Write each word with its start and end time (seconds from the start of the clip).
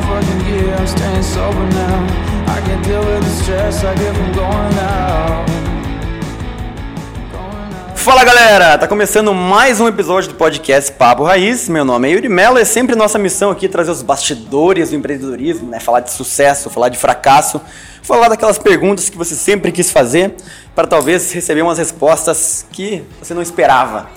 gear, 0.00 0.74
I'm 0.74 0.86
staying 0.86 1.22
sober 1.22 1.66
now. 1.74 2.06
I 2.46 2.60
can't 2.66 2.84
deal 2.84 3.00
with 3.00 3.22
the 3.22 3.42
stress 3.42 3.84
I 3.84 3.94
get 3.94 4.14
from 4.14 4.32
going 4.32 4.78
out. 4.78 5.50
Fala 7.94 8.24
galera, 8.24 8.76
tá 8.78 8.88
começando 8.88 9.32
mais 9.32 9.80
um 9.80 9.86
episódio 9.86 10.30
do 10.30 10.34
podcast 10.34 10.90
Papo 10.90 11.22
Raiz. 11.22 11.68
Meu 11.68 11.84
nome 11.84 12.08
é 12.08 12.12
Yuri 12.12 12.28
Mello, 12.28 12.58
é 12.58 12.64
sempre 12.64 12.96
nossa 12.96 13.16
missão 13.16 13.50
aqui 13.50 13.68
trazer 13.68 13.92
os 13.92 14.02
bastidores 14.02 14.90
do 14.90 14.96
empreendedorismo, 14.96 15.68
né? 15.68 15.78
Falar 15.78 16.00
de 16.00 16.10
sucesso, 16.10 16.68
falar 16.68 16.88
de 16.88 16.98
fracasso, 16.98 17.60
falar 18.02 18.28
daquelas 18.28 18.58
perguntas 18.58 19.08
que 19.08 19.16
você 19.16 19.36
sempre 19.36 19.70
quis 19.70 19.92
fazer 19.92 20.34
para 20.74 20.88
talvez 20.88 21.32
receber 21.32 21.62
umas 21.62 21.78
respostas 21.78 22.66
que 22.72 23.04
você 23.20 23.34
não 23.34 23.42
esperava. 23.42 24.08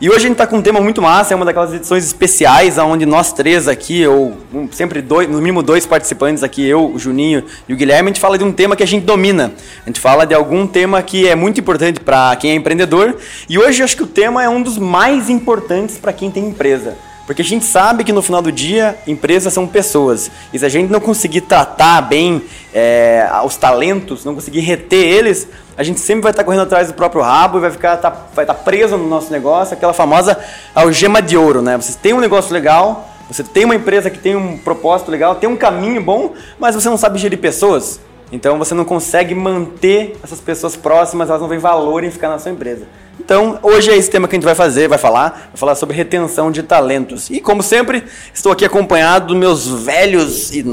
E 0.00 0.08
hoje 0.08 0.26
a 0.26 0.28
gente 0.28 0.36
tá 0.36 0.46
com 0.46 0.56
um 0.56 0.62
tema 0.62 0.80
muito 0.80 1.00
massa, 1.00 1.32
é 1.32 1.36
uma 1.36 1.44
daquelas 1.44 1.72
edições 1.72 2.04
especiais 2.04 2.78
onde 2.78 3.06
nós 3.06 3.32
três 3.32 3.68
aqui, 3.68 4.04
ou 4.04 4.36
um, 4.52 4.68
sempre 4.72 5.00
dois, 5.00 5.28
no 5.28 5.38
mínimo 5.38 5.62
dois 5.62 5.86
participantes 5.86 6.42
aqui, 6.42 6.66
eu, 6.66 6.90
o 6.90 6.98
Juninho 6.98 7.44
e 7.68 7.72
o 7.72 7.76
Guilherme, 7.76 8.08
a 8.08 8.12
gente 8.12 8.20
fala 8.20 8.36
de 8.36 8.42
um 8.42 8.50
tema 8.50 8.74
que 8.74 8.82
a 8.82 8.86
gente 8.86 9.04
domina. 9.04 9.52
A 9.84 9.86
gente 9.86 10.00
fala 10.00 10.26
de 10.26 10.34
algum 10.34 10.66
tema 10.66 11.00
que 11.00 11.28
é 11.28 11.36
muito 11.36 11.60
importante 11.60 12.00
para 12.00 12.34
quem 12.36 12.50
é 12.50 12.54
empreendedor. 12.54 13.16
E 13.48 13.56
hoje 13.56 13.82
eu 13.82 13.84
acho 13.84 13.96
que 13.96 14.02
o 14.02 14.06
tema 14.06 14.42
é 14.42 14.48
um 14.48 14.62
dos 14.62 14.78
mais 14.78 15.30
importantes 15.30 15.96
para 15.96 16.12
quem 16.12 16.28
tem 16.28 16.48
empresa. 16.48 16.96
Porque 17.26 17.40
a 17.40 17.44
gente 17.44 17.64
sabe 17.64 18.04
que 18.04 18.12
no 18.12 18.20
final 18.20 18.42
do 18.42 18.52
dia, 18.52 18.98
empresas 19.06 19.52
são 19.52 19.66
pessoas. 19.66 20.30
E 20.52 20.58
se 20.58 20.66
a 20.66 20.68
gente 20.68 20.90
não 20.90 21.00
conseguir 21.00 21.42
tratar 21.42 22.02
bem 22.02 22.42
é, 22.72 23.26
os 23.44 23.56
talentos, 23.56 24.24
não 24.24 24.34
conseguir 24.34 24.60
reter 24.60 25.06
eles, 25.06 25.48
a 25.76 25.82
gente 25.82 26.00
sempre 26.00 26.22
vai 26.22 26.32
estar 26.32 26.44
correndo 26.44 26.62
atrás 26.62 26.88
do 26.88 26.94
próprio 26.94 27.22
rabo 27.22 27.58
e 27.58 27.60
vai 27.62 27.70
ficar 27.70 27.96
tá, 27.96 28.10
vai 28.34 28.44
estar 28.44 28.54
preso 28.54 28.96
no 28.96 29.08
nosso 29.08 29.32
negócio, 29.32 29.74
aquela 29.74 29.92
famosa 29.92 30.38
algema 30.74 31.22
de 31.22 31.36
ouro, 31.36 31.62
né? 31.62 31.76
Você 31.76 31.96
tem 32.00 32.12
um 32.12 32.20
negócio 32.20 32.52
legal, 32.52 33.08
você 33.28 33.42
tem 33.42 33.64
uma 33.64 33.74
empresa 33.74 34.10
que 34.10 34.18
tem 34.18 34.36
um 34.36 34.58
propósito 34.58 35.10
legal, 35.10 35.34
tem 35.36 35.48
um 35.48 35.56
caminho 35.56 36.02
bom, 36.02 36.34
mas 36.58 36.74
você 36.74 36.88
não 36.88 36.98
sabe 36.98 37.18
gerir 37.18 37.38
pessoas. 37.38 38.00
Então 38.32 38.58
você 38.58 38.74
não 38.74 38.84
consegue 38.84 39.34
manter 39.34 40.16
essas 40.22 40.40
pessoas 40.40 40.76
próximas, 40.76 41.28
elas 41.28 41.40
não 41.40 41.48
veem 41.48 41.60
valor 41.60 42.04
em 42.04 42.10
ficar 42.10 42.28
na 42.28 42.38
sua 42.38 42.50
empresa. 42.50 42.86
Então, 43.18 43.58
hoje 43.62 43.90
é 43.92 43.96
esse 43.96 44.10
tema 44.10 44.26
que 44.26 44.34
a 44.34 44.36
gente 44.36 44.44
vai 44.44 44.56
fazer, 44.56 44.88
vai 44.88 44.98
falar, 44.98 45.48
vai 45.50 45.56
falar 45.56 45.74
sobre 45.76 45.96
retenção 45.96 46.50
de 46.50 46.62
talentos. 46.62 47.30
E 47.30 47.40
como 47.40 47.62
sempre, 47.62 48.02
estou 48.32 48.50
aqui 48.50 48.64
acompanhado 48.64 49.28
dos 49.28 49.36
meus 49.36 49.68
velhos 49.68 50.52
e 50.52 50.64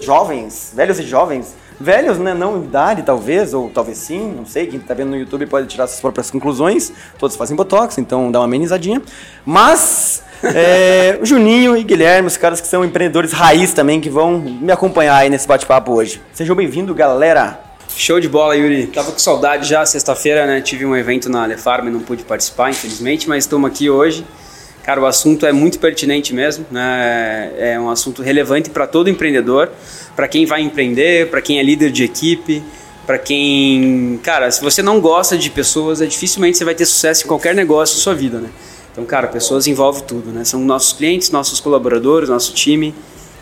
jovens, 0.00 0.72
velhos 0.74 1.00
e 1.00 1.02
jovens, 1.02 1.54
velhos, 1.80 2.18
né, 2.18 2.34
não 2.34 2.62
idade 2.62 3.02
talvez, 3.02 3.54
ou 3.54 3.70
talvez 3.70 3.98
sim, 3.98 4.34
não 4.36 4.46
sei, 4.46 4.66
quem 4.66 4.78
está 4.78 4.94
vendo 4.94 5.10
no 5.10 5.16
YouTube 5.16 5.46
pode 5.46 5.66
tirar 5.66 5.86
suas 5.86 6.00
próprias 6.00 6.30
conclusões. 6.30 6.92
Todos 7.18 7.34
fazem 7.36 7.56
botox, 7.56 7.98
então 7.98 8.30
dá 8.30 8.40
uma 8.40 8.44
amenizadinha. 8.44 9.02
Mas 9.44 10.22
é, 10.42 11.18
Juninho 11.22 11.76
e 11.76 11.82
Guilherme, 11.82 12.28
os 12.28 12.36
caras 12.36 12.60
que 12.60 12.66
são 12.66 12.84
empreendedores 12.84 13.32
raiz 13.32 13.72
também, 13.72 14.00
que 14.00 14.10
vão 14.10 14.38
me 14.38 14.70
acompanhar 14.72 15.16
aí 15.16 15.30
nesse 15.30 15.46
bate-papo 15.46 15.92
hoje. 15.92 16.20
Sejam 16.32 16.54
bem-vindos, 16.54 16.94
galera. 16.94 17.60
Show 17.96 18.20
de 18.20 18.28
bola, 18.28 18.54
Yuri. 18.54 18.88
Tava 18.88 19.10
com 19.10 19.18
saudade 19.18 19.66
já, 19.66 19.84
sexta-feira, 19.86 20.46
né? 20.46 20.60
Tive 20.60 20.84
um 20.84 20.94
evento 20.94 21.30
na 21.30 21.44
Alefarm 21.44 21.88
e 21.88 21.90
não 21.90 22.00
pude 22.00 22.24
participar, 22.24 22.70
infelizmente, 22.70 23.28
mas 23.28 23.44
estamos 23.44 23.70
aqui 23.70 23.88
hoje. 23.88 24.26
Cara, 24.84 25.00
o 25.00 25.06
assunto 25.06 25.46
é 25.46 25.52
muito 25.52 25.78
pertinente 25.78 26.34
mesmo, 26.34 26.66
né? 26.70 27.50
É 27.58 27.80
um 27.80 27.88
assunto 27.88 28.22
relevante 28.22 28.70
para 28.70 28.86
todo 28.86 29.08
empreendedor, 29.08 29.70
para 30.14 30.28
quem 30.28 30.44
vai 30.44 30.60
empreender, 30.60 31.30
para 31.30 31.40
quem 31.40 31.58
é 31.58 31.62
líder 31.62 31.90
de 31.90 32.04
equipe, 32.04 32.62
para 33.06 33.18
quem, 33.18 34.20
cara, 34.22 34.50
se 34.50 34.60
você 34.60 34.82
não 34.82 35.00
gosta 35.00 35.36
de 35.38 35.48
pessoas, 35.48 36.00
é 36.00 36.06
dificilmente 36.06 36.58
você 36.58 36.64
vai 36.64 36.74
ter 36.74 36.84
sucesso 36.84 37.24
em 37.24 37.26
qualquer 37.26 37.54
negócio 37.54 37.96
da 37.96 38.02
sua 38.02 38.14
vida, 38.14 38.38
né? 38.38 38.48
Então, 38.96 39.04
cara, 39.04 39.26
pessoas 39.28 39.66
envolve 39.66 40.04
tudo, 40.04 40.30
né? 40.30 40.42
São 40.42 40.58
nossos 40.64 40.94
clientes, 40.94 41.28
nossos 41.28 41.60
colaboradores, 41.60 42.30
nosso 42.30 42.54
time, 42.54 42.94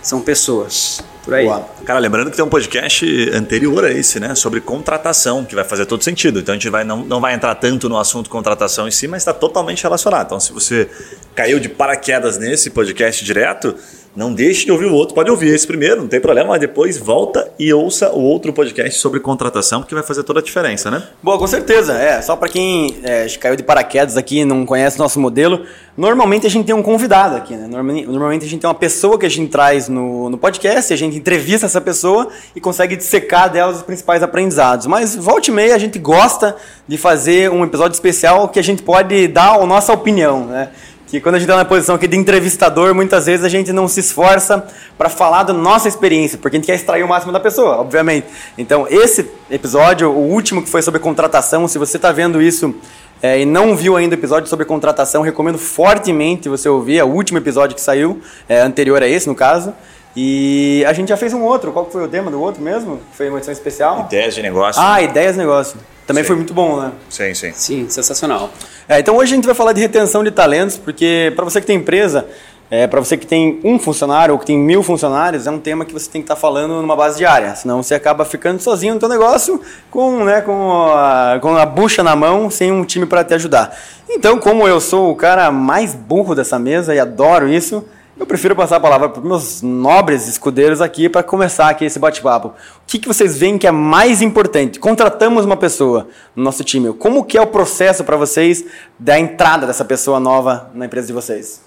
são 0.02 0.20
pessoas. 0.20 1.00
Por 1.22 1.32
aí. 1.32 1.44
Boa. 1.44 1.64
Cara, 1.84 2.00
lembrando 2.00 2.28
que 2.28 2.34
tem 2.34 2.44
um 2.44 2.48
podcast 2.48 3.30
anterior 3.32 3.84
a 3.84 3.92
esse, 3.92 4.18
né? 4.18 4.34
Sobre 4.34 4.60
contratação, 4.60 5.44
que 5.44 5.54
vai 5.54 5.62
fazer 5.62 5.86
todo 5.86 6.02
sentido. 6.02 6.40
Então 6.40 6.54
a 6.54 6.56
gente 6.56 6.68
vai, 6.68 6.82
não, 6.82 7.04
não 7.04 7.20
vai 7.20 7.34
entrar 7.34 7.54
tanto 7.54 7.88
no 7.88 7.96
assunto 7.96 8.28
contratação 8.28 8.88
em 8.88 8.90
si, 8.90 9.06
mas 9.06 9.22
está 9.22 9.32
totalmente 9.32 9.80
relacionado. 9.80 10.26
Então, 10.26 10.40
se 10.40 10.52
você 10.52 10.90
caiu 11.36 11.60
de 11.60 11.68
paraquedas 11.68 12.36
nesse 12.36 12.70
podcast 12.70 13.24
direto, 13.24 13.76
não 14.16 14.32
deixe 14.32 14.64
de 14.64 14.72
ouvir 14.72 14.86
o 14.86 14.94
outro. 14.94 15.14
Pode 15.14 15.30
ouvir 15.30 15.52
esse 15.54 15.66
primeiro, 15.66 16.02
não 16.02 16.08
tem 16.08 16.20
problema, 16.20 16.50
mas 16.50 16.60
depois 16.60 16.96
volta 16.98 17.50
e 17.58 17.72
ouça 17.72 18.12
o 18.12 18.20
outro 18.20 18.52
podcast 18.52 19.00
sobre 19.00 19.20
contratação, 19.20 19.80
porque 19.80 19.94
vai 19.94 20.04
fazer 20.04 20.22
toda 20.22 20.40
a 20.40 20.42
diferença, 20.42 20.90
né? 20.90 21.02
Boa, 21.22 21.38
com 21.38 21.46
certeza. 21.46 21.94
É, 21.94 22.20
só 22.22 22.36
para 22.36 22.48
quem 22.48 22.96
é, 23.02 23.26
caiu 23.40 23.56
de 23.56 23.62
paraquedas 23.62 24.16
aqui 24.16 24.44
não 24.44 24.64
conhece 24.64 24.98
nosso 24.98 25.18
modelo, 25.18 25.64
normalmente 25.96 26.46
a 26.46 26.50
gente 26.50 26.66
tem 26.66 26.74
um 26.74 26.82
convidado 26.82 27.36
aqui, 27.36 27.54
né? 27.54 27.66
Normalmente, 27.66 28.44
a 28.44 28.48
gente 28.48 28.60
tem 28.60 28.68
uma 28.68 28.74
pessoa 28.74 29.18
que 29.18 29.26
a 29.26 29.30
gente 29.30 29.50
traz 29.50 29.88
no, 29.88 30.30
no 30.30 30.38
podcast, 30.38 30.92
a 30.92 30.96
gente 30.96 31.16
entrevista 31.16 31.66
essa 31.66 31.80
pessoa 31.80 32.28
e 32.54 32.60
consegue 32.60 32.96
dissecar 32.96 33.50
delas 33.50 33.76
os 33.76 33.82
principais 33.82 34.22
aprendizados. 34.22 34.86
Mas 34.86 35.16
volta 35.16 35.50
e 35.50 35.52
meia 35.52 35.74
a 35.74 35.78
gente 35.78 35.98
gosta 35.98 36.56
de 36.86 36.96
fazer 36.96 37.50
um 37.50 37.64
episódio 37.64 37.94
especial 37.94 38.48
que 38.48 38.58
a 38.58 38.62
gente 38.62 38.82
pode 38.82 39.26
dar 39.28 39.60
a 39.60 39.66
nossa 39.66 39.92
opinião, 39.92 40.46
né? 40.46 40.70
Que 41.14 41.20
quando 41.20 41.36
a 41.36 41.38
gente 41.38 41.48
está 41.48 41.56
na 41.56 41.64
posição 41.64 41.94
aqui 41.94 42.08
de 42.08 42.16
entrevistador, 42.16 42.92
muitas 42.92 43.26
vezes 43.26 43.44
a 43.44 43.48
gente 43.48 43.72
não 43.72 43.86
se 43.86 44.00
esforça 44.00 44.66
para 44.98 45.08
falar 45.08 45.44
da 45.44 45.52
nossa 45.52 45.86
experiência, 45.86 46.36
porque 46.38 46.56
a 46.56 46.58
gente 46.58 46.66
quer 46.66 46.74
extrair 46.74 47.04
o 47.04 47.08
máximo 47.08 47.32
da 47.32 47.38
pessoa, 47.38 47.76
obviamente. 47.76 48.26
Então, 48.58 48.86
esse 48.90 49.30
episódio, 49.48 50.10
o 50.10 50.28
último 50.32 50.62
que 50.62 50.68
foi 50.68 50.82
sobre 50.82 50.98
contratação, 50.98 51.68
se 51.68 51.78
você 51.78 51.98
está 51.98 52.10
vendo 52.10 52.42
isso 52.42 52.74
é, 53.22 53.40
e 53.40 53.44
não 53.44 53.76
viu 53.76 53.96
ainda 53.96 54.16
o 54.16 54.18
episódio 54.18 54.48
sobre 54.48 54.66
contratação, 54.66 55.22
recomendo 55.22 55.56
fortemente 55.56 56.48
você 56.48 56.68
ouvir, 56.68 56.98
é 56.98 57.04
o 57.04 57.08
último 57.08 57.38
episódio 57.38 57.76
que 57.76 57.80
saiu, 57.80 58.20
é, 58.48 58.60
anterior 58.60 59.00
a 59.00 59.08
esse, 59.08 59.28
no 59.28 59.36
caso. 59.36 59.72
E 60.16 60.84
a 60.86 60.92
gente 60.92 61.08
já 61.08 61.16
fez 61.16 61.32
um 61.32 61.42
outro. 61.42 61.72
Qual 61.72 61.88
foi 61.90 62.04
o 62.04 62.08
tema 62.08 62.30
do 62.30 62.40
outro 62.40 62.62
mesmo? 62.62 63.00
Foi 63.12 63.28
uma 63.28 63.38
edição 63.38 63.52
especial? 63.52 64.00
Ideias 64.06 64.34
de 64.34 64.42
negócio. 64.42 64.80
Ah, 64.80 65.02
ideias 65.02 65.32
de 65.32 65.38
negócio. 65.38 65.76
Também 66.06 66.22
Sim. 66.22 66.28
foi 66.28 66.36
muito 66.36 66.52
bom, 66.52 66.80
né? 66.80 66.92
Sim, 67.08 67.34
sim. 67.34 67.52
Sim, 67.54 67.88
sensacional. 67.88 68.50
É, 68.88 69.00
então 69.00 69.16
hoje 69.16 69.32
a 69.32 69.36
gente 69.36 69.46
vai 69.46 69.54
falar 69.54 69.72
de 69.72 69.80
retenção 69.80 70.22
de 70.22 70.30
talentos, 70.30 70.76
porque 70.76 71.32
para 71.34 71.44
você 71.44 71.60
que 71.60 71.66
tem 71.66 71.76
empresa, 71.76 72.26
é, 72.70 72.86
para 72.86 73.00
você 73.00 73.16
que 73.16 73.26
tem 73.26 73.60
um 73.62 73.78
funcionário 73.78 74.32
ou 74.34 74.38
que 74.38 74.46
tem 74.46 74.58
mil 74.58 74.82
funcionários, 74.82 75.46
é 75.46 75.50
um 75.50 75.58
tema 75.58 75.84
que 75.84 75.92
você 75.92 76.10
tem 76.10 76.20
que 76.20 76.24
estar 76.24 76.36
falando 76.36 76.80
numa 76.80 76.96
base 76.96 77.16
diária. 77.18 77.54
Senão 77.54 77.82
você 77.82 77.94
acaba 77.94 78.24
ficando 78.24 78.60
sozinho 78.60 78.94
no 78.94 79.00
teu 79.00 79.08
negócio 79.08 79.60
com, 79.90 80.24
né, 80.24 80.40
com, 80.40 80.92
a, 80.92 81.38
com 81.40 81.56
a 81.56 81.64
bucha 81.64 82.02
na 82.02 82.16
mão, 82.16 82.50
sem 82.50 82.72
um 82.72 82.84
time 82.84 83.06
para 83.06 83.22
te 83.22 83.34
ajudar. 83.34 83.76
Então, 84.08 84.38
como 84.38 84.66
eu 84.66 84.80
sou 84.80 85.10
o 85.10 85.16
cara 85.16 85.50
mais 85.50 85.94
burro 85.94 86.34
dessa 86.34 86.58
mesa 86.58 86.94
e 86.94 86.98
adoro 86.98 87.48
isso, 87.48 87.84
eu 88.18 88.24
prefiro 88.26 88.54
passar 88.54 88.76
a 88.76 88.80
palavra 88.80 89.08
para 89.08 89.20
os 89.20 89.26
meus 89.26 89.62
nobres 89.62 90.28
escudeiros 90.28 90.80
aqui 90.80 91.08
para 91.08 91.22
começar 91.22 91.68
aqui 91.68 91.84
esse 91.84 91.98
bate-papo. 91.98 92.48
O 92.48 92.52
que, 92.86 92.98
que 92.98 93.08
vocês 93.08 93.36
veem 93.36 93.58
que 93.58 93.66
é 93.66 93.72
mais 93.72 94.22
importante? 94.22 94.78
Contratamos 94.78 95.44
uma 95.44 95.56
pessoa 95.56 96.06
no 96.34 96.44
nosso 96.44 96.62
time. 96.62 96.92
Como 96.92 97.24
que 97.24 97.36
é 97.36 97.40
o 97.40 97.46
processo 97.46 98.04
para 98.04 98.16
vocês 98.16 98.64
da 98.98 99.18
entrada 99.18 99.66
dessa 99.66 99.84
pessoa 99.84 100.20
nova 100.20 100.70
na 100.74 100.86
empresa 100.86 101.08
de 101.08 101.12
vocês? 101.12 101.60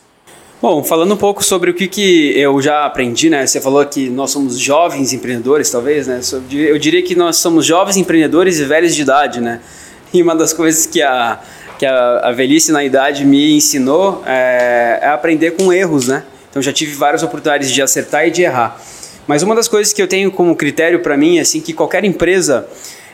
Bom, 0.62 0.84
falando 0.84 1.14
um 1.14 1.18
pouco 1.18 1.44
sobre 1.44 1.70
o 1.70 1.74
que, 1.74 1.86
que 1.88 2.32
eu 2.36 2.60
já 2.62 2.86
aprendi, 2.86 3.30
né? 3.30 3.46
Você 3.46 3.60
falou 3.60 3.86
que 3.86 4.10
nós 4.10 4.32
somos 4.32 4.58
jovens 4.58 5.14
empreendedores, 5.14 5.70
talvez, 5.70 6.08
né? 6.08 6.22
Eu 6.50 6.80
diria 6.80 7.04
que 7.04 7.14
nós 7.14 7.38
somos 7.38 7.66
jovens 7.66 7.98
empreendedores 7.98 8.58
e 8.58 8.64
velhos 8.64 8.96
de 8.96 9.02
idade, 9.02 9.42
né? 9.42 9.60
E 10.14 10.24
uma 10.24 10.34
das 10.34 10.54
coisas 10.54 10.86
que 10.86 11.02
a, 11.02 11.38
que 11.78 11.86
a, 11.86 12.30
a 12.30 12.32
velhice 12.32 12.72
na 12.72 12.82
idade 12.82 13.26
me 13.26 13.58
ensinou 13.58 14.24
é, 14.26 15.00
é 15.02 15.10
aprender 15.10 15.52
com 15.52 15.72
erros, 15.74 16.08
né? 16.08 16.24
Então 16.50 16.62
já 16.62 16.74
tive 16.74 16.94
várias 16.94 17.24
oportunidades 17.24 17.72
de 17.72 17.82
acertar 17.82 18.28
e 18.28 18.32
de 18.32 18.44
errar. 18.44 18.80
Mas 19.28 19.44
uma 19.44 19.54
das 19.54 19.68
coisas 19.68 19.92
que 19.92 20.02
eu 20.02 20.08
tenho 20.08 20.32
como 20.32 20.56
critério 20.56 21.02
para 21.02 21.18
mim 21.18 21.38
é 21.38 21.42
assim 21.42 21.60
que 21.60 21.74
qualquer 21.74 22.06
empresa 22.06 22.68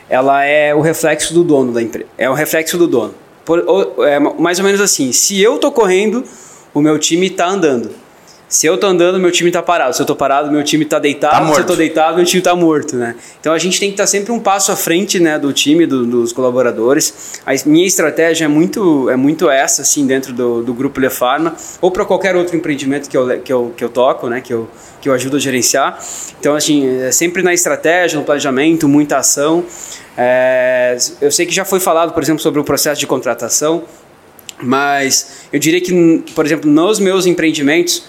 ela 0.08 0.44
é 0.44 0.74
o 0.74 0.80
reflexo 0.80 1.34
do 1.34 1.42
dono 1.42 1.72
da 1.72 1.82
empresa. 1.82 2.08
É 2.16 2.30
o 2.30 2.34
reflexo 2.34 2.78
do 2.78 2.86
dono. 2.86 3.14
Por, 3.44 3.64
ou, 3.66 4.06
é 4.06 4.18
mais 4.18 4.58
ou 4.58 4.64
menos 4.64 4.80
assim. 4.80 5.12
Se 5.12 5.40
eu 5.40 5.58
tô 5.58 5.72
correndo, 5.72 6.24
o 6.72 6.80
meu 6.80 6.98
time 6.98 7.26
está 7.26 7.46
andando. 7.46 7.90
Se 8.48 8.66
eu 8.66 8.76
tô 8.78 8.86
andando, 8.86 9.18
meu 9.18 9.30
time 9.32 9.50
tá 9.50 9.62
parado. 9.62 9.96
Se 9.96 10.02
eu 10.02 10.06
tô 10.06 10.14
parado, 10.14 10.50
meu 10.50 10.62
time 10.62 10.84
tá 10.84 10.98
deitado. 10.98 11.48
Tá 11.48 11.54
Se 11.54 11.60
eu 11.60 11.66
tô 11.66 11.74
deitado, 11.74 12.16
meu 12.16 12.24
time 12.24 12.42
tá 12.42 12.54
morto, 12.54 12.96
né? 12.96 13.16
Então 13.40 13.52
a 13.52 13.58
gente 13.58 13.80
tem 13.80 13.88
que 13.88 13.94
estar 13.94 14.06
sempre 14.06 14.32
um 14.32 14.38
passo 14.38 14.70
à 14.70 14.76
frente, 14.76 15.18
né, 15.18 15.38
do 15.38 15.52
time, 15.52 15.86
do, 15.86 16.06
dos 16.06 16.32
colaboradores. 16.32 17.40
A 17.44 17.52
minha 17.66 17.86
estratégia 17.86 18.44
é 18.44 18.48
muito, 18.48 19.08
é 19.10 19.16
muito 19.16 19.50
essa, 19.50 19.82
assim, 19.82 20.06
dentro 20.06 20.32
do, 20.32 20.62
do 20.62 20.74
grupo 20.74 21.00
Le 21.00 21.10
Pharma, 21.10 21.56
ou 21.80 21.90
para 21.90 22.04
qualquer 22.04 22.36
outro 22.36 22.56
empreendimento 22.56 23.08
que 23.08 23.16
eu, 23.16 23.40
que 23.40 23.52
eu, 23.52 23.74
que 23.76 23.82
eu 23.82 23.88
toco, 23.88 24.28
né, 24.28 24.40
que 24.40 24.52
eu, 24.52 24.68
que 25.00 25.08
eu 25.08 25.14
ajudo 25.14 25.36
a 25.36 25.40
gerenciar. 25.40 25.98
Então, 26.38 26.54
assim, 26.54 27.02
é 27.02 27.10
sempre 27.10 27.42
na 27.42 27.52
estratégia, 27.52 28.18
no 28.18 28.24
planejamento, 28.24 28.86
muita 28.86 29.16
ação. 29.18 29.64
É, 30.16 30.96
eu 31.20 31.32
sei 31.32 31.44
que 31.44 31.52
já 31.52 31.64
foi 31.64 31.80
falado, 31.80 32.12
por 32.12 32.22
exemplo, 32.22 32.40
sobre 32.40 32.60
o 32.60 32.64
processo 32.64 33.00
de 33.00 33.06
contratação, 33.06 33.84
mas 34.62 35.46
eu 35.52 35.58
diria 35.58 35.80
que, 35.80 36.24
por 36.34 36.46
exemplo, 36.46 36.70
nos 36.70 37.00
meus 37.00 37.26
empreendimentos, 37.26 38.04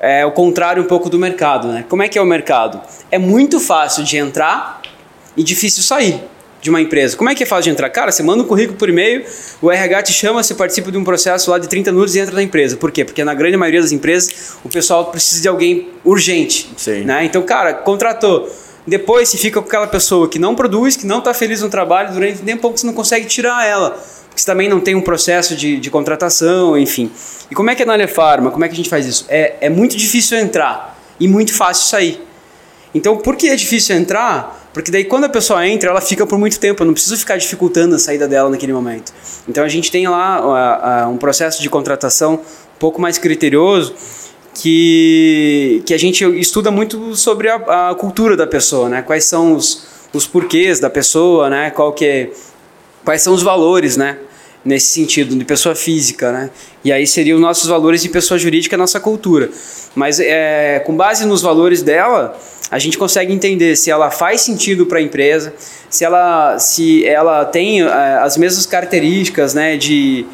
é 0.00 0.24
o 0.24 0.32
contrário 0.32 0.82
um 0.82 0.86
pouco 0.86 1.10
do 1.10 1.18
mercado, 1.18 1.68
né? 1.68 1.84
Como 1.88 2.02
é 2.02 2.08
que 2.08 2.18
é 2.18 2.22
o 2.22 2.26
mercado? 2.26 2.80
É 3.10 3.18
muito 3.18 3.60
fácil 3.60 4.02
de 4.02 4.16
entrar 4.16 4.80
e 5.36 5.42
difícil 5.42 5.82
sair. 5.82 6.20
de 6.60 6.68
uma 6.68 6.80
empresa. 6.80 7.16
Como 7.16 7.30
é 7.30 7.34
que 7.34 7.42
é 7.42 7.46
fácil 7.46 7.64
de 7.64 7.70
entrar? 7.70 7.88
Cara, 7.88 8.12
você 8.12 8.22
manda 8.22 8.42
um 8.42 8.46
currículo 8.46 8.76
por 8.76 8.88
e-mail, 8.88 9.24
o 9.62 9.70
RH 9.70 10.02
te 10.02 10.12
chama, 10.12 10.42
você 10.42 10.54
participa 10.54 10.92
de 10.92 10.98
um 10.98 11.04
processo 11.04 11.50
lá 11.50 11.58
de 11.58 11.68
30 11.68 11.90
minutos 11.90 12.14
e 12.14 12.20
entra 12.20 12.34
na 12.34 12.42
empresa. 12.42 12.76
Por 12.76 12.90
quê? 12.90 13.04
Porque 13.04 13.24
na 13.24 13.34
grande 13.34 13.56
maioria 13.56 13.80
das 13.80 13.92
empresas 13.92 14.56
o 14.62 14.68
pessoal 14.68 15.06
precisa 15.06 15.40
de 15.40 15.48
alguém 15.48 15.88
urgente. 16.04 16.70
Sim. 16.76 17.04
Né? 17.04 17.24
Então, 17.24 17.42
cara, 17.42 17.72
contratou. 17.72 18.46
Depois 18.86 19.28
você 19.28 19.38
fica 19.38 19.60
com 19.60 19.68
aquela 19.68 19.86
pessoa 19.86 20.28
que 20.28 20.38
não 20.38 20.54
produz, 20.54 20.96
que 20.96 21.06
não 21.06 21.18
está 21.18 21.32
feliz 21.32 21.62
no 21.62 21.68
trabalho, 21.68 22.12
durante 22.12 22.42
um 22.42 22.44
tempo 22.44 22.70
você 22.70 22.86
não 22.86 22.94
consegue 22.94 23.26
tirar 23.26 23.66
ela. 23.66 23.98
Você 24.40 24.46
também 24.46 24.70
não 24.70 24.80
tem 24.80 24.94
um 24.94 25.02
processo 25.02 25.54
de, 25.54 25.78
de 25.78 25.90
contratação, 25.90 26.78
enfim. 26.78 27.10
E 27.50 27.54
como 27.54 27.68
é 27.68 27.74
que 27.74 27.82
é 27.82 27.84
na 27.84 27.92
Alefarma? 27.92 28.50
Como 28.50 28.64
é 28.64 28.68
que 28.68 28.72
a 28.72 28.76
gente 28.76 28.88
faz 28.88 29.04
isso? 29.04 29.26
É, 29.28 29.56
é 29.60 29.68
muito 29.68 29.94
difícil 29.94 30.38
entrar 30.38 30.98
e 31.20 31.28
muito 31.28 31.52
fácil 31.52 31.90
sair. 31.90 32.22
Então, 32.94 33.18
por 33.18 33.36
que 33.36 33.48
é 33.48 33.54
difícil 33.54 33.94
entrar? 33.96 34.68
Porque 34.72 34.90
daí 34.90 35.04
quando 35.04 35.24
a 35.24 35.28
pessoa 35.28 35.68
entra, 35.68 35.90
ela 35.90 36.00
fica 36.00 36.26
por 36.26 36.38
muito 36.38 36.58
tempo. 36.58 36.82
Eu 36.82 36.86
não 36.86 36.94
preciso 36.94 37.18
ficar 37.18 37.36
dificultando 37.36 37.96
a 37.96 37.98
saída 37.98 38.26
dela 38.26 38.48
naquele 38.48 38.72
momento. 38.72 39.12
Então 39.46 39.62
a 39.62 39.68
gente 39.68 39.90
tem 39.90 40.08
lá 40.08 41.04
uh, 41.04 41.08
uh, 41.08 41.12
um 41.12 41.18
processo 41.18 41.60
de 41.60 41.68
contratação 41.68 42.36
um 42.36 42.78
pouco 42.78 42.98
mais 42.98 43.18
criterioso 43.18 43.94
que, 44.54 45.82
que 45.84 45.92
a 45.92 45.98
gente 45.98 46.24
estuda 46.40 46.70
muito 46.70 47.14
sobre 47.14 47.50
a, 47.50 47.90
a 47.90 47.94
cultura 47.94 48.38
da 48.38 48.46
pessoa, 48.46 48.88
né? 48.88 49.02
Quais 49.02 49.26
são 49.26 49.54
os, 49.54 49.86
os 50.14 50.26
porquês 50.26 50.80
da 50.80 50.88
pessoa, 50.88 51.50
né? 51.50 51.70
Qual 51.70 51.92
que 51.92 52.06
é, 52.06 52.30
quais 53.04 53.20
são 53.20 53.34
os 53.34 53.42
valores, 53.42 53.98
né? 53.98 54.16
Nesse 54.62 54.88
sentido, 54.88 55.34
de 55.34 55.44
pessoa 55.44 55.74
física, 55.74 56.30
né? 56.30 56.50
E 56.84 56.92
aí 56.92 57.06
seriam 57.06 57.36
os 57.36 57.42
nossos 57.42 57.66
valores 57.68 58.02
de 58.02 58.10
pessoa 58.10 58.38
jurídica, 58.38 58.76
nossa 58.76 59.00
cultura. 59.00 59.50
Mas 59.94 60.20
é, 60.20 60.82
com 60.84 60.94
base 60.94 61.24
nos 61.24 61.40
valores 61.40 61.82
dela, 61.82 62.38
a 62.70 62.78
gente 62.78 62.96
consegue 62.96 63.32
entender 63.32 63.74
se 63.76 63.90
ela 63.90 64.10
faz 64.10 64.42
sentido 64.42 64.86
para 64.86 64.98
a 64.98 65.02
empresa, 65.02 65.52
se 65.88 66.04
ela, 66.04 66.58
se 66.58 67.04
ela 67.04 67.44
tem 67.44 67.82
é, 67.82 67.86
as 68.22 68.36
mesmas 68.36 68.64
características 68.64 69.54
né, 69.54 69.76
de, 69.76 70.24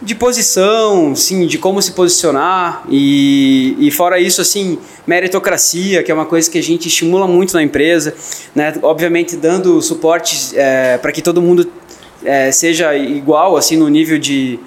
de 0.00 0.14
posição, 0.14 1.16
sim, 1.16 1.46
de 1.46 1.58
como 1.58 1.82
se 1.82 1.92
posicionar 1.92 2.84
e, 2.88 3.76
e 3.80 3.90
fora 3.90 4.20
isso, 4.20 4.40
assim, 4.40 4.78
meritocracia, 5.04 6.02
que 6.04 6.12
é 6.12 6.14
uma 6.14 6.26
coisa 6.26 6.48
que 6.48 6.58
a 6.58 6.62
gente 6.62 6.86
estimula 6.86 7.26
muito 7.26 7.54
na 7.54 7.62
empresa, 7.62 8.14
né? 8.54 8.72
obviamente 8.82 9.34
dando 9.36 9.82
suporte 9.82 10.52
é, 10.54 10.96
para 10.98 11.10
que 11.10 11.20
todo 11.20 11.42
mundo 11.42 11.68
é, 12.24 12.50
seja 12.50 12.96
igual, 12.96 13.56
assim, 13.56 13.76
no 13.76 13.88
nível 13.88 14.18
de, 14.18 14.58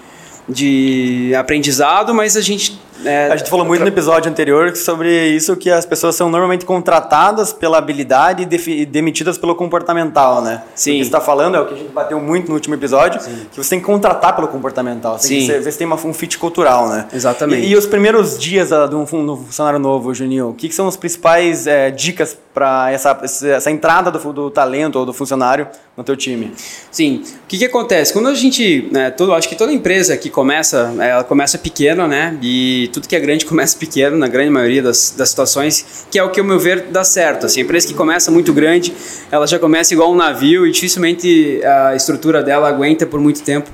de 0.48 1.34
aprendizado, 1.36 2.14
mas 2.14 2.38
a 2.38 2.42
gente 2.42 2.80
é, 3.06 3.30
a 3.32 3.36
gente 3.36 3.50
falou 3.50 3.66
muito 3.66 3.82
no 3.82 3.88
episódio 3.88 4.30
anterior 4.30 4.76
sobre 4.76 5.28
isso 5.30 5.56
que 5.56 5.70
as 5.70 5.86
pessoas 5.86 6.16
são 6.16 6.30
normalmente 6.30 6.66
contratadas 6.66 7.54
pela 7.54 7.78
habilidade 7.78 8.44
e 8.44 8.86
demitidas 8.86 9.38
pelo 9.38 9.56
comportamental, 9.56 10.42
né? 10.42 10.64
Sim. 10.74 10.92
O 10.92 10.94
que 10.94 11.04
você 11.04 11.08
está 11.08 11.22
falando 11.22 11.56
é 11.56 11.60
o 11.60 11.66
que 11.66 11.74
a 11.74 11.78
gente 11.78 11.92
bateu 11.92 12.20
muito 12.20 12.48
no 12.48 12.56
último 12.56 12.76
episódio, 12.76 13.22
Sim. 13.22 13.48
que 13.52 13.58
você 13.58 13.70
tem 13.72 13.80
que 13.80 13.86
contratar 13.86 14.36
pelo 14.36 14.48
comportamental. 14.48 15.18
Você 15.18 15.28
Sim. 15.28 15.48
tem 15.48 15.48
que 15.48 15.60
ver 15.60 15.72
se 15.72 15.78
tem 15.78 15.88
uma, 15.88 15.96
um 15.96 16.14
fit 16.14 16.38
cultural, 16.38 16.90
né? 16.90 17.08
Exatamente. 17.14 17.68
E, 17.68 17.72
e 17.72 17.76
os 17.76 17.86
primeiros 17.86 18.38
dias 18.38 18.70
de 18.70 18.96
um, 18.96 19.02
um 19.02 19.06
funcionário 19.06 19.80
novo, 19.80 20.14
Juninho, 20.14 20.50
o 20.50 20.54
que, 20.54 20.68
que 20.68 20.76
são 20.76 20.88
as 20.88 20.98
principais 20.98 21.68
é, 21.68 21.92
dicas 21.92 22.38
para 22.54 22.92
essa, 22.92 23.20
essa 23.22 23.70
entrada 23.70 24.10
do, 24.10 24.34
do 24.34 24.50
talento 24.50 24.98
ou 24.98 25.06
do 25.06 25.14
funcionário 25.14 25.68
no 25.96 26.04
teu 26.04 26.16
time? 26.18 26.52
Sim. 26.90 27.24
O 27.44 27.48
que, 27.48 27.60
que 27.60 27.66
acontece? 27.66 28.12
Quando 28.12 28.30
a 28.30 28.34
gente, 28.34 28.90
né, 28.92 29.12
todo, 29.12 29.34
acho 29.34 29.48
que 29.48 29.56
toda 29.56 29.72
empresa 29.72 30.18
que 30.18 30.30
começa, 30.30 30.94
ela 31.00 31.24
começa 31.24 31.58
pequena, 31.58 32.08
né? 32.08 32.38
E 32.42 32.87
tudo 32.88 33.08
que 33.08 33.16
é 33.16 33.20
grande 33.20 33.46
começa 33.46 33.78
pequeno, 33.78 34.18
na 34.18 34.28
grande 34.28 34.50
maioria 34.50 34.82
das, 34.82 35.14
das 35.18 35.30
situações, 35.30 36.06
que 36.10 36.18
é 36.18 36.24
o 36.24 36.30
que, 36.30 36.40
ao 36.40 36.46
meu 36.46 36.60
ver, 36.60 36.88
dá 36.90 37.04
certo. 37.04 37.46
Assim, 37.46 37.62
a 37.62 37.64
empresa 37.64 37.88
que 37.88 37.94
começa 37.94 38.32
muito 38.32 38.54
grande, 38.54 38.94
ela 39.32 39.46
já 39.48 39.60
começa 39.60 39.94
igual 39.94 40.12
um 40.12 40.16
navio 40.16 40.66
e 40.66 40.72
dificilmente 40.72 41.62
a 41.64 41.96
estrutura 41.96 42.44
dela 42.44 42.68
aguenta 42.68 43.06
por 43.06 43.20
muito 43.20 43.42
tempo. 43.42 43.70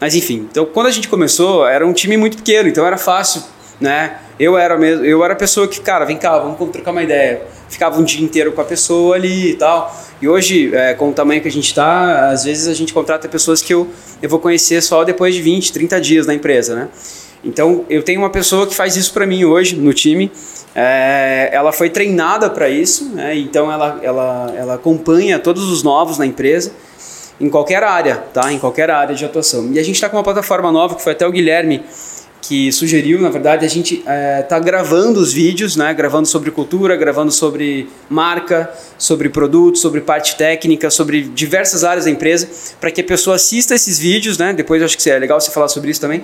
Mas 0.00 0.14
enfim, 0.14 0.48
então 0.50 0.66
quando 0.66 0.88
a 0.88 0.90
gente 0.90 1.08
começou, 1.08 1.66
era 1.66 1.86
um 1.86 1.92
time 1.92 2.16
muito 2.16 2.36
pequeno, 2.36 2.68
então 2.68 2.86
era 2.86 2.98
fácil, 2.98 3.42
né? 3.80 4.18
Eu 4.38 4.58
era 4.58 4.76
mesmo, 4.76 5.04
eu 5.04 5.24
era 5.24 5.32
a 5.32 5.36
pessoa 5.36 5.68
que, 5.68 5.80
cara, 5.80 6.04
vem 6.04 6.16
cá, 6.16 6.38
vamos 6.38 6.58
trocar 6.70 6.90
uma 6.90 7.02
ideia. 7.02 7.42
Ficava 7.68 8.00
um 8.00 8.04
dia 8.04 8.22
inteiro 8.22 8.52
com 8.52 8.60
a 8.60 8.64
pessoa 8.64 9.14
ali 9.14 9.52
e 9.52 9.56
tal. 9.56 9.94
E 10.20 10.28
hoje, 10.28 10.74
é, 10.74 10.94
com 10.94 11.10
o 11.10 11.12
tamanho 11.12 11.40
que 11.40 11.48
a 11.48 11.50
gente 11.50 11.66
está, 11.66 12.30
às 12.30 12.44
vezes 12.44 12.66
a 12.66 12.74
gente 12.74 12.92
contrata 12.92 13.28
pessoas 13.28 13.62
que 13.62 13.72
eu, 13.72 13.88
eu 14.20 14.28
vou 14.28 14.38
conhecer 14.38 14.82
só 14.82 15.04
depois 15.04 15.34
de 15.34 15.42
20, 15.42 15.72
30 15.72 16.00
dias 16.00 16.26
na 16.26 16.34
empresa, 16.34 16.74
né? 16.74 16.88
Então, 17.44 17.84
eu 17.90 18.02
tenho 18.02 18.20
uma 18.20 18.30
pessoa 18.30 18.66
que 18.66 18.74
faz 18.74 18.96
isso 18.96 19.12
para 19.12 19.26
mim 19.26 19.44
hoje 19.44 19.76
no 19.76 19.92
time. 19.92 20.32
É, 20.74 21.50
ela 21.52 21.72
foi 21.72 21.90
treinada 21.90 22.48
para 22.50 22.68
isso, 22.68 23.10
né? 23.10 23.36
então 23.36 23.70
ela, 23.70 24.00
ela, 24.02 24.52
ela 24.56 24.74
acompanha 24.74 25.38
todos 25.38 25.70
os 25.70 25.82
novos 25.82 26.18
na 26.18 26.26
empresa, 26.26 26.72
em 27.40 27.48
qualquer 27.48 27.84
área, 27.84 28.16
tá? 28.32 28.52
Em 28.52 28.58
qualquer 28.58 28.90
área 28.90 29.14
de 29.14 29.24
atuação. 29.24 29.70
E 29.72 29.78
a 29.78 29.82
gente 29.84 29.94
está 29.94 30.08
com 30.08 30.16
uma 30.16 30.22
plataforma 30.22 30.72
nova 30.72 30.96
que 30.96 31.02
foi 31.02 31.12
até 31.12 31.26
o 31.26 31.30
Guilherme 31.30 31.82
que 32.46 32.70
sugeriu, 32.72 33.18
na 33.22 33.30
verdade, 33.30 33.64
a 33.64 33.68
gente 33.68 33.94
está 34.00 34.12
é, 34.12 34.42
tá 34.42 34.58
gravando 34.58 35.18
os 35.18 35.32
vídeos, 35.32 35.76
né? 35.76 35.94
Gravando 35.94 36.28
sobre 36.28 36.50
cultura, 36.50 36.94
gravando 36.94 37.32
sobre 37.32 37.88
marca, 38.08 38.70
sobre 38.98 39.30
produto, 39.30 39.78
sobre 39.78 40.02
parte 40.02 40.36
técnica, 40.36 40.90
sobre 40.90 41.22
diversas 41.22 41.84
áreas 41.84 42.04
da 42.04 42.10
empresa, 42.10 42.46
para 42.78 42.90
que 42.90 43.00
a 43.00 43.04
pessoa 43.04 43.36
assista 43.36 43.74
esses 43.74 43.98
vídeos, 43.98 44.36
né? 44.36 44.52
Depois 44.52 44.82
acho 44.82 44.98
que 44.98 45.08
é 45.08 45.18
legal 45.18 45.40
você 45.40 45.50
falar 45.50 45.68
sobre 45.68 45.90
isso 45.90 46.02
também 46.02 46.22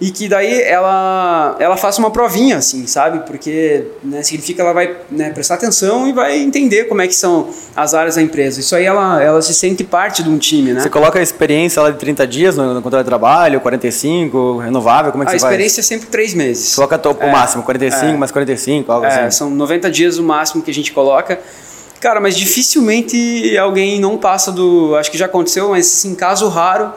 e 0.00 0.10
que 0.10 0.28
daí 0.28 0.62
ela, 0.62 1.56
ela 1.60 1.76
faça 1.76 1.98
uma 1.98 2.10
provinha, 2.10 2.56
assim, 2.56 2.86
sabe? 2.86 3.26
Porque 3.26 3.84
né, 4.02 4.22
significa 4.22 4.56
que 4.56 4.60
ela 4.62 4.72
vai 4.72 4.96
né, 5.10 5.28
prestar 5.30 5.56
atenção 5.56 6.08
e 6.08 6.12
vai 6.12 6.38
entender 6.38 6.84
como 6.84 7.02
é 7.02 7.06
que 7.06 7.14
são 7.14 7.50
as 7.76 7.92
áreas 7.92 8.14
da 8.14 8.22
empresa. 8.22 8.60
Isso 8.60 8.74
aí 8.74 8.86
ela, 8.86 9.22
ela 9.22 9.42
se 9.42 9.52
sente 9.52 9.84
parte 9.84 10.22
de 10.22 10.30
um 10.30 10.38
time, 10.38 10.72
né? 10.72 10.80
Você 10.80 10.88
coloca 10.88 11.18
a 11.18 11.22
experiência 11.22 11.82
lá 11.82 11.90
de 11.90 11.98
30 11.98 12.26
dias 12.26 12.56
no, 12.56 12.72
no 12.72 12.80
contrato 12.80 13.04
de 13.04 13.10
trabalho, 13.10 13.60
45, 13.60 14.58
renovável, 14.58 15.12
como 15.12 15.22
é 15.22 15.26
que 15.26 15.30
a 15.30 15.32
você 15.32 15.40
faz? 15.40 15.52
A 15.52 15.54
experiência 15.54 15.80
é 15.80 15.84
sempre 15.84 16.06
3 16.06 16.32
meses. 16.32 16.74
Coloca 16.74 16.96
o 16.96 17.16
é, 17.20 17.30
máximo, 17.30 17.62
45 17.62 18.06
é, 18.06 18.16
mais 18.16 18.30
45, 18.30 18.90
algo 18.90 19.04
é, 19.04 19.26
assim. 19.26 19.36
São 19.36 19.50
90 19.50 19.90
dias 19.90 20.16
o 20.16 20.22
máximo 20.22 20.62
que 20.62 20.70
a 20.70 20.74
gente 20.74 20.92
coloca. 20.92 21.38
Cara, 22.00 22.18
mas 22.20 22.34
dificilmente 22.34 23.54
alguém 23.58 24.00
não 24.00 24.16
passa 24.16 24.50
do... 24.50 24.96
Acho 24.96 25.10
que 25.10 25.18
já 25.18 25.26
aconteceu, 25.26 25.68
mas 25.68 25.86
assim, 25.86 26.14
caso 26.14 26.48
raro 26.48 26.90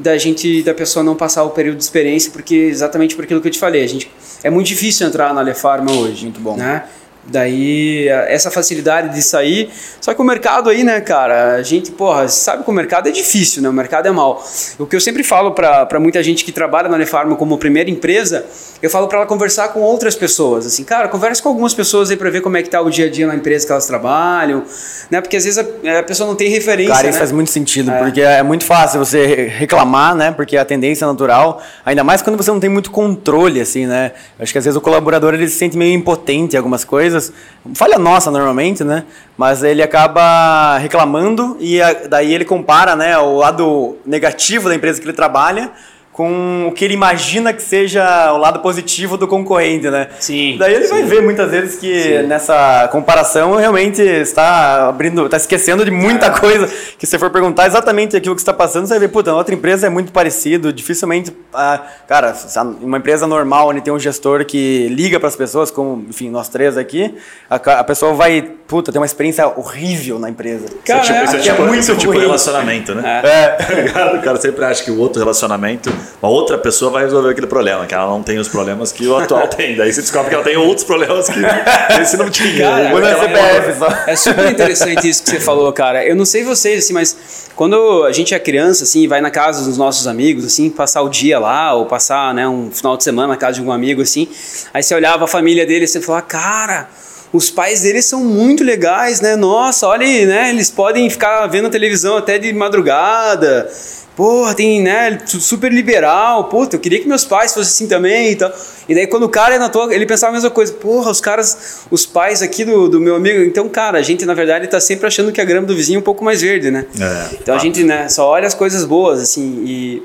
da 0.00 0.16
gente 0.18 0.62
da 0.62 0.74
pessoa 0.74 1.02
não 1.04 1.14
passar 1.14 1.44
o 1.44 1.50
período 1.50 1.76
de 1.76 1.84
experiência 1.84 2.30
porque 2.32 2.54
exatamente 2.54 3.14
por 3.14 3.24
aquilo 3.24 3.40
que 3.40 3.48
eu 3.48 3.52
te 3.52 3.58
falei 3.58 3.84
a 3.84 3.86
gente 3.86 4.10
é 4.42 4.50
muito 4.50 4.66
difícil 4.66 5.06
entrar 5.06 5.32
na 5.34 5.40
Lefarma 5.42 5.92
hoje 5.92 6.24
muito 6.24 6.40
bom. 6.40 6.56
né 6.56 6.84
Daí, 7.26 8.08
essa 8.08 8.50
facilidade 8.50 9.14
de 9.14 9.22
sair. 9.22 9.70
Só 10.00 10.14
que 10.14 10.20
o 10.20 10.24
mercado 10.24 10.70
aí, 10.70 10.82
né, 10.82 11.00
cara, 11.00 11.54
a 11.56 11.62
gente, 11.62 11.90
porra, 11.92 12.26
sabe 12.28 12.64
que 12.64 12.70
o 12.70 12.72
mercado 12.72 13.08
é 13.08 13.12
difícil, 13.12 13.62
né? 13.62 13.68
O 13.68 13.72
mercado 13.72 14.06
é 14.08 14.10
mal. 14.10 14.42
O 14.78 14.86
que 14.86 14.96
eu 14.96 15.00
sempre 15.00 15.22
falo 15.22 15.52
para 15.52 16.00
muita 16.00 16.22
gente 16.22 16.44
que 16.44 16.50
trabalha 16.50 16.88
na 16.88 16.96
Nefarma 16.96 17.36
como 17.36 17.58
primeira 17.58 17.90
empresa, 17.90 18.46
eu 18.82 18.88
falo 18.88 19.06
para 19.06 19.18
ela 19.18 19.26
conversar 19.26 19.68
com 19.68 19.80
outras 19.80 20.16
pessoas. 20.16 20.66
Assim, 20.66 20.82
cara, 20.82 21.08
converse 21.08 21.42
com 21.42 21.50
algumas 21.50 21.74
pessoas 21.74 22.10
aí 22.10 22.16
para 22.16 22.30
ver 22.30 22.40
como 22.40 22.56
é 22.56 22.62
que 22.62 22.70
tá 22.70 22.80
o 22.80 22.90
dia 22.90 23.06
a 23.06 23.10
dia 23.10 23.26
na 23.26 23.34
empresa 23.34 23.66
que 23.66 23.72
elas 23.72 23.86
trabalham, 23.86 24.64
né? 25.10 25.20
Porque 25.20 25.36
às 25.36 25.44
vezes 25.44 25.58
a, 25.58 25.98
a 25.98 26.02
pessoa 26.02 26.26
não 26.26 26.34
tem 26.34 26.48
referência. 26.48 26.94
Cara, 26.94 27.08
isso 27.08 27.16
né? 27.16 27.18
faz 27.18 27.32
muito 27.32 27.50
sentido, 27.50 27.90
é. 27.90 27.98
porque 27.98 28.22
é 28.22 28.42
muito 28.42 28.64
fácil 28.64 28.98
você 28.98 29.46
reclamar, 29.46 30.16
né? 30.16 30.32
Porque 30.32 30.56
a 30.56 30.64
tendência 30.64 31.04
é 31.04 31.08
natural, 31.08 31.62
ainda 31.84 32.02
mais 32.02 32.22
quando 32.22 32.36
você 32.36 32.50
não 32.50 32.58
tem 32.58 32.70
muito 32.70 32.90
controle, 32.90 33.60
assim, 33.60 33.86
né? 33.86 34.12
Acho 34.38 34.52
que 34.52 34.58
às 34.58 34.64
vezes 34.64 34.76
o 34.76 34.80
colaborador 34.80 35.34
ele 35.34 35.48
se 35.48 35.56
sente 35.56 35.76
meio 35.76 35.94
impotente 35.94 36.56
em 36.56 36.58
algumas 36.58 36.82
coisas 36.84 37.09
coisas, 37.10 37.32
falha 37.74 37.98
nossa 37.98 38.30
normalmente, 38.30 38.84
né? 38.84 39.04
Mas 39.36 39.62
ele 39.62 39.82
acaba 39.82 40.78
reclamando 40.78 41.56
e 41.60 41.80
a, 41.80 41.92
daí 42.08 42.32
ele 42.32 42.44
compara, 42.44 42.94
né, 42.94 43.18
o 43.18 43.36
lado 43.36 43.96
negativo 44.06 44.68
da 44.68 44.74
empresa 44.74 45.00
que 45.00 45.06
ele 45.06 45.12
trabalha 45.12 45.70
com 46.20 46.66
o 46.68 46.72
que 46.72 46.84
ele 46.84 46.92
imagina 46.92 47.50
que 47.50 47.62
seja 47.62 48.30
o 48.34 48.36
lado 48.36 48.60
positivo 48.60 49.16
do 49.16 49.26
concorrente, 49.26 49.88
né? 49.88 50.06
Sim. 50.18 50.56
Daí 50.58 50.74
ele 50.74 50.84
sim. 50.84 50.90
vai 50.90 51.02
ver 51.04 51.22
muitas 51.22 51.50
vezes 51.50 51.76
que 51.76 52.02
sim. 52.02 52.22
nessa 52.24 52.86
comparação 52.92 53.56
realmente 53.56 54.02
está 54.02 54.88
abrindo, 54.90 55.24
está 55.24 55.38
esquecendo 55.38 55.82
de 55.82 55.90
muita 55.90 56.26
é. 56.26 56.30
coisa. 56.38 56.68
Que 56.98 57.06
se 57.06 57.18
for 57.18 57.30
perguntar 57.30 57.66
exatamente 57.66 58.18
aquilo 58.18 58.34
que 58.34 58.42
está 58.42 58.52
passando, 58.52 58.86
você 58.86 58.92
vai 58.92 58.98
ver, 59.00 59.08
puta, 59.08 59.30
a 59.30 59.34
outra 59.34 59.54
empresa 59.54 59.86
é 59.86 59.88
muito 59.88 60.12
parecido, 60.12 60.74
dificilmente, 60.74 61.34
ah, 61.54 61.80
cara, 62.06 62.36
uma 62.82 62.98
empresa 62.98 63.26
normal 63.26 63.70
onde 63.70 63.80
tem 63.80 63.90
um 63.90 63.98
gestor 63.98 64.44
que 64.44 64.88
liga 64.88 65.18
para 65.18 65.28
as 65.28 65.36
pessoas, 65.36 65.70
como, 65.70 66.04
enfim, 66.06 66.28
nós 66.28 66.50
três 66.50 66.76
aqui, 66.76 67.14
a, 67.48 67.56
a, 67.56 67.84
pessoa 67.84 68.12
vai, 68.12 68.42
puta, 68.68 68.92
ter 68.92 68.98
uma 68.98 69.06
experiência 69.06 69.48
horrível 69.48 70.18
na 70.18 70.28
empresa. 70.28 70.66
Cara, 70.84 71.00
isso 71.00 71.12
é, 71.12 71.24
tipo, 71.24 71.36
é, 71.36 71.40
tipo, 71.40 71.62
é 71.62 71.66
muito 71.66 71.96
tipo 71.96 72.12
relacionamento, 72.12 72.94
né? 72.94 73.22
É. 73.24 74.16
o 74.20 74.20
cara 74.20 74.38
sempre 74.38 74.62
acha 74.66 74.84
que 74.84 74.90
o 74.90 74.98
outro 74.98 75.18
relacionamento 75.18 75.90
uma 76.22 76.30
outra 76.30 76.58
pessoa 76.58 76.90
vai 76.90 77.04
resolver 77.04 77.30
aquele 77.30 77.46
problema, 77.46 77.86
que 77.86 77.94
ela 77.94 78.06
não 78.06 78.22
tem 78.22 78.38
os 78.38 78.48
problemas 78.48 78.92
que 78.92 79.06
o 79.06 79.16
atual 79.16 79.48
tem. 79.48 79.76
Daí 79.76 79.92
você 79.92 80.00
descobre 80.02 80.28
que 80.28 80.34
ela 80.34 80.44
tem 80.44 80.56
outros 80.56 80.84
problemas 80.84 81.28
que 81.28 81.40
esse 82.00 82.16
não 82.16 82.28
tinha. 82.28 82.58
Cara, 82.58 82.82
é, 82.82 83.20
CPF, 83.20 83.78
só. 83.78 83.88
é 84.06 84.16
super 84.16 84.50
interessante 84.50 85.08
isso 85.08 85.22
que 85.22 85.30
você 85.30 85.40
falou, 85.40 85.72
cara. 85.72 86.04
Eu 86.04 86.14
não 86.14 86.24
sei 86.24 86.44
vocês, 86.44 86.84
assim, 86.84 86.92
mas 86.92 87.50
quando 87.56 88.04
a 88.04 88.12
gente 88.12 88.34
é 88.34 88.38
criança, 88.38 88.84
assim, 88.84 89.08
vai 89.08 89.20
na 89.20 89.30
casa 89.30 89.64
dos 89.64 89.78
nossos 89.78 90.06
amigos, 90.06 90.44
assim, 90.44 90.68
passar 90.68 91.02
o 91.02 91.08
dia 91.08 91.38
lá, 91.38 91.74
ou 91.74 91.86
passar 91.86 92.34
né, 92.34 92.46
um 92.46 92.70
final 92.70 92.96
de 92.96 93.04
semana 93.04 93.28
na 93.28 93.36
casa 93.36 93.54
de 93.54 93.60
algum 93.60 93.72
amigo, 93.72 94.02
assim, 94.02 94.28
aí 94.74 94.82
você 94.82 94.94
olhava 94.94 95.24
a 95.24 95.28
família 95.28 95.64
dele 95.64 95.84
e 95.84 95.88
você 95.88 96.00
falava, 96.00 96.26
cara 96.26 96.88
os 97.32 97.48
pais 97.48 97.82
deles 97.82 98.06
são 98.06 98.24
muito 98.24 98.64
legais, 98.64 99.20
né? 99.20 99.36
Nossa, 99.36 99.86
olha 99.86 100.04
aí, 100.04 100.26
né? 100.26 100.50
Eles 100.50 100.68
podem 100.68 101.08
ficar 101.08 101.46
vendo 101.46 101.70
televisão 101.70 102.16
até 102.16 102.38
de 102.38 102.52
madrugada. 102.52 103.70
Porra, 104.20 104.52
tem, 104.52 104.82
né? 104.82 105.18
Super 105.24 105.72
liberal. 105.72 106.44
Puta, 106.44 106.76
eu 106.76 106.80
queria 106.80 107.00
que 107.00 107.08
meus 107.08 107.24
pais 107.24 107.54
fossem 107.54 107.70
assim 107.70 107.86
também 107.86 108.32
e 108.32 108.36
tal. 108.36 108.52
E 108.86 108.94
daí 108.94 109.06
quando 109.06 109.22
o 109.22 109.30
cara 109.30 109.54
é 109.54 109.58
na 109.58 109.70
tua, 109.70 109.94
ele 109.94 110.04
pensava 110.04 110.30
a 110.30 110.34
mesma 110.34 110.50
coisa. 110.50 110.74
Porra, 110.74 111.10
os 111.10 111.22
caras, 111.22 111.86
os 111.90 112.04
pais 112.04 112.42
aqui 112.42 112.62
do, 112.62 112.86
do 112.86 113.00
meu 113.00 113.14
amigo. 113.14 113.42
Então, 113.42 113.66
cara, 113.70 113.98
a 113.98 114.02
gente 114.02 114.26
na 114.26 114.34
verdade 114.34 114.66
tá 114.66 114.78
sempre 114.78 115.06
achando 115.06 115.32
que 115.32 115.40
a 115.40 115.44
grama 115.46 115.66
do 115.66 115.74
vizinho 115.74 115.96
é 115.96 116.00
um 116.00 116.02
pouco 116.02 116.22
mais 116.22 116.42
verde, 116.42 116.70
né? 116.70 116.84
É, 117.00 117.36
então 117.40 117.54
a 117.54 117.58
gente, 117.58 117.82
né, 117.82 118.10
só 118.10 118.28
olha 118.28 118.46
as 118.46 118.52
coisas 118.52 118.84
boas, 118.84 119.22
assim. 119.22 119.64
E 119.64 120.02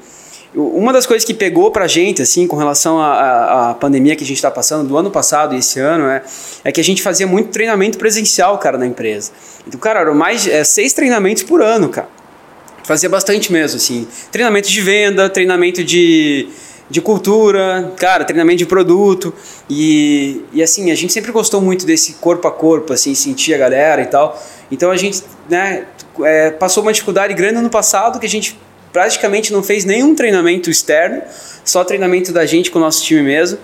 uma 0.55 0.93
das 0.93 1.05
coisas 1.05 1.25
que 1.25 1.33
pegou 1.33 1.69
pra 1.69 1.85
gente, 1.85 2.21
assim, 2.21 2.47
com 2.47 2.55
relação 2.55 3.01
à, 3.01 3.71
à 3.71 3.73
pandemia 3.73 4.15
que 4.15 4.23
a 4.23 4.27
gente 4.27 4.37
está 4.37 4.49
passando, 4.49 4.87
do 4.87 4.97
ano 4.97 5.11
passado 5.11 5.53
e 5.53 5.57
esse 5.57 5.81
ano, 5.81 6.05
é, 6.05 6.23
é 6.63 6.71
que 6.71 6.79
a 6.79 6.83
gente 6.85 7.01
fazia 7.01 7.27
muito 7.27 7.49
treinamento 7.49 7.97
presencial, 7.97 8.57
cara, 8.59 8.77
na 8.77 8.85
empresa. 8.85 9.31
Então, 9.67 9.77
cara, 9.77 9.99
eram 9.99 10.15
mais 10.15 10.47
é, 10.47 10.63
seis 10.63 10.93
treinamentos 10.93 11.43
por 11.43 11.61
ano, 11.61 11.89
cara. 11.89 12.14
Fazia 12.85 13.09
bastante 13.09 13.51
mesmo, 13.51 13.77
assim. 13.77 14.07
Treinamento 14.31 14.69
de 14.69 14.79
venda, 14.79 15.27
treinamento 15.27 15.83
de, 15.83 16.47
de 16.87 17.01
cultura, 17.01 17.91
cara, 17.97 18.23
treinamento 18.23 18.59
de 18.59 18.65
produto. 18.67 19.33
E, 19.67 20.43
e 20.53 20.61
assim, 20.61 20.91
a 20.91 20.95
gente 20.95 21.11
sempre 21.11 21.31
gostou 21.31 21.59
muito 21.59 21.83
desse 21.83 22.13
corpo 22.13 22.47
a 22.47 22.51
corpo, 22.51 22.93
assim, 22.93 23.15
sentir 23.15 23.55
a 23.55 23.57
galera 23.57 24.03
e 24.03 24.05
tal. 24.05 24.39
Então 24.71 24.91
a 24.91 24.97
gente, 24.97 25.23
né, 25.49 25.85
é, 26.23 26.51
passou 26.51 26.83
uma 26.83 26.93
dificuldade 26.93 27.33
grande 27.33 27.59
no 27.59 27.71
passado 27.71 28.19
que 28.19 28.25
a 28.27 28.29
gente 28.29 28.55
praticamente 28.93 29.51
não 29.51 29.63
fez 29.63 29.83
nenhum 29.83 30.13
treinamento 30.13 30.69
externo, 30.69 31.23
só 31.63 31.83
treinamento 31.83 32.31
da 32.31 32.45
gente 32.45 32.69
com 32.69 32.77
o 32.77 32.81
nosso 32.81 33.03
time 33.03 33.23
mesmo. 33.23 33.57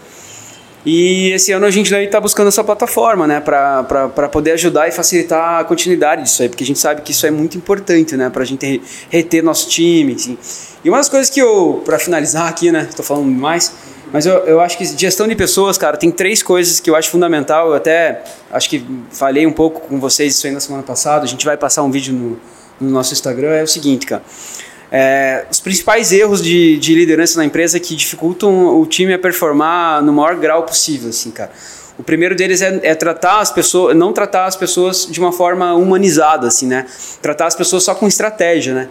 E 0.85 1.31
esse 1.31 1.51
ano 1.51 1.65
a 1.65 1.71
gente 1.71 1.93
está 1.93 2.19
buscando 2.19 2.47
essa 2.47 2.63
plataforma, 2.63 3.27
né, 3.27 3.39
para 3.39 4.29
poder 4.31 4.53
ajudar 4.53 4.87
e 4.87 4.91
facilitar 4.91 5.59
a 5.59 5.63
continuidade 5.63 6.23
disso 6.23 6.41
aí, 6.41 6.49
porque 6.49 6.63
a 6.63 6.67
gente 6.67 6.79
sabe 6.79 7.01
que 7.01 7.11
isso 7.11 7.25
é 7.25 7.31
muito 7.31 7.55
importante, 7.55 8.17
né, 8.17 8.29
para 8.29 8.41
a 8.41 8.45
gente 8.45 8.81
reter 9.09 9.43
nosso 9.43 9.69
time. 9.69 10.13
Assim. 10.13 10.37
E 10.83 10.89
uma 10.89 10.97
das 10.97 11.07
coisas 11.07 11.29
que 11.29 11.39
eu, 11.39 11.83
para 11.85 11.99
finalizar 11.99 12.47
aqui, 12.47 12.71
né, 12.71 12.87
estou 12.89 13.05
falando 13.05 13.29
mais, 13.29 13.71
mas 14.11 14.25
eu, 14.25 14.33
eu 14.39 14.59
acho 14.59 14.77
que 14.77 14.85
gestão 14.85 15.27
de 15.27 15.35
pessoas, 15.35 15.77
cara, 15.77 15.95
tem 15.95 16.11
três 16.11 16.43
coisas 16.43 16.79
que 16.79 16.89
eu 16.89 16.95
acho 16.95 17.09
fundamental. 17.09 17.69
Eu 17.69 17.75
até 17.75 18.21
acho 18.51 18.69
que 18.69 18.85
falei 19.09 19.47
um 19.47 19.53
pouco 19.53 19.87
com 19.87 19.99
vocês 20.01 20.35
isso 20.35 20.45
aí 20.45 20.51
na 20.51 20.59
semana 20.59 20.83
passada. 20.83 21.23
A 21.23 21.27
gente 21.27 21.45
vai 21.45 21.55
passar 21.55 21.81
um 21.83 21.89
vídeo 21.89 22.13
no, 22.13 22.37
no 22.81 22.91
nosso 22.91 23.13
Instagram. 23.13 23.51
É 23.51 23.63
o 23.63 23.67
seguinte, 23.67 24.05
cara 24.05 24.21
é, 24.91 25.45
os 25.49 25.61
principais 25.61 26.11
erros 26.11 26.41
de, 26.41 26.77
de 26.77 26.93
liderança 26.93 27.37
na 27.37 27.45
empresa 27.45 27.79
que 27.79 27.95
dificultam 27.95 28.79
o 28.79 28.85
time 28.85 29.13
a 29.13 29.19
performar 29.19 30.03
no 30.03 30.11
maior 30.11 30.35
grau 30.35 30.63
possível, 30.63 31.09
assim, 31.09 31.31
cara. 31.31 31.51
O 31.97 32.03
primeiro 32.03 32.35
deles 32.35 32.61
é, 32.61 32.79
é, 32.83 32.95
tratar 32.95 33.39
as 33.39 33.51
pessoas, 33.51 33.95
não 33.95 34.11
tratar 34.11 34.45
as 34.45 34.55
pessoas 34.55 35.07
de 35.09 35.19
uma 35.19 35.31
forma 35.31 35.73
humanizada, 35.75 36.47
assim, 36.47 36.67
né? 36.67 36.85
Tratar 37.21 37.45
as 37.45 37.55
pessoas 37.55 37.83
só 37.83 37.95
com 37.95 38.07
estratégia, 38.07 38.73
né? 38.73 38.89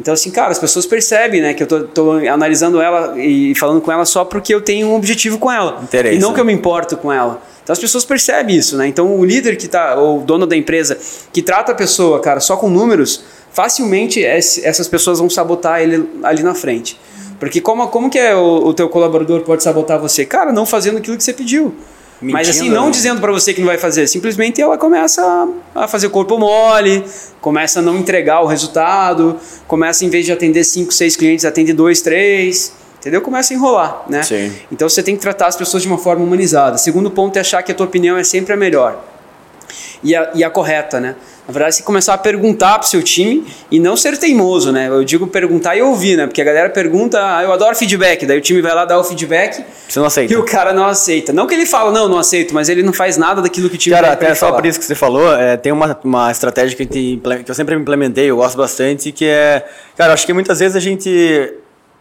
Então, 0.00 0.14
assim, 0.14 0.30
cara, 0.30 0.50
as 0.50 0.58
pessoas 0.58 0.86
percebem, 0.86 1.42
né, 1.42 1.52
que 1.52 1.62
eu 1.62 1.66
tô, 1.66 1.84
tô, 1.84 2.12
analisando 2.12 2.80
ela 2.80 3.14
e 3.18 3.54
falando 3.54 3.80
com 3.80 3.92
ela 3.92 4.06
só 4.06 4.24
porque 4.24 4.54
eu 4.54 4.60
tenho 4.60 4.88
um 4.88 4.94
objetivo 4.94 5.38
com 5.38 5.52
ela. 5.52 5.80
E 6.14 6.18
não 6.18 6.30
né? 6.30 6.34
que 6.34 6.40
eu 6.40 6.44
me 6.44 6.52
importo 6.52 6.96
com 6.96 7.12
ela. 7.12 7.42
Então 7.62 7.72
as 7.72 7.78
pessoas 7.78 8.04
percebem 8.04 8.56
isso, 8.56 8.76
né? 8.76 8.88
Então 8.88 9.14
o 9.16 9.24
líder 9.24 9.56
que 9.56 9.68
tá, 9.68 9.94
ou 9.94 10.20
o 10.20 10.22
dono 10.24 10.46
da 10.46 10.56
empresa, 10.56 10.98
que 11.32 11.42
trata 11.42 11.72
a 11.72 11.74
pessoa, 11.74 12.20
cara, 12.20 12.40
só 12.40 12.56
com 12.56 12.68
números, 12.68 13.22
facilmente 13.52 14.24
essas 14.24 14.88
pessoas 14.88 15.18
vão 15.18 15.28
sabotar 15.28 15.80
ele 15.80 16.08
ali 16.22 16.42
na 16.42 16.54
frente. 16.54 16.98
Porque 17.38 17.60
como, 17.60 17.86
como 17.88 18.08
que 18.08 18.18
é 18.18 18.34
o, 18.34 18.66
o 18.66 18.74
teu 18.74 18.88
colaborador 18.88 19.40
pode 19.40 19.62
sabotar 19.62 19.98
você? 19.98 20.24
Cara, 20.24 20.52
não 20.52 20.64
fazendo 20.64 20.98
aquilo 20.98 21.16
que 21.16 21.24
você 21.24 21.32
pediu. 21.32 21.74
Mentindo, 22.20 22.38
Mas 22.38 22.48
assim, 22.48 22.70
não 22.70 22.84
né? 22.86 22.92
dizendo 22.92 23.20
para 23.20 23.32
você 23.32 23.52
que 23.52 23.60
não 23.60 23.66
vai 23.66 23.78
fazer, 23.78 24.06
simplesmente 24.06 24.62
ela 24.62 24.78
começa 24.78 25.48
a 25.74 25.88
fazer 25.88 26.08
corpo 26.08 26.38
mole, 26.38 27.04
começa 27.40 27.80
a 27.80 27.82
não 27.82 27.96
entregar 27.96 28.42
o 28.42 28.46
resultado, 28.46 29.36
começa 29.66 30.04
em 30.04 30.08
vez 30.08 30.24
de 30.24 30.30
atender 30.30 30.62
5, 30.62 30.92
6 30.92 31.16
clientes, 31.16 31.44
atende 31.44 31.72
2, 31.72 32.00
3, 32.00 32.72
entendeu? 33.00 33.20
Começa 33.22 33.52
a 33.52 33.56
enrolar, 33.56 34.04
né? 34.08 34.22
Sim. 34.22 34.52
Então 34.70 34.88
você 34.88 35.02
tem 35.02 35.16
que 35.16 35.20
tratar 35.20 35.48
as 35.48 35.56
pessoas 35.56 35.82
de 35.82 35.88
uma 35.88 35.98
forma 35.98 36.24
humanizada. 36.24 36.78
Segundo 36.78 37.10
ponto 37.10 37.36
é 37.36 37.40
achar 37.40 37.60
que 37.60 37.72
a 37.72 37.74
tua 37.74 37.86
opinião 37.86 38.16
é 38.16 38.22
sempre 38.22 38.52
a 38.52 38.56
melhor 38.56 39.11
e 40.02 40.14
a, 40.14 40.30
e 40.34 40.44
a 40.44 40.50
correta, 40.50 41.00
né? 41.00 41.14
Na 41.46 41.52
verdade, 41.52 41.76
você 41.76 41.82
começar 41.82 42.14
a 42.14 42.18
perguntar 42.18 42.78
pro 42.78 42.88
seu 42.88 43.02
time 43.02 43.44
e 43.70 43.80
não 43.80 43.96
ser 43.96 44.16
teimoso, 44.16 44.70
né? 44.70 44.88
Eu 44.88 45.02
digo 45.02 45.26
perguntar 45.26 45.76
e 45.76 45.82
ouvir, 45.82 46.16
né? 46.16 46.26
Porque 46.26 46.40
a 46.40 46.44
galera 46.44 46.70
pergunta, 46.70 47.18
ah, 47.20 47.42
eu 47.42 47.52
adoro 47.52 47.74
feedback, 47.74 48.24
daí 48.24 48.38
o 48.38 48.40
time 48.40 48.62
vai 48.62 48.74
lá 48.74 48.84
dar 48.84 48.98
o 48.98 49.04
feedback. 49.04 49.64
Você 49.88 49.98
não 49.98 50.06
aceita. 50.06 50.32
E 50.32 50.36
o 50.36 50.44
cara 50.44 50.72
não 50.72 50.86
aceita. 50.86 51.32
Não 51.32 51.46
que 51.46 51.54
ele 51.54 51.66
fala, 51.66 51.90
não, 51.90 52.08
não 52.08 52.18
aceito, 52.18 52.54
mas 52.54 52.68
ele 52.68 52.82
não 52.82 52.92
faz 52.92 53.16
nada 53.16 53.42
daquilo 53.42 53.68
que 53.68 53.74
o 53.74 53.78
time 53.78 53.94
Cara, 53.94 54.12
até 54.12 54.34
só 54.34 54.46
falar. 54.46 54.58
por 54.58 54.66
isso 54.66 54.78
que 54.78 54.84
você 54.84 54.94
falou, 54.94 55.34
é, 55.34 55.56
tem 55.56 55.72
uma, 55.72 55.98
uma 56.04 56.30
estratégia 56.30 56.76
que, 56.76 56.86
que 56.86 57.20
eu 57.50 57.54
sempre 57.54 57.74
implementei, 57.74 58.30
eu 58.30 58.36
gosto 58.36 58.56
bastante, 58.56 59.10
que 59.10 59.26
é. 59.26 59.66
Cara, 59.96 60.12
acho 60.12 60.24
que 60.24 60.32
muitas 60.32 60.60
vezes 60.60 60.76
a 60.76 60.80
gente 60.80 61.52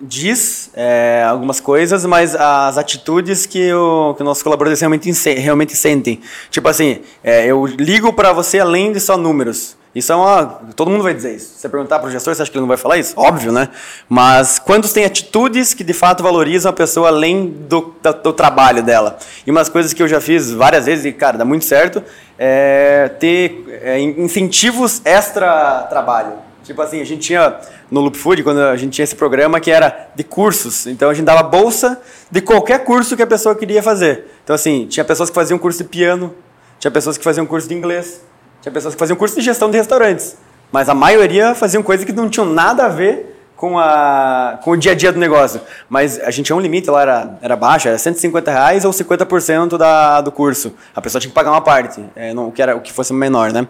diz 0.01 0.69
é, 0.73 1.25
algumas 1.27 1.59
coisas, 1.59 2.05
mas 2.05 2.35
as 2.35 2.77
atitudes 2.77 3.45
que, 3.45 3.71
o, 3.73 4.13
que 4.15 4.23
nossos 4.23 4.43
colaboradores 4.43 4.79
realmente, 4.79 5.11
realmente 5.33 5.75
sentem. 5.75 6.19
Tipo 6.49 6.67
assim, 6.67 7.01
é, 7.23 7.45
eu 7.45 7.65
ligo 7.65 8.11
para 8.13 8.33
você 8.33 8.59
além 8.59 8.91
de 8.91 8.99
só 8.99 9.17
números. 9.17 9.77
Isso 9.93 10.11
é 10.13 10.15
uma. 10.15 10.61
Todo 10.73 10.89
mundo 10.89 11.03
vai 11.03 11.13
dizer 11.13 11.35
isso. 11.35 11.47
Se 11.47 11.59
você 11.59 11.69
perguntar 11.69 11.99
para 11.99 12.07
o 12.07 12.11
gestor, 12.11 12.33
você 12.33 12.41
acha 12.41 12.49
que 12.49 12.57
ele 12.57 12.61
não 12.61 12.67
vai 12.67 12.77
falar 12.77 12.97
isso? 12.97 13.13
Óbvio, 13.17 13.51
né? 13.51 13.67
Mas 14.07 14.57
quantos 14.57 14.93
têm 14.93 15.03
atitudes 15.03 15.73
que 15.73 15.83
de 15.83 15.91
fato 15.91 16.23
valorizam 16.23 16.69
a 16.69 16.73
pessoa 16.73 17.09
além 17.09 17.47
do, 17.47 17.93
do, 18.01 18.13
do 18.13 18.33
trabalho 18.33 18.81
dela? 18.81 19.17
E 19.45 19.51
umas 19.51 19.67
coisas 19.67 19.91
que 19.91 20.01
eu 20.01 20.07
já 20.07 20.21
fiz 20.21 20.49
várias 20.49 20.85
vezes 20.85 21.03
e, 21.03 21.11
cara, 21.11 21.37
dá 21.37 21.43
muito 21.43 21.65
certo, 21.65 22.01
é 22.39 23.11
ter 23.19 23.65
é, 23.83 23.99
incentivos 23.99 25.01
extra-trabalho. 25.03 26.50
Tipo 26.71 26.81
assim, 26.83 27.01
a 27.01 27.03
gente 27.03 27.19
tinha 27.19 27.59
no 27.91 27.99
Loop 27.99 28.17
Food, 28.17 28.43
quando 28.43 28.61
a 28.61 28.77
gente 28.77 28.93
tinha 28.93 29.03
esse 29.03 29.13
programa 29.13 29.59
que 29.59 29.69
era 29.69 30.07
de 30.15 30.23
cursos. 30.23 30.87
Então 30.87 31.09
a 31.09 31.13
gente 31.13 31.25
dava 31.25 31.43
bolsa 31.43 32.01
de 32.31 32.39
qualquer 32.39 32.85
curso 32.85 33.17
que 33.17 33.21
a 33.21 33.27
pessoa 33.27 33.53
queria 33.53 33.83
fazer. 33.83 34.27
Então, 34.41 34.55
assim, 34.55 34.87
tinha 34.87 35.03
pessoas 35.03 35.29
que 35.29 35.35
faziam 35.35 35.59
curso 35.59 35.83
de 35.83 35.89
piano, 35.89 36.33
tinha 36.79 36.89
pessoas 36.89 37.17
que 37.17 37.25
faziam 37.25 37.45
curso 37.45 37.67
de 37.67 37.73
inglês, 37.73 38.21
tinha 38.61 38.71
pessoas 38.71 38.95
que 38.95 38.99
faziam 38.99 39.17
curso 39.17 39.35
de 39.35 39.41
gestão 39.41 39.69
de 39.69 39.77
restaurantes. 39.77 40.37
Mas 40.71 40.87
a 40.87 40.95
maioria 40.95 41.53
faziam 41.53 41.83
coisas 41.83 42.05
que 42.05 42.13
não 42.13 42.29
tinham 42.29 42.47
nada 42.47 42.85
a 42.85 42.87
ver 42.87 43.40
com, 43.61 43.77
a, 43.77 44.57
com 44.63 44.71
o 44.71 44.75
dia 44.75 44.93
a 44.93 44.95
dia 44.95 45.11
do 45.13 45.19
negócio. 45.19 45.61
Mas 45.87 46.19
a 46.19 46.31
gente 46.31 46.47
tinha 46.47 46.55
um 46.55 46.59
limite 46.59 46.89
lá, 46.89 47.03
era, 47.03 47.37
era 47.43 47.55
baixo, 47.55 47.87
era 47.87 47.95
150 47.95 48.49
reais 48.49 48.83
ou 48.83 48.91
50% 48.91 49.77
da, 49.77 50.19
do 50.19 50.31
curso. 50.31 50.73
A 50.95 50.99
pessoa 50.99 51.21
tinha 51.21 51.29
que 51.29 51.35
pagar 51.35 51.51
uma 51.51 51.61
parte, 51.61 52.03
é, 52.15 52.33
não, 52.33 52.47
o, 52.47 52.51
que 52.51 52.59
era, 52.59 52.75
o 52.75 52.81
que 52.81 52.91
fosse 52.91 53.13
menor, 53.13 53.53
né? 53.53 53.67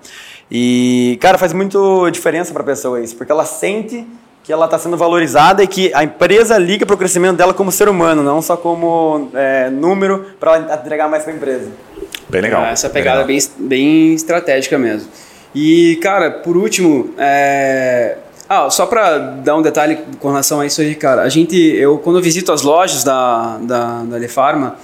E, 0.50 1.17
cara, 1.19 1.38
faz 1.38 1.51
muito 1.51 2.10
diferença 2.10 2.53
para 2.53 2.62
a 2.62 2.65
pessoa 2.65 3.01
isso, 3.01 3.17
porque 3.17 3.33
ela 3.33 3.43
sente 3.43 4.07
que 4.45 4.53
ela 4.53 4.63
está 4.63 4.79
sendo 4.79 4.95
valorizada 4.95 5.62
e 5.62 5.67
que 5.67 5.93
a 5.93 6.05
empresa 6.05 6.57
liga 6.57 6.86
para 6.86 6.95
o 6.95 6.98
crescimento 6.98 7.36
dela 7.36 7.53
como 7.53 7.69
ser 7.69 7.89
humano, 7.89 8.24
não 8.24 8.41
só 8.41 8.55
como 8.55 9.29
é, 9.33 9.69
número 9.69 10.25
para 10.39 10.55
ela 10.55 10.74
entregar 10.74 11.10
mais 11.10 11.24
para 11.24 11.33
a 11.33 11.36
empresa. 11.36 11.69
Bem 12.29 12.39
legal. 12.39 12.63
Essa 12.63 12.89
pegada 12.89 13.25
bem, 13.25 13.38
bem, 13.57 13.67
bem 13.67 14.13
estratégica 14.13 14.77
mesmo. 14.77 15.10
E, 15.53 16.00
cara, 16.01 16.31
por 16.31 16.55
último, 16.55 17.13
é... 17.17 18.15
ah, 18.53 18.70
só 18.70 18.86
para 18.86 19.17
dar 19.17 19.55
um 19.55 19.62
detalhe 19.62 20.00
com 20.20 20.27
relação 20.27 20.60
a 20.60 20.65
isso 20.65 20.81
aí, 20.81 20.93
cara, 20.93 21.22
a 21.22 21.29
gente, 21.29 21.55
eu 21.55 21.98
quando 21.98 22.17
eu 22.17 22.22
visito 22.22 22.51
as 22.51 22.63
lojas 22.63 23.01
da, 23.01 23.58
da, 23.60 24.03
da 24.03 24.17
Lefarma, 24.17 24.75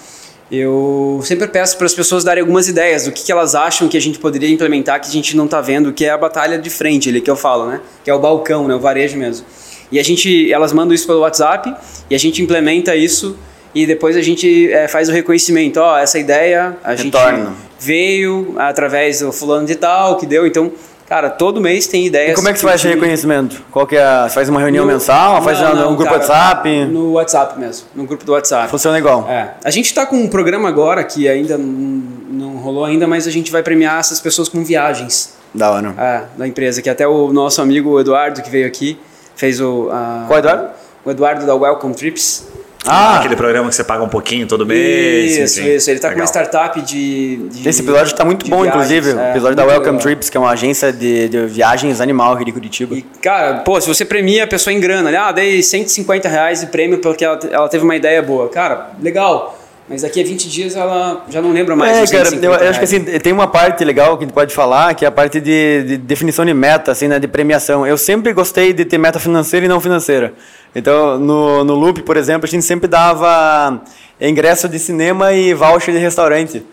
eu 0.50 1.20
sempre 1.22 1.46
peço 1.50 1.76
para 1.76 1.86
as 1.86 1.94
pessoas 1.94 2.24
darem 2.24 2.40
algumas 2.40 2.70
ideias 2.70 3.04
do 3.04 3.12
que, 3.12 3.26
que, 3.26 3.30
elas 3.30 3.56
acham 3.56 3.90
que 3.90 3.98
a 3.98 4.00
gente 4.00 4.20
poderia 4.20 4.50
implementar 4.50 5.02
que 5.02 5.10
a 5.10 5.12
gente 5.12 5.36
não 5.36 5.44
está 5.44 5.60
vendo, 5.60 5.92
que 5.92 6.06
é 6.06 6.12
a 6.12 6.18
batalha 6.18 6.58
de 6.58 6.70
frente 6.70 7.10
ali 7.10 7.20
que 7.20 7.30
eu 7.30 7.36
falo, 7.36 7.68
né? 7.68 7.82
Que 8.06 8.10
é 8.10 8.14
o 8.14 8.20
balcão, 8.20 8.70
né? 8.70 8.74
O 8.74 8.80
varejo 8.80 9.18
mesmo. 9.18 9.46
E 9.92 10.00
a 10.00 10.04
gente, 10.04 10.50
elas 10.50 10.72
mandam 10.72 10.96
isso 10.96 11.06
pelo 11.06 11.20
WhatsApp 11.20 11.76
e 12.10 12.16
a 12.16 12.18
gente 12.18 12.42
implementa 12.42 12.96
isso 12.96 13.38
e 13.76 13.86
depois 13.86 14.16
a 14.16 14.22
gente 14.22 14.72
é, 14.72 14.88
faz 14.88 15.10
o 15.10 15.12
reconhecimento. 15.12 15.82
Ó, 15.82 15.94
oh, 15.94 15.98
essa 15.98 16.18
ideia 16.18 16.78
a 16.82 16.94
Retorno. 16.94 17.48
gente 17.48 17.58
veio 17.82 18.56
através 18.58 19.20
do 19.20 19.34
fulano 19.34 19.68
de 19.68 19.76
tal 19.76 20.16
que 20.16 20.26
deu, 20.26 20.48
então 20.48 20.72
Cara, 21.08 21.30
todo 21.30 21.62
mês 21.62 21.88
tem 21.88 22.06
ideias. 22.06 22.34
E 22.34 22.36
como 22.36 22.50
é 22.50 22.54
que 22.54 22.60
você 22.60 22.66
faz 22.66 22.82
esse 22.82 22.94
reconhecimento? 22.94 23.64
Qual 23.72 23.88
que 23.88 23.96
é? 23.96 24.24
Você 24.24 24.36
faz 24.36 24.50
uma 24.50 24.60
reunião 24.60 24.86
no, 24.86 24.92
mensal? 24.92 25.42
Faz 25.42 25.60
não, 25.62 25.74
não, 25.74 25.92
um 25.94 25.96
grupo 25.96 26.12
cara, 26.12 26.18
WhatsApp? 26.18 26.86
No 26.86 27.14
WhatsApp 27.14 27.60
mesmo, 27.60 27.88
no 27.96 28.06
grupo 28.06 28.26
do 28.26 28.34
WhatsApp. 28.34 28.70
Funciona 28.70 29.00
igual. 29.00 29.26
É. 29.30 29.54
A 29.64 29.70
gente 29.70 29.86
está 29.86 30.06
com 30.06 30.18
um 30.18 30.28
programa 30.28 30.68
agora 30.68 31.02
que 31.06 31.30
ainda 31.30 31.58
não 31.58 32.58
rolou 32.58 32.84
ainda, 32.84 33.08
mas 33.08 33.26
a 33.26 33.32
gente 33.32 33.50
vai 33.52 33.64
premiar 33.64 34.00
essas 34.00 34.20
pessoas 34.20 34.50
com 34.50 34.64
viagens. 34.66 35.34
Da 35.54 35.72
hora. 35.72 35.96
É, 35.98 36.24
da 36.38 36.46
empresa, 36.46 36.82
que 36.82 36.90
até 36.90 37.08
o 37.08 37.32
nosso 37.32 37.62
amigo 37.62 37.98
Eduardo 38.00 38.42
que 38.42 38.50
veio 38.50 38.68
aqui 38.68 39.00
fez 39.34 39.62
o. 39.62 39.90
A, 39.90 40.26
Qual 40.28 40.40
Eduardo? 40.40 40.70
O 41.06 41.12
Eduardo 41.12 41.46
da 41.46 41.56
Welcome 41.56 41.96
Trips. 41.96 42.46
Ah, 42.86 43.18
aquele 43.20 43.36
programa 43.36 43.70
que 43.70 43.76
você 43.76 43.84
paga 43.84 44.04
um 44.04 44.10
pouquinho 44.10 44.48
todo 44.48 44.66
mês. 44.66 45.38
Isso, 45.38 45.60
enfim. 45.60 45.76
isso. 45.76 45.90
Ele 45.90 45.98
está 45.98 46.10
com 46.10 46.16
uma 46.16 46.26
startup 46.26 46.80
de, 46.82 47.38
de 47.50 47.68
Esse 47.68 47.82
episódio 47.82 48.12
está 48.12 48.24
muito 48.24 48.48
bom, 48.50 48.62
viagens, 48.62 48.76
inclusive. 48.76 49.12
É, 49.12 49.28
o 49.28 49.30
episódio 49.32 49.56
da 49.56 49.64
Welcome 49.64 49.86
legal. 49.86 50.02
Trips, 50.02 50.30
que 50.30 50.38
é 50.38 50.40
uma 50.40 50.52
agência 50.52 50.94
de, 50.94 51.28
de 51.28 51.46
viagens 51.48 52.00
animal 52.00 52.34
aqui 52.34 52.46
de 52.46 52.52
Curitiba. 52.52 52.96
E, 52.96 53.02
cara, 53.22 53.60
pô, 53.60 53.80
se 53.82 53.88
você 53.88 54.06
premia 54.06 54.44
a 54.46 54.48
pessoa 54.48 54.74
em 54.74 54.80
grana, 54.80 55.12
né? 55.12 55.18
ah, 55.18 55.32
dei 55.32 55.62
150 55.62 56.30
reais 56.30 56.62
de 56.62 56.68
prêmio 56.68 57.00
porque 57.00 57.26
ela, 57.26 57.40
ela 57.52 57.68
teve 57.68 57.84
uma 57.84 57.96
ideia 57.96 58.22
boa. 58.22 58.50
Cara, 58.50 58.92
legal. 59.02 59.57
Mas 59.90 60.02
daqui 60.02 60.20
a 60.20 60.24
20 60.24 60.50
dias 60.50 60.76
ela 60.76 61.24
já 61.30 61.42
não 61.42 61.54
lembra 61.54 61.74
mais. 61.74 61.92
É, 61.92 62.18
cara, 62.18 62.26
150 62.26 62.46
eu, 62.46 62.52
eu 62.52 62.70
acho 62.70 62.80
que 62.80 62.86
assim, 62.86 63.00
tem 63.04 63.32
uma 63.32 63.48
parte 63.48 63.86
legal 63.86 64.18
que 64.18 64.26
a 64.26 64.28
gente 64.28 64.34
pode 64.34 64.54
falar, 64.54 64.94
que 64.94 65.06
é 65.06 65.08
a 65.08 65.12
parte 65.12 65.40
de, 65.40 65.84
de 65.84 65.98
definição 65.98 66.44
de 66.44 66.54
meta, 66.54 66.92
assim, 66.92 67.08
né, 67.08 67.18
de 67.20 67.28
premiação. 67.28 67.88
Eu 67.88 67.98
sempre 67.98 68.34
gostei 68.34 68.74
de 68.74 68.84
ter 68.84 68.98
meta 68.98 69.18
financeira 69.18 69.66
e 69.66 69.70
não 69.70 69.80
financeira. 69.80 70.34
Então, 70.76 71.18
no, 71.18 71.64
no 71.64 71.74
Loop, 71.74 72.02
por 72.02 72.18
exemplo, 72.18 72.46
a 72.46 72.50
gente 72.50 72.66
sempre 72.66 72.88
dava 72.88 73.82
ingresso 74.20 74.68
de 74.68 74.78
cinema 74.78 75.32
e 75.32 75.54
voucher 75.54 75.94
de 75.94 76.00
restaurante. 76.00 76.66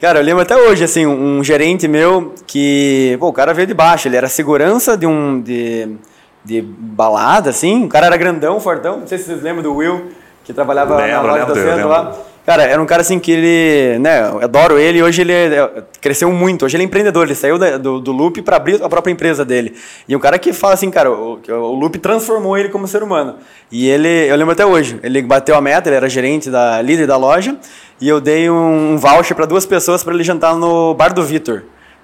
Cara, 0.00 0.18
eu 0.18 0.24
lembro 0.24 0.42
até 0.42 0.56
hoje, 0.56 0.82
assim, 0.82 1.06
um, 1.06 1.44
gerente 1.44 1.86
meu 1.86 2.34
que, 2.46 3.16
pô, 3.20 3.28
o 3.28 3.32
cara 3.32 3.52
veio 3.52 3.68
de 3.68 3.74
baixo, 3.74 4.08
ele 4.08 4.16
era 4.16 4.28
segurança 4.28 4.96
de 4.96 5.06
um, 5.06 5.40
de, 5.40 5.90
de 6.44 6.60
balada, 6.60 7.50
assim, 7.50 7.84
o 7.84 7.88
cara 7.88 8.06
era 8.06 8.16
grandão, 8.16 8.58
fortão, 8.58 8.98
não 8.98 9.06
sei 9.06 9.18
se 9.18 9.24
vocês 9.24 9.42
lembram 9.42 9.62
do 9.62 9.76
Will, 9.76 10.10
que 10.42 10.52
trabalhava 10.52 10.96
na 10.96 11.04
Lembro, 11.04 11.26
loja 11.28 11.38
lembro, 11.38 11.54
do 11.54 11.60
centro 11.60 11.76
lembro. 11.76 11.88
lá. 11.88 12.31
Cara, 12.44 12.64
era 12.64 12.82
um 12.82 12.86
cara 12.86 13.02
assim 13.02 13.20
que 13.20 13.30
ele, 13.30 13.98
né, 14.00 14.20
adoro 14.42 14.76
ele, 14.76 15.00
hoje 15.00 15.20
ele 15.20 15.32
é- 15.32 15.84
cresceu 16.00 16.32
muito, 16.32 16.64
hoje 16.64 16.76
ele 16.76 16.82
é 16.82 16.86
empreendedor, 16.86 17.24
ele 17.24 17.36
saiu 17.36 17.56
do, 17.78 18.00
do 18.00 18.10
Loop 18.10 18.42
para 18.42 18.56
abrir 18.56 18.82
a 18.82 18.88
própria 18.88 19.12
empresa 19.12 19.44
dele. 19.44 19.76
E 20.08 20.16
um 20.16 20.18
cara 20.18 20.36
que 20.40 20.52
fala 20.52 20.74
assim, 20.74 20.90
cara, 20.90 21.08
o, 21.08 21.40
o 21.48 21.74
Loop 21.74 21.98
transformou 22.00 22.58
ele 22.58 22.68
como 22.68 22.88
ser 22.88 23.00
humano. 23.00 23.36
E 23.70 23.88
ele, 23.88 24.08
eu 24.08 24.34
lembro 24.34 24.52
até 24.52 24.66
hoje, 24.66 24.98
ele 25.04 25.22
bateu 25.22 25.54
a 25.54 25.60
meta, 25.60 25.88
ele 25.88 25.96
era 25.96 26.08
gerente 26.08 26.50
da 26.50 26.82
líder 26.82 27.06
da 27.06 27.16
loja, 27.16 27.56
e 28.00 28.08
eu 28.08 28.20
dei 28.20 28.50
um 28.50 28.96
voucher 28.98 29.36
para 29.36 29.46
duas 29.46 29.64
pessoas 29.64 30.02
para 30.02 30.12
ele 30.12 30.24
jantar 30.24 30.56
no 30.56 30.94
bar 30.94 31.14
do 31.14 31.22
Vitor. 31.22 31.62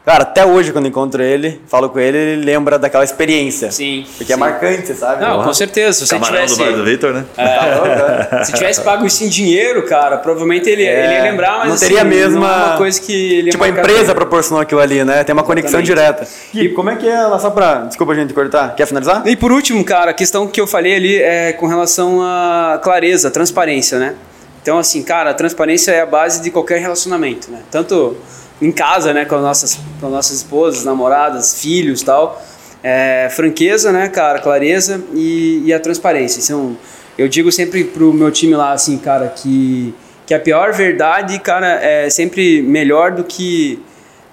Cara, 0.09 0.23
até 0.23 0.43
hoje 0.47 0.73
quando 0.73 0.89
encontro 0.89 1.23
ele, 1.23 1.61
falo 1.67 1.91
com 1.91 2.01
ele, 2.01 2.17
ele 2.17 2.43
lembra 2.43 2.79
daquela 2.79 3.05
experiência. 3.05 3.71
Sim, 3.71 4.07
Porque 4.17 4.33
é 4.33 4.37
sim. 4.37 4.41
marcante, 4.41 4.95
sabe? 4.95 5.21
Não, 5.23 5.45
com 5.45 5.53
certeza. 5.53 5.93
Se 5.99 6.07
você 6.07 6.15
Camarão 6.15 6.35
tivesse, 6.47 6.57
do 6.57 6.65
bar 6.65 6.73
do 6.79 6.85
Vitor, 6.85 7.13
né? 7.13 7.25
Tá 7.37 7.75
louco, 7.75 7.89
né? 8.37 8.45
se 8.45 8.53
tivesse 8.55 8.81
pago 8.81 9.05
isso 9.05 9.23
em 9.23 9.29
dinheiro, 9.29 9.83
cara, 9.85 10.17
provavelmente 10.17 10.67
ele, 10.71 10.83
É, 10.83 11.05
ele 11.05 11.13
ia 11.15 11.23
lembrar, 11.25 11.59
mas 11.59 11.69
não 11.69 11.77
teria 11.77 11.99
a 11.99 12.01
assim, 12.01 12.09
mesma- 12.11 12.41
não 12.41 12.47
é 12.49 12.67
uma 12.69 12.77
coisa 12.79 12.99
que 13.03 13.35
ele 13.35 13.51
Tipo, 13.51 13.65
a 13.65 13.69
empresa 13.69 14.05
pra- 14.07 14.15
proporcionou 14.15 14.63
aquilo 14.63 14.81
ali, 14.81 15.05
né? 15.05 15.23
Tem 15.25 15.35
uma 15.35 15.43
conexão 15.43 15.79
Exatamente. 15.79 16.23
direta. 16.25 16.27
E 16.55 16.71
como 16.71 16.89
é 16.89 16.97
que 16.97 17.07
é 17.07 17.21
lá 17.27 17.39
só 17.39 17.51
pra. 17.51 17.81
Desculpa, 17.81 18.15
gente, 18.15 18.33
cortar. 18.33 18.75
Quer 18.75 18.87
finalizar? 18.87 19.23
E 19.27 19.37
por 19.37 19.53
último, 19.53 19.85
cara, 19.85 20.13
a 20.13 20.15
questão 20.15 20.47
que 20.47 20.59
eu 20.59 20.67
falei 20.67 20.97
ali 20.97 21.17
é 21.21 21.53
com 21.53 21.67
relação 21.67 22.23
à 22.23 22.81
clareza, 22.83 23.31
transparência, 23.31 23.99
né? 23.99 24.15
Então, 24.63 24.79
assim, 24.79 25.03
cara, 25.03 25.33
a 25.33 25.35
transparência 25.35 25.93
é 25.93 26.01
a 26.01 26.07
base 26.07 26.41
de 26.43 26.51
qualquer 26.51 26.81
relacionamento, 26.81 27.51
né? 27.51 27.59
Tanto 27.71 28.17
em 28.61 28.73
casa, 28.73 29.13
né, 29.13 29.25
com 29.25 29.37
as 29.37 29.43
nossas, 29.43 29.79
com 30.01 30.07
as 30.07 30.13
nossas 30.13 30.37
esposas, 30.39 30.85
namoradas, 30.85 31.61
filhos 31.61 32.03
tal. 32.03 32.43
É, 32.83 33.29
franqueza, 33.31 33.93
né, 33.93 34.09
cara, 34.09 34.39
clareza 34.39 35.03
e, 35.15 35.63
e 35.65 35.73
a 35.73 35.81
transparência. 35.81 36.41
Então, 36.41 36.77
eu 37.17 37.29
digo 37.29 37.51
sempre 37.51 37.85
pro 37.85 38.13
meu 38.13 38.31
time 38.31 38.55
lá, 38.55 38.73
assim, 38.73 38.97
cara, 38.97 39.29
que, 39.29 39.93
que 40.27 40.33
a 40.33 40.39
pior 40.39 40.73
verdade, 40.73 41.39
cara, 41.41 41.81
é 41.83 42.09
sempre 42.09 42.63
melhor 42.63 43.13
do 43.13 43.25
que, 43.25 43.81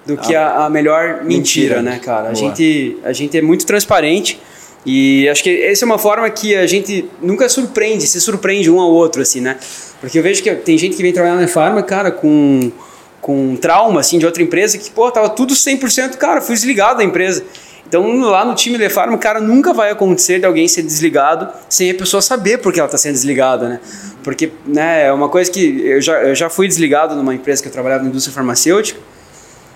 do 0.06 0.16
que 0.16 0.34
a, 0.36 0.66
a 0.66 0.70
melhor 0.70 1.24
mentira, 1.24 1.76
mentira. 1.76 1.82
né, 1.82 1.98
cara? 1.98 2.28
A 2.28 2.32
Boa. 2.32 2.34
gente, 2.34 2.96
a 3.04 3.12
gente 3.12 3.36
é 3.36 3.42
muito 3.42 3.66
transparente. 3.66 4.40
E 4.86 5.28
acho 5.28 5.42
que 5.42 5.64
essa 5.64 5.84
é 5.84 5.86
uma 5.86 5.98
forma 5.98 6.30
que 6.30 6.54
a 6.54 6.64
gente 6.64 7.10
nunca 7.20 7.48
surpreende, 7.48 8.06
se 8.06 8.20
surpreende 8.20 8.70
um 8.70 8.78
ao 8.78 8.92
outro, 8.92 9.20
assim, 9.20 9.40
né? 9.40 9.56
Porque 10.00 10.16
eu 10.16 10.22
vejo 10.22 10.40
que 10.44 10.54
tem 10.54 10.78
gente 10.78 10.96
que 10.96 11.02
vem 11.02 11.12
trabalhar 11.12 11.34
na 11.34 11.48
farma, 11.48 11.82
cara, 11.82 12.12
com, 12.12 12.70
com 13.20 13.56
trauma, 13.56 14.00
assim, 14.00 14.18
de 14.18 14.26
outra 14.26 14.42
empresa, 14.42 14.78
que, 14.78 14.90
pô, 14.90 15.10
tava 15.10 15.28
tudo 15.28 15.54
100%, 15.54 16.16
cara, 16.16 16.40
fui 16.40 16.54
desligado 16.54 16.98
da 16.98 17.04
empresa. 17.04 17.44
Então, 17.88 18.18
lá 18.20 18.44
no 18.44 18.54
time 18.54 18.76
Le 18.76 18.88
Farma, 18.90 19.16
cara, 19.16 19.40
nunca 19.40 19.72
vai 19.72 19.90
acontecer 19.90 20.40
de 20.40 20.44
alguém 20.46 20.66
ser 20.66 20.82
desligado 20.82 21.48
sem 21.68 21.90
a 21.90 21.94
pessoa 21.94 22.20
saber 22.20 22.58
por 22.58 22.72
que 22.72 22.80
ela 22.80 22.88
tá 22.88 22.98
sendo 22.98 23.12
desligada, 23.12 23.68
né? 23.68 23.80
Porque, 24.24 24.50
né, 24.66 25.06
é 25.06 25.12
uma 25.12 25.28
coisa 25.28 25.50
que 25.50 25.82
eu 25.86 26.00
já, 26.00 26.14
eu 26.22 26.34
já 26.34 26.50
fui 26.50 26.66
desligado 26.66 27.14
numa 27.14 27.32
empresa 27.34 27.62
que 27.62 27.68
eu 27.68 27.72
trabalhava 27.72 28.02
na 28.02 28.08
indústria 28.08 28.34
farmacêutica, 28.34 28.98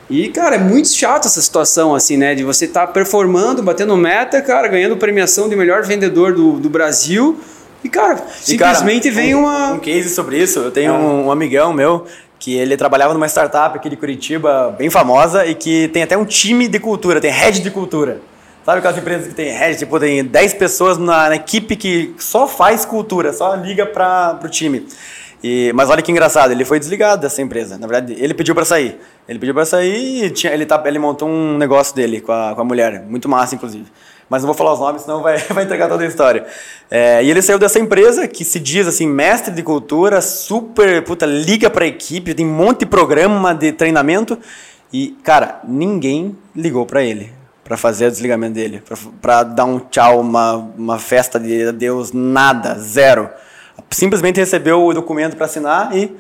e, 0.09 0.29
cara, 0.29 0.57
é 0.57 0.59
muito 0.59 0.89
chato 0.89 1.27
essa 1.27 1.41
situação, 1.41 1.95
assim, 1.95 2.17
né? 2.17 2.35
De 2.35 2.43
você 2.43 2.65
estar 2.65 2.89
performando, 2.89 3.63
batendo 3.63 3.97
meta, 3.97 4.43
cara, 4.43 4.67
ganhando 4.67 4.97
premiação 4.97 5.49
de 5.49 5.55
melhor 5.55 5.85
vendedor 5.85 6.35
do, 6.35 6.55
do 6.59 6.69
Brasil. 6.69 7.39
E, 7.85 7.89
cara, 7.89 8.15
E, 8.49 8.57
cara, 8.57 8.75
simplesmente 8.75 9.09
vem 9.09 9.37
um, 9.37 9.43
uma. 9.45 9.75
Um 9.75 9.79
case 9.79 10.09
sobre 10.09 10.37
isso. 10.37 10.59
Eu 10.59 10.73
tenho 10.73 10.93
Ah. 10.93 10.99
um, 10.99 11.27
um 11.27 11.31
amigão 11.31 11.73
meu 11.73 12.07
que 12.41 12.57
ele 12.57 12.75
trabalhava 12.75 13.13
numa 13.13 13.29
startup 13.29 13.77
aqui 13.77 13.91
de 13.91 13.97
Curitiba, 13.97 14.75
bem 14.77 14.89
famosa, 14.89 15.47
e 15.47 15.55
que 15.55 15.89
tem 15.89 16.03
até 16.03 16.17
um 16.17 16.25
time 16.25 16.67
de 16.67 16.81
cultura, 16.81 17.21
tem 17.21 17.31
head 17.31 17.61
de 17.61 17.71
cultura. 17.71 18.19
Sabe 18.65 18.79
aquelas 18.79 18.97
empresas 18.97 19.29
que 19.29 19.35
tem 19.35 19.53
head, 19.53 19.79
tipo, 19.79 20.01
tem 20.01 20.25
10 20.25 20.55
pessoas 20.55 20.97
na, 20.97 21.29
na 21.29 21.37
equipe 21.37 21.77
que 21.77 22.15
só 22.19 22.49
faz 22.49 22.87
cultura, 22.87 23.33
só 23.35 23.55
liga 23.55 23.85
para 23.85 24.35
pro 24.35 24.49
time. 24.49 24.87
E, 25.45 25.71
mas 25.75 25.91
olha 25.91 26.01
que 26.01 26.11
engraçado, 26.11 26.51
ele 26.51 26.65
foi 26.65 26.79
desligado 26.79 27.21
dessa 27.21 27.43
empresa. 27.43 27.77
Na 27.77 27.87
verdade, 27.87 28.17
ele 28.19 28.33
pediu 28.33 28.55
para 28.55 28.65
sair. 28.65 28.99
Ele 29.29 29.39
pediu 29.39 29.55
para 29.55 29.67
sair 29.67 30.25
e 30.25 30.31
tinha, 30.31 30.53
ele, 30.53 30.65
tá, 30.65 30.83
ele 30.87 30.99
montou 30.99 31.29
um 31.29 31.59
negócio 31.59 31.95
dele 31.95 32.23
com 32.23 32.33
a, 32.33 32.55
com 32.55 32.61
a 32.63 32.65
mulher, 32.65 33.03
muito 33.07 33.29
massa, 33.29 33.55
inclusive. 33.55 33.87
Mas 34.31 34.43
não 34.43 34.47
vou 34.47 34.55
falar 34.55 34.73
os 34.73 34.79
nomes, 34.79 35.03
senão 35.03 35.21
vai, 35.21 35.39
vai 35.51 35.65
entregar 35.65 35.89
toda 35.89 36.05
a 36.05 36.07
história. 36.07 36.47
É, 36.89 37.23
e 37.23 37.29
ele 37.29 37.43
saiu 37.43 37.59
dessa 37.59 37.81
empresa 37.81 38.29
que 38.29 38.45
se 38.45 38.61
diz 38.61 38.87
assim, 38.87 39.07
mestre 39.07 39.53
de 39.53 39.63
cultura, 39.63 40.23
super, 40.23 41.03
puta, 41.03 41.27
liga 41.27 41.69
pra 41.69 41.85
equipe, 41.85 42.33
tem 42.33 42.47
um 42.47 42.55
monte 42.55 42.81
de 42.81 42.87
programa 42.87 43.53
de 43.53 43.73
treinamento. 43.73 44.39
E, 44.93 45.19
cara, 45.25 45.61
ninguém 45.67 46.37
ligou 46.55 46.87
pra 46.87 47.03
ele 47.03 47.33
pra 47.65 47.77
fazer 47.77 48.07
o 48.07 48.11
desligamento 48.11 48.55
dele, 48.55 48.83
pra 49.23 49.45
dar 49.45 49.65
um 49.65 49.79
tchau, 49.79 50.21
uma, 50.21 50.55
uma 50.77 50.99
festa 50.99 51.39
de 51.39 51.69
adeus, 51.69 52.11
nada, 52.13 52.75
zero. 52.77 53.31
Simplesmente 53.91 54.41
recebeu 54.41 54.85
o 54.85 54.93
documento 54.93 55.37
pra 55.37 55.47
assinar 55.47 55.97
e 55.97 56.17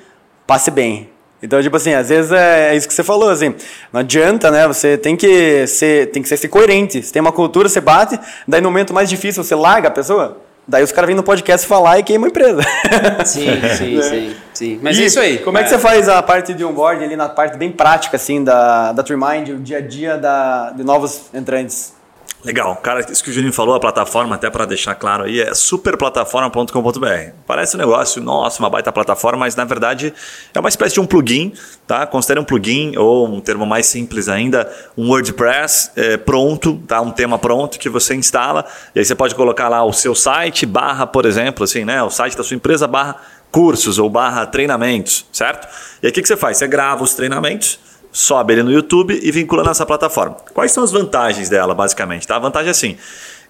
passe 0.46 0.70
bem. 0.70 1.10
Então, 1.42 1.62
tipo 1.62 1.76
assim, 1.76 1.94
às 1.94 2.08
vezes 2.08 2.32
é, 2.32 2.72
é 2.72 2.76
isso 2.76 2.86
que 2.86 2.92
você 2.92 3.02
falou, 3.02 3.30
assim, 3.30 3.54
não 3.92 4.00
adianta, 4.00 4.50
né? 4.50 4.66
Você 4.68 4.98
tem 4.98 5.16
que 5.16 5.66
ser, 5.66 6.10
tem 6.10 6.22
que 6.22 6.28
ser, 6.28 6.36
ser 6.36 6.48
coerente. 6.48 7.02
Você 7.02 7.12
tem 7.12 7.20
uma 7.20 7.32
cultura, 7.32 7.68
você 7.68 7.80
bate, 7.80 8.18
daí 8.46 8.60
no 8.60 8.68
momento 8.70 8.92
mais 8.92 9.08
difícil 9.08 9.42
você 9.42 9.54
larga 9.54 9.88
a 9.88 9.90
pessoa, 9.90 10.38
daí 10.68 10.84
os 10.84 10.92
caras 10.92 11.08
vêm 11.08 11.16
no 11.16 11.22
podcast 11.22 11.66
falar 11.66 11.98
e 11.98 12.02
queimam 12.02 12.26
a 12.26 12.28
empresa. 12.28 12.62
Sim, 13.24 13.60
sim, 13.76 14.02
sim, 14.02 14.36
sim. 14.52 14.80
Mas 14.82 14.98
E 14.98 15.02
é 15.02 15.06
isso 15.06 15.20
aí. 15.20 15.38
Como 15.38 15.56
é 15.56 15.62
que 15.62 15.70
você 15.70 15.78
faz 15.78 16.08
a 16.08 16.22
parte 16.22 16.52
de 16.52 16.64
onboarding 16.64 17.04
ali 17.04 17.16
na 17.16 17.28
parte 17.28 17.56
bem 17.56 17.72
prática, 17.72 18.16
assim, 18.16 18.44
da, 18.44 18.92
da 18.92 19.02
Trimind, 19.02 19.48
o 19.48 19.58
dia 19.58 19.78
a 19.78 19.80
dia 19.80 20.16
da, 20.18 20.70
de 20.70 20.84
novos 20.84 21.22
entrantes? 21.34 21.99
Legal, 22.42 22.74
cara, 22.76 23.00
isso 23.10 23.22
que 23.22 23.28
o 23.28 23.32
Juninho 23.32 23.52
falou, 23.52 23.74
a 23.74 23.80
plataforma, 23.80 24.34
até 24.34 24.48
para 24.48 24.64
deixar 24.64 24.94
claro 24.94 25.24
aí, 25.24 25.40
é 25.40 25.52
superplataforma.com.br. 25.52 27.32
Parece 27.46 27.76
um 27.76 27.78
negócio, 27.78 28.22
nossa, 28.22 28.60
uma 28.60 28.70
baita 28.70 28.90
plataforma, 28.90 29.40
mas 29.40 29.54
na 29.54 29.64
verdade 29.64 30.14
é 30.54 30.58
uma 30.58 30.70
espécie 30.70 30.94
de 30.94 31.00
um 31.00 31.06
plugin, 31.06 31.52
tá? 31.86 32.06
Considere 32.06 32.40
um 32.40 32.44
plugin, 32.44 32.96
ou 32.96 33.28
um 33.28 33.40
termo 33.40 33.66
mais 33.66 33.84
simples 33.86 34.26
ainda, 34.26 34.72
um 34.96 35.10
WordPress 35.10 35.90
é, 35.96 36.16
pronto, 36.16 36.82
tá? 36.88 37.02
Um 37.02 37.10
tema 37.10 37.38
pronto 37.38 37.78
que 37.78 37.90
você 37.90 38.14
instala, 38.14 38.64
e 38.94 39.00
aí 39.00 39.04
você 39.04 39.14
pode 39.14 39.34
colocar 39.34 39.68
lá 39.68 39.84
o 39.84 39.92
seu 39.92 40.14
site, 40.14 40.64
barra, 40.64 41.06
por 41.06 41.26
exemplo, 41.26 41.64
assim, 41.64 41.84
né? 41.84 42.02
O 42.02 42.08
site 42.08 42.38
da 42.38 42.42
sua 42.42 42.56
empresa, 42.56 42.86
barra 42.86 43.16
cursos 43.50 43.98
ou 43.98 44.08
barra 44.08 44.46
treinamentos, 44.46 45.26
certo? 45.30 45.68
E 46.02 46.06
aí 46.06 46.10
o 46.10 46.14
que, 46.14 46.22
que 46.22 46.28
você 46.28 46.36
faz? 46.36 46.56
Você 46.56 46.66
grava 46.66 47.04
os 47.04 47.12
treinamentos, 47.14 47.78
sobe 48.12 48.54
ele 48.54 48.62
no 48.62 48.72
YouTube 48.72 49.18
e 49.22 49.30
vincula 49.30 49.62
nessa 49.62 49.86
plataforma. 49.86 50.36
Quais 50.52 50.72
são 50.72 50.82
as 50.82 50.90
vantagens 50.90 51.48
dela, 51.48 51.74
basicamente? 51.74 52.26
Tá? 52.26 52.36
A 52.36 52.40
vantagem 52.40 52.68
é 52.68 52.70
assim. 52.70 52.96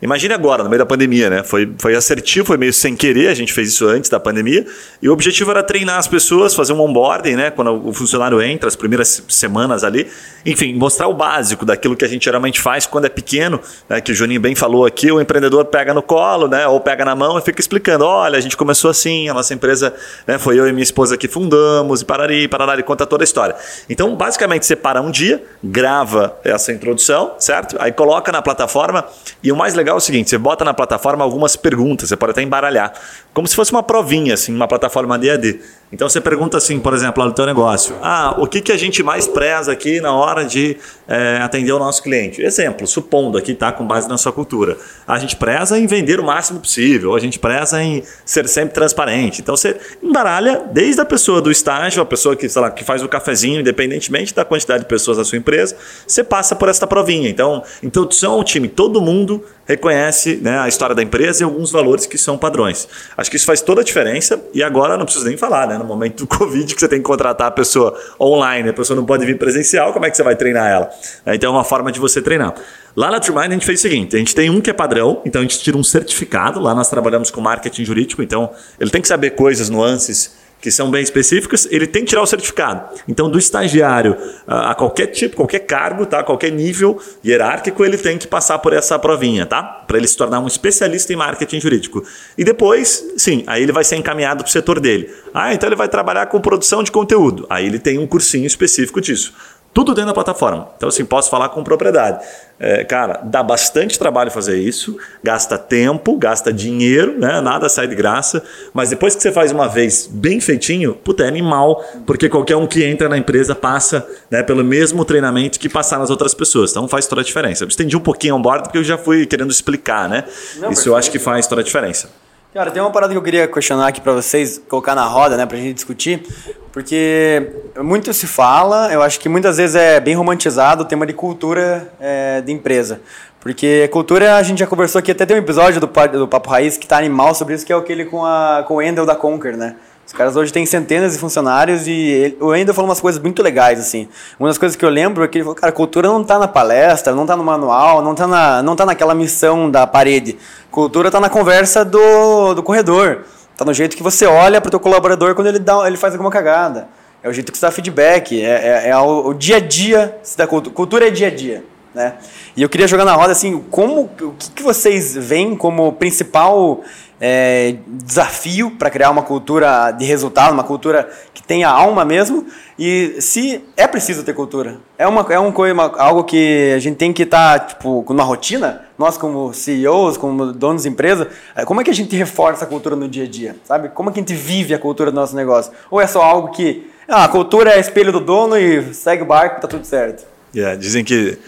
Imagine 0.02 0.32
agora, 0.32 0.62
no 0.62 0.70
meio 0.70 0.78
da 0.78 0.86
pandemia, 0.86 1.28
né? 1.28 1.42
Foi, 1.42 1.70
foi 1.78 1.94
assertivo, 1.94 2.46
foi 2.46 2.56
meio 2.56 2.72
sem 2.72 2.96
querer, 2.96 3.28
a 3.28 3.34
gente 3.34 3.52
fez 3.52 3.68
isso 3.68 3.86
antes 3.86 4.08
da 4.08 4.18
pandemia. 4.18 4.66
E 5.02 5.08
o 5.08 5.12
objetivo 5.12 5.50
era 5.50 5.62
treinar 5.62 5.98
as 5.98 6.08
pessoas, 6.08 6.54
fazer 6.54 6.72
um 6.72 6.80
onboarding, 6.80 7.36
né? 7.36 7.50
Quando 7.50 7.86
o 7.86 7.92
funcionário 7.92 8.40
entra, 8.40 8.66
as 8.66 8.76
primeiras 8.76 9.22
semanas 9.28 9.84
ali. 9.84 10.06
Enfim, 10.46 10.74
mostrar 10.74 11.06
o 11.06 11.12
básico 11.12 11.66
daquilo 11.66 11.94
que 11.94 12.04
a 12.04 12.08
gente 12.08 12.24
geralmente 12.24 12.60
faz 12.60 12.86
quando 12.86 13.04
é 13.04 13.08
pequeno, 13.10 13.60
né? 13.88 14.00
Que 14.00 14.12
o 14.12 14.14
Juninho 14.14 14.40
bem 14.40 14.54
falou 14.54 14.86
aqui, 14.86 15.12
o 15.12 15.20
empreendedor 15.20 15.66
pega 15.66 15.92
no 15.92 16.02
colo, 16.02 16.48
né? 16.48 16.66
Ou 16.66 16.80
pega 16.80 17.04
na 17.04 17.14
mão 17.14 17.38
e 17.38 17.42
fica 17.42 17.60
explicando: 17.60 18.04
olha, 18.04 18.38
a 18.38 18.40
gente 18.40 18.56
começou 18.56 18.90
assim, 18.90 19.28
a 19.28 19.34
nossa 19.34 19.52
empresa, 19.52 19.92
né? 20.26 20.38
Foi 20.38 20.58
eu 20.58 20.66
e 20.66 20.72
minha 20.72 20.82
esposa 20.82 21.16
que 21.18 21.28
fundamos, 21.28 22.00
e 22.00 22.04
parari, 22.04 22.48
parará, 22.48 22.72
ele 22.72 22.82
conta 22.82 23.06
toda 23.06 23.22
a 23.22 23.26
história. 23.26 23.54
Então, 23.88 24.16
basicamente, 24.16 24.64
você 24.64 24.74
para 24.74 25.02
um 25.02 25.10
dia, 25.10 25.42
grava 25.62 26.38
essa 26.42 26.72
introdução, 26.72 27.34
certo? 27.38 27.76
Aí 27.78 27.92
coloca 27.92 28.32
na 28.32 28.40
plataforma. 28.40 29.04
E 29.42 29.52
o 29.52 29.56
mais 29.56 29.74
legal 29.74 29.89
é 29.90 29.94
o 29.94 30.00
seguinte: 30.00 30.30
você 30.30 30.38
bota 30.38 30.64
na 30.64 30.74
plataforma 30.74 31.24
algumas 31.24 31.56
perguntas, 31.56 32.08
você 32.08 32.16
pode 32.16 32.32
até 32.32 32.42
embaralhar, 32.42 32.92
como 33.34 33.46
se 33.46 33.54
fosse 33.54 33.72
uma 33.72 33.82
provinha, 33.82 34.34
assim, 34.34 34.54
uma 34.54 34.68
plataforma 34.68 35.18
de 35.18 35.30
AD. 35.30 35.60
Então 35.92 36.08
você 36.08 36.20
pergunta 36.20 36.56
assim, 36.56 36.78
por 36.78 36.94
exemplo, 36.94 37.20
lá 37.20 37.28
no 37.28 37.34
teu 37.34 37.44
negócio: 37.44 37.96
ah, 38.00 38.36
o 38.38 38.46
que, 38.46 38.60
que 38.60 38.70
a 38.70 38.76
gente 38.76 39.02
mais 39.02 39.26
preza 39.26 39.72
aqui 39.72 40.00
na 40.00 40.14
hora 40.14 40.44
de 40.44 40.76
é, 41.08 41.38
atender 41.42 41.72
o 41.72 41.78
nosso 41.78 42.02
cliente? 42.02 42.40
Exemplo, 42.40 42.86
supondo 42.86 43.36
aqui, 43.36 43.54
tá, 43.54 43.72
com 43.72 43.84
base 43.84 44.08
na 44.08 44.16
sua 44.16 44.32
cultura. 44.32 44.76
A 45.06 45.18
gente 45.18 45.34
preza 45.34 45.78
em 45.78 45.86
vender 45.86 46.20
o 46.20 46.24
máximo 46.24 46.60
possível, 46.60 47.14
a 47.14 47.18
gente 47.18 47.38
preza 47.40 47.82
em 47.82 48.04
ser 48.24 48.46
sempre 48.46 48.72
transparente. 48.72 49.40
Então 49.40 49.56
você 49.56 49.76
embaralha 50.00 50.62
desde 50.72 51.00
a 51.00 51.04
pessoa 51.04 51.40
do 51.40 51.50
estágio, 51.50 52.00
a 52.00 52.06
pessoa 52.06 52.36
que, 52.36 52.48
sei 52.48 52.62
lá, 52.62 52.70
que 52.70 52.84
faz 52.84 53.02
o 53.02 53.08
cafezinho, 53.08 53.60
independentemente 53.60 54.32
da 54.32 54.44
quantidade 54.44 54.84
de 54.84 54.88
pessoas 54.88 55.16
da 55.16 55.24
sua 55.24 55.38
empresa, 55.38 55.76
você 56.06 56.22
passa 56.22 56.54
por 56.54 56.68
esta 56.68 56.86
provinha. 56.86 57.28
Então, 57.28 57.64
introdução 57.82 58.34
ao 58.34 58.44
time, 58.44 58.68
todo 58.68 59.00
mundo 59.00 59.44
reconhece 59.66 60.36
né, 60.36 60.58
a 60.58 60.68
história 60.68 60.94
da 60.94 61.02
empresa 61.02 61.42
e 61.42 61.44
alguns 61.44 61.70
valores 61.70 62.06
que 62.06 62.18
são 62.18 62.36
padrões. 62.36 62.88
Acho 63.16 63.30
que 63.30 63.36
isso 63.36 63.46
faz 63.46 63.60
toda 63.60 63.80
a 63.80 63.84
diferença 63.84 64.40
e 64.52 64.62
agora 64.62 64.96
não 64.96 65.04
preciso 65.04 65.26
nem 65.26 65.36
falar, 65.36 65.66
né? 65.66 65.79
No 65.80 65.86
momento 65.86 66.24
do 66.24 66.26
Covid, 66.26 66.74
que 66.74 66.80
você 66.80 66.88
tem 66.88 66.98
que 66.98 67.04
contratar 67.04 67.48
a 67.48 67.50
pessoa 67.50 67.98
online, 68.20 68.68
a 68.68 68.72
pessoa 68.72 68.96
não 68.96 69.04
pode 69.04 69.26
vir 69.26 69.38
presencial, 69.38 69.92
como 69.92 70.06
é 70.06 70.10
que 70.10 70.16
você 70.16 70.22
vai 70.22 70.36
treinar 70.36 70.70
ela? 70.70 70.90
Então 71.26 71.52
é 71.52 71.56
uma 71.56 71.64
forma 71.64 71.90
de 71.90 71.98
você 71.98 72.22
treinar. 72.22 72.54
Lá 72.94 73.10
na 73.10 73.20
TrueMind 73.20 73.50
a 73.50 73.52
gente 73.54 73.66
fez 73.66 73.80
o 73.80 73.82
seguinte: 73.82 74.16
a 74.16 74.18
gente 74.18 74.34
tem 74.34 74.50
um 74.50 74.60
que 74.60 74.70
é 74.70 74.72
padrão, 74.72 75.20
então 75.24 75.40
a 75.40 75.42
gente 75.42 75.58
tira 75.60 75.76
um 75.76 75.84
certificado. 75.84 76.60
Lá 76.60 76.74
nós 76.74 76.88
trabalhamos 76.88 77.30
com 77.30 77.40
marketing 77.40 77.84
jurídico, 77.84 78.22
então 78.22 78.50
ele 78.78 78.90
tem 78.90 79.00
que 79.00 79.08
saber 79.08 79.30
coisas, 79.30 79.68
nuances 79.68 80.38
que 80.60 80.70
são 80.70 80.90
bem 80.90 81.02
específicas, 81.02 81.66
ele 81.70 81.86
tem 81.86 82.02
que 82.02 82.10
tirar 82.10 82.22
o 82.22 82.26
certificado. 82.26 83.00
Então, 83.08 83.30
do 83.30 83.38
estagiário 83.38 84.16
a 84.46 84.74
qualquer 84.74 85.06
tipo, 85.06 85.36
qualquer 85.36 85.60
cargo, 85.60 86.04
tá? 86.06 86.22
qualquer 86.22 86.52
nível 86.52 87.00
hierárquico, 87.24 87.84
ele 87.84 87.96
tem 87.96 88.18
que 88.18 88.26
passar 88.26 88.58
por 88.58 88.72
essa 88.72 88.98
provinha, 88.98 89.46
tá? 89.46 89.62
Para 89.62 89.96
ele 89.96 90.06
se 90.06 90.16
tornar 90.16 90.40
um 90.40 90.46
especialista 90.46 91.12
em 91.12 91.16
marketing 91.16 91.60
jurídico. 91.60 92.04
E 92.36 92.44
depois, 92.44 93.04
sim, 93.16 93.42
aí 93.46 93.62
ele 93.62 93.72
vai 93.72 93.84
ser 93.84 93.96
encaminhado 93.96 94.44
para 94.44 94.48
o 94.48 94.52
setor 94.52 94.80
dele. 94.80 95.10
Ah, 95.32 95.54
então 95.54 95.68
ele 95.68 95.76
vai 95.76 95.88
trabalhar 95.88 96.26
com 96.26 96.40
produção 96.40 96.82
de 96.82 96.90
conteúdo. 96.90 97.46
Aí 97.48 97.66
ele 97.66 97.78
tem 97.78 97.98
um 97.98 98.06
cursinho 98.06 98.46
específico 98.46 99.00
disso. 99.00 99.32
Tudo 99.72 99.94
dentro 99.94 100.08
da 100.08 100.14
plataforma. 100.14 100.68
Então, 100.76 100.88
assim, 100.88 101.04
posso 101.04 101.30
falar 101.30 101.48
com 101.50 101.62
propriedade. 101.62 102.24
É, 102.58 102.84
cara, 102.84 103.20
dá 103.24 103.42
bastante 103.42 103.98
trabalho 103.98 104.30
fazer 104.30 104.58
isso, 104.58 104.98
gasta 105.22 105.56
tempo, 105.56 106.16
gasta 106.16 106.52
dinheiro, 106.52 107.18
né? 107.18 107.40
Nada 107.40 107.68
sai 107.68 107.86
de 107.86 107.94
graça. 107.94 108.42
Mas 108.74 108.90
depois 108.90 109.14
que 109.14 109.22
você 109.22 109.30
faz 109.30 109.52
uma 109.52 109.68
vez 109.68 110.06
bem 110.06 110.40
feitinho, 110.40 110.94
puta, 110.94 111.24
é 111.24 111.28
animal, 111.28 111.82
porque 112.04 112.28
qualquer 112.28 112.56
um 112.56 112.66
que 112.66 112.84
entra 112.84 113.08
na 113.08 113.16
empresa 113.16 113.54
passa 113.54 114.06
né, 114.30 114.42
pelo 114.42 114.62
mesmo 114.62 115.04
treinamento 115.04 115.58
que 115.58 115.68
passar 115.68 115.98
nas 115.98 116.10
outras 116.10 116.34
pessoas. 116.34 116.72
Então 116.72 116.88
faz 116.88 117.06
toda 117.06 117.22
a 117.22 117.24
diferença. 117.24 117.64
Eu 117.64 117.68
estendi 117.68 117.96
um 117.96 118.00
pouquinho 118.00 118.34
on 118.34 118.42
board 118.42 118.64
porque 118.64 118.76
eu 118.76 118.84
já 118.84 118.98
fui 118.98 119.24
querendo 119.24 119.50
explicar, 119.50 120.08
né? 120.08 120.24
Não, 120.58 120.72
isso 120.72 120.88
eu 120.88 120.96
acho 120.96 121.10
que 121.10 121.18
faz 121.18 121.46
toda 121.46 121.62
a 121.62 121.64
diferença. 121.64 122.10
Cara, 122.52 122.72
tem 122.72 122.82
uma 122.82 122.90
parada 122.90 123.12
que 123.12 123.16
eu 123.16 123.22
queria 123.22 123.46
questionar 123.46 123.86
aqui 123.86 124.00
para 124.00 124.12
vocês, 124.12 124.60
colocar 124.68 124.92
na 124.96 125.04
roda, 125.04 125.36
né, 125.36 125.46
pra 125.46 125.56
gente 125.56 125.74
discutir, 125.74 126.26
porque 126.72 127.52
muito 127.78 128.12
se 128.12 128.26
fala, 128.26 128.92
eu 128.92 129.02
acho 129.02 129.20
que 129.20 129.28
muitas 129.28 129.58
vezes 129.58 129.76
é 129.76 130.00
bem 130.00 130.16
romantizado 130.16 130.82
o 130.82 130.84
tema 130.84 131.06
de 131.06 131.12
cultura 131.12 131.92
é, 132.00 132.40
de 132.40 132.50
empresa. 132.50 133.00
Porque 133.38 133.88
cultura, 133.92 134.34
a 134.34 134.42
gente 134.42 134.58
já 134.58 134.66
conversou 134.66 134.98
aqui, 134.98 135.12
até 135.12 135.24
tem 135.24 135.36
um 135.36 135.38
episódio 135.38 135.80
do, 135.80 135.86
do 135.86 136.26
Papo 136.26 136.50
Raiz 136.50 136.76
que 136.76 136.88
tá 136.88 136.98
animal 136.98 137.36
sobre 137.36 137.54
isso, 137.54 137.64
que 137.64 137.72
é 137.72 137.76
aquele 137.76 138.04
com, 138.04 138.24
a, 138.24 138.64
com 138.66 138.74
o 138.74 138.82
Endel 138.82 139.06
da 139.06 139.14
Conquer, 139.14 139.56
né? 139.56 139.76
Os 140.10 140.12
caras 140.12 140.34
hoje 140.34 140.52
têm 140.52 140.66
centenas 140.66 141.12
de 141.12 141.20
funcionários 141.20 141.86
e 141.86 141.92
ele, 141.92 142.36
o 142.40 142.52
Ender 142.52 142.74
falou 142.74 142.88
umas 142.88 143.00
coisas 143.00 143.22
muito 143.22 143.44
legais, 143.44 143.78
assim. 143.78 144.08
Uma 144.40 144.48
das 144.48 144.58
coisas 144.58 144.74
que 144.74 144.84
eu 144.84 144.88
lembro 144.88 145.22
é 145.22 145.28
que 145.28 145.38
ele 145.38 145.44
falou, 145.44 145.54
cara, 145.54 145.70
cultura 145.70 146.08
não 146.08 146.22
está 146.22 146.36
na 146.36 146.48
palestra, 146.48 147.14
não 147.14 147.22
está 147.22 147.36
no 147.36 147.44
manual, 147.44 148.02
não 148.02 148.10
está 148.10 148.26
na, 148.26 148.60
não 148.60 148.74
tá 148.74 148.84
naquela 148.84 149.14
missão 149.14 149.70
da 149.70 149.86
parede. 149.86 150.36
Cultura 150.68 151.10
está 151.10 151.20
na 151.20 151.30
conversa 151.30 151.84
do, 151.84 152.54
do 152.54 152.60
corredor. 152.60 153.20
Está 153.52 153.64
no 153.64 153.72
jeito 153.72 153.96
que 153.96 154.02
você 154.02 154.26
olha 154.26 154.60
para 154.60 154.66
o 154.66 154.70
teu 154.72 154.80
colaborador 154.80 155.36
quando 155.36 155.46
ele, 155.46 155.60
dá, 155.60 155.86
ele 155.86 155.96
faz 155.96 156.12
alguma 156.12 156.28
cagada. 156.28 156.88
É 157.22 157.28
o 157.28 157.32
jeito 157.32 157.52
que 157.52 157.58
você 157.58 157.66
dá 157.66 157.70
feedback, 157.70 158.42
é, 158.42 158.46
é, 158.46 158.88
é 158.88 158.98
o, 158.98 159.28
o, 159.28 159.32
dia 159.32 159.58
a 159.58 159.60
dia 159.60 160.18
da 160.36 160.44
cultura. 160.44 160.74
Cultura 160.74 161.06
é 161.06 161.10
dia 161.10 161.28
a 161.28 161.30
dia. 161.30 161.62
Né? 161.94 162.14
E 162.56 162.62
eu 162.62 162.68
queria 162.68 162.88
jogar 162.88 163.04
na 163.04 163.14
roda 163.14 163.30
assim, 163.30 163.64
como, 163.70 164.10
o 164.20 164.34
que, 164.36 164.50
que 164.50 164.62
vocês 164.64 165.14
veem 165.14 165.54
como 165.54 165.92
principal 165.92 166.82
é, 167.20 167.76
desafio 167.86 168.70
para 168.70 168.88
criar 168.88 169.10
uma 169.10 169.22
cultura 169.22 169.90
de 169.90 170.06
resultado, 170.06 170.52
uma 170.52 170.64
cultura 170.64 171.10
que 171.34 171.42
tenha 171.42 171.68
alma 171.68 172.04
mesmo. 172.04 172.46
E 172.78 173.16
se 173.20 173.62
é 173.76 173.86
preciso 173.86 174.24
ter 174.24 174.32
cultura, 174.32 174.78
é 174.96 175.06
uma 175.06 175.20
é 175.30 175.38
um 175.38 175.50
uma, 175.50 175.84
algo 175.98 176.24
que 176.24 176.72
a 176.74 176.78
gente 176.78 176.96
tem 176.96 177.12
que 177.12 177.24
estar 177.24 177.58
tá, 177.58 177.66
tipo 177.66 178.04
numa 178.08 178.24
rotina. 178.24 178.86
Nós 178.98 179.18
como 179.18 179.52
CEOs, 179.52 180.16
como 180.16 180.52
donos 180.52 180.84
de 180.84 180.88
empresa, 180.88 181.28
é, 181.54 181.64
como 181.64 181.80
é 181.80 181.84
que 181.84 181.90
a 181.90 181.94
gente 181.94 182.16
reforça 182.16 182.64
a 182.64 182.68
cultura 182.68 182.96
no 182.96 183.06
dia 183.06 183.24
a 183.24 183.28
dia, 183.28 183.56
sabe? 183.64 183.90
Como 183.90 184.08
é 184.08 184.12
que 184.12 184.20
a 184.20 184.22
gente 184.22 184.34
vive 184.34 184.72
a 184.72 184.78
cultura 184.78 185.10
do 185.10 185.14
nosso 185.14 185.36
negócio? 185.36 185.72
Ou 185.90 186.00
é 186.00 186.06
só 186.06 186.22
algo 186.22 186.48
que 186.48 186.90
ah, 187.06 187.24
a 187.24 187.28
cultura 187.28 187.72
é 187.72 187.80
espelho 187.80 188.12
do 188.12 188.20
dono 188.20 188.56
e 188.56 188.94
segue 188.94 189.22
o 189.22 189.26
barco, 189.26 189.60
tá 189.60 189.68
tudo 189.68 189.84
certo? 189.84 190.26
Yeah, 190.54 190.74
dizem 190.76 191.04
que 191.04 191.38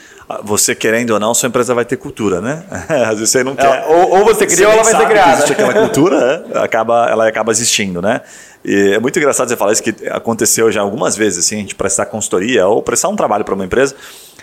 você 0.42 0.74
querendo 0.74 1.10
ou 1.10 1.20
não, 1.20 1.34
sua 1.34 1.48
empresa 1.48 1.74
vai 1.74 1.84
ter 1.84 1.96
cultura, 1.96 2.40
né? 2.40 2.64
Às 2.88 3.18
vezes 3.18 3.30
você 3.30 3.44
não 3.44 3.52
é, 3.52 3.56
quer. 3.56 3.84
ou, 3.88 4.18
ou, 4.18 4.24
você 4.24 4.46
cria 4.46 4.68
ou 4.68 4.74
ela 4.74 4.82
vai 4.82 4.94
ser 4.94 5.06
criada. 5.06 5.32
existe 5.32 5.52
aquela 5.52 5.74
cultura, 5.86 6.38
né? 6.38 6.60
acaba, 6.60 7.08
ela 7.10 7.28
acaba 7.28 7.52
existindo, 7.52 8.00
né? 8.00 8.20
E 8.64 8.92
é 8.94 8.98
muito 9.00 9.18
engraçado 9.18 9.48
você 9.48 9.56
falar 9.56 9.72
isso 9.72 9.82
que 9.82 9.94
aconteceu 10.08 10.70
já 10.70 10.80
algumas 10.80 11.16
vezes, 11.16 11.44
assim, 11.44 11.56
a 11.56 11.58
gente 11.58 11.74
prestar 11.74 12.06
consultoria 12.06 12.66
ou 12.66 12.82
prestar 12.82 13.08
um 13.08 13.16
trabalho 13.16 13.44
para 13.44 13.54
uma 13.54 13.64
empresa. 13.64 13.94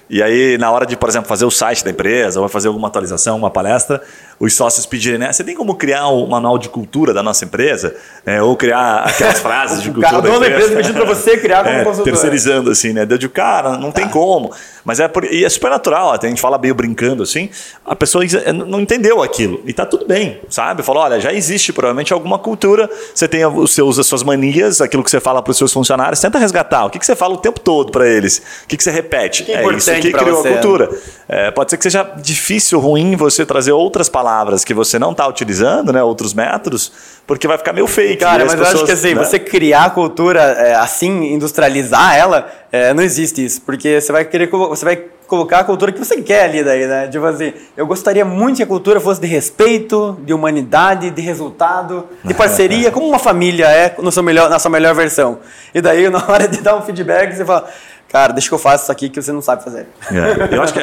E 0.10 0.24
aí, 0.24 0.58
na 0.58 0.72
hora 0.72 0.86
de, 0.86 0.98
por 0.98 1.08
exemplo, 1.08 1.28
fazer 1.28 1.46
o 1.46 1.52
site 1.52 1.86
da 1.86 1.92
empresa, 1.92 2.42
ou 2.42 2.50
fazer 2.50 2.68
alguma 2.68 2.88
atualização, 2.88 3.38
uma 3.38 3.52
palestra, 3.52 4.02
os 4.40 4.56
sócios 4.56 4.86
pedirem, 4.86 5.20
né? 5.20 5.34
Você 5.34 5.44
tem 5.44 5.54
como 5.54 5.76
criar 5.76 6.08
o 6.08 6.24
um 6.24 6.28
manual 6.28 6.58
de 6.58 6.70
cultura 6.70 7.14
da 7.14 7.22
nossa 7.22 7.44
empresa? 7.44 7.94
É, 8.26 8.42
ou 8.42 8.56
criar 8.56 9.00
aquelas 9.00 9.40
frases 9.42 9.82
de 9.84 9.92
cultura. 9.92 10.18
O 10.18 10.22
dono 10.22 10.40
da 10.40 10.48
empresa 10.48 10.76
pedindo 10.76 10.96
para 10.96 11.06
você 11.06 11.38
criar 11.38 11.64
como 11.64 11.76
é, 11.76 11.84
consultor. 11.84 12.06
Terceirizando, 12.06 12.72
assim, 12.72 12.94
né? 12.94 13.06
Deu 13.06 13.18
de 13.18 13.28
cara, 13.28 13.78
não 13.78 13.92
tá. 13.92 14.00
tem 14.00 14.10
como. 14.10 14.52
Mas 14.86 15.02
é, 15.02 15.08
por, 15.10 15.26
e 15.26 15.44
é 15.44 15.50
super 15.50 15.70
natural, 15.70 16.14
a 16.14 16.26
gente 16.26 16.40
fala 16.40 16.58
meio 16.58 16.74
brincando 16.74 17.22
assim, 17.22 17.50
a 17.86 17.96
pessoa 17.96 18.24
não 18.66 18.80
entendeu 18.80 19.22
aquilo. 19.22 19.62
E 19.66 19.74
tá 19.74 19.86
tudo 19.86 20.08
bem, 20.08 20.40
sabe? 20.50 20.84
Falou, 20.84 21.04
olha, 21.04 21.20
já 21.20 21.34
existe 21.34 21.74
provavelmente 21.74 22.14
alguma 22.14 22.40
cultura, 22.40 22.90
você 23.14 23.28
tem 23.28 23.46
os 23.46 23.74
seus, 23.74 24.00
as 24.00 24.08
suas 24.08 24.24
manias, 24.24 24.80
aquilo 24.80 25.04
que 25.04 25.12
você 25.12 25.20
fala 25.20 25.44
para 25.44 25.52
os 25.52 25.58
seus 25.58 25.74
funcionários, 25.74 26.22
tenta 26.22 26.40
resgatar. 26.40 26.86
O 26.86 26.90
que, 26.90 26.98
que 26.98 27.06
você 27.06 27.16
fala 27.16 27.34
o 27.34 27.38
tempo 27.38 27.60
todo 27.60 27.92
para 27.92 28.08
eles? 28.08 28.42
O 28.64 28.68
que, 28.68 28.78
que 28.78 28.84
você 28.84 28.90
repete? 28.92 29.44
Que 29.44 29.52
é, 29.52 29.76
isso 29.76 29.92
que 29.96 30.14
criou 30.14 30.38
você. 30.38 30.48
a 30.48 30.52
cultura. 30.54 30.90
É, 31.28 31.52
pode 31.52 31.72
ser 31.72 31.78
que 31.78 31.84
seja 31.84 32.04
difícil, 32.18 32.80
ruim 32.80 33.16
você 33.16 33.46
trazer 33.46 33.74
outras 33.74 34.08
palavras 34.08 34.29
que 34.66 34.74
você 34.74 35.00
não 35.00 35.12
está 35.12 35.28
utilizando, 35.28 35.94
né? 35.94 36.04
outros 36.04 36.34
métodos, 36.34 36.92
porque 37.26 37.48
vai 37.48 37.58
ficar 37.58 37.74
meio 37.74 37.88
fake. 37.88 38.18
Cara, 38.18 38.46
mas 38.46 38.56
pessoas, 38.56 38.70
eu 38.70 38.76
acho 38.76 38.86
que 38.86 38.92
assim, 38.92 39.14
né? 39.14 39.24
você 39.24 39.40
criar 39.40 39.86
a 39.86 39.90
cultura 39.90 40.42
é, 40.42 40.76
assim, 40.76 41.34
industrializar 41.34 42.16
ela, 42.16 42.50
é, 42.72 42.94
não 42.94 43.04
existe 43.04 43.44
isso. 43.44 43.62
Porque 43.62 44.00
você 44.00 44.12
vai 44.12 44.26
querer 44.26 44.50
você 44.50 44.86
vai 44.86 45.04
colocar 45.30 45.60
a 45.60 45.64
cultura 45.64 45.92
que 45.92 46.00
você 46.00 46.22
quer 46.22 46.46
ali 46.46 46.64
daí, 46.64 46.88
né? 46.88 47.08
Tipo 47.08 47.26
assim, 47.26 47.54
eu 47.78 47.86
gostaria 47.86 48.26
muito 48.26 48.58
que 48.58 48.64
a 48.64 48.68
cultura 48.68 49.00
fosse 49.00 49.22
de 49.22 49.28
respeito, 49.28 50.18
de 50.24 50.34
humanidade, 50.34 51.12
de 51.12 51.22
resultado, 51.22 52.08
de 52.24 52.34
parceria, 52.36 52.92
como 52.92 53.08
uma 53.08 53.20
família 53.20 53.68
é 53.68 53.96
no 54.00 54.12
seu 54.12 54.24
melhor, 54.24 54.50
na 54.50 54.58
sua 54.58 54.72
melhor 54.72 54.96
versão. 54.96 55.40
E 55.74 55.80
daí, 55.80 56.10
na 56.10 56.26
hora 56.28 56.48
de 56.48 56.60
dar 56.62 56.76
um 56.76 56.82
feedback, 56.82 57.36
você 57.36 57.46
fala, 57.46 57.70
cara, 58.10 58.34
deixa 58.34 58.50
que 58.50 58.54
eu 58.54 58.60
faça 58.60 58.84
isso 58.84 58.92
aqui 58.92 59.10
que 59.10 59.22
você 59.22 59.32
não 59.32 59.42
sabe 59.42 59.64
fazer. 59.64 59.88
É, 60.12 60.56
eu 60.56 60.62
acho 60.64 60.74
que, 60.74 60.80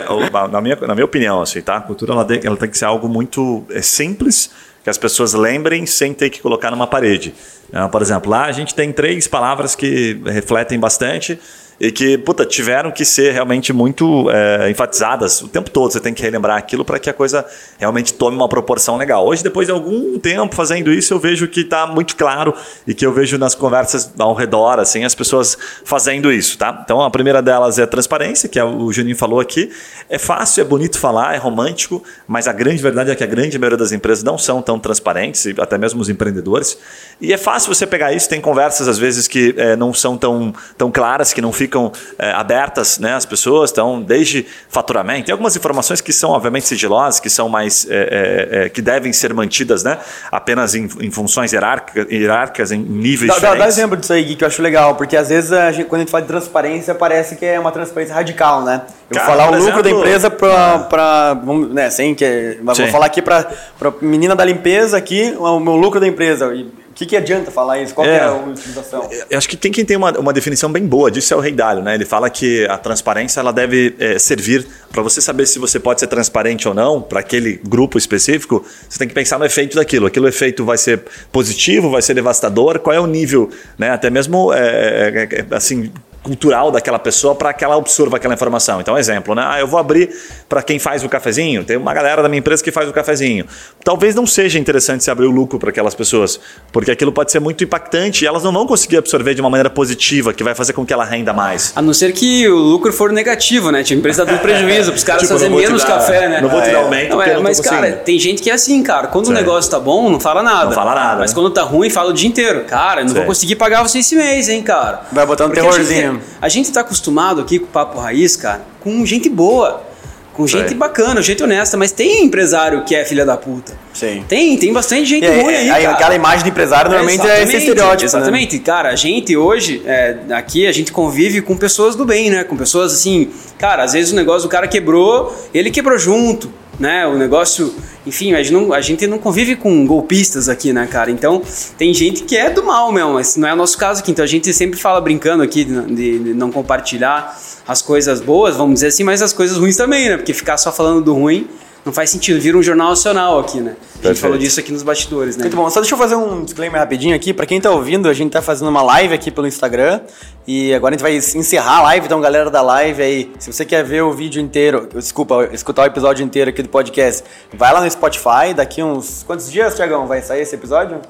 na 0.51 0.61
minha, 0.61 0.77
na 0.77 0.95
minha 0.95 1.05
opinião, 1.05 1.43
assim, 1.43 1.61
tá? 1.61 1.77
A 1.77 1.81
cultura 1.81 2.13
ela 2.13 2.25
tem, 2.25 2.41
ela 2.43 2.57
tem 2.57 2.71
que 2.71 2.79
ser 2.79 2.87
algo 2.87 3.09
muito 3.09 3.65
é, 3.71 3.83
simples, 3.83 4.51
que 4.83 4.89
as 4.89 4.97
pessoas 4.97 5.35
lembrem 5.35 5.85
sem 5.85 6.15
ter 6.15 6.31
que 6.31 6.41
colocar 6.41 6.71
numa 6.71 6.87
parede. 6.87 7.35
Então, 7.69 7.89
por 7.89 8.01
exemplo, 8.01 8.31
lá 8.31 8.45
a 8.45 8.53
gente 8.53 8.75
tem 8.75 8.93
três 8.93 9.27
palavras 9.27 9.75
que 9.75 10.21
refletem 10.25 10.79
bastante 10.79 11.39
e 11.79 11.93
que 11.93 12.17
puta, 12.19 12.45
tiveram 12.45 12.91
que 12.91 13.05
ser 13.05 13.33
realmente 13.33 13.73
muito 13.73 14.31
é, 14.31 14.71
enfatizadas 14.71 15.43
o 15.43 15.49
tempo 15.49 15.71
todo. 15.71 15.93
Você 15.93 16.01
tem 16.01 16.15
que 16.15 16.23
relembrar 16.23 16.57
aquilo 16.57 16.85
para 16.85 16.99
que 16.99 17.11
a 17.11 17.13
coisa 17.13 17.45
realmente 17.79 18.15
tome 18.15 18.37
uma 18.37 18.49
proporção 18.49 18.97
legal. 18.97 19.27
Hoje, 19.27 19.43
depois 19.43 19.67
de 19.67 19.73
algum 19.73 20.19
tempo 20.19 20.55
fazendo 20.55 20.93
isso, 20.93 21.13
eu 21.13 21.19
vejo 21.19 21.47
que 21.49 21.61
está 21.61 21.87
muito 21.87 22.17
claro 22.17 22.55
e 22.87 22.95
que 22.95 23.05
eu 23.05 23.13
vejo 23.13 23.37
nas 23.37 23.55
conversas 23.55 24.13
ao 24.19 24.35
redor, 24.35 24.79
assim, 24.79 25.05
as 25.05 25.15
pessoas 25.15 25.57
fazendo 25.85 26.33
isso, 26.33 26.57
tá? 26.57 26.81
Então, 26.83 27.03
a 27.03 27.11
primeira 27.11 27.43
delas 27.43 27.79
é 27.79 27.83
a 27.83 27.87
transparência, 27.87 28.49
que 28.49 28.59
é 28.59 28.65
o 28.65 28.91
Juninho 28.91 29.17
falou 29.17 29.39
aqui. 29.39 29.71
É 30.09 30.19
fácil, 30.19 30.63
é 30.63 30.65
bonito 30.65 30.99
falar, 30.99 31.35
é 31.35 31.39
romântico, 31.39 32.03
mas 32.27 32.49
a 32.49 32.53
grande 32.53 32.83
verdade 32.83 33.11
é 33.11 33.15
que 33.15 33.25
a 33.25 33.27
grande 33.27 33.59
maioria 33.59 33.77
das 33.77 33.93
empresas 33.93 34.25
não 34.25 34.39
são 34.39 34.63
tão 34.63 34.79
transparentes, 34.79 35.47
até 35.59 35.77
mesmo 35.77 36.01
os 36.01 36.09
empreendedores. 36.09 36.79
E 37.21 37.33
é 37.33 37.37
fácil 37.37 37.75
você 37.75 37.87
pegar 37.87 38.13
isso, 38.13 38.29
tem 38.29 38.41
conversas 38.41 38.89
às 38.89 38.99
vezes 38.99 39.29
que 39.29 39.55
é, 39.59 39.77
não 39.77 39.93
são 39.93 40.17
tão, 40.17 40.55
tão 40.79 40.91
claras, 40.91 41.33
que 41.33 41.43
não 41.43 41.53
ficam 41.53 41.66
ficam 41.67 41.93
é, 42.19 42.31
abertas 42.31 42.99
né, 42.99 43.15
às 43.15 43.27
pessoas, 43.27 43.71
então, 43.71 44.01
desde 44.01 44.47
faturamento. 44.69 45.27
Tem 45.27 45.33
algumas 45.33 45.57
informações 45.57 46.01
que 46.01 46.13
são, 46.13 46.31
obviamente, 46.31 46.67
sigilosas, 46.67 47.21
que 47.21 47.29
são 47.29 47.49
mais. 47.49 47.87
É, 47.91 48.49
é, 48.51 48.69
que 48.69 48.81
devem 48.81 49.13
ser 49.13 49.35
mantidas 49.35 49.83
né, 49.83 49.99
apenas 50.31 50.75
em, 50.75 50.89
em 51.01 51.11
funções 51.11 51.53
hierárquicas, 51.53 52.07
hierárquicas, 52.11 52.73
em 52.73 52.79
níveis 52.79 53.29
dá, 53.29 53.35
diferentes. 53.35 53.59
Dá, 53.59 53.69
exemplo 53.69 53.97
disso 53.97 54.13
aí, 54.13 54.23
Gui, 54.23 54.37
que 54.37 54.45
eu 54.45 54.49
acho 54.49 54.63
legal, 54.63 54.95
porque 54.95 55.17
às 55.17 55.29
vezes 55.29 55.53
a 55.53 55.73
gente, 55.73 55.87
quando 55.87 56.01
a 56.01 56.05
gente 56.05 56.11
fala 56.11 56.23
de 56.23 56.29
transparência, 56.29 56.95
parece 56.95 57.37
que 57.37 57.45
é 57.45 57.59
uma 57.59 57.73
transparência 57.73 58.15
radical, 58.15 58.63
né? 58.63 58.83
Eu 59.11 59.17
Cara, 59.17 59.27
vou 59.27 59.37
falar 59.37 59.51
o 59.51 59.55
lucro 59.55 59.63
exemplo, 59.65 59.83
da 59.83 59.91
empresa 59.91 60.31
para. 60.31 61.39
Né, 61.71 61.91
sem 61.91 62.15
que. 62.15 62.59
Vou 62.63 62.89
falar 62.89 63.07
aqui 63.07 63.23
para 63.23 63.47
a 63.81 63.93
menina 64.01 64.35
da 64.35 64.45
limpeza 64.45 64.97
aqui, 64.97 65.35
o 65.39 65.61
meu 65.61 65.77
lucro 65.77 66.01
da 66.01 66.07
empresa. 66.07 66.53
E, 66.55 66.86
que, 66.97 67.05
que 67.05 67.17
adianta 67.17 67.51
falar 67.51 67.79
isso? 67.83 67.95
Qual 67.95 68.07
é, 68.07 68.17
é 68.17 68.23
a 68.23 68.33
utilização? 68.33 69.09
Eu 69.29 69.37
acho 69.37 69.47
que 69.47 69.57
tem 69.57 69.71
quem 69.71 69.85
tem 69.85 69.99
uma, 69.99 70.19
uma 70.19 70.33
definição 70.33 70.73
bem 70.73 70.87
boa 70.87 71.11
disso 71.11 71.35
é 71.35 71.37
o 71.37 71.41
Rei 71.41 71.53
Dalio, 71.53 71.83
né? 71.83 71.95
Ele 71.95 72.07
fala 72.07 72.31
que 72.31 72.67
a 72.67 72.79
transparência 72.79 73.39
ela 73.39 73.53
deve 73.53 73.95
é, 73.99 74.19
servir 74.19 74.67
para 74.91 75.03
você 75.03 75.21
saber 75.21 75.45
se 75.45 75.59
você 75.59 75.79
pode 75.79 76.01
ser 76.01 76.07
transparente 76.07 76.67
ou 76.67 76.73
não 76.73 77.03
para 77.03 77.21
aquele 77.21 77.61
grupo 77.63 77.99
específico. 77.99 78.65
Você 78.89 78.99
tem 78.99 79.07
que 79.07 79.13
pensar 79.13 79.39
no 79.39 79.45
efeito 79.45 79.77
daquilo. 79.77 80.07
Aquilo 80.07 80.27
efeito 80.27 80.65
vai 80.65 80.79
ser 80.79 81.03
positivo, 81.31 81.91
vai 81.91 82.01
ser 82.01 82.15
devastador. 82.15 82.79
Qual 82.79 82.97
é 82.97 83.01
o 83.01 83.07
nível, 83.07 83.51
né? 83.79 83.91
Até 83.91 84.09
mesmo 84.09 84.55
é, 84.55 85.29
é, 85.31 85.45
é 85.51 85.55
assim 85.55 85.93
cultural 86.27 86.73
daquela 86.73 86.99
pessoa 86.99 87.37
para 87.37 87.53
que 87.53 87.65
ela 87.65 87.77
absorva 87.77 88.17
aquela 88.17 88.35
informação. 88.35 88.81
Então, 88.81 88.99
exemplo, 88.99 89.33
né? 89.33 89.45
Ah, 89.47 89.61
eu 89.61 89.67
vou 89.69 89.79
abrir 89.79 90.11
para 90.49 90.61
quem 90.61 90.77
faz 90.79 91.05
o 91.05 91.09
cafezinho. 91.09 91.63
Tem 91.65 91.77
uma 91.77 91.95
galera 91.95 92.21
da 92.21 92.29
minha 92.29 92.41
empresa 92.41 92.65
que 92.65 92.73
faz 92.73 92.89
o 92.89 92.93
cafezinho. 92.93 93.47
Talvez 93.85 94.17
não 94.17 94.27
seja 94.27 94.59
interessante 94.59 95.05
se 95.05 95.11
abrir 95.11 95.27
o 95.27 95.31
lucro 95.31 95.57
para 95.59 95.71
aquelas 95.71 95.95
pessoas, 95.95 96.41
porque 96.73 96.91
aquilo 96.91 97.13
pode 97.13 97.31
ser 97.31 97.39
muito 97.39 97.63
impactante 97.63 98.25
e 98.25 98.27
elas 98.27 98.43
não 98.43 98.53
vão 98.53 98.67
conseguir 98.67 98.97
absorver 98.97 99.35
de 99.35 99.41
uma 99.41 99.49
maneira 99.49 99.71
positiva, 99.71 100.33
que 100.33 100.43
vai 100.43 100.55
fazer 100.55 100.73
com 100.73 100.85
que 100.85 100.93
ela 100.93 101.05
renda 101.05 101.33
mais. 101.33 101.73
A 101.77 101.81
não 101.81 101.95
ser 101.95 102.13
que 102.13 102.49
o 102.49 102.57
lucro 102.57 102.93
for 102.93 103.13
negativo, 103.13 103.71
né? 103.71 103.85
Tipo, 103.85 103.95
a 103.95 103.99
empresa 104.01 104.25
dá 104.25 104.33
um 104.33 104.39
prejuízo 104.39 104.91
para 104.91 104.99
os 104.99 105.05
caras 105.05 105.23
Tipo, 105.27 105.35
fazerem 105.35 105.57
menos 105.57 105.83
dar- 105.85 105.89
café, 105.99 106.29
né? 106.29 106.41
não 106.41 106.49
vou 106.49 106.61
te 106.61 106.67
dar 106.71 106.73
é. 106.73 106.83
aumento 106.83 107.11
Não, 107.11 107.23
é, 107.23 107.39
mas, 107.39 107.61
cara, 107.61 107.93
tem 107.93 108.19
gente 108.19 108.43
que 108.43 108.51
é 108.51 108.55
assim, 108.55 108.83
cara. 108.83 109.07
Quando 109.07 109.29
o 109.29 109.33
negócio 109.33 109.71
tá 109.71 109.79
bom, 109.79 110.11
não 110.11 110.19
fala 110.19 110.43
nada. 110.43 110.67
Não 110.67 110.73
fala 110.73 110.95
nada, 110.95 111.21
Mas 111.21 111.31
né? 111.31 111.35
quando 111.35 111.51
tá 111.51 111.63
ruim, 111.63 111.89
fala 111.91 112.11
o 112.11 112.13
dia 112.13 112.29
inteiro. 112.29 112.65
Cara, 112.65 113.03
eu 113.03 113.07
não 113.07 113.15
vou 113.15 113.25
conseguir 113.25 113.57
pagar 113.57 113.83
você 113.83 113.99
esse 114.01 114.17
mês, 114.17 114.49
hein, 114.49 114.63
cara. 114.63 115.03
Vai 115.13 115.25
botando 115.27 115.53
Porque 115.53 115.61
terrorzinho. 115.61 116.16
A 116.17 116.19
gente, 116.19 116.37
a 116.43 116.49
gente 116.49 116.73
tá 116.73 116.81
acostumado 116.81 117.41
aqui 117.41 117.59
com 117.59 117.67
o 117.67 117.69
Papo 117.69 117.99
Raiz, 117.99 118.37
cara, 118.37 118.63
com 118.81 119.05
gente 119.05 119.29
boa. 119.29 119.85
Com 120.33 120.47
gente 120.47 120.75
bacana, 120.75 121.23
gente 121.23 121.43
honesta, 121.43 121.79
mas 121.79 121.93
tem 121.93 122.23
empresário 122.23 122.85
que 122.85 122.95
é 122.95 123.07
filha 123.07 123.25
da 123.25 123.39
puta. 123.39 123.73
Sim. 123.95 124.23
Tem, 124.29 124.55
tem 124.59 124.71
bastante 124.71 125.07
gente 125.07 125.25
aí, 125.25 125.41
ruim 125.41 125.55
aí, 125.55 125.71
aí 125.71 125.87
aquela 125.87 126.15
imagem 126.15 126.45
de 126.45 126.51
empresário 126.51 126.91
normalmente 126.91 127.23
é 127.23 127.43
esse 127.43 127.57
Exatamente, 127.57 127.57
estereótipo. 127.57 128.03
né? 128.03 128.07
Exatamente. 128.19 128.59
Cara, 128.59 128.91
a 128.91 128.95
gente 128.95 129.35
hoje, 129.35 129.83
é, 129.87 130.19
aqui, 130.33 130.67
a 130.67 130.73
gente 130.73 130.93
convive 130.93 131.41
com 131.41 131.57
pessoas 131.57 131.97
do 131.97 132.05
bem, 132.05 132.29
né? 132.29 132.45
Com 132.45 132.55
pessoas 132.55 132.93
assim, 132.93 133.31
cara, 133.57 133.83
às 133.83 133.95
vezes 133.95 134.13
o 134.13 134.15
negócio 134.15 134.47
do 134.47 134.51
cara 134.51 134.69
quebrou, 134.69 135.35
ele 135.55 135.71
quebrou 135.71 135.97
junto, 135.97 136.53
né? 136.79 137.07
O 137.07 137.17
negócio, 137.17 137.75
enfim, 138.07 138.35
a 138.35 138.43
gente 138.43 138.53
não, 138.53 138.73
a 138.73 138.81
gente 138.81 139.07
não 139.07 139.19
convive 139.19 139.57
com 139.57 139.87
golpistas 139.87 140.49
aqui, 140.49 140.73
né, 140.73 140.87
cara? 140.87 141.11
Então, 141.11 141.43
tem 141.77 141.93
gente 141.93 142.23
que 142.23 142.37
é 142.37 142.51
do 142.51 142.65
mal 142.65 142.93
mesmo, 142.93 143.15
mas 143.15 143.37
não 143.37 143.49
é 143.49 143.53
o 143.53 143.57
nosso 143.57 143.77
caso 143.79 144.01
aqui. 144.01 144.11
Então, 144.11 144.25
a 144.25 144.29
gente 144.29 144.53
sempre 144.53 144.79
fala 144.79 145.01
brincando 145.01 145.43
aqui 145.43 145.65
de, 145.65 146.19
de 146.19 146.35
não 146.35 146.51
compartilhar 146.51 147.39
as 147.67 147.83
coisas 147.83 148.21
boas, 148.21 148.57
vamos 148.57 148.75
dizer 148.75 148.89
assim, 148.89 149.05
mas 149.05 149.23
as 149.23 149.33
coisas 149.33 149.57
ruins 149.57 149.77
também, 149.77 150.09
né? 150.09 150.17
Porque 150.17 150.33
ficar 150.33 150.57
só 150.57 150.73
falando 150.73 151.03
do 151.03 151.15
ruim 151.15 151.49
não 151.87 151.93
faz 151.93 152.11
sentido. 152.11 152.41
Vira 152.41 152.59
um 152.59 152.63
jornal 152.63 152.91
nacional 152.91 153.39
aqui, 153.39 153.61
né? 153.61 153.71
A 153.71 153.73
gente 153.73 153.93
Perfeito. 154.03 154.19
falou 154.19 154.37
disso 154.37 154.59
aqui 154.59 154.73
nos 154.73 154.83
bastidores, 154.83 155.37
né? 155.37 155.45
Muito 155.45 155.57
bom. 155.57 155.71
Só 155.71 155.79
deixa 155.79 155.95
eu 155.95 155.99
fazer 155.99 156.17
um 156.17 156.45
disclaimer 156.45 156.81
rapidinho 156.81 157.15
aqui. 157.15 157.33
Pra 157.33 157.47
quem 157.47 157.61
tá 157.61 157.71
ouvindo, 157.71 158.09
a 158.09 158.13
gente 158.13 158.33
tá 158.33 158.43
fazendo 158.43 158.69
uma 158.69 158.83
live 158.83 159.15
aqui 159.15 159.31
pelo 159.31 159.47
Instagram. 159.47 160.01
E 160.49 160.75
agora 160.75 160.97
a 160.97 160.99
gente 160.99 161.03
vai 161.03 161.15
encerrar 161.15 161.79
a 161.79 161.83
live. 161.83 162.07
Então, 162.07 162.21
galera 162.21 162.51
da 162.51 162.61
live 162.61 163.01
aí, 163.01 163.33
se 163.39 163.53
você 163.53 163.65
quer 163.65 163.85
ver 163.85 164.03
o 164.03 164.13
vídeo 164.13 164.43
inteiro, 164.43 164.89
desculpa, 164.93 165.49
escutar 165.53 165.83
o 165.83 165.87
episódio 165.87 166.25
inteiro 166.25 166.51
aqui 166.51 166.61
do 166.61 166.69
podcast, 166.69 167.23
vai 167.55 167.73
lá 167.73 167.81
no 167.81 167.89
Spotify. 167.89 168.53
Daqui 168.55 168.83
uns. 168.83 169.23
Quantos 169.25 169.51
dias, 169.51 169.77
Tiagão, 169.77 170.09
vai 170.09 170.21
sair 170.23 170.43
esse 170.43 170.57
episódio? 170.57 171.01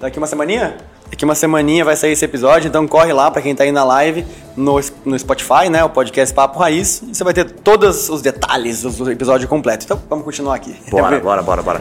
Daqui 0.00 0.16
uma 0.16 0.28
semaninha? 0.28 0.76
Daqui 1.10 1.24
uma 1.24 1.34
semaninha 1.34 1.84
vai 1.84 1.96
sair 1.96 2.12
esse 2.12 2.24
episódio, 2.24 2.68
então 2.68 2.86
corre 2.86 3.12
lá 3.12 3.30
pra 3.30 3.42
quem 3.42 3.52
tá 3.54 3.64
aí 3.64 3.72
na 3.72 3.82
live 3.82 4.24
no, 4.56 4.78
no 5.04 5.18
Spotify, 5.18 5.68
né? 5.68 5.82
O 5.82 5.90
podcast 5.90 6.32
Papo 6.32 6.60
Raiz. 6.60 7.02
E 7.02 7.14
você 7.14 7.24
vai 7.24 7.34
ter 7.34 7.50
todos 7.50 8.08
os 8.08 8.22
detalhes 8.22 8.82
do 8.82 9.10
episódio 9.10 9.48
completo. 9.48 9.84
Então 9.84 10.00
vamos 10.08 10.24
continuar 10.24 10.54
aqui. 10.54 10.76
Bora, 10.88 11.18
bora, 11.20 11.42
bora, 11.42 11.62
bora. 11.62 11.80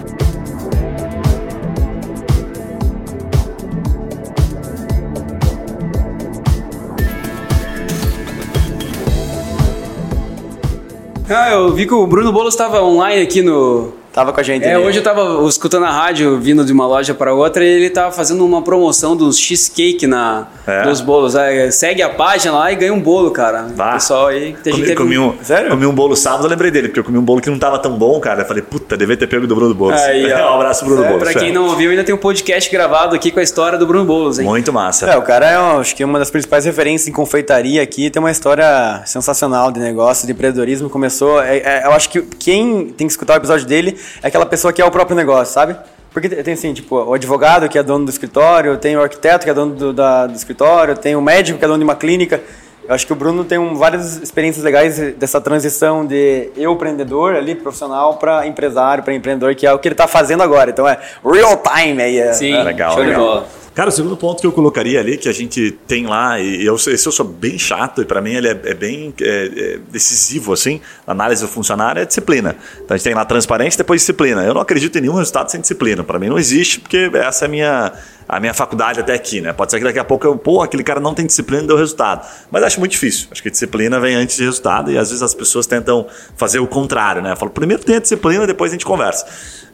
Ah, 11.30 11.52
eu 11.52 11.74
vi 11.74 11.86
que 11.86 11.94
o 11.94 12.08
Bruno 12.08 12.32
Boulos 12.32 12.54
estava 12.54 12.82
online 12.82 13.22
aqui 13.22 13.44
no. 13.44 13.97
Tava 14.18 14.34
com 14.34 14.40
a 14.40 14.44
gente. 14.44 14.66
É, 14.66 14.74
ali. 14.74 14.84
hoje 14.84 14.98
eu 14.98 15.04
tava 15.04 15.48
escutando 15.48 15.86
a 15.86 15.92
rádio, 15.92 16.40
vindo 16.40 16.66
de 16.66 16.74
uma 16.74 16.88
loja 16.88 17.14
para 17.14 17.36
outra, 17.36 17.64
e 17.64 17.68
ele 17.68 17.90
tava 17.92 18.12
fazendo 18.12 18.44
uma 18.44 18.64
promoção 18.64 19.16
dos 19.16 19.38
cheesecake 19.38 20.08
na, 20.08 20.48
É? 20.66 20.82
dos 20.82 21.02
bolos. 21.02 21.36
É, 21.36 21.70
segue 21.70 22.02
a 22.02 22.10
página 22.10 22.52
lá 22.56 22.72
e 22.72 22.76
ganha 22.76 22.92
um 22.92 23.00
bolo, 23.00 23.30
cara. 23.30 23.68
Vá. 23.76 23.92
O 23.92 23.94
pessoal 23.94 24.26
aí. 24.28 24.56
Tem 24.64 24.74
Comi, 24.74 24.86
gente 24.86 24.90
que 24.90 24.96
comi, 24.96 25.20
um, 25.20 25.36
Sério? 25.44 25.70
comi 25.70 25.86
um 25.86 25.94
bolo 25.94 26.16
sábado, 26.16 26.46
eu 26.46 26.50
lembrei 26.50 26.72
dele, 26.72 26.88
porque 26.88 27.00
eu 27.00 27.04
comi 27.04 27.18
um 27.20 27.22
bolo 27.22 27.42
que 27.42 27.50
não 27.52 27.60
tava 27.60 27.78
tão 27.78 27.92
bom, 27.96 28.20
cara. 28.20 28.42
Eu 28.42 28.46
falei, 28.48 28.64
puta, 28.64 28.98
devia 28.98 29.16
ter 29.16 29.28
pego 29.28 29.46
do 29.46 29.54
Bruno 29.56 29.76
Boulos. 29.76 30.02
Aí, 30.02 30.34
ó. 30.34 30.52
um 30.54 30.56
abraço, 30.56 30.84
Bruno 30.84 31.04
É, 31.04 31.08
Boulos. 31.10 31.24
Pra 31.24 31.40
quem 31.40 31.50
é. 31.50 31.54
não 31.54 31.68
ouviu, 31.68 31.92
ainda 31.92 32.04
tem 32.04 32.16
um 32.16 32.18
podcast 32.18 32.72
gravado 32.72 33.16
aqui 33.16 33.30
com 33.30 33.40
a 33.40 33.44
história 33.44 33.78
do 33.78 33.86
Bruno 33.86 34.04
Boulos, 34.04 34.40
hein? 34.40 34.46
Muito 34.48 34.74
massa. 34.74 35.06
É, 35.12 35.16
o 35.16 35.22
cara 35.22 35.46
é, 35.48 35.56
acho 35.80 35.96
que 35.96 36.04
uma 36.04 36.18
das 36.18 36.32
principais 36.32 36.66
referências 36.66 37.08
em 37.08 37.12
confeitaria 37.12 37.84
aqui, 37.84 38.10
tem 38.10 38.20
uma 38.20 38.32
história 38.32 39.00
sensacional 39.06 39.72
de 39.72 39.80
negócio, 39.80 40.26
de 40.26 40.32
empreendedorismo. 40.34 40.90
Começou. 40.90 41.40
é- 41.40 41.58
é- 41.58 41.82
eu 41.86 41.92
acho 41.92 42.10
que 42.10 42.24
quem 42.40 42.88
tem 42.88 43.06
que 43.06 43.14
escutar 43.14 43.34
o 43.34 43.38
episódio 43.38 43.68
dele 43.68 43.96
é 44.22 44.28
aquela 44.28 44.46
pessoa 44.46 44.72
que 44.74 44.82
é 44.82 44.86
o 44.86 44.92
próprio 44.92 45.16
negócio, 45.16 45.54
sabe? 45.54 45.76
Porque 46.12 46.30
tem 46.30 46.54
assim, 46.54 46.74
tipo, 46.74 46.96
o 46.96 47.14
advogado 47.14 47.70
que 47.70 47.78
é 47.78 47.84
dono 47.84 48.06
do 48.06 48.10
escritório, 48.12 48.78
tem 48.78 48.98
o 48.98 49.02
arquiteto 49.02 49.44
que 49.46 49.50
é 49.52 49.54
dono 49.54 49.76
do, 49.76 49.94
da- 49.94 50.26
do 50.28 50.36
escritório, 50.36 50.96
tem 50.98 51.16
o 51.16 51.22
médico 51.22 51.60
que 51.60 51.66
é 51.66 51.68
dono 51.68 51.78
de 51.80 51.84
uma 51.84 51.96
clínica. 51.96 52.42
Eu 52.88 52.96
acho 52.96 53.06
que 53.06 53.12
o 53.12 53.16
Bruno 53.16 53.44
tem 53.44 53.58
um- 53.58 53.76
várias 53.76 54.16
experiências 54.16 54.64
legais 54.64 54.98
dessa 55.16 55.40
transição 55.42 56.06
de 56.06 56.50
eu 56.56 56.72
empreendedor 56.72 57.36
ali, 57.36 57.54
profissional, 57.54 58.16
para 58.16 58.48
empresário, 58.48 59.04
para 59.04 59.14
empreendedor, 59.14 59.54
que 59.56 59.68
é 59.68 59.74
o 59.74 59.78
que 59.78 59.88
ele 59.90 59.94
está 59.94 60.08
fazendo 60.08 60.42
agora. 60.42 60.72
Então 60.72 60.88
é 60.88 60.98
real 61.24 61.58
time 61.58 62.02
aí. 62.02 62.18
É, 62.18 62.34
Sim, 62.34 62.54
É, 62.56 62.64
legal, 62.64 62.94
show 62.94 63.04
legal. 63.04 63.46
Cara, 63.78 63.90
o 63.90 63.92
segundo 63.92 64.18
ponto 64.18 64.42
que 64.42 64.48
eu 64.48 64.52
colocaria 64.52 65.00
ali, 65.00 65.18
que 65.18 65.30
a 65.30 65.32
gente 65.32 65.70
tem 65.86 66.08
lá, 66.08 66.40
e 66.40 66.66
eu, 66.66 66.74
esse 66.74 67.06
eu 67.06 67.12
sou 67.12 67.24
bem 67.24 67.60
chato, 67.60 68.02
e 68.02 68.06
para 68.06 68.20
mim 68.20 68.34
ele 68.34 68.48
é, 68.48 68.60
é 68.64 68.74
bem 68.74 69.14
é, 69.22 69.76
é 69.76 69.80
decisivo, 69.92 70.52
assim, 70.52 70.82
análise 71.06 71.44
do 71.44 71.48
funcionário, 71.48 72.02
é 72.02 72.06
disciplina. 72.06 72.56
Então 72.74 72.96
a 72.96 72.98
gente 72.98 73.04
tem 73.04 73.14
lá 73.14 73.24
transparência 73.24 73.78
depois 73.78 74.02
disciplina. 74.02 74.44
Eu 74.44 74.56
não 74.56 74.62
acredito 74.62 74.98
em 74.98 75.02
nenhum 75.02 75.14
resultado 75.14 75.52
sem 75.52 75.62
disciplina. 75.62 76.04
Para 76.04 76.18
mim 76.18 76.28
não 76.28 76.40
existe, 76.40 76.80
porque 76.80 77.12
essa 77.14 77.46
é 77.46 77.48
a 77.48 77.50
minha, 77.52 77.94
a 78.28 78.40
minha 78.40 78.54
faculdade 78.54 79.00
até 79.00 79.14
aqui, 79.14 79.40
né? 79.42 79.54
Pode 79.54 79.72
ser 79.72 79.78
que 79.78 79.84
daqui 79.86 80.00
a 80.00 80.04
pouco 80.04 80.26
eu, 80.26 80.38
pô, 80.38 80.62
aquele 80.62 80.84
cara 80.84 81.00
não 81.00 81.14
tem 81.14 81.26
disciplina 81.26 81.64
e 81.64 81.68
deu 81.68 81.78
resultado. 81.78 82.28
Mas 82.52 82.64
acho 82.64 82.80
muito 82.80 82.92
difícil. 82.92 83.28
Acho 83.32 83.42
que 83.42 83.50
disciplina 83.50 84.00
vem 84.00 84.16
antes 84.16 84.36
de 84.36 84.44
resultado, 84.44 84.92
e 84.92 84.98
às 84.98 85.10
vezes 85.10 85.22
as 85.22 85.34
pessoas 85.34 85.66
tentam 85.66 86.08
fazer 86.36 86.60
o 86.60 86.68
contrário, 86.68 87.22
né? 87.22 87.32
Eu 87.32 87.38
falo, 87.38 87.52
primeiro 87.52 87.84
tem 87.84 87.96
a 87.96 88.00
disciplina, 88.00 88.46
depois 88.46 88.72
a 88.72 88.74
gente 88.74 88.86
conversa. 88.86 89.26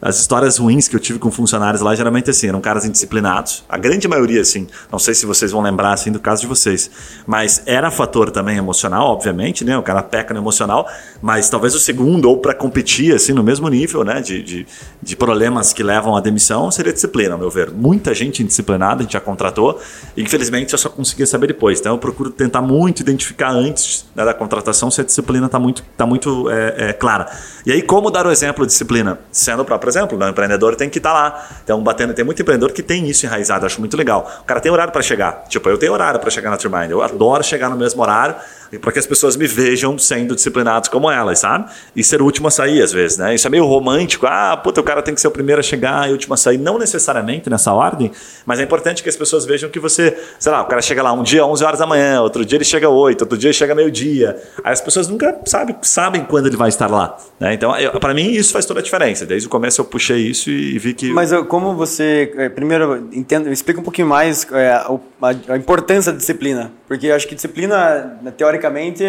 As 0.06 0.20
histórias 0.20 0.58
ruins 0.58 0.90
que 0.90 0.98
eu 0.98 1.00
tive 1.00 1.18
com 1.18 1.32
funcionários 1.32 1.82
lá, 1.82 1.96
geralmente 1.96 2.30
assim, 2.30 2.50
eram 2.50 2.60
caras 2.60 2.84
indisciplinados. 2.84 3.64
A 3.70 3.78
grande 3.78 4.06
maioria, 4.06 4.42
assim, 4.42 4.68
não 4.92 5.00
sei 5.00 5.14
se 5.14 5.26
vocês 5.26 5.50
vão 5.50 5.62
lembrar, 5.62 5.94
assim, 5.94 6.12
do 6.12 6.20
caso 6.20 6.42
de 6.42 6.48
vocês. 6.48 6.92
Mas 7.26 7.64
era 7.66 7.90
fator 7.90 8.30
também 8.30 8.58
emocional, 8.58 9.08
obviamente, 9.08 9.64
né? 9.64 9.78
O 9.78 9.82
cara 9.82 10.04
peca 10.04 10.34
no 10.34 10.42
emocional. 10.42 10.86
Mas 11.22 11.50
talvez 11.50 11.74
o 11.74 11.80
segundo, 11.80 12.30
ou 12.30 12.38
para 12.38 12.54
competir, 12.54 13.16
assim, 13.16 13.32
no 13.32 13.42
mesmo 13.42 13.70
nível, 13.70 14.04
né? 14.04 14.20
De, 14.20 14.44
de, 14.44 14.68
de 15.02 15.16
problemas 15.16 15.72
que 15.72 15.82
levam 15.82 16.18
à 16.18 16.20
demissão, 16.20 16.70
seria 16.70 16.92
disciplina, 16.92 17.36
ao 17.36 17.40
meu 17.40 17.50
ver. 17.50 17.72
Muita 17.72 18.14
gente 18.14 18.43
indisciplinada, 18.44 19.00
a 19.00 19.04
gente 19.04 19.14
já 19.14 19.20
contratou. 19.20 19.80
Infelizmente, 20.16 20.74
eu 20.74 20.80
só 20.80 20.90
conseguia 20.90 21.26
saber 21.26 21.48
depois. 21.48 21.80
Então, 21.80 21.94
eu 21.94 21.98
procuro 21.98 22.30
tentar 22.30 22.62
muito 22.62 23.02
identificar 23.02 23.50
antes 23.50 24.06
né, 24.16 24.24
da 24.24 24.34
contratação 24.34 24.92
se 24.92 25.02
a 25.02 25.04
disciplina 25.04 25.46
está 25.46 25.60
muito, 25.60 25.84
tá 25.98 26.06
muito 26.06 26.50
é, 26.50 26.90
é, 26.90 26.94
clara. 26.94 27.30
E 27.66 27.72
aí, 27.72 27.82
como 27.82 28.12
dar 28.12 28.28
o 28.28 28.32
exemplo 28.32 28.66
de 28.66 28.72
disciplina? 28.72 29.20
Sendo 29.32 29.62
o 29.62 29.66
próprio 29.66 29.90
exemplo, 29.90 30.18
né? 30.18 30.28
o 30.28 30.30
empreendedor 30.30 30.76
tem 30.76 30.90
que 30.90 30.98
estar 30.98 31.14
lá. 31.14 31.48
Então, 31.64 31.82
batendo, 31.82 32.14
tem 32.14 32.26
muito 32.26 32.42
empreendedor 32.42 32.72
que 32.72 32.84
tem 32.84 33.10
isso 33.10 33.26
enraizado, 33.26 33.66
acho 33.66 33.80
muito 33.80 33.98
legal. 33.98 34.42
O 34.42 34.44
cara 34.44 34.60
tem 34.60 34.72
horário 34.72 34.92
para 34.92 35.02
chegar. 35.02 35.46
Tipo, 35.48 35.70
eu 35.70 35.78
tenho 35.78 35.94
horário 35.94 36.20
para 36.20 36.30
chegar 36.30 36.50
na 36.50 36.58
Trimind. 36.58 36.92
Eu 36.92 37.02
adoro 37.02 37.44
chegar 37.44 37.70
no 37.70 37.78
mesmo 37.78 38.02
horário 38.02 38.36
para 38.80 38.92
que 38.92 39.00
as 39.00 39.06
pessoas 39.06 39.36
me 39.36 39.48
vejam 39.48 39.98
sendo 39.98 40.36
disciplinados 40.36 40.90
como 40.90 41.10
elas, 41.10 41.40
sabe? 41.40 41.70
E 41.96 42.04
ser 42.04 42.22
o 42.22 42.26
último 42.26 42.48
a 42.48 42.52
sair, 42.52 42.82
às 42.82 42.92
vezes, 42.92 43.18
né? 43.18 43.36
Isso 43.36 43.48
é 43.48 43.50
meio 43.50 43.66
romântico. 43.66 44.26
Ah, 44.28 44.56
puta, 44.58 44.82
o 44.82 44.84
cara 44.84 45.02
tem 45.02 45.14
que 45.14 45.22
ser 45.22 45.28
o 45.28 45.32
primeiro 45.32 45.60
a 45.60 45.64
chegar 45.64 46.08
e 46.08 46.12
o 46.12 46.14
último 46.14 46.34
a 46.34 46.38
sair. 46.38 46.58
Não 46.58 46.78
necessariamente 46.78 47.50
nessa 47.50 47.74
ordem, 47.74 48.12
mas 48.46 48.60
é 48.60 48.64
importante 48.64 49.04
que 49.04 49.10
as 49.10 49.16
pessoas 49.16 49.46
vejam 49.46 49.70
que 49.70 49.80
você, 49.80 50.18
sei 50.40 50.52
lá, 50.52 50.62
o 50.62 50.66
cara 50.66 50.82
chega 50.82 51.02
lá 51.04 51.14
um 51.14 51.24
dia 51.24 51.46
11 51.46 51.64
horas 51.64 51.80
da 51.80 51.86
manhã, 51.86 52.22
outro 52.22 52.46
dia 52.46 52.58
ele 52.58 52.66
chega 52.66 52.90
8, 52.90 53.22
outro 53.22 53.38
dia 53.38 53.50
ele 53.50 53.54
chega 53.54 53.76
meio-dia. 53.76 54.42
Aí 54.64 54.74
as 54.74 54.82
pessoas 54.82 55.08
nunca 55.08 55.38
sabe, 55.46 55.76
sabem 55.82 56.24
quando 56.24 56.48
ele 56.48 56.58
vai 56.58 56.70
estar 56.70 56.90
lá. 56.90 57.18
Né? 57.40 57.54
Então, 57.54 57.74
para 58.00 58.14
mim, 58.14 58.32
isso 58.32 58.54
faz 58.54 58.66
toda 58.66 58.80
a 58.80 58.84
diferença. 58.84 59.26
Desde 59.26 59.48
o 59.48 59.50
começo 59.50 59.82
eu 59.82 59.86
puxei 59.86 60.20
isso 60.20 60.50
e 60.50 60.78
vi 60.80 60.94
que. 60.94 61.12
Mas 61.12 61.32
como 61.48 61.76
você. 61.76 62.32
é, 62.38 62.50
Primeiro, 62.50 63.10
entendo, 63.12 63.52
explica 63.52 63.80
um 63.80 63.84
pouquinho 63.84 64.08
mais 64.08 64.48
é, 64.52 64.70
a, 64.72 64.90
a 65.50 65.58
importância 65.58 66.12
da 66.12 66.18
disciplina. 66.18 66.72
Porque 66.88 67.08
eu 67.08 67.16
acho 67.16 67.28
que 67.28 67.36
disciplina, 67.36 68.18
né, 68.22 68.32
teoricamente, 68.64 69.04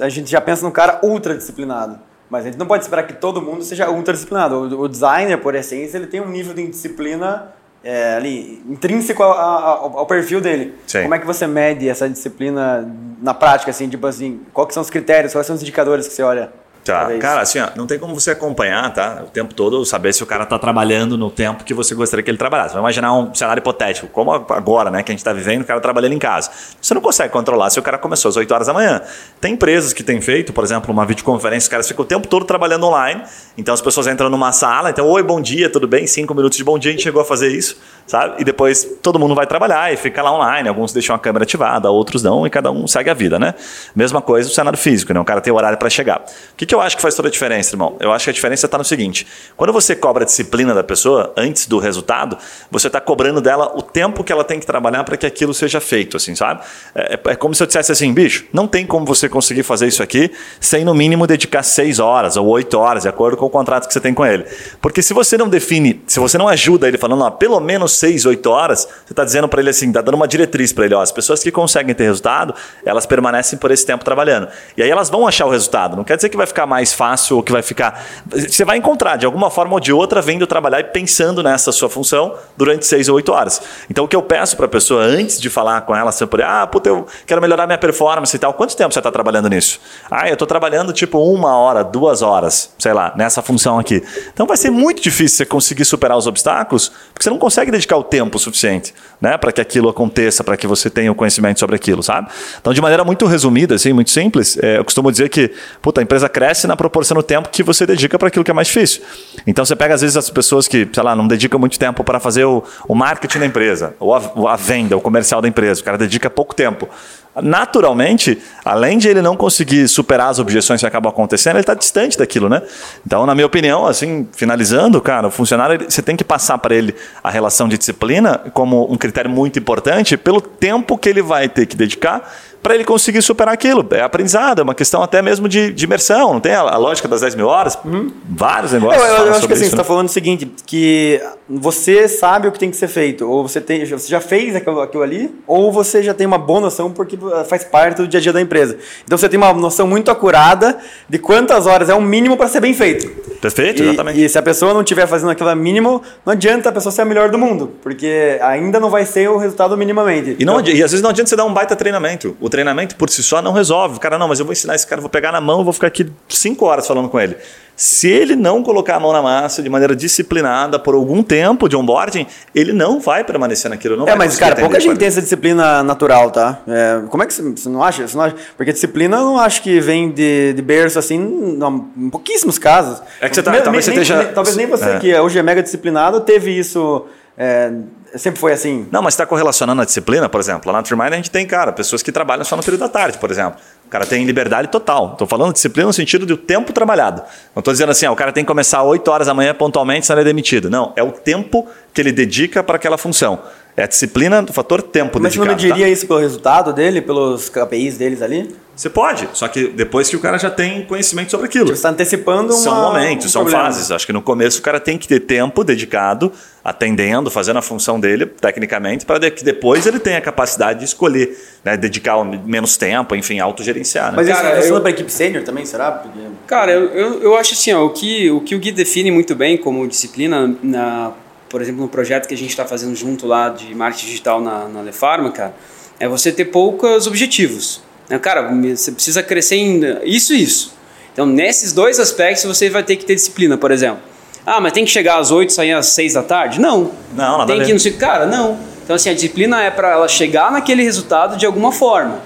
a 0.00 0.08
gente 0.08 0.30
já 0.30 0.40
pensa 0.40 0.64
num 0.64 0.70
cara 0.72 1.00
ultra 1.02 1.34
disciplinado. 1.36 1.98
Mas 2.28 2.44
a 2.44 2.48
gente 2.48 2.58
não 2.58 2.66
pode 2.66 2.84
esperar 2.84 3.04
que 3.04 3.14
todo 3.14 3.42
mundo 3.42 3.62
seja 3.64 3.90
ultra 3.90 4.12
disciplinado. 4.14 4.54
O, 4.56 4.82
o 4.82 4.88
designer, 4.88 5.38
por 5.38 5.54
essência, 5.54 5.96
ele 5.98 6.06
tem 6.06 6.20
um 6.20 6.28
nível 6.28 6.54
de 6.54 6.66
disciplina 6.68 7.52
é, 7.82 8.14
ali, 8.14 8.62
intrínseco 8.68 9.22
ao, 9.22 9.32
ao- 9.32 9.98
ao 10.00 10.06
perfil 10.06 10.40
dele. 10.40 10.74
Sim. 10.86 11.02
Como 11.02 11.14
é 11.14 11.18
que 11.18 11.26
você 11.26 11.46
mede 11.46 11.88
essa 11.88 12.08
disciplina 12.08 12.88
na 13.20 13.34
prática, 13.34 13.70
assim, 13.72 13.88
tipo 13.88 14.06
assim, 14.06 14.40
quais 14.52 14.72
são 14.72 14.80
os 14.82 14.90
critérios, 14.90 15.32
quais 15.32 15.46
são 15.46 15.56
os 15.56 15.62
indicadores 15.62 16.06
que 16.06 16.14
você 16.14 16.22
olha? 16.22 16.52
Tá, 16.84 17.10
cara, 17.18 17.42
assim, 17.42 17.58
ó, 17.58 17.68
não 17.76 17.86
tem 17.86 17.98
como 17.98 18.18
você 18.18 18.30
acompanhar, 18.30 18.92
tá? 18.92 19.22
O 19.22 19.30
tempo 19.30 19.52
todo, 19.52 19.84
saber 19.84 20.14
se 20.14 20.22
o 20.22 20.26
cara 20.26 20.46
tá 20.46 20.58
trabalhando 20.58 21.16
no 21.16 21.30
tempo 21.30 21.62
que 21.62 21.74
você 21.74 21.94
gostaria 21.94 22.22
que 22.22 22.30
ele 22.30 22.38
trabalhasse. 22.38 22.70
Vamos 22.70 22.86
imaginar 22.86 23.12
um 23.12 23.34
cenário 23.34 23.60
hipotético, 23.60 24.06
como 24.08 24.32
agora, 24.32 24.90
né, 24.90 25.02
que 25.02 25.12
a 25.12 25.14
gente 25.14 25.22
tá 25.22 25.32
vivendo, 25.32 25.62
o 25.62 25.64
cara 25.64 25.78
trabalhando 25.80 26.14
em 26.14 26.18
casa. 26.18 26.50
Você 26.80 26.94
não 26.94 27.02
consegue 27.02 27.30
controlar 27.32 27.68
se 27.68 27.78
o 27.78 27.82
cara 27.82 27.98
começou 27.98 28.30
às 28.30 28.36
8 28.36 28.52
horas 28.54 28.66
da 28.66 28.72
manhã. 28.72 29.02
Tem 29.40 29.52
empresas 29.52 29.92
que 29.92 30.02
têm 30.02 30.20
feito, 30.22 30.52
por 30.52 30.64
exemplo, 30.64 30.90
uma 30.90 31.04
videoconferência, 31.04 31.66
os 31.66 31.68
caras 31.68 31.86
ficam 31.88 32.04
o 32.04 32.08
tempo 32.08 32.26
todo 32.26 32.46
trabalhando 32.46 32.86
online, 32.86 33.22
então 33.58 33.74
as 33.74 33.82
pessoas 33.82 34.06
entram 34.06 34.30
numa 34.30 34.50
sala, 34.50 34.90
então, 34.90 35.06
oi, 35.06 35.22
bom 35.22 35.40
dia, 35.40 35.68
tudo 35.68 35.86
bem? 35.86 36.06
Cinco 36.06 36.34
minutos 36.34 36.56
de 36.56 36.64
bom 36.64 36.78
dia, 36.78 36.90
a 36.90 36.94
gente 36.94 37.02
chegou 37.02 37.20
a 37.20 37.24
fazer 37.24 37.48
isso. 37.48 37.78
Sabe? 38.10 38.40
E 38.40 38.44
depois 38.44 38.84
todo 39.00 39.20
mundo 39.20 39.36
vai 39.36 39.46
trabalhar 39.46 39.92
e 39.92 39.96
fica 39.96 40.20
lá 40.20 40.34
online. 40.34 40.68
Alguns 40.68 40.92
deixam 40.92 41.14
a 41.14 41.18
câmera 41.18 41.44
ativada, 41.44 41.88
outros 41.90 42.24
não, 42.24 42.44
e 42.44 42.50
cada 42.50 42.72
um 42.72 42.84
segue 42.88 43.08
a 43.08 43.14
vida, 43.14 43.38
né? 43.38 43.54
Mesma 43.94 44.20
coisa 44.20 44.48
no 44.48 44.54
cenário 44.54 44.76
físico, 44.76 45.14
né? 45.14 45.20
O 45.20 45.24
cara 45.24 45.40
tem 45.40 45.52
horário 45.52 45.78
para 45.78 45.88
chegar. 45.88 46.18
O 46.18 46.56
que, 46.56 46.66
que 46.66 46.74
eu 46.74 46.80
acho 46.80 46.96
que 46.96 47.02
faz 47.02 47.14
toda 47.14 47.28
a 47.28 47.30
diferença, 47.30 47.72
irmão? 47.72 47.96
Eu 48.00 48.10
acho 48.10 48.24
que 48.24 48.30
a 48.30 48.32
diferença 48.32 48.66
está 48.66 48.76
no 48.76 48.84
seguinte: 48.84 49.24
quando 49.56 49.72
você 49.72 49.94
cobra 49.94 50.24
a 50.24 50.26
disciplina 50.26 50.74
da 50.74 50.82
pessoa 50.82 51.32
antes 51.36 51.66
do 51.66 51.78
resultado, 51.78 52.36
você 52.68 52.88
está 52.88 53.00
cobrando 53.00 53.40
dela 53.40 53.70
o 53.76 53.82
tempo 53.82 54.24
que 54.24 54.32
ela 54.32 54.42
tem 54.42 54.58
que 54.58 54.66
trabalhar 54.66 55.04
para 55.04 55.16
que 55.16 55.24
aquilo 55.24 55.54
seja 55.54 55.80
feito, 55.80 56.16
assim, 56.16 56.34
sabe? 56.34 56.62
É, 56.92 57.20
é, 57.24 57.36
como 57.36 57.54
se 57.54 57.62
eu 57.62 57.66
dissesse 57.68 57.92
assim, 57.92 58.12
bicho, 58.12 58.44
não 58.52 58.66
tem 58.66 58.84
como 58.84 59.06
você 59.06 59.28
conseguir 59.28 59.62
fazer 59.62 59.86
isso 59.86 60.02
aqui 60.02 60.32
sem 60.58 60.84
no 60.84 60.94
mínimo 60.94 61.28
dedicar 61.28 61.62
seis 61.62 62.00
horas 62.00 62.36
ou 62.36 62.48
oito 62.48 62.76
horas, 62.76 63.04
de 63.04 63.08
acordo 63.08 63.36
com 63.36 63.46
o 63.46 63.50
contrato 63.50 63.86
que 63.86 63.92
você 63.92 64.00
tem 64.00 64.12
com 64.12 64.26
ele. 64.26 64.44
Porque 64.80 65.00
se 65.00 65.14
você 65.14 65.38
não 65.38 65.48
define, 65.48 66.02
se 66.08 66.18
você 66.18 66.36
não 66.36 66.48
ajuda 66.48 66.88
ele 66.88 66.98
falando, 66.98 67.22
ó, 67.22 67.30
pelo 67.30 67.60
menos 67.60 67.99
seis, 68.00 68.24
oito 68.26 68.50
horas, 68.50 68.88
você 69.06 69.12
está 69.12 69.24
dizendo 69.24 69.48
para 69.48 69.60
ele 69.60 69.70
assim, 69.70 69.88
está 69.88 70.00
dando 70.00 70.14
uma 70.14 70.26
diretriz 70.26 70.72
para 70.72 70.86
ele, 70.86 70.94
ó, 70.94 71.02
as 71.02 71.12
pessoas 71.12 71.42
que 71.42 71.50
conseguem 71.50 71.94
ter 71.94 72.04
resultado, 72.04 72.54
elas 72.84 73.06
permanecem 73.06 73.58
por 73.58 73.70
esse 73.70 73.84
tempo 73.84 74.04
trabalhando. 74.04 74.48
E 74.76 74.82
aí 74.82 74.90
elas 74.90 75.10
vão 75.10 75.26
achar 75.26 75.46
o 75.46 75.50
resultado. 75.50 75.96
Não 75.96 76.04
quer 76.04 76.16
dizer 76.16 76.28
que 76.28 76.36
vai 76.36 76.46
ficar 76.46 76.66
mais 76.66 76.92
fácil 76.92 77.36
ou 77.36 77.42
que 77.42 77.52
vai 77.52 77.62
ficar. 77.62 78.02
Você 78.26 78.64
vai 78.64 78.78
encontrar, 78.78 79.16
de 79.16 79.26
alguma 79.26 79.50
forma 79.50 79.74
ou 79.74 79.80
de 79.80 79.92
outra, 79.92 80.22
vindo 80.22 80.46
trabalhar 80.46 80.80
e 80.80 80.84
pensando 80.84 81.42
nessa 81.42 81.72
sua 81.72 81.88
função 81.88 82.34
durante 82.56 82.86
seis 82.86 83.08
ou 83.08 83.16
oito 83.16 83.32
horas. 83.32 83.60
Então, 83.90 84.04
o 84.04 84.08
que 84.08 84.16
eu 84.16 84.22
peço 84.22 84.56
para 84.56 84.66
a 84.66 84.68
pessoa, 84.68 85.02
antes 85.02 85.40
de 85.40 85.50
falar 85.50 85.82
com 85.82 85.94
ela, 85.94 86.10
sempre, 86.10 86.42
ah, 86.42 86.66
puta, 86.66 86.88
eu 86.88 87.06
quero 87.26 87.40
melhorar 87.40 87.66
minha 87.66 87.78
performance 87.78 88.34
e 88.34 88.38
tal, 88.38 88.54
quanto 88.54 88.76
tempo 88.76 88.92
você 88.92 89.00
está 89.00 89.10
trabalhando 89.10 89.48
nisso? 89.48 89.80
Ah, 90.10 90.28
eu 90.28 90.34
estou 90.34 90.46
trabalhando 90.46 90.92
tipo 90.92 91.18
uma 91.18 91.56
hora, 91.56 91.84
duas 91.84 92.22
horas, 92.22 92.74
sei 92.78 92.92
lá, 92.92 93.12
nessa 93.16 93.42
função 93.42 93.78
aqui. 93.78 94.02
Então, 94.32 94.46
vai 94.46 94.56
ser 94.56 94.70
muito 94.70 95.02
difícil 95.02 95.38
você 95.38 95.46
conseguir 95.46 95.84
superar 95.84 96.16
os 96.16 96.26
obstáculos, 96.26 96.90
porque 97.12 97.22
você 97.24 97.30
não 97.30 97.38
consegue 97.38 97.70
dedicar 97.70 97.89
o 97.96 98.02
tempo 98.02 98.38
suficiente 98.38 98.94
né, 99.20 99.36
para 99.36 99.52
que 99.52 99.60
aquilo 99.60 99.88
aconteça, 99.88 100.42
para 100.42 100.56
que 100.56 100.66
você 100.66 100.88
tenha 100.88 101.12
o 101.12 101.14
conhecimento 101.14 101.60
sobre 101.60 101.76
aquilo, 101.76 102.02
sabe? 102.02 102.28
Então, 102.60 102.72
de 102.72 102.80
maneira 102.80 103.04
muito 103.04 103.26
resumida, 103.26 103.74
assim, 103.74 103.92
muito 103.92 104.10
simples, 104.10 104.58
é, 104.62 104.78
eu 104.78 104.84
costumo 104.84 105.10
dizer 105.10 105.28
que 105.28 105.52
puta, 105.82 106.00
a 106.00 106.02
empresa 106.02 106.28
cresce 106.28 106.66
na 106.66 106.76
proporção 106.76 107.16
do 107.16 107.22
tempo 107.22 107.48
que 107.50 107.62
você 107.62 107.84
dedica 107.84 108.18
para 108.18 108.28
aquilo 108.28 108.44
que 108.44 108.50
é 108.50 108.54
mais 108.54 108.68
difícil. 108.68 109.02
Então, 109.46 109.64
você 109.64 109.76
pega, 109.76 109.94
às 109.94 110.00
vezes, 110.00 110.16
as 110.16 110.30
pessoas 110.30 110.66
que, 110.66 110.88
sei 110.90 111.02
lá, 111.02 111.14
não 111.14 111.28
dedicam 111.28 111.58
muito 111.58 111.78
tempo 111.78 112.02
para 112.02 112.18
fazer 112.18 112.44
o, 112.44 112.64
o 112.88 112.94
marketing 112.94 113.40
da 113.40 113.46
empresa, 113.46 113.94
ou 114.00 114.14
a, 114.14 114.22
a 114.52 114.56
venda, 114.56 114.96
o 114.96 115.00
comercial 115.00 115.42
da 115.42 115.48
empresa, 115.48 115.80
o 115.80 115.84
cara 115.84 115.98
dedica 115.98 116.30
pouco 116.30 116.54
tempo 116.54 116.88
naturalmente, 117.36 118.38
além 118.64 118.98
de 118.98 119.08
ele 119.08 119.22
não 119.22 119.36
conseguir 119.36 119.86
superar 119.88 120.30
as 120.30 120.38
objeções 120.38 120.80
que 120.80 120.86
acabam 120.86 121.10
acontecendo, 121.10 121.56
ele 121.56 121.60
está 121.60 121.74
distante 121.74 122.18
daquilo, 122.18 122.48
né? 122.48 122.62
Então, 123.06 123.24
na 123.24 123.34
minha 123.34 123.46
opinião, 123.46 123.86
assim, 123.86 124.28
finalizando, 124.32 125.00
cara, 125.00 125.28
o 125.28 125.30
funcionário, 125.30 125.86
você 125.88 126.02
tem 126.02 126.16
que 126.16 126.24
passar 126.24 126.58
para 126.58 126.74
ele 126.74 126.94
a 127.22 127.30
relação 127.30 127.68
de 127.68 127.78
disciplina 127.78 128.38
como 128.52 128.92
um 128.92 128.96
critério 128.96 129.30
muito 129.30 129.58
importante 129.58 130.16
pelo 130.16 130.40
tempo 130.40 130.98
que 130.98 131.08
ele 131.08 131.22
vai 131.22 131.48
ter 131.48 131.66
que 131.66 131.76
dedicar 131.76 132.30
para 132.62 132.74
ele 132.74 132.84
conseguir 132.84 133.22
superar 133.22 133.54
aquilo. 133.54 133.86
É 133.90 134.02
aprendizado, 134.02 134.60
é 134.60 134.62
uma 134.62 134.74
questão 134.74 135.02
até 135.02 135.22
mesmo 135.22 135.48
de, 135.48 135.72
de 135.72 135.84
imersão, 135.84 136.34
não 136.34 136.40
tem 136.40 136.52
a, 136.52 136.60
a, 136.60 136.76
lógica 136.76 137.08
das 137.08 137.20
10 137.20 137.34
mil 137.34 137.46
horas? 137.46 137.78
Uhum. 137.84 138.10
Vários 138.28 138.72
negócios. 138.72 139.02
Eu, 139.02 139.10
eu, 139.10 139.26
eu 139.26 139.34
acho 139.34 139.46
que 139.46 139.52
assim, 139.52 139.62
isso, 139.62 139.70
você 139.70 139.76
está 139.76 139.82
né? 139.82 139.84
falando 139.84 140.06
o 140.06 140.12
seguinte: 140.12 140.50
que 140.66 141.20
você 141.48 142.08
sabe 142.08 142.48
o 142.48 142.52
que 142.52 142.58
tem 142.58 142.70
que 142.70 142.76
ser 142.76 142.88
feito, 142.88 143.28
ou 143.28 143.46
você, 143.46 143.60
tem, 143.60 143.84
você 143.84 144.08
já 144.08 144.20
fez 144.20 144.54
aquilo, 144.54 144.80
aquilo 144.80 145.02
ali, 145.02 145.34
ou 145.46 145.72
você 145.72 146.02
já 146.02 146.14
tem 146.14 146.26
uma 146.26 146.38
boa 146.38 146.60
noção 146.60 146.90
porque 146.90 147.18
faz 147.48 147.64
parte 147.64 147.98
do 147.98 148.08
dia 148.08 148.18
a 148.18 148.22
dia 148.22 148.32
da 148.32 148.40
empresa. 148.40 148.76
Então 149.04 149.16
você 149.16 149.28
tem 149.28 149.38
uma 149.38 149.52
noção 149.52 149.86
muito 149.86 150.10
acurada 150.10 150.78
de 151.08 151.18
quantas 151.18 151.66
horas 151.66 151.88
é 151.88 151.94
o 151.94 152.00
mínimo 152.00 152.36
para 152.36 152.48
ser 152.48 152.60
bem 152.60 152.74
feito. 152.74 153.08
Perfeito, 153.40 153.82
e, 153.82 153.86
exatamente. 153.86 154.22
E 154.22 154.28
se 154.28 154.38
a 154.38 154.42
pessoa 154.42 154.74
não 154.74 154.82
estiver 154.82 155.06
fazendo 155.06 155.30
aquilo 155.30 155.54
mínimo, 155.56 156.02
não 156.24 156.32
adianta 156.32 156.68
a 156.68 156.72
pessoa 156.72 156.92
ser 156.92 157.02
a 157.02 157.04
melhor 157.04 157.30
do 157.30 157.38
mundo, 157.38 157.72
porque 157.82 158.38
ainda 158.42 158.78
não 158.78 158.90
vai 158.90 159.06
ser 159.06 159.30
o 159.30 159.38
resultado 159.38 159.76
minimamente. 159.76 160.36
E, 160.38 160.44
não, 160.44 160.60
então, 160.60 160.72
e 160.72 160.82
às 160.82 160.90
vezes 160.90 161.02
não 161.02 161.10
adianta 161.10 161.30
você 161.30 161.36
dar 161.36 161.44
um 161.44 161.52
baita 161.52 161.74
treinamento. 161.74 162.36
O 162.40 162.49
treinamento 162.50 162.96
por 162.96 163.08
si 163.08 163.22
só 163.22 163.40
não 163.40 163.52
resolve. 163.52 163.96
O 163.96 164.00
cara, 164.00 164.18
não, 164.18 164.28
mas 164.28 164.38
eu 164.38 164.44
vou 164.44 164.52
ensinar 164.52 164.74
esse 164.74 164.86
cara, 164.86 165.00
vou 165.00 165.08
pegar 165.08 165.32
na 165.32 165.40
mão, 165.40 165.64
vou 165.64 165.72
ficar 165.72 165.86
aqui 165.86 166.10
cinco 166.28 166.66
horas 166.66 166.86
falando 166.86 167.08
com 167.08 167.18
ele. 167.18 167.36
Se 167.74 168.10
ele 168.10 168.36
não 168.36 168.62
colocar 168.62 168.96
a 168.96 169.00
mão 169.00 169.10
na 169.10 169.22
massa 169.22 169.62
de 169.62 169.70
maneira 169.70 169.96
disciplinada 169.96 170.78
por 170.78 170.94
algum 170.94 171.22
tempo 171.22 171.66
de 171.66 171.74
onboarding, 171.74 172.26
ele 172.54 172.74
não 172.74 173.00
vai 173.00 173.24
permanecer 173.24 173.70
naquilo. 173.70 173.96
Não 173.96 174.06
é, 174.06 174.14
mas 174.14 174.36
cara, 174.36 174.54
pouca 174.56 174.78
gente 174.78 174.98
tem 174.98 175.08
essa 175.08 175.22
disciplina 175.22 175.82
natural, 175.82 176.30
tá? 176.30 176.60
É, 176.68 177.02
como 177.08 177.22
é 177.22 177.26
que 177.26 177.32
você, 177.32 177.68
não 177.70 177.82
acha? 177.82 178.06
Você 178.06 178.14
não 178.14 178.24
acha? 178.24 178.36
Porque 178.54 178.70
disciplina 178.70 179.16
eu 179.16 179.24
não 179.24 179.38
acho 179.38 179.62
que 179.62 179.80
vem 179.80 180.10
de, 180.10 180.52
de 180.52 180.60
berço 180.60 180.98
assim, 180.98 181.18
não, 181.18 181.88
em 181.96 182.10
pouquíssimos 182.10 182.58
casos. 182.58 183.00
É 183.18 183.30
que 183.30 183.34
você 183.34 183.42
tá, 183.42 183.50
talvez, 183.50 183.86
nem, 183.86 183.96
você 183.96 184.02
esteja... 184.02 184.30
talvez 184.34 184.56
nem 184.56 184.66
você, 184.66 184.90
é. 184.90 184.98
que 184.98 185.14
hoje 185.18 185.38
é 185.38 185.42
mega 185.42 185.62
disciplinado, 185.62 186.20
teve 186.20 186.50
isso. 186.50 187.06
É, 187.38 187.72
sempre 188.16 188.40
foi 188.40 188.52
assim. 188.52 188.86
Não, 188.90 189.02
mas 189.02 189.14
está 189.14 189.26
correlacionando 189.26 189.82
a 189.82 189.84
disciplina, 189.84 190.28
por 190.28 190.40
exemplo. 190.40 190.70
Lá 190.70 190.78
na 190.78 190.82
Trimind 190.82 191.12
a 191.12 191.16
gente 191.16 191.30
tem, 191.30 191.46
cara, 191.46 191.72
pessoas 191.72 192.02
que 192.02 192.10
trabalham 192.10 192.44
só 192.44 192.56
no 192.56 192.62
período 192.62 192.80
da 192.80 192.88
tarde, 192.88 193.18
por 193.18 193.30
exemplo. 193.30 193.60
O 193.86 193.88
cara 193.90 194.06
tem 194.06 194.24
liberdade 194.24 194.68
total. 194.68 195.12
Estou 195.12 195.26
falando 195.26 195.52
disciplina 195.52 195.86
no 195.88 195.92
sentido 195.92 196.24
do 196.24 196.36
tempo 196.36 196.72
trabalhado. 196.72 197.22
Não 197.54 197.60
estou 197.60 197.72
dizendo 197.72 197.90
assim, 197.90 198.06
ó, 198.06 198.12
o 198.12 198.16
cara 198.16 198.32
tem 198.32 198.44
que 198.44 198.48
começar 198.48 198.82
8 198.82 199.10
horas 199.10 199.26
da 199.26 199.34
manhã 199.34 199.52
pontualmente, 199.54 200.06
senão 200.06 200.20
ele 200.20 200.28
é 200.28 200.30
demitido. 200.30 200.70
Não, 200.70 200.92
é 200.94 201.02
o 201.02 201.10
tempo 201.10 201.66
que 201.92 202.00
ele 202.00 202.12
dedica 202.12 202.62
para 202.62 202.76
aquela 202.76 202.96
função. 202.96 203.40
É 203.80 203.84
a 203.84 203.86
disciplina 203.86 204.42
do 204.42 204.52
fator 204.52 204.82
tempo 204.82 205.18
Mas 205.18 205.32
dedicado. 205.32 205.52
Mas 205.52 205.62
você 205.62 205.66
não 205.66 205.70
mediria 205.70 205.86
tá? 205.86 205.90
isso 205.90 206.06
pelo 206.06 206.20
resultado 206.20 206.70
dele, 206.70 207.00
pelos 207.00 207.48
KPIs 207.48 207.96
deles 207.96 208.20
ali? 208.20 208.54
Você 208.76 208.90
pode, 208.90 209.26
só 209.32 209.48
que 209.48 209.68
depois 209.68 210.08
que 210.10 210.16
o 210.16 210.20
cara 210.20 210.38
já 210.38 210.50
tem 210.50 210.84
conhecimento 210.84 211.30
sobre 211.30 211.46
aquilo. 211.46 211.68
Você 211.68 211.72
está 211.72 211.88
antecipando 211.88 212.52
uma, 212.52 212.62
São 212.62 212.74
momentos, 212.74 213.26
um 213.26 213.28
são 213.30 213.42
problema. 213.42 213.64
fases. 213.64 213.90
Acho 213.90 214.06
que 214.06 214.12
no 214.12 214.20
começo 214.20 214.60
o 214.60 214.62
cara 214.62 214.78
tem 214.78 214.98
que 214.98 215.08
ter 215.08 215.20
tempo 215.20 215.64
dedicado, 215.64 216.30
atendendo, 216.62 217.30
fazendo 217.30 217.58
a 217.58 217.62
função 217.62 217.98
dele, 217.98 218.26
tecnicamente, 218.26 219.06
para 219.06 219.30
que 219.30 219.42
depois 219.42 219.86
ele 219.86 219.98
tenha 219.98 220.18
a 220.18 220.22
capacidade 220.22 220.80
de 220.80 220.84
escolher, 220.84 221.38
né, 221.64 221.74
dedicar 221.74 222.22
menos 222.24 222.76
tempo, 222.76 223.14
enfim, 223.14 223.38
autogerenciar. 223.38 224.12
Né? 224.12 224.16
Mas 224.16 224.28
cara, 224.28 224.58
isso 224.60 224.76
é 224.76 224.80
para 224.80 224.88
a 224.88 224.92
equipe 224.92 225.10
sênior 225.10 225.42
também, 225.42 225.64
será? 225.64 225.90
Porque... 225.90 226.18
Cara, 226.46 226.72
eu, 226.72 226.84
eu, 226.90 227.22
eu, 227.22 227.36
acho 227.36 227.54
assim, 227.54 227.72
ó, 227.72 227.84
o, 227.84 227.90
que, 227.90 228.30
o 228.30 228.40
que 228.42 228.54
o 228.54 228.58
Gui 228.58 228.72
define 228.72 229.10
muito 229.10 229.34
bem 229.34 229.56
como 229.56 229.86
disciplina, 229.88 230.54
na, 230.62 231.12
por 231.50 231.60
exemplo, 231.60 231.82
no 231.82 231.88
projeto 231.88 232.28
que 232.28 232.34
a 232.34 232.36
gente 232.36 232.50
está 232.50 232.64
fazendo 232.64 232.94
junto 232.94 233.26
lá 233.26 233.48
de 233.48 233.74
marketing 233.74 234.06
digital 234.06 234.40
na, 234.40 234.68
na 234.68 234.80
Lefarma, 234.80 235.32
cara, 235.32 235.52
é 235.98 236.08
você 236.08 236.30
ter 236.30 236.46
poucos 236.46 237.08
objetivos. 237.08 237.82
Né, 238.08 238.18
cara, 238.18 238.50
você 238.74 238.92
precisa 238.92 239.22
crescer 239.22 239.56
em 239.56 239.80
isso 240.04 240.32
e 240.32 240.42
isso. 240.42 240.72
Então, 241.12 241.26
nesses 241.26 241.72
dois 241.72 241.98
aspectos, 241.98 242.44
você 242.44 242.70
vai 242.70 242.84
ter 242.84 242.94
que 242.96 243.04
ter 243.04 243.16
disciplina, 243.16 243.58
por 243.58 243.72
exemplo. 243.72 243.98
Ah, 244.46 244.60
mas 244.60 244.72
tem 244.72 244.84
que 244.84 244.90
chegar 244.90 245.18
às 245.18 245.30
8 245.30 245.50
e 245.50 245.52
sair 245.52 245.72
às 245.72 245.86
6 245.86 246.14
da 246.14 246.22
tarde? 246.22 246.60
Não. 246.60 246.92
Não, 247.14 247.38
nada 247.38 247.52
Tem 247.52 247.62
que 247.62 247.70
ir 247.70 247.90
no 247.92 247.98
Cara, 247.98 248.26
não. 248.26 248.58
Então, 248.84 248.96
assim, 248.96 249.10
a 249.10 249.14
disciplina 249.14 249.62
é 249.62 249.70
para 249.70 249.90
ela 249.90 250.08
chegar 250.08 250.50
naquele 250.50 250.82
resultado 250.82 251.36
de 251.36 251.44
alguma 251.44 251.72
forma. 251.72 252.20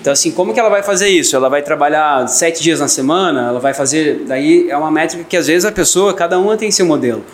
Então, 0.00 0.12
assim, 0.12 0.30
como 0.30 0.52
que 0.52 0.60
ela 0.60 0.68
vai 0.68 0.82
fazer 0.82 1.08
isso? 1.08 1.36
Ela 1.36 1.48
vai 1.48 1.62
trabalhar 1.62 2.26
sete 2.28 2.62
dias 2.62 2.80
na 2.80 2.88
semana? 2.88 3.48
Ela 3.48 3.60
vai 3.60 3.72
fazer... 3.72 4.24
Daí 4.26 4.68
é 4.68 4.76
uma 4.76 4.90
métrica 4.90 5.24
que, 5.24 5.36
às 5.36 5.46
vezes, 5.46 5.64
a 5.64 5.72
pessoa, 5.72 6.12
cada 6.12 6.38
uma 6.38 6.56
tem 6.56 6.70
seu 6.70 6.84
modelo. 6.84 7.24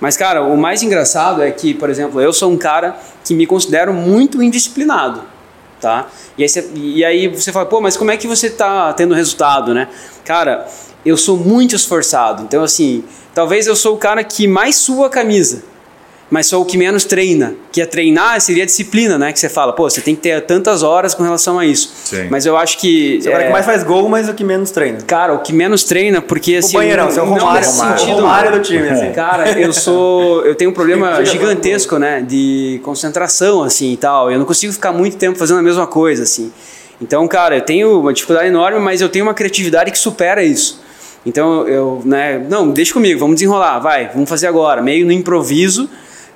Mas, 0.00 0.16
cara, 0.16 0.42
o 0.42 0.56
mais 0.56 0.82
engraçado 0.82 1.42
é 1.42 1.50
que, 1.50 1.74
por 1.74 1.90
exemplo, 1.90 2.20
eu 2.20 2.32
sou 2.32 2.50
um 2.50 2.56
cara 2.56 2.96
que 3.24 3.34
me 3.34 3.46
considero 3.46 3.92
muito 3.92 4.42
indisciplinado 4.42 5.22
tá? 5.80 6.08
E 6.36 6.42
aí, 6.42 6.48
você, 6.48 6.70
e 6.74 7.04
aí 7.04 7.28
você 7.28 7.52
fala, 7.52 7.66
pô, 7.66 7.80
mas 7.80 7.96
como 7.96 8.10
é 8.10 8.16
que 8.16 8.26
você 8.26 8.50
tá 8.50 8.92
tendo 8.92 9.14
resultado, 9.14 9.72
né? 9.72 9.88
Cara, 10.24 10.66
eu 11.04 11.16
sou 11.16 11.36
muito 11.36 11.74
esforçado. 11.74 12.42
Então, 12.42 12.62
assim, 12.62 13.04
talvez 13.34 13.66
eu 13.66 13.76
sou 13.76 13.94
o 13.94 13.98
cara 13.98 14.22
que 14.24 14.46
mais 14.46 14.76
sua 14.76 15.06
a 15.06 15.10
camisa 15.10 15.62
mas 16.30 16.46
sou 16.46 16.62
o 16.62 16.64
que 16.64 16.76
menos 16.76 17.04
treina. 17.04 17.54
Que 17.72 17.80
é 17.80 17.86
treinar 17.86 18.40
seria 18.40 18.62
a 18.62 18.66
disciplina, 18.66 19.16
né? 19.16 19.32
Que 19.32 19.40
você 19.40 19.48
fala, 19.48 19.72
pô, 19.72 19.88
você 19.88 20.00
tem 20.00 20.14
que 20.14 20.20
ter 20.20 20.40
tantas 20.42 20.82
horas 20.82 21.14
com 21.14 21.22
relação 21.22 21.58
a 21.58 21.64
isso. 21.64 21.90
Sim. 22.04 22.28
Mas 22.30 22.44
eu 22.44 22.56
acho 22.56 22.78
que. 22.78 23.20
Você 23.20 23.30
é, 23.30 23.38
o 23.38 23.46
que 23.46 23.50
mais 23.50 23.64
faz 23.64 23.82
gol, 23.82 24.08
mas 24.08 24.28
o 24.28 24.34
que 24.34 24.44
menos 24.44 24.70
treina. 24.70 24.98
Cara, 25.06 25.32
o 25.32 25.38
que 25.38 25.52
menos 25.52 25.84
treina, 25.84 26.20
porque 26.20 26.56
assim. 26.56 26.76
O 26.76 26.80
banheirão, 26.80 27.10
você 27.10 27.18
é 27.18 27.22
o 27.22 27.26
Romário, 27.26 27.68
sentido, 27.68 28.12
o 28.12 28.14
Romário 28.16 28.52
do 28.52 28.60
time, 28.60 28.88
assim. 28.88 29.12
Cara, 29.12 29.58
eu 29.58 29.72
sou. 29.74 30.44
Eu 30.44 30.54
tenho 30.54 30.70
um 30.70 30.74
problema 30.74 31.24
gigantesco, 31.24 31.98
né? 31.98 32.20
De 32.20 32.80
concentração, 32.82 33.62
assim 33.62 33.92
e 33.92 33.96
tal. 33.96 34.30
Eu 34.30 34.38
não 34.38 34.46
consigo 34.46 34.72
ficar 34.72 34.92
muito 34.92 35.16
tempo 35.16 35.38
fazendo 35.38 35.60
a 35.60 35.62
mesma 35.62 35.86
coisa, 35.86 36.24
assim. 36.24 36.52
Então, 37.00 37.26
cara, 37.28 37.56
eu 37.56 37.62
tenho 37.62 38.00
uma 38.00 38.12
dificuldade 38.12 38.48
enorme, 38.48 38.80
mas 38.80 39.00
eu 39.00 39.08
tenho 39.08 39.24
uma 39.24 39.34
criatividade 39.34 39.90
que 39.90 39.98
supera 39.98 40.42
isso. 40.42 40.80
Então, 41.24 41.66
eu, 41.68 42.02
né, 42.04 42.44
não, 42.48 42.70
deixa 42.70 42.92
comigo, 42.92 43.18
vamos 43.20 43.36
desenrolar, 43.36 43.78
vai, 43.80 44.08
vamos 44.08 44.28
fazer 44.28 44.46
agora, 44.46 44.80
meio 44.80 45.04
no 45.04 45.12
improviso, 45.12 45.88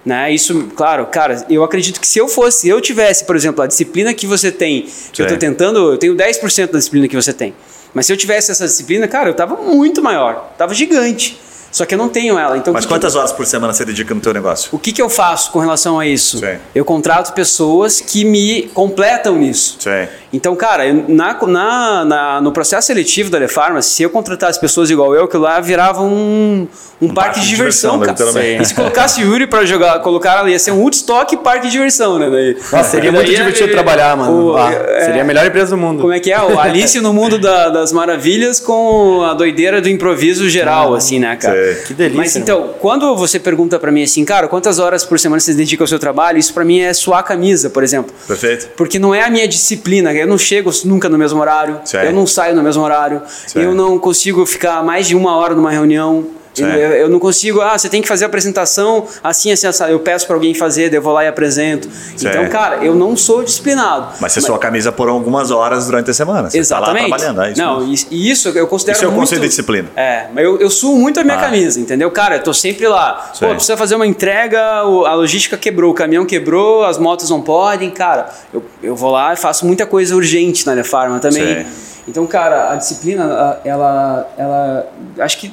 né? 0.04 0.32
Isso, 0.32 0.70
claro, 0.74 1.06
cara, 1.06 1.44
eu 1.48 1.62
acredito 1.62 2.00
que 2.00 2.06
se 2.06 2.18
eu 2.18 2.28
fosse, 2.28 2.68
eu 2.68 2.80
tivesse, 2.80 3.24
por 3.24 3.36
exemplo, 3.36 3.62
a 3.62 3.66
disciplina 3.66 4.12
que 4.12 4.26
você 4.26 4.50
tem, 4.50 4.82
que 4.82 4.90
Sim. 4.90 5.12
eu 5.18 5.24
estou 5.26 5.38
tentando, 5.38 5.92
eu 5.92 5.98
tenho 5.98 6.14
10% 6.14 6.70
da 6.70 6.78
disciplina 6.78 7.08
que 7.08 7.16
você 7.16 7.32
tem. 7.32 7.54
Mas 7.94 8.06
se 8.06 8.12
eu 8.12 8.16
tivesse 8.16 8.50
essa 8.50 8.66
disciplina, 8.66 9.06
cara, 9.06 9.30
eu 9.30 9.34
tava 9.34 9.56
muito 9.56 10.02
maior, 10.02 10.54
tava 10.56 10.74
gigante. 10.74 11.38
Só 11.72 11.86
que 11.86 11.94
eu 11.94 11.98
não 11.98 12.08
tenho 12.10 12.38
ela. 12.38 12.56
Então, 12.58 12.72
Mas 12.72 12.84
que 12.84 12.92
quantas 12.92 13.14
que, 13.14 13.18
horas 13.18 13.32
por 13.32 13.46
semana 13.46 13.72
você 13.72 13.82
dedica 13.84 14.14
no 14.14 14.20
teu 14.20 14.32
negócio? 14.34 14.68
o 14.72 14.78
que, 14.78 14.92
que 14.92 15.00
eu 15.02 15.08
faço 15.08 15.50
com 15.50 15.58
relação 15.58 15.98
a 15.98 16.06
isso? 16.06 16.38
Sim. 16.38 16.58
Eu 16.74 16.84
contrato 16.84 17.32
pessoas 17.32 17.98
que 18.00 18.24
me 18.26 18.64
completam 18.74 19.36
nisso. 19.36 19.76
Sim. 19.80 20.06
Então, 20.34 20.54
cara, 20.54 20.86
eu- 20.86 21.04
na, 21.08 21.34
na- 21.46 22.04
na- 22.04 22.40
no 22.40 22.52
processo 22.52 22.86
seletivo 22.86 23.30
da 23.30 23.38
Lefarma, 23.38 23.80
se 23.82 24.02
eu 24.02 24.10
contratasse 24.10 24.60
pessoas 24.60 24.90
igual 24.90 25.14
eu, 25.14 25.26
que 25.28 25.36
lá 25.36 25.60
virava 25.60 26.02
um, 26.02 26.66
um, 27.00 27.08
parque, 27.12 27.40
de 27.40 27.48
diversão, 27.48 27.98
cara. 27.98 28.12
literalmente. 28.12 28.62
E 28.62 28.66
se 28.66 28.74
colocasse 28.74 29.20
Yuri 29.22 29.46
pra 29.46 29.64
jogar, 29.64 29.98
colocar 30.00 30.38
ela, 30.38 30.50
ia 30.50 30.58
ser 30.58 30.70
um 30.72 30.80
Woodstock 30.80 31.36
parque 31.38 31.66
de 31.66 31.72
diversão, 31.72 32.18
né? 32.18 32.30
Daí, 32.30 32.54
Nossa, 32.72 32.90
seria 32.90 33.10
Daí 33.12 33.20
muito 33.20 33.34
divertido 33.34 33.70
trabalhar, 33.72 34.16
mano. 34.16 34.52
o- 34.52 34.56
Ah, 34.56 34.72
é- 34.72 35.04
seria 35.06 35.22
a 35.22 35.24
melhor 35.24 35.46
empresa 35.46 35.70
do 35.70 35.76
mundo. 35.76 36.00
Como 36.00 36.12
é 36.12 36.20
que 36.20 36.30
é? 36.32 36.40
O 36.40 36.58
Alice 36.58 36.98
no 37.00 37.12
Mundo 37.12 37.38
da- 37.38 37.68
das 37.70 37.92
Maravilhas 37.92 38.58
com 38.60 39.22
a 39.22 39.34
doideira 39.34 39.80
do 39.82 39.88
improviso 39.88 40.48
geral, 40.48 40.94
assim, 40.94 41.18
né, 41.18 41.36
cara? 41.36 41.61
Sei. 41.62 41.74
Que 41.84 41.94
delícia, 41.94 42.16
Mas 42.18 42.36
então, 42.36 42.74
quando 42.80 43.14
você 43.16 43.38
pergunta 43.38 43.78
pra 43.78 43.90
mim 43.92 44.02
assim, 44.02 44.24
cara, 44.24 44.48
quantas 44.48 44.78
horas 44.78 45.04
por 45.04 45.18
semana 45.18 45.40
você 45.40 45.54
dedica 45.54 45.82
ao 45.82 45.86
seu 45.88 45.98
trabalho? 45.98 46.38
Isso 46.38 46.52
pra 46.52 46.64
mim 46.64 46.80
é 46.80 46.92
suar 46.92 47.20
a 47.20 47.22
camisa, 47.22 47.70
por 47.70 47.82
exemplo. 47.82 48.12
Perfeito? 48.26 48.68
Porque 48.76 48.98
não 48.98 49.14
é 49.14 49.22
a 49.22 49.30
minha 49.30 49.46
disciplina, 49.46 50.12
eu 50.12 50.26
não 50.26 50.38
chego 50.38 50.70
nunca 50.84 51.08
no 51.08 51.18
mesmo 51.18 51.40
horário, 51.40 51.80
Certo. 51.84 52.06
eu 52.06 52.12
não 52.12 52.26
saio 52.26 52.54
no 52.54 52.62
mesmo 52.62 52.82
horário, 52.82 53.22
Certo. 53.46 53.64
eu 53.64 53.74
não 53.74 53.98
consigo 53.98 54.44
ficar 54.46 54.82
mais 54.84 55.06
de 55.06 55.14
uma 55.16 55.36
hora 55.36 55.54
numa 55.54 55.70
reunião. 55.70 56.26
Eu, 56.56 56.66
Certo. 56.66 56.94
eu 56.94 57.08
não 57.08 57.18
consigo, 57.18 57.60
ah, 57.62 57.78
você 57.78 57.88
tem 57.88 58.02
que 58.02 58.08
fazer 58.08 58.24
a 58.24 58.28
apresentação 58.28 59.06
assim, 59.24 59.50
assim, 59.50 59.66
assim. 59.66 59.84
Eu 59.84 60.00
peço 60.00 60.26
pra 60.26 60.36
alguém 60.36 60.52
fazer, 60.54 60.92
eu 60.92 61.00
vou 61.00 61.12
lá 61.14 61.24
e 61.24 61.28
apresento. 61.28 61.88
Então, 62.14 62.32
Certo. 62.32 62.50
cara, 62.50 62.84
eu 62.84 62.94
não 62.94 63.16
sou 63.16 63.42
disciplinado. 63.42 64.08
Mas 64.20 64.32
você 64.32 64.40
sua 64.42 64.58
camisa 64.58 64.92
por 64.92 65.08
algumas 65.08 65.50
horas 65.50 65.86
durante 65.86 66.10
a 66.10 66.14
semana. 66.14 66.50
Você 66.50 66.58
Exatamente. 66.58 67.04
Tá 67.08 67.16
lá 67.16 67.16
trabalhando, 67.18 67.42
é 67.46 67.52
isso 67.52 67.60
não, 67.62 67.86
mesmo. 67.86 68.08
e 68.10 68.30
isso 68.30 68.48
eu 68.50 68.66
considero 68.66 68.96
Isso 68.96 69.04
é 69.04 69.08
o 69.08 69.10
muito... 69.10 69.22
conceito 69.22 69.40
de 69.42 69.48
disciplina. 69.48 69.88
É, 69.96 70.26
mas 70.34 70.44
eu, 70.44 70.58
eu 70.60 70.68
suo 70.70 70.96
muito 70.98 71.18
a 71.18 71.24
minha 71.24 71.36
Ah. 71.38 71.40
camisa, 71.40 71.80
entendeu? 71.80 72.10
Cara, 72.10 72.36
eu 72.36 72.42
tô 72.42 72.52
sempre 72.52 72.86
lá. 72.86 73.30
Sei. 73.34 73.48
Pô, 73.48 73.54
precisa 73.54 73.76
fazer 73.76 73.94
uma 73.94 74.06
entrega, 74.06 74.60
a 74.60 75.14
logística 75.14 75.56
quebrou, 75.56 75.90
o 75.90 75.94
caminhão 75.94 76.26
quebrou, 76.26 76.84
as 76.84 76.98
motos 76.98 77.30
não 77.30 77.40
podem, 77.40 77.90
cara. 77.90 78.28
Eu, 78.52 78.62
eu 78.82 78.94
vou 78.94 79.10
lá 79.10 79.32
e 79.32 79.36
faço 79.36 79.64
muita 79.66 79.86
coisa 79.86 80.14
urgente 80.14 80.66
na 80.66 80.72
Lefarma 80.74 81.18
também. 81.18 81.66
Então, 82.06 82.26
cara, 82.26 82.72
a 82.72 82.76
disciplina, 82.76 83.58
ela, 83.64 84.28
ela, 84.36 84.86
acho 85.20 85.38
que 85.38 85.52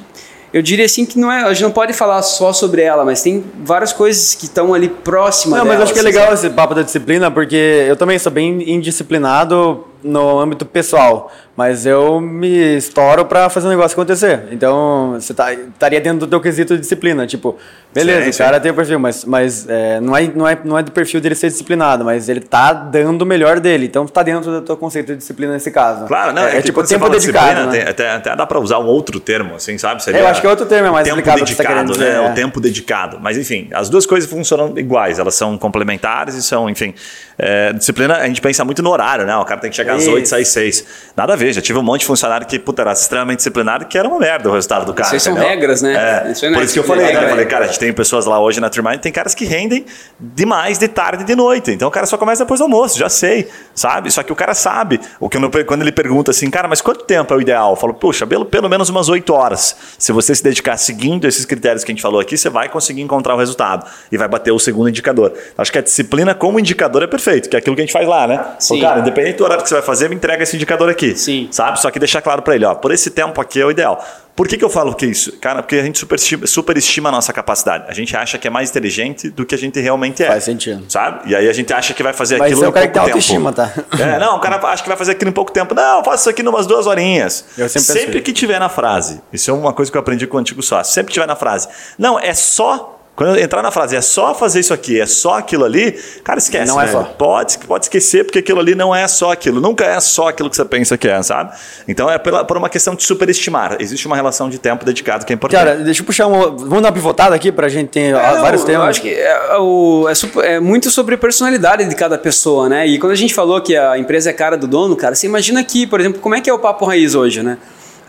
eu 0.52 0.62
diria 0.62 0.84
assim 0.84 1.04
que 1.04 1.18
não 1.18 1.30
é, 1.30 1.42
a 1.42 1.52
gente 1.52 1.62
não 1.62 1.70
pode 1.70 1.92
falar 1.92 2.22
só 2.22 2.52
sobre 2.52 2.82
ela, 2.82 3.04
mas 3.04 3.22
tem 3.22 3.44
várias 3.62 3.92
coisas 3.92 4.34
que 4.34 4.46
estão 4.46 4.74
ali 4.74 4.88
próximas 4.88 5.58
Não, 5.58 5.64
mas 5.64 5.74
dela, 5.74 5.84
acho 5.84 5.92
que 5.92 5.98
é 5.98 6.02
assim, 6.02 6.18
legal 6.18 6.34
esse 6.34 6.50
papo 6.50 6.74
da 6.74 6.82
disciplina, 6.82 7.30
porque 7.30 7.86
eu 7.88 7.96
também 7.96 8.18
sou 8.18 8.32
bem 8.32 8.68
indisciplinado 8.70 9.84
no 10.02 10.38
âmbito 10.38 10.64
pessoal, 10.64 11.30
mas 11.56 11.84
eu 11.86 12.20
me 12.20 12.76
estouro 12.76 13.24
pra 13.26 13.48
fazer 13.50 13.66
o 13.66 13.70
negócio 13.70 13.94
acontecer. 13.94 14.44
Então, 14.50 15.12
você 15.20 15.34
tá, 15.34 15.52
estaria 15.52 16.00
dentro 16.00 16.20
do 16.20 16.26
teu 16.26 16.40
quesito 16.40 16.74
de 16.74 16.80
disciplina. 16.80 17.26
Tipo, 17.26 17.56
beleza, 17.92 18.24
Sim, 18.24 18.30
o 18.30 18.32
sim. 18.32 18.38
cara 18.42 18.58
tem 18.60 18.70
o 18.70 18.74
perfil, 18.74 18.98
mas, 18.98 19.24
mas 19.24 19.68
é, 19.68 20.00
não, 20.00 20.16
é, 20.16 20.26
não, 20.34 20.48
é, 20.48 20.58
não 20.64 20.78
é 20.78 20.82
do 20.82 20.90
perfil 20.90 21.20
dele 21.20 21.34
ser 21.34 21.48
disciplinado, 21.48 22.04
mas 22.04 22.28
ele 22.28 22.40
tá 22.40 22.72
dando 22.72 23.22
o 23.22 23.26
melhor 23.26 23.60
dele. 23.60 23.86
Então, 23.86 24.06
tá 24.06 24.22
dentro 24.22 24.50
do 24.50 24.62
teu 24.62 24.76
conceito 24.76 25.08
de 25.08 25.16
disciplina 25.18 25.52
nesse 25.52 25.70
caso. 25.70 26.06
Claro, 26.06 26.32
não, 26.32 26.42
é, 26.42 26.58
é, 26.58 26.62
tipo 26.62 26.74
quando 26.78 26.86
você 26.86 26.94
tempo 26.94 27.08
dedicado. 27.10 27.66
né? 27.66 27.72
tem- 27.72 27.82
até, 27.88 28.10
até 28.10 28.36
dá 28.36 28.46
pra 28.46 28.58
usar 28.58 28.78
um 28.78 28.86
outro 28.86 29.20
termo, 29.20 29.54
assim, 29.56 29.76
sabe? 29.76 30.02
Seria 30.02 30.20
É, 30.20 30.22
eu 30.22 30.28
acho 30.28 30.40
que 30.40 30.46
é 30.46 30.50
outro 30.50 30.64
termo, 30.66 30.88
é 30.88 30.90
mais 30.90 31.04
tempo 31.06 31.18
aplicado 31.18 31.40
ao 31.40 31.46
que 31.46 31.54
tá 31.54 31.62
dedicado, 31.62 31.74
querendo 31.74 31.92
dizer, 31.92 32.18
né? 32.20 32.26
é. 32.28 32.30
O 32.30 32.34
tempo 32.34 32.60
dedicado. 32.60 33.18
Mas 33.20 33.36
enfim, 33.36 33.68
as 33.72 33.88
duas 33.90 34.06
coisas 34.06 34.30
funcionam 34.30 34.72
iguais, 34.78 35.18
elas 35.18 35.34
são 35.34 35.58
complementares 35.58 36.34
e 36.34 36.42
são, 36.42 36.70
enfim. 36.70 36.94
É, 37.42 37.72
disciplina, 37.72 38.16
a 38.18 38.26
gente 38.26 38.40
pensa 38.40 38.64
muito 38.64 38.82
no 38.82 38.90
horário, 38.90 39.24
né? 39.24 39.34
O 39.36 39.44
cara 39.44 39.60
tem 39.60 39.70
que 39.70 39.76
chegar 39.76 39.94
às 39.94 40.02
Isso. 40.02 40.12
8 40.12 40.24
e 40.24 40.28
sair 40.28 40.44
6. 40.44 40.84
Nada 41.16 41.32
a 41.32 41.36
ver, 41.36 41.52
já 41.52 41.62
tive 41.62 41.78
um 41.78 41.82
monte 41.82 42.00
de 42.00 42.06
funcionário 42.06 42.46
que, 42.46 42.58
puta, 42.58 42.82
era 42.82 42.92
extremamente 42.92 43.38
disciplinado 43.38 43.86
que 43.86 43.96
era 43.96 44.06
uma 44.06 44.18
merda 44.18 44.48
o 44.48 44.52
resultado 44.52 44.84
do 44.84 44.92
cara. 44.92 45.16
Isso 45.16 45.24
são 45.24 45.34
regras, 45.34 45.80
né? 45.80 46.24
É, 46.26 46.32
Isso 46.32 46.44
aí 46.44 46.50
não 46.50 46.58
por 46.58 46.62
é 46.62 46.64
isso 46.64 46.74
que 46.74 46.80
eu 46.80 46.84
falei, 46.84 47.04
é 47.04 47.08
né? 47.08 47.12
Eu 47.12 47.20
regra. 47.20 47.30
falei, 47.30 47.46
cara, 47.46 47.64
a 47.64 47.68
gente 47.68 47.78
tem 47.78 47.92
pessoas 47.92 48.26
lá 48.26 48.38
hoje 48.38 48.60
na 48.60 48.68
Turmine, 48.68 48.98
tem 48.98 49.10
caras 49.10 49.34
que 49.34 49.44
rendem 49.44 49.86
demais 50.18 50.78
de 50.78 50.88
tarde 50.88 51.22
e 51.22 51.26
de 51.26 51.34
noite. 51.34 51.70
Então 51.70 51.88
o 51.88 51.90
cara 51.90 52.06
só 52.06 52.18
começa 52.18 52.44
depois 52.44 52.60
do 52.60 52.64
almoço, 52.64 52.98
já 52.98 53.08
sei, 53.08 53.48
sabe? 53.74 54.10
Só 54.10 54.22
que 54.22 54.32
o 54.32 54.36
cara 54.36 54.54
sabe. 54.54 55.00
O 55.18 55.28
que 55.28 55.38
quando 55.64 55.82
ele 55.82 55.92
pergunta 55.92 56.30
assim, 56.30 56.50
cara, 56.50 56.68
mas 56.68 56.80
quanto 56.80 57.04
tempo 57.04 57.32
é 57.32 57.36
o 57.36 57.40
ideal? 57.40 57.70
Eu 57.70 57.76
falo, 57.76 57.94
puxa, 57.94 58.26
pelo, 58.26 58.44
pelo 58.44 58.68
menos 58.68 58.88
umas 58.88 59.08
8 59.08 59.32
horas. 59.32 59.76
Se 59.98 60.12
você 60.12 60.34
se 60.34 60.42
dedicar 60.42 60.76
seguindo 60.76 61.26
esses 61.26 61.44
critérios 61.44 61.84
que 61.84 61.90
a 61.90 61.94
gente 61.94 62.02
falou 62.02 62.20
aqui, 62.20 62.36
você 62.36 62.50
vai 62.50 62.68
conseguir 62.68 63.00
encontrar 63.02 63.34
o 63.34 63.38
resultado 63.38 63.86
e 64.10 64.18
vai 64.18 64.28
bater 64.28 64.52
o 64.52 64.58
segundo 64.58 64.88
indicador. 64.88 65.32
Acho 65.56 65.72
que 65.72 65.78
a 65.78 65.82
disciplina 65.82 66.34
como 66.34 66.58
indicador 66.58 67.02
é 67.02 67.06
perfeito, 67.06 67.29
que 67.38 67.56
é 67.56 67.58
aquilo 67.58 67.76
que 67.76 67.82
a 67.82 67.84
gente 67.84 67.92
faz 67.92 68.08
lá, 68.08 68.26
né? 68.26 68.44
Sim. 68.58 68.80
Cara, 68.80 69.00
independente 69.00 69.38
do 69.38 69.44
horário 69.44 69.62
que 69.62 69.68
você 69.68 69.74
vai 69.74 69.84
fazer, 69.84 70.08
me 70.08 70.16
entrega 70.16 70.42
esse 70.42 70.56
indicador 70.56 70.88
aqui. 70.88 71.14
Sim. 71.16 71.48
Sabe? 71.50 71.80
Só 71.80 71.90
que 71.90 71.98
deixar 71.98 72.22
claro 72.22 72.42
pra 72.42 72.54
ele, 72.54 72.64
ó, 72.64 72.74
por 72.74 72.92
esse 72.92 73.10
tempo 73.10 73.40
aqui 73.40 73.60
é 73.60 73.64
o 73.64 73.70
ideal. 73.70 74.04
Por 74.34 74.48
que, 74.48 74.56
que 74.56 74.64
eu 74.64 74.70
falo 74.70 74.94
que 74.94 75.04
isso? 75.04 75.32
Cara, 75.38 75.62
porque 75.62 75.76
a 75.76 75.82
gente 75.82 75.98
superestima, 75.98 76.46
superestima 76.46 77.08
a 77.10 77.12
nossa 77.12 77.30
capacidade. 77.30 77.84
A 77.88 77.92
gente 77.92 78.16
acha 78.16 78.38
que 78.38 78.46
é 78.46 78.50
mais 78.50 78.70
inteligente 78.70 79.28
do 79.28 79.44
que 79.44 79.54
a 79.54 79.58
gente 79.58 79.78
realmente 79.80 80.22
é. 80.22 80.28
Faz 80.28 80.44
sentido. 80.44 80.82
Sabe? 80.88 81.30
E 81.30 81.36
aí 81.36 81.46
a 81.46 81.52
gente 81.52 81.70
acha 81.74 81.92
que 81.92 82.02
vai 82.02 82.14
fazer 82.14 82.38
Mas 82.38 82.50
aquilo 82.50 82.64
é 82.64 82.68
o 82.68 82.70
em 82.70 82.72
cara 82.72 82.86
que 82.86 82.92
pouco 82.94 83.12
tem 83.12 83.20
tempo. 83.20 83.48
autoestima, 83.48 83.52
tá? 83.52 84.02
É, 84.02 84.18
não, 84.18 84.36
o 84.36 84.40
cara 84.40 84.56
acha 84.56 84.82
que 84.82 84.88
vai 84.88 84.96
fazer 84.96 85.12
aquilo 85.12 85.30
em 85.30 85.34
pouco 85.34 85.52
tempo. 85.52 85.74
Não, 85.74 85.98
eu 85.98 86.04
faço 86.04 86.22
isso 86.22 86.30
aqui 86.30 86.42
em 86.42 86.48
umas 86.48 86.66
duas 86.66 86.86
horinhas. 86.86 87.44
Eu 87.58 87.68
sempre 87.68 88.16
isso. 88.16 88.22
que 88.22 88.32
tiver 88.32 88.58
na 88.58 88.70
frase, 88.70 89.20
isso 89.30 89.50
é 89.50 89.54
uma 89.54 89.74
coisa 89.74 89.90
que 89.90 89.98
eu 89.98 90.00
aprendi 90.00 90.26
com 90.26 90.38
o 90.38 90.40
antigo 90.40 90.62
sócio, 90.62 90.94
sempre 90.94 91.08
que 91.08 91.14
tiver 91.14 91.26
na 91.26 91.36
frase, 91.36 91.68
não, 91.98 92.18
é 92.18 92.32
só. 92.32 92.96
Quando 93.16 93.36
eu 93.36 93.44
entrar 93.44 93.60
na 93.62 93.70
frase, 93.70 93.94
é 93.94 94.00
só 94.00 94.34
fazer 94.34 94.60
isso 94.60 94.72
aqui, 94.72 94.98
é 94.98 95.04
só 95.04 95.36
aquilo 95.36 95.64
ali, 95.66 95.92
cara, 96.24 96.38
esquece. 96.38 96.66
Não 96.72 96.80
é 96.80 96.86
né? 96.86 96.92
só. 96.92 97.02
Pode, 97.02 97.58
pode 97.58 97.84
esquecer, 97.84 98.24
porque 98.24 98.38
aquilo 98.38 98.60
ali 98.60 98.74
não 98.74 98.94
é 98.96 99.06
só 99.06 99.30
aquilo. 99.32 99.60
Nunca 99.60 99.84
é 99.84 100.00
só 100.00 100.28
aquilo 100.28 100.48
que 100.48 100.56
você 100.56 100.64
pensa 100.64 100.96
que 100.96 101.06
é, 101.06 101.22
sabe? 101.22 101.52
Então 101.86 102.08
é 102.10 102.16
pela, 102.16 102.44
por 102.46 102.56
uma 102.56 102.70
questão 102.70 102.94
de 102.94 103.02
superestimar. 103.04 103.76
Existe 103.78 104.06
uma 104.06 104.16
relação 104.16 104.48
de 104.48 104.58
tempo 104.58 104.86
dedicado 104.86 105.26
que 105.26 105.32
é 105.32 105.36
importante. 105.36 105.58
Cara, 105.62 105.76
deixa 105.76 106.00
eu 106.00 106.06
puxar 106.06 106.28
uma. 106.28 106.46
Vamos 106.50 106.80
dar 106.80 106.88
uma 106.88 106.92
pivotada 106.92 107.34
aqui 107.34 107.52
pra 107.52 107.68
gente 107.68 107.88
ter 107.88 108.14
É, 108.14 108.40
vários 108.40 108.62
Eu 108.62 108.66
temas. 108.68 108.88
acho 108.88 109.02
que 109.02 109.10
é, 109.12 109.58
o- 109.58 110.06
é 110.08 110.14
super- 110.14 110.44
é 110.44 110.58
muito 110.58 110.90
sobre 110.90 111.14
a 111.14 111.18
personalidade 111.18 111.84
de 111.86 111.94
cada 111.94 112.16
pessoa, 112.16 112.70
né? 112.70 112.86
E 112.86 112.98
quando 112.98 113.12
a 113.12 113.16
gente 113.16 113.34
falou 113.34 113.60
que 113.60 113.76
a 113.76 113.98
empresa 113.98 114.30
é 114.30 114.32
cara 114.32 114.56
do 114.56 114.66
dono, 114.66 114.96
cara, 114.96 115.14
você 115.14 115.26
imagina 115.26 115.60
aqui, 115.60 115.86
por 115.86 116.00
exemplo, 116.00 116.20
como 116.22 116.34
é 116.34 116.40
que 116.40 116.48
é 116.48 116.54
o 116.54 116.58
Papo 116.58 116.86
Raiz 116.86 117.14
hoje, 117.14 117.42
né? 117.42 117.58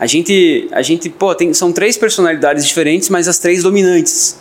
A 0.00 0.06
gente, 0.06 0.68
a 0.72 0.80
gente 0.80 1.10
pô, 1.10 1.34
tem, 1.34 1.52
são 1.52 1.70
três 1.70 1.98
personalidades 1.98 2.66
diferentes, 2.66 3.10
mas 3.10 3.28
as 3.28 3.36
três 3.38 3.62
dominantes. 3.62 4.40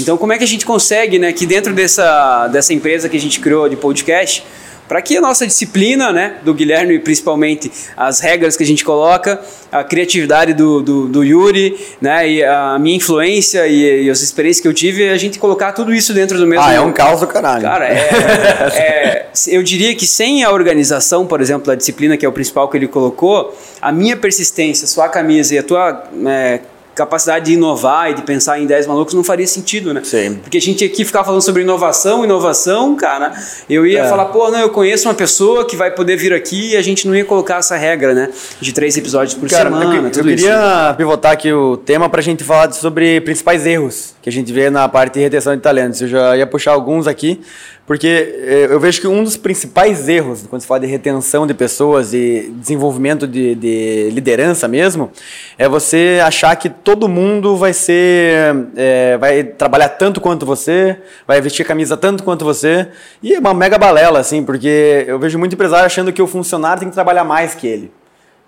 Então, 0.00 0.16
como 0.16 0.32
é 0.32 0.38
que 0.38 0.44
a 0.44 0.48
gente 0.48 0.64
consegue, 0.66 1.18
né, 1.18 1.32
que 1.32 1.46
dentro 1.46 1.72
dessa, 1.72 2.48
dessa 2.48 2.72
empresa 2.72 3.08
que 3.08 3.16
a 3.16 3.20
gente 3.20 3.40
criou 3.40 3.68
de 3.68 3.76
podcast, 3.76 4.44
para 4.88 5.02
que 5.02 5.16
a 5.16 5.20
nossa 5.20 5.46
disciplina, 5.46 6.12
né, 6.12 6.36
do 6.42 6.54
Guilherme, 6.54 6.98
principalmente 6.98 7.70
as 7.96 8.20
regras 8.20 8.56
que 8.56 8.62
a 8.62 8.66
gente 8.66 8.84
coloca, 8.84 9.40
a 9.70 9.82
criatividade 9.82 10.54
do, 10.54 10.80
do, 10.80 11.08
do 11.08 11.24
Yuri, 11.24 11.76
né, 12.00 12.28
e 12.28 12.44
a 12.44 12.78
minha 12.78 12.96
influência 12.96 13.66
e, 13.66 14.04
e 14.04 14.10
as 14.10 14.20
experiências 14.20 14.62
que 14.62 14.68
eu 14.68 14.74
tive, 14.74 15.08
a 15.08 15.16
gente 15.16 15.38
colocar 15.38 15.72
tudo 15.72 15.92
isso 15.92 16.14
dentro 16.14 16.38
do 16.38 16.46
mesmo. 16.46 16.64
Ah, 16.64 16.72
é 16.72 16.80
um 16.80 16.92
caos 16.92 17.20
do 17.20 17.26
caralho. 17.26 17.62
Cara, 17.62 17.86
é, 17.88 17.98
é- 18.78 19.26
eu 19.48 19.62
diria 19.62 19.94
que 19.94 20.06
sem 20.06 20.44
a 20.44 20.50
organização, 20.50 21.26
por 21.26 21.40
exemplo, 21.40 21.66
da 21.66 21.74
disciplina, 21.74 22.16
que 22.16 22.24
é 22.24 22.28
o 22.28 22.32
principal 22.32 22.68
que 22.68 22.76
ele 22.76 22.88
colocou, 22.88 23.56
a 23.82 23.92
minha 23.92 24.16
persistência, 24.16 24.84
a 24.84 24.88
sua 24.88 25.08
camisa 25.08 25.54
e 25.54 25.58
a 25.58 25.62
tua 25.62 26.04
é, 26.26 26.60
capacidade 26.96 27.44
de 27.44 27.52
inovar 27.52 28.10
e 28.10 28.14
de 28.14 28.22
pensar 28.22 28.58
em 28.58 28.64
ideias 28.64 28.86
malucas 28.86 29.14
não 29.14 29.22
faria 29.22 29.46
sentido, 29.46 29.94
né? 29.94 30.00
Sim. 30.02 30.40
Porque 30.42 30.56
a 30.56 30.60
gente 30.60 30.84
aqui 30.84 31.04
ficar 31.04 31.22
falando 31.22 31.42
sobre 31.42 31.62
inovação, 31.62 32.24
inovação, 32.24 32.96
cara, 32.96 33.32
eu 33.70 33.86
ia 33.86 34.00
É. 34.00 34.08
falar, 34.08 34.24
pô, 34.26 34.50
não, 34.50 34.58
eu 34.58 34.70
conheço 34.70 35.06
uma 35.06 35.14
pessoa 35.14 35.64
que 35.64 35.76
vai 35.76 35.90
poder 35.92 36.16
vir 36.16 36.32
aqui 36.32 36.70
e 36.72 36.76
a 36.76 36.82
gente 36.82 37.06
não 37.06 37.14
ia 37.14 37.24
colocar 37.24 37.58
essa 37.58 37.76
regra, 37.76 38.14
né? 38.14 38.30
De 38.60 38.72
três 38.72 38.96
episódios 38.96 39.34
por 39.34 39.48
Cara, 39.48 39.64
semana, 39.70 39.84
eu, 39.84 39.90
que- 39.90 40.06
eu 40.06 40.10
tudo 40.10 40.30
isso. 40.30 40.44
queria 40.44 40.94
pivotar 40.96 41.32
aqui 41.32 41.52
o 41.52 41.76
tema 41.76 42.08
pra 42.08 42.22
gente 42.22 42.42
falar 42.42 42.72
sobre 42.72 43.20
principais 43.20 43.66
erros 43.66 44.15
que 44.26 44.30
a 44.30 44.32
gente 44.32 44.52
vê 44.52 44.68
na 44.70 44.88
parte 44.88 45.14
de 45.14 45.20
retenção 45.20 45.54
de 45.54 45.62
talentos. 45.62 46.02
Eu 46.02 46.08
já 46.08 46.36
ia 46.36 46.44
puxar 46.48 46.72
alguns 46.72 47.06
aqui, 47.06 47.40
porque 47.86 48.08
eh, 48.08 48.66
eu 48.68 48.80
vejo 48.80 49.00
que 49.00 49.06
um 49.06 49.22
dos 49.22 49.36
principais 49.36 50.08
erros 50.08 50.44
quando 50.50 50.62
se 50.62 50.66
fala 50.66 50.80
de 50.80 50.88
retenção 50.88 51.46
de 51.46 51.54
pessoas 51.54 52.12
e 52.12 52.52
desenvolvimento 52.56 53.24
de, 53.24 53.54
de 53.54 54.10
liderança 54.10 54.66
mesmo, 54.66 55.12
é 55.56 55.68
você 55.68 56.20
achar 56.24 56.56
que 56.56 56.68
todo 56.68 57.08
mundo 57.08 57.56
vai 57.56 57.72
ser, 57.72 58.66
eh, 58.76 59.16
vai 59.16 59.44
trabalhar 59.44 59.90
tanto 59.90 60.20
quanto 60.20 60.44
você, 60.44 60.98
vai 61.24 61.40
vestir 61.40 61.64
camisa 61.64 61.96
tanto 61.96 62.24
quanto 62.24 62.44
você, 62.44 62.88
e 63.22 63.32
é 63.32 63.38
uma 63.38 63.54
mega 63.54 63.78
balela, 63.78 64.18
assim, 64.18 64.42
porque 64.42 65.04
eu 65.06 65.20
vejo 65.20 65.38
muito 65.38 65.52
empresário 65.52 65.86
achando 65.86 66.12
que 66.12 66.20
o 66.20 66.26
funcionário 66.26 66.80
tem 66.80 66.88
que 66.88 66.96
trabalhar 66.96 67.22
mais 67.22 67.54
que 67.54 67.68
ele. 67.68 67.92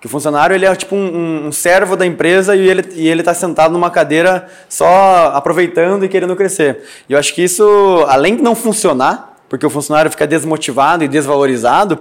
Que 0.00 0.06
o 0.06 0.08
funcionário 0.10 0.54
ele 0.54 0.64
é 0.64 0.74
tipo 0.76 0.94
um, 0.94 1.46
um- 1.48 1.52
servo 1.52 1.96
da 1.96 2.06
empresa 2.06 2.54
e 2.54 2.68
ele 2.68 2.84
e 2.94 3.08
ele 3.08 3.20
está 3.20 3.34
sentado 3.34 3.72
numa 3.72 3.90
cadeira 3.90 4.48
só 4.68 5.32
aproveitando 5.34 6.04
e 6.04 6.08
querendo 6.08 6.36
crescer. 6.36 6.84
E 7.08 7.12
eu 7.14 7.18
acho 7.18 7.34
que 7.34 7.42
isso, 7.42 7.66
além 8.08 8.36
de 8.36 8.42
não 8.42 8.54
funcionar, 8.54 9.34
porque 9.48 9.66
o 9.66 9.70
funcionário 9.70 10.08
fica 10.10 10.26
desmotivado 10.26 11.02
e 11.02 11.08
desvalorizado, 11.08 11.98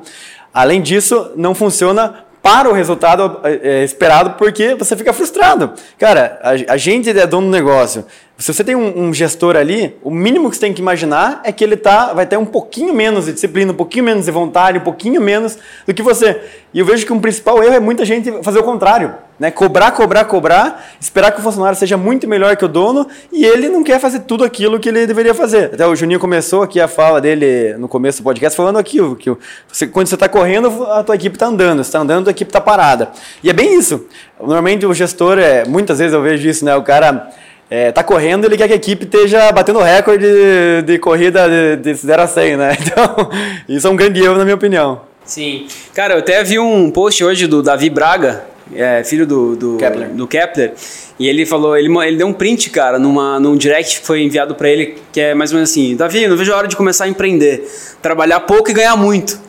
além 0.53 0.79
disso, 0.81 1.31
não 1.35 1.55
funciona 1.55 2.23
para 2.41 2.69
o 2.69 2.73
resultado 2.73 3.39
é, 3.43 3.83
esperado 3.83 4.31
porque 4.31 4.75
você 4.75 4.95
fica 4.95 5.11
frustrado. 5.11 5.73
Cara, 5.99 6.39
a, 6.41 6.73
a 6.73 6.77
gente 6.77 7.09
é 7.09 7.27
dono 7.27 7.47
do 7.47 7.51
negócio. 7.51 8.05
Se 8.37 8.53
você 8.53 8.63
tem 8.63 8.75
um, 8.75 9.07
um 9.07 9.13
gestor 9.13 9.55
ali, 9.55 9.97
o 10.03 10.11
mínimo 10.11 10.49
que 10.49 10.55
você 10.55 10.61
tem 10.61 10.73
que 10.73 10.81
imaginar 10.81 11.41
é 11.43 11.51
que 11.51 11.63
ele 11.63 11.75
tá, 11.75 12.13
vai 12.13 12.25
ter 12.25 12.37
um 12.37 12.45
pouquinho 12.45 12.93
menos 12.93 13.25
de 13.25 13.33
disciplina, 13.33 13.71
um 13.71 13.75
pouquinho 13.75 14.05
menos 14.05 14.25
de 14.25 14.31
vontade, 14.31 14.77
um 14.77 14.81
pouquinho 14.81 15.19
menos 15.19 15.57
do 15.85 15.93
que 15.93 16.03
você. 16.03 16.41
E 16.73 16.79
eu 16.79 16.85
vejo 16.85 17.05
que 17.05 17.11
um 17.11 17.19
principal 17.19 17.61
erro 17.63 17.73
é 17.73 17.79
muita 17.79 18.05
gente 18.05 18.31
fazer 18.43 18.59
o 18.59 18.63
contrário. 18.63 19.15
Né? 19.39 19.51
Cobrar, 19.51 19.91
cobrar, 19.91 20.25
cobrar, 20.25 20.87
esperar 20.99 21.31
que 21.31 21.39
o 21.39 21.43
funcionário 21.43 21.77
seja 21.77 21.95
muito 21.95 22.27
melhor 22.27 22.55
que 22.55 22.65
o 22.65 22.67
dono 22.67 23.07
e 23.31 23.45
ele 23.45 23.69
não 23.69 23.83
quer 23.83 23.99
fazer 23.99 24.21
tudo 24.21 24.43
aquilo 24.43 24.79
que 24.79 24.89
ele 24.89 25.05
deveria 25.05 25.33
fazer. 25.33 25.71
Até 25.73 25.85
o 25.85 25.95
Juninho 25.95 26.19
começou 26.19 26.63
aqui 26.63 26.81
a 26.81 26.87
fala 26.87 27.21
dele 27.21 27.75
no 27.77 27.87
começo 27.87 28.21
do 28.21 28.23
podcast 28.23 28.57
falando 28.57 28.79
aqui 28.79 28.97
que 29.15 29.31
você, 29.67 29.85
quando 29.85 30.07
você 30.07 30.15
está 30.15 30.27
correndo, 30.27 30.85
a 30.85 31.03
tua 31.03 31.15
equipe 31.15 31.35
está 31.35 31.45
andando, 31.45 31.81
está 31.81 31.99
andando, 31.99 32.27
a 32.27 32.31
equipe 32.31 32.49
está 32.49 32.59
parada. 32.59 33.09
E 33.43 33.49
é 33.49 33.53
bem 33.53 33.77
isso. 33.77 34.07
Normalmente 34.39 34.85
o 34.85 34.93
gestor, 34.93 35.37
é, 35.37 35.65
muitas 35.65 35.99
vezes 35.99 36.13
eu 36.13 36.21
vejo 36.21 36.47
isso, 36.47 36.65
né? 36.65 36.75
O 36.75 36.81
cara 36.81 37.29
é, 37.69 37.91
tá 37.91 38.01
correndo 38.01 38.45
ele 38.45 38.55
quer 38.55 38.67
que 38.67 38.73
a 38.73 38.77
equipe 38.77 39.03
esteja 39.03 39.51
batendo 39.51 39.79
recorde 39.79 40.25
de, 40.25 40.81
de 40.83 40.99
corrida 40.99 41.47
de, 41.49 41.75
de 41.77 41.93
0 41.93 42.21
a 42.21 42.27
100, 42.27 42.57
né? 42.57 42.77
Então, 42.87 43.29
isso 43.67 43.87
é 43.87 43.89
um 43.89 43.95
grande 43.95 44.23
erro, 44.23 44.35
na 44.35 44.43
minha 44.43 44.55
opinião. 44.55 45.01
Sim. 45.25 45.67
Cara, 45.93 46.13
eu 46.13 46.19
até 46.19 46.41
vi 46.43 46.57
um 46.57 46.89
post 46.89 47.23
hoje 47.23 47.47
do 47.47 47.61
Davi 47.61 47.89
Braga, 47.89 48.45
é, 48.73 49.03
filho 49.03 49.25
do, 49.25 49.55
do, 49.55 49.77
Kepler. 49.77 50.09
do 50.09 50.27
Kepler, 50.27 50.73
e 51.19 51.27
ele 51.27 51.45
falou, 51.45 51.75
ele, 51.77 51.95
ele 52.05 52.17
deu 52.17 52.27
um 52.27 52.33
print, 52.33 52.69
cara, 52.69 52.99
numa, 52.99 53.39
num 53.39 53.55
direct 53.55 53.99
que 53.99 54.05
foi 54.05 54.23
enviado 54.23 54.55
para 54.55 54.69
ele, 54.69 54.95
que 55.11 55.19
é 55.19 55.33
mais 55.33 55.51
ou 55.51 55.55
menos 55.55 55.71
assim, 55.71 55.95
Davi, 55.95 56.27
não 56.27 56.37
vejo 56.37 56.53
a 56.53 56.57
hora 56.57 56.67
de 56.67 56.75
começar 56.75 57.05
a 57.05 57.07
empreender, 57.07 57.67
trabalhar 58.01 58.41
pouco 58.41 58.69
e 58.69 58.73
ganhar 58.73 58.95
muito 58.95 59.46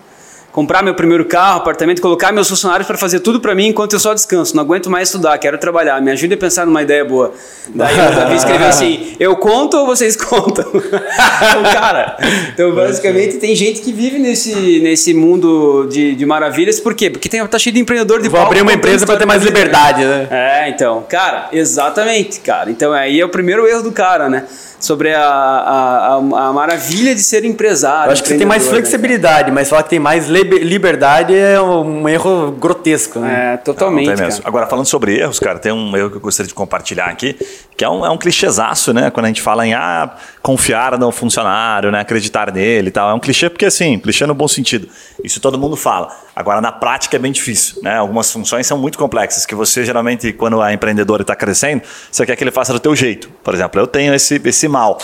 comprar 0.53 0.83
meu 0.83 0.95
primeiro 0.95 1.25
carro, 1.25 1.59
apartamento, 1.59 2.01
colocar 2.01 2.33
meus 2.33 2.49
funcionários 2.49 2.87
para 2.87 2.97
fazer 2.97 3.21
tudo 3.21 3.41
para 3.41 3.55
mim 3.55 3.69
enquanto 3.69 3.93
eu 3.93 4.01
só 4.01 4.15
descanso. 4.15 4.57
Não 4.57 4.63
aguento 4.63 4.91
mais 4.91 5.09
estudar, 5.09 5.37
quero 5.39 5.59
trabalhar. 5.59 6.01
Me 6.01 6.11
ajude 6.11 6.35
a 6.35 6.37
pensar 6.37 6.67
numa 6.67 6.83
ideia 6.83 7.05
boa. 7.05 7.33
Daí 7.69 7.95
o 7.95 8.15
Davi 8.15 8.37
escreveu 8.37 8.69
assim: 8.69 9.15
Eu 9.21 9.37
conto 9.37 9.77
ou 9.77 9.87
vocês 9.87 10.17
contam? 10.17 10.65
então, 10.73 11.63
cara, 11.73 12.17
então 12.53 12.75
basicamente 12.75 13.37
tem 13.37 13.55
gente 13.55 13.81
que 13.81 13.93
vive 13.93 14.19
nesse, 14.19 14.81
nesse 14.81 15.15
mundo 15.15 15.87
de, 15.91 16.15
de 16.15 16.27
maravilhas. 16.27 16.81
Por 16.81 16.95
quê? 16.95 17.11
Porque 17.11 17.29
tem, 17.29 17.47
tá 17.47 17.59
cheio 17.59 17.75
de 17.75 17.81
empreendedor 17.81 18.21
de 18.21 18.29
Vou 18.29 18.41
abrir 18.41 18.63
uma 18.63 18.73
empresa 18.73 19.07
para 19.07 19.17
ter 19.17 19.27
mais 19.27 19.43
liberdade, 19.43 20.05
né? 20.05 20.29
É, 20.31 20.69
então, 20.71 21.05
cara, 21.09 21.49
exatamente, 21.53 22.41
cara. 22.41 22.71
Então 22.71 22.93
aí 22.93 23.21
é 23.21 23.25
o 23.25 23.29
primeiro 23.29 23.67
erro 23.67 23.83
do 23.83 23.93
cara, 23.93 24.29
né? 24.29 24.45
Sobre 24.81 25.13
a, 25.13 25.23
a, 25.23 26.15
a, 26.15 26.53
maravilha 26.53 27.15
de 27.15 27.23
ser 27.23 27.45
empresário. 27.45 28.09
Eu 28.09 28.13
acho 28.13 28.23
que 28.23 28.29
você 28.29 28.39
tem 28.39 28.47
mais 28.47 28.65
né? 28.65 28.71
flexibilidade, 28.71 29.49
né? 29.49 29.55
mas 29.55 29.69
falar 29.69 29.83
que 29.83 29.91
tem 29.91 29.99
mais 29.99 30.29
liberdade 30.29 31.35
é 31.35 31.61
um 31.61 32.09
erro 32.09 32.53
grotesco. 32.53 33.19
Né? 33.19 33.55
É, 33.55 33.57
totalmente. 33.57 34.21
Não, 34.21 34.29
não 34.29 34.41
Agora, 34.45 34.67
falando 34.67 34.87
sobre 34.87 35.19
erros, 35.19 35.41
cara, 35.41 35.59
tem 35.59 35.73
um 35.73 35.97
erro 35.97 36.11
que 36.11 36.17
eu 36.17 36.21
gostaria 36.21 36.49
de 36.49 36.55
compartilhar 36.55 37.07
aqui, 37.07 37.37
que 37.77 37.85
é 37.85 37.89
um, 37.89 38.07
é 38.07 38.11
um 38.11 38.19
clichêzaço, 38.19 38.93
né? 38.93 39.11
Quando 39.11 39.27
a 39.27 39.29
gente 39.29 39.43
fala 39.43 39.67
em 39.67 39.75
ah, 39.75 40.15
confiar 40.43 40.99
no 40.99 41.11
funcionário, 41.11 41.91
né? 41.91 42.01
acreditar 42.01 42.53
nele 42.53 42.89
e 42.89 42.91
tal. 42.91 43.11
É 43.11 43.15
um 43.15 43.21
clichê 43.21 43.51
porque, 43.51 43.67
assim, 43.67 43.99
clichê 43.99 44.27
no 44.27 44.35
bom 44.35 44.49
sentido. 44.49 44.89
Isso 45.23 45.41
todo 45.41 45.59
mundo 45.59 45.77
fala. 45.77 46.09
Agora, 46.35 46.61
na 46.61 46.71
prática 46.71 47.17
é 47.17 47.19
bem 47.19 47.33
difícil, 47.33 47.83
né? 47.83 47.97
Algumas 47.97 48.31
funções 48.31 48.65
são 48.65 48.79
muito 48.79 48.97
complexas, 48.97 49.45
que 49.45 49.57
você, 49.57 49.85
geralmente, 49.85 50.33
quando 50.33 50.63
a 50.63 50.73
empreendedora 50.73 51.23
está 51.23 51.35
crescendo, 51.35 51.83
você 52.13 52.25
quer 52.25 52.37
que 52.37 52.45
ele 52.45 52.53
faça 52.53 52.73
do 52.73 52.79
teu 52.79 52.95
jeito. 52.95 53.29
Por 53.43 53.55
exemplo, 53.55 53.81
eu 53.81 53.89
tenho 53.89 54.15
esse, 54.15 54.41
esse 54.45 54.68
mal. 54.69 54.99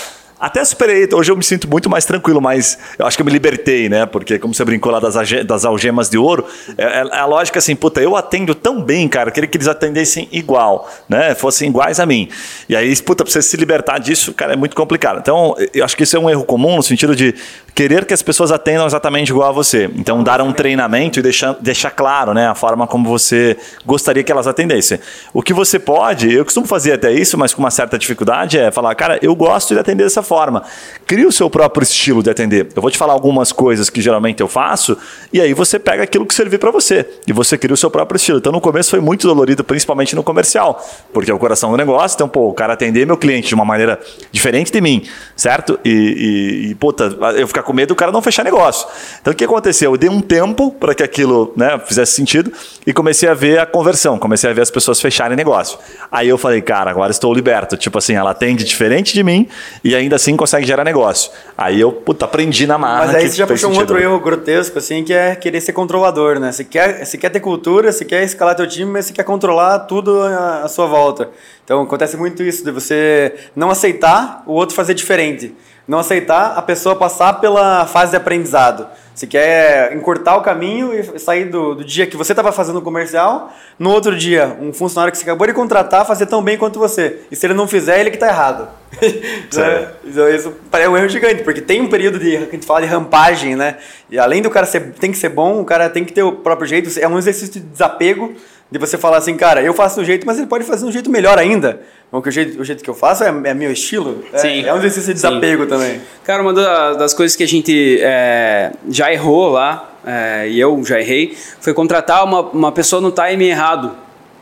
Até 0.45 0.63
superei, 0.63 1.09
hoje 1.11 1.33
eu 1.33 1.37
me 1.39 1.43
sinto 1.43 1.67
muito 1.67 1.89
mais 1.89 2.05
tranquilo, 2.05 2.39
mas 2.39 2.79
eu 2.99 3.07
acho 3.07 3.17
que 3.17 3.23
eu 3.23 3.25
me 3.25 3.33
libertei, 3.33 3.89
né? 3.89 4.05
Porque, 4.05 4.39
como 4.39 4.53
você 4.53 4.63
brincou 4.63 4.93
lá 4.93 5.01
das, 5.01 5.15
das 5.47 5.65
algemas 5.65 6.11
de 6.11 6.19
ouro, 6.19 6.45
é, 6.77 6.85
é, 6.85 6.87
é, 6.99 7.19
a 7.19 7.25
lógica 7.25 7.59
assim, 7.61 7.75
puta, 7.75 8.03
eu 8.03 8.15
atendo 8.15 8.55
tão 8.55 8.83
bem, 8.83 9.09
cara, 9.09 9.31
eu 9.31 9.33
queria 9.33 9.49
que 9.49 9.57
eles 9.57 9.69
atendessem 9.69 10.29
igual, 10.31 10.87
né? 11.09 11.35
Fossem 11.35 11.71
iguais 11.71 11.99
a 11.99 12.05
mim. 12.05 12.29
E 12.69 12.77
aí, 12.77 12.95
puta, 13.01 13.25
pra 13.25 13.33
você 13.33 13.41
se 13.41 13.57
libertar 13.57 13.97
disso, 13.97 14.35
cara, 14.35 14.53
é 14.53 14.57
muito 14.57 14.77
complicado. 14.77 15.19
Então, 15.19 15.57
eu 15.73 15.83
acho 15.83 15.97
que 15.97 16.03
isso 16.03 16.15
é 16.15 16.21
um 16.21 16.29
erro 16.29 16.45
comum 16.45 16.77
no 16.77 16.83
sentido 16.83 17.17
de 17.17 17.35
querer 17.75 18.05
que 18.05 18.13
as 18.13 18.21
pessoas 18.21 18.53
atendam 18.53 18.87
exatamente 18.87 19.31
igual 19.31 19.49
a 19.49 19.53
você. 19.53 19.91
Então, 19.97 20.23
dar 20.23 20.43
um 20.43 20.53
treinamento 20.53 21.21
e 21.21 21.23
deixar, 21.23 21.57
deixar 21.59 21.91
claro, 21.91 22.35
né? 22.35 22.49
A 22.49 22.55
forma 22.55 22.87
como 22.87 23.09
você 23.09 23.57
gostaria 23.87 24.23
que 24.23 24.31
elas 24.31 24.47
atendessem. 24.47 25.01
O 25.33 25.41
que 25.41 25.55
você 25.55 25.79
pode, 25.79 26.31
eu 26.31 26.45
costumo 26.45 26.67
fazer 26.67 26.93
até 26.93 27.11
isso, 27.11 27.39
mas 27.39 27.55
com 27.55 27.63
uma 27.63 27.71
certa 27.71 27.99
dificuldade, 27.99 28.59
é 28.59 28.71
falar, 28.71 28.95
cara, 28.95 29.19
eu 29.23 29.35
gosto 29.35 29.73
de 29.73 29.81
atender 29.81 30.05
dessa 30.05 30.23
forma 30.23 30.34
forma. 30.35 30.65
Crie 31.07 31.27
o 31.27 31.31
seu 31.31 31.49
próprio 31.49 31.85
estilo 31.85 32.21
de 32.21 32.29
atender. 32.29 32.67
Eu 32.75 32.83
vou 32.83 32.91
te 32.91 32.99
falar 32.99 33.13
algumas 33.13 33.53
coisas 33.53 33.89
que 33.89 34.01
geralmente 34.01 34.41
eu 34.41 34.49
faço, 34.49 34.99
e 35.33 35.41
aí 35.41 35.55
você 35.55 35.79
pega 35.79 36.03
aquilo 36.03 36.27
que 36.27 36.35
servir 36.35 36.59
para 36.59 36.73
você. 36.73 37.09
E 37.25 37.33
você 37.33 37.57
cria 37.57 37.73
o 37.73 37.77
seu 37.77 37.89
próprio 37.89 38.17
estilo. 38.17 38.39
Então 38.39 38.51
no 38.51 38.61
começo 38.61 38.91
foi 38.91 39.01
muito 39.01 39.29
dolorido, 39.29 39.63
principalmente 39.63 40.17
no 40.17 40.25
comercial, 40.25 40.85
porque 41.13 41.31
é 41.31 41.35
o 41.35 41.39
coração 41.39 41.71
do 41.71 41.77
negócio. 41.77 42.17
Então, 42.17 42.29
pô, 42.29 42.49
o 42.49 42.53
cara 42.53 42.73
atender 42.73 43.07
meu 43.07 43.17
cliente 43.17 43.47
de 43.49 43.55
uma 43.55 43.65
maneira 43.65 44.01
diferente 44.33 44.73
de 44.73 44.81
mim, 44.81 45.07
certo? 45.37 45.79
E, 45.85 45.91
e, 45.91 46.71
e 46.71 46.75
puta, 46.75 47.17
eu 47.37 47.47
ficar 47.47 47.63
com 47.63 47.73
medo 47.73 47.89
do 47.89 47.95
cara 47.95 48.11
não 48.11 48.21
fechar 48.21 48.43
negócio. 48.43 48.89
Então 49.21 49.33
o 49.33 49.37
que 49.37 49.45
aconteceu? 49.45 49.93
Eu 49.93 49.97
dei 49.97 50.11
um 50.11 50.21
tempo 50.21 50.73
para 50.73 50.95
que 50.95 51.03
aquilo 51.03 51.53
né, 51.57 51.81
fizesse 51.87 52.13
sentido 52.13 52.53
e 52.85 52.93
comecei 52.93 53.29
a 53.29 53.35
ver 53.35 53.61
a 53.61 53.67
conversão, 53.67 54.19
comecei 54.19 54.51
a 54.51 54.53
ver 54.53 54.63
as 54.63 54.71
pessoas 54.71 55.01
fecharem 55.01 55.37
negócio. 55.37 55.79
Aí 56.11 56.29
eu 56.29 56.39
falei, 56.39 56.61
cara, 56.61 56.91
agora 56.91 57.13
estou 57.13 57.33
liberto. 57.33 57.77
Tipo 57.77 57.99
assim, 57.99 58.15
ela 58.15 58.31
atende 58.31 58.65
diferente 58.65 59.15
de 59.15 59.23
mim 59.23 59.47
e 59.83 59.95
ainda 59.95 60.14
assim 60.15 60.37
consegue 60.37 60.67
gerar 60.67 60.85
negócio. 60.85 61.31
Aí 61.57 61.81
eu, 61.81 61.93
puta, 61.93 62.25
aprendi 62.25 62.67
na 62.67 62.79
marra. 62.79 63.07
Mas 63.07 63.15
aí 63.15 63.29
você 63.29 63.37
já 63.37 63.47
puxou 63.47 63.71
um 63.71 63.77
outro 63.77 63.99
erro 63.99 64.19
grotesco, 64.21 64.79
assim, 64.79 65.05
que 65.05 65.13
é 65.13 65.35
querer 65.35 65.61
ser 65.61 65.73
controlador, 65.73 66.39
né? 66.39 66.53
Você 66.53 66.65
quer, 66.65 67.05
você 67.05 67.19
quer 67.19 67.31
ter 67.31 67.41
cultura, 67.41 67.93
você 67.93 68.05
quer 68.05 68.23
escalar 68.25 68.55
teu 68.55 68.67
time, 68.67 68.91
mas 68.91 69.07
você 69.07 69.13
quer 69.13 69.25
controlar 69.25 69.81
tudo 69.81 70.23
à 70.23 70.69
sua 70.69 70.87
volta. 70.87 71.31
Então 71.65 71.83
acontece 71.83 72.17
muito 72.17 72.43
isso, 72.43 72.65
de 72.65 72.71
você 72.71 73.35
não 73.57 73.71
aceitar 73.71 74.43
o 74.47 74.53
outro 74.53 74.75
fazer 74.75 74.95
diferente. 74.95 75.55
Não 75.87 75.99
aceitar 75.99 76.57
a 76.57 76.63
pessoa 76.63 76.97
passar 76.97 77.35
pela 77.35 77.87
fase 77.87 78.13
de 78.13 78.17
aprendizado. 78.17 78.87
Você 79.15 79.29
quer 79.29 79.95
encurtar 79.95 80.37
o 80.37 80.41
caminho 80.41 80.93
e 80.93 81.19
sair 81.21 81.45
do, 81.45 81.77
do 81.77 81.85
dia 81.85 82.05
que 82.05 82.17
você 82.17 82.33
estava 82.33 82.51
fazendo 82.51 82.81
o 82.81 82.83
comercial, 82.83 83.53
no 83.79 83.91
outro 83.91 84.17
dia, 84.17 84.57
um 84.61 84.73
funcionário 84.73 85.13
que 85.13 85.19
você 85.19 85.23
acabou 85.23 85.47
de 85.47 85.53
contratar 85.53 86.05
fazer 86.05 86.27
tão 86.27 86.43
bem 86.43 86.59
quanto 86.59 86.81
você. 86.81 87.21
E 87.31 87.37
se 87.37 87.47
ele 87.47 87.55
não 87.55 87.69
fizer, 87.69 88.01
ele 88.01 88.11
que 88.11 88.17
está 88.17 88.27
errado. 88.27 88.69
né? 89.01 89.89
Então, 90.05 90.29
isso 90.29 90.53
é 90.73 90.89
um 90.89 90.97
erro 90.97 91.09
gigante, 91.09 91.45
porque 91.45 91.61
tem 91.61 91.81
um 91.81 91.89
período 91.89 92.19
de, 92.19 92.31
que 92.31 92.37
a 92.37 92.51
gente 92.51 92.67
fala 92.67 92.81
de 92.81 92.89
rampagem, 92.89 93.55
né? 93.55 93.77
E 94.11 94.19
além 94.19 94.43
do 94.43 94.51
cara 94.51 94.67
ser, 94.67 94.93
tem 94.95 95.13
que 95.13 95.19
ser 95.19 95.29
bom, 95.29 95.61
o 95.61 95.65
cara 95.65 95.89
tem 95.89 96.05
que 96.05 96.13
ter 96.13 96.25
o 96.25 96.33
próprio 96.33 96.67
jeito. 96.67 96.91
É 96.99 97.07
um 97.07 97.17
exercício 97.17 97.55
de 97.55 97.61
desapego, 97.61 98.33
de 98.75 98.79
você 98.81 98.99
falar 98.99 99.19
assim, 99.19 99.37
cara, 99.37 99.63
eu 99.63 99.73
faço 99.73 100.01
um 100.01 100.05
jeito, 100.05 100.27
mas 100.27 100.37
ele 100.37 100.49
pode 100.49 100.65
fazer 100.65 100.85
um 100.85 100.91
jeito 100.91 101.09
melhor 101.09 101.39
ainda. 101.39 101.81
Porque 102.11 102.29
o 102.29 102.33
jeito, 102.33 102.61
o 102.61 102.65
jeito 102.65 102.83
que 102.83 102.91
eu 102.91 102.95
faço 102.95 103.23
é, 103.23 103.29
é 103.29 103.55
meu 103.55 103.71
estilo. 103.71 104.25
É, 104.33 104.39
Sim. 104.39 104.65
É 104.65 104.75
um 104.75 104.79
exercício 104.79 105.07
de 105.07 105.15
desapego 105.15 105.63
Sim. 105.63 105.69
também. 105.69 106.01
Cara, 106.25 106.43
uma 106.43 106.53
das 106.53 107.15
coisas 107.15 107.37
que 107.37 107.45
a 107.45 107.47
gente 107.47 108.01
é, 108.03 108.73
já 108.89 109.13
errou 109.13 109.51
lá, 109.51 109.93
é, 110.05 110.49
e 110.49 110.59
eu 110.59 110.85
já 110.85 110.99
errei, 110.99 111.37
foi 111.61 111.73
contratar 111.73 112.25
uma, 112.25 112.41
uma 112.41 112.73
pessoa 112.73 113.01
no 113.01 113.13
time 113.13 113.45
errado 113.45 113.93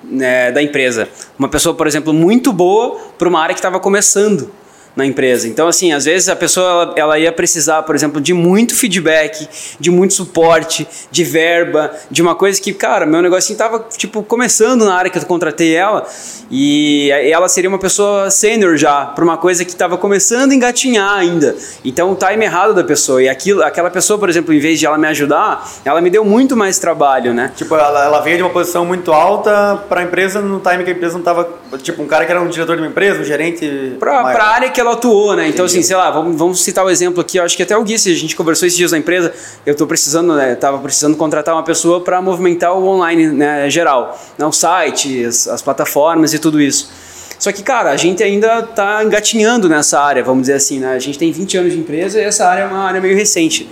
né, 0.02 0.50
da 0.50 0.62
empresa. 0.62 1.10
Uma 1.38 1.50
pessoa, 1.50 1.74
por 1.74 1.86
exemplo, 1.86 2.14
muito 2.14 2.54
boa 2.54 2.98
para 3.18 3.28
uma 3.28 3.38
área 3.38 3.52
que 3.52 3.60
estava 3.60 3.78
começando 3.78 4.50
na 4.94 5.06
empresa. 5.06 5.48
Então, 5.48 5.68
assim, 5.68 5.92
às 5.92 6.04
vezes 6.04 6.28
a 6.28 6.36
pessoa 6.36 6.66
ela, 6.66 6.94
ela, 6.96 7.18
ia 7.18 7.32
precisar, 7.32 7.82
por 7.82 7.94
exemplo, 7.94 8.20
de 8.20 8.34
muito 8.34 8.74
feedback, 8.74 9.48
de 9.78 9.90
muito 9.90 10.14
suporte, 10.14 10.86
de 11.10 11.24
verba, 11.24 11.90
de 12.10 12.20
uma 12.20 12.34
coisa 12.34 12.60
que, 12.60 12.72
cara, 12.72 13.06
meu 13.06 13.22
negocinho 13.22 13.58
tava, 13.58 13.86
tipo, 13.96 14.22
começando 14.22 14.84
na 14.84 14.94
área 14.94 15.10
que 15.10 15.18
eu 15.18 15.22
contratei 15.24 15.74
ela 15.74 16.06
e 16.50 17.10
ela 17.10 17.48
seria 17.48 17.68
uma 17.68 17.78
pessoa 17.78 18.30
sênior 18.30 18.76
já, 18.76 19.06
para 19.06 19.24
uma 19.24 19.36
coisa 19.36 19.64
que 19.64 19.70
estava 19.70 19.96
começando 19.96 20.52
a 20.52 20.54
engatinhar 20.54 21.14
ainda. 21.14 21.56
Então, 21.84 22.12
o 22.12 22.14
time 22.14 22.44
errado 22.44 22.74
da 22.74 22.84
pessoa. 22.84 23.22
E 23.22 23.28
aquilo, 23.28 23.62
aquela 23.62 23.90
pessoa, 23.90 24.18
por 24.18 24.28
exemplo, 24.28 24.52
em 24.52 24.58
vez 24.58 24.78
de 24.78 24.86
ela 24.86 24.98
me 24.98 25.06
ajudar, 25.08 25.66
ela 25.84 26.00
me 26.00 26.10
deu 26.10 26.24
muito 26.24 26.56
mais 26.56 26.78
trabalho, 26.78 27.32
né? 27.32 27.50
Tipo, 27.56 27.74
ela, 27.74 28.04
ela 28.04 28.20
veio 28.20 28.36
de 28.36 28.42
uma 28.42 28.50
posição 28.50 28.84
muito 28.84 29.12
alta 29.12 29.82
para 29.88 30.00
a 30.00 30.04
empresa 30.04 30.40
no 30.40 30.60
time 30.60 30.84
que 30.84 30.90
a 30.90 30.92
empresa 30.92 31.14
não 31.14 31.24
tava, 31.24 31.48
tipo, 31.78 32.02
um 32.02 32.06
cara 32.06 32.24
que 32.24 32.32
era 32.32 32.40
um 32.40 32.48
diretor 32.48 32.76
de 32.76 32.82
uma 32.82 32.88
empresa, 32.88 33.20
um 33.20 33.24
gerente... 33.24 33.96
Para 33.98 34.20
a 34.20 34.48
área 34.48 34.70
que 34.70 34.80
ela 34.80 34.92
atuou, 34.92 35.36
né? 35.36 35.48
Então, 35.48 35.64
Entendi. 35.64 35.78
assim, 35.78 35.82
sei 35.82 35.96
lá, 35.96 36.10
vamos, 36.10 36.36
vamos 36.36 36.62
citar 36.62 36.84
o 36.84 36.88
um 36.88 36.90
exemplo 36.90 37.20
aqui. 37.20 37.38
Eu 37.38 37.44
acho 37.44 37.56
que 37.56 37.62
até 37.62 37.76
o 37.76 37.82
Gui, 37.82 37.98
se 37.98 38.12
a 38.12 38.16
gente 38.16 38.36
conversou 38.36 38.66
esses 38.66 38.76
dias 38.76 38.92
na 38.92 38.98
empresa, 38.98 39.32
eu 39.64 39.72
estou 39.72 39.86
precisando, 39.86 40.34
né? 40.34 40.54
Tava 40.54 40.78
precisando 40.78 41.16
contratar 41.16 41.54
uma 41.54 41.62
pessoa 41.62 42.00
para 42.00 42.20
movimentar 42.20 42.76
o 42.76 42.86
online, 42.86 43.28
né? 43.28 43.70
Geral, 43.70 44.18
né? 44.38 44.44
o 44.44 44.52
site, 44.52 45.24
as, 45.24 45.48
as 45.48 45.62
plataformas 45.62 46.34
e 46.34 46.38
tudo 46.38 46.60
isso. 46.60 46.90
Só 47.38 47.50
que, 47.50 47.62
cara, 47.62 47.90
a 47.90 47.96
gente 47.96 48.22
ainda 48.22 48.60
está 48.60 49.02
engatinhando 49.02 49.68
nessa 49.68 50.00
área, 50.00 50.22
vamos 50.22 50.42
dizer 50.42 50.54
assim, 50.54 50.78
né? 50.78 50.92
A 50.92 50.98
gente 51.00 51.18
tem 51.18 51.32
20 51.32 51.58
anos 51.58 51.72
de 51.72 51.78
empresa 51.80 52.20
e 52.20 52.24
essa 52.24 52.46
área 52.46 52.62
é 52.62 52.66
uma 52.66 52.84
área 52.84 53.00
meio 53.00 53.16
recente. 53.16 53.68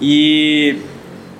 E 0.00 0.78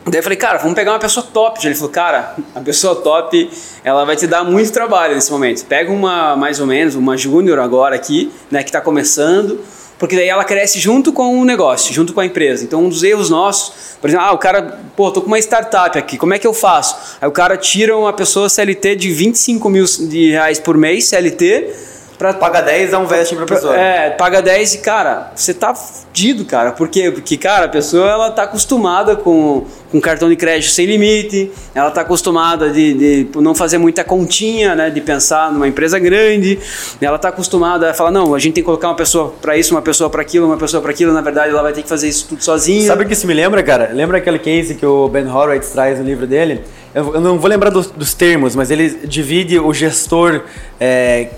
Daí 0.04 0.18
eu 0.18 0.22
falei, 0.22 0.36
cara, 0.36 0.58
vamos 0.58 0.74
pegar 0.74 0.92
uma 0.92 0.98
pessoa 0.98 1.24
top. 1.32 1.64
Ele 1.64 1.74
falou, 1.74 1.90
cara, 1.90 2.34
a 2.54 2.60
pessoa 2.60 2.96
top, 2.96 3.50
ela 3.84 4.04
vai 4.04 4.16
te 4.16 4.26
dar 4.26 4.42
muito 4.42 4.72
trabalho 4.72 5.14
nesse 5.14 5.30
momento. 5.30 5.64
Pega 5.66 5.92
uma, 5.92 6.34
mais 6.34 6.58
ou 6.58 6.66
menos, 6.66 6.94
uma 6.94 7.16
júnior 7.16 7.60
agora 7.60 7.94
aqui, 7.94 8.32
né, 8.50 8.62
que 8.62 8.68
está 8.68 8.80
começando, 8.80 9.60
porque 9.98 10.16
daí 10.16 10.28
ela 10.28 10.42
cresce 10.42 10.80
junto 10.80 11.12
com 11.12 11.40
o 11.40 11.44
negócio, 11.44 11.94
junto 11.94 12.12
com 12.12 12.20
a 12.20 12.26
empresa. 12.26 12.64
Então, 12.64 12.84
um 12.84 12.88
dos 12.88 13.04
erros 13.04 13.30
nossos, 13.30 13.96
por 14.00 14.10
exemplo, 14.10 14.26
ah, 14.26 14.32
o 14.32 14.38
cara, 14.38 14.80
pô, 14.96 15.12
tô 15.12 15.20
com 15.22 15.28
uma 15.28 15.38
startup 15.38 15.96
aqui, 15.96 16.18
como 16.18 16.34
é 16.34 16.38
que 16.38 16.46
eu 16.46 16.52
faço? 16.52 17.18
Aí 17.20 17.28
o 17.28 17.32
cara 17.32 17.56
tira 17.56 17.96
uma 17.96 18.12
pessoa 18.12 18.48
CLT 18.48 18.96
de 18.96 19.12
25 19.12 19.70
mil 19.70 19.84
de 19.84 20.32
reais 20.32 20.58
por 20.58 20.76
mês, 20.76 21.04
CLT, 21.04 21.92
Pra, 22.22 22.32
paga 22.32 22.60
10 22.60 22.92
dá 22.92 23.00
um 23.00 23.06
vesting 23.06 23.34
pra 23.34 23.46
pessoa. 23.46 23.76
É, 23.76 24.10
paga 24.10 24.40
10 24.40 24.74
e, 24.74 24.78
cara, 24.78 25.32
você 25.34 25.52
tá 25.52 25.74
fudido, 25.74 26.44
cara. 26.44 26.70
Por 26.70 26.88
quê? 26.88 27.10
Porque, 27.10 27.36
cara, 27.36 27.66
a 27.66 27.68
pessoa 27.68 28.08
ela 28.08 28.30
tá 28.30 28.44
acostumada 28.44 29.16
com, 29.16 29.66
com 29.92 30.00
cartão 30.00 30.28
de 30.30 30.36
crédito 30.36 30.70
sem 30.70 30.86
limite, 30.86 31.50
ela 31.74 31.88
está 31.88 32.00
acostumada 32.00 32.70
de, 32.70 32.94
de 33.26 33.38
não 33.38 33.54
fazer 33.54 33.76
muita 33.76 34.02
continha, 34.02 34.74
né, 34.74 34.88
de 34.88 35.00
pensar 35.02 35.52
numa 35.52 35.68
empresa 35.68 35.98
grande, 35.98 36.58
ela 36.98 37.16
está 37.16 37.28
acostumada 37.28 37.90
a 37.90 37.94
falar, 37.94 38.10
não, 38.10 38.34
a 38.34 38.38
gente 38.38 38.54
tem 38.54 38.62
que 38.62 38.66
colocar 38.66 38.88
uma 38.88 38.96
pessoa 38.96 39.34
para 39.42 39.56
isso, 39.56 39.74
uma 39.74 39.82
pessoa 39.82 40.08
para 40.08 40.22
aquilo, 40.22 40.46
uma 40.46 40.56
pessoa 40.56 40.82
para 40.82 40.90
aquilo, 40.90 41.12
na 41.12 41.20
verdade 41.20 41.50
ela 41.50 41.62
vai 41.62 41.74
ter 41.74 41.82
que 41.82 41.88
fazer 41.88 42.08
isso 42.08 42.26
tudo 42.26 42.42
sozinha. 42.42 42.86
Sabe 42.86 43.04
o 43.04 43.06
que 43.06 43.12
isso 43.12 43.26
me 43.26 43.34
lembra, 43.34 43.62
cara? 43.62 43.90
Lembra 43.92 44.16
aquele 44.16 44.38
case 44.38 44.74
que 44.74 44.86
o 44.86 45.08
Ben 45.08 45.26
Horowitz 45.26 45.68
traz 45.68 45.98
no 45.98 46.04
livro 46.06 46.26
dele? 46.26 46.62
Eu 46.94 47.20
não 47.22 47.38
vou 47.38 47.48
lembrar 47.48 47.70
dos, 47.70 47.86
dos 47.90 48.12
termos, 48.12 48.54
mas 48.54 48.70
ele 48.70 48.90
divide 49.06 49.58
o 49.58 49.72
gestor. 49.72 50.42
É, 50.78 51.28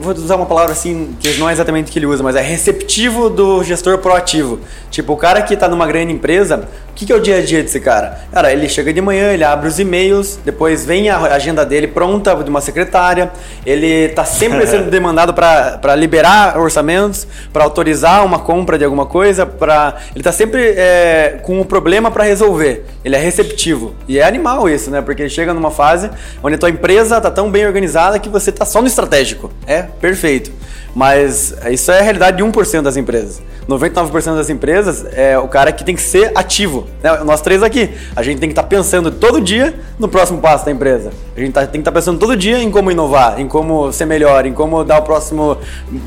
vou 0.00 0.12
usar 0.12 0.34
uma 0.34 0.46
palavra 0.46 0.72
assim, 0.72 1.14
que 1.20 1.34
não 1.34 1.48
é 1.48 1.52
exatamente 1.52 1.88
o 1.88 1.92
que 1.92 2.00
ele 2.00 2.06
usa, 2.06 2.20
mas 2.20 2.34
é 2.34 2.40
receptivo 2.40 3.30
do 3.30 3.62
gestor 3.62 3.98
proativo. 3.98 4.58
Tipo, 4.90 5.12
o 5.12 5.16
cara 5.16 5.40
que 5.42 5.54
está 5.54 5.68
numa 5.68 5.86
grande 5.86 6.12
empresa, 6.12 6.68
que, 6.98 7.06
que, 7.06 7.12
é 7.12 7.16
o 7.16 7.20
dia 7.20 7.38
a 7.38 7.40
dia 7.40 7.62
desse 7.62 7.78
cara? 7.78 8.18
Cara, 8.32 8.52
ele 8.52 8.68
chega 8.68 8.92
de 8.92 9.00
manhã, 9.00 9.32
ele 9.32 9.44
abre 9.44 9.68
os 9.68 9.78
e-mails, 9.78 10.36
depois 10.44 10.84
vem 10.84 11.08
a 11.08 11.16
agenda 11.32 11.64
dele 11.64 11.86
pronta 11.86 12.34
de 12.34 12.50
uma 12.50 12.60
secretária, 12.60 13.30
ele 13.64 13.86
está 13.86 14.24
sempre 14.24 14.66
sendo 14.66 14.90
demandado 14.90 15.32
para 15.32 15.94
liberar 15.94 16.58
orçamentos, 16.58 17.24
para 17.52 17.62
autorizar 17.62 18.24
uma 18.26 18.40
compra 18.40 18.76
de 18.76 18.84
alguma 18.84 19.06
coisa, 19.06 19.46
para 19.46 19.94
ele 20.10 20.18
está 20.18 20.32
sempre 20.32 20.74
é, 20.76 21.38
com 21.44 21.60
um 21.60 21.64
problema 21.64 22.10
para 22.10 22.24
resolver. 22.24 22.84
Ele 23.04 23.14
é 23.14 23.18
receptivo. 23.20 23.94
E 24.08 24.18
é 24.18 24.24
animal 24.24 24.68
isso, 24.68 24.90
né? 24.90 25.00
Porque 25.00 25.28
chega 25.28 25.54
numa 25.54 25.70
fase 25.70 26.10
onde 26.42 26.56
a 26.56 26.58
tua 26.58 26.68
empresa 26.68 27.18
está 27.18 27.30
tão 27.30 27.48
bem 27.48 27.64
organizada 27.64 28.18
que 28.18 28.28
você 28.28 28.50
está 28.50 28.64
só 28.64 28.80
no 28.80 28.88
estratégico. 28.88 29.52
É 29.68 29.82
perfeito. 29.82 30.50
Mas 30.96 31.54
isso 31.70 31.92
é 31.92 32.00
a 32.00 32.02
realidade 32.02 32.38
de 32.38 32.42
1% 32.42 32.82
das 32.82 32.96
empresas. 32.96 33.40
99% 33.68 34.34
das 34.34 34.50
empresas 34.50 35.06
é 35.12 35.38
o 35.38 35.46
cara 35.46 35.70
que 35.70 35.84
tem 35.84 35.94
que 35.94 36.02
ser 36.02 36.32
ativo. 36.34 36.87
Né? 37.02 37.18
Nós 37.24 37.40
três 37.40 37.62
aqui. 37.62 37.90
A 38.14 38.22
gente 38.22 38.38
tem 38.38 38.48
que 38.48 38.52
estar 38.52 38.62
tá 38.62 38.68
pensando 38.68 39.10
todo 39.10 39.40
dia 39.40 39.74
no 39.98 40.08
próximo 40.08 40.40
passo 40.40 40.64
da 40.64 40.70
empresa. 40.70 41.10
A 41.36 41.40
gente 41.40 41.52
tá, 41.52 41.60
tem 41.62 41.72
que 41.72 41.78
estar 41.78 41.90
tá 41.90 41.94
pensando 41.94 42.18
todo 42.18 42.36
dia 42.36 42.62
em 42.62 42.70
como 42.70 42.90
inovar, 42.90 43.40
em 43.40 43.46
como 43.46 43.92
ser 43.92 44.06
melhor, 44.06 44.46
em 44.46 44.52
como 44.52 44.84
dar 44.84 44.98
o 44.98 45.02
próximo 45.02 45.58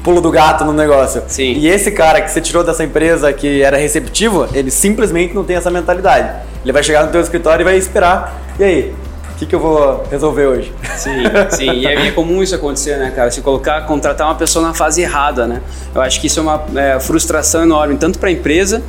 pulo 0.04 0.22
do 0.22 0.32
gato 0.32 0.66
no 0.66 0.74
negócio. 0.74 1.24
Sim. 1.28 1.54
E 1.54 1.68
esse 1.68 1.92
cara 1.92 2.22
que 2.22 2.30
você 2.30 2.42
tirou 2.42 2.64
dessa 2.64 2.84
empresa 2.84 3.32
que 3.34 3.62
era 3.62 3.78
receptivo, 3.78 4.48
ele 4.54 4.72
simplesmente 4.72 5.34
não 5.34 5.44
tem 5.44 5.56
essa 5.56 5.72
mentalidade. 5.72 6.32
Ele 6.64 6.72
vai 6.72 6.84
chegar 6.84 7.06
no 7.06 7.12
teu 7.12 7.22
escritório 7.22 7.64
e 7.64 7.66
vai 7.66 7.78
esperar. 7.78 8.40
E 8.60 8.64
aí? 8.64 8.94
que, 9.42 9.46
que 9.48 9.56
eu 9.56 9.60
vou 9.60 10.04
resolver 10.12 10.46
hoje? 10.46 10.74
Sim, 10.96 11.24
sim. 11.50 11.72
E 11.72 11.88
é, 11.88 12.12
comum 12.12 12.44
isso 12.44 12.54
acontecer, 12.54 12.98
né, 12.98 13.12
cara? 13.16 13.32
Se 13.32 13.42
colocar, 13.42 13.82
contratar 13.88 14.28
uma 14.28 14.36
pessoa 14.36 14.68
na 14.68 14.74
fase 14.74 15.02
errada, 15.02 15.48
né? 15.48 15.62
Eu 15.96 16.02
acho 16.02 16.22
que 16.22 16.28
isso 16.28 16.40
é 16.40 16.44
uma 16.44 16.64
é, 16.76 17.00
frustração 17.00 17.64
enorme, 17.64 17.98
tanto 17.98 18.20
para 18.20 18.30
a 18.30 18.32
empresa 18.32 18.84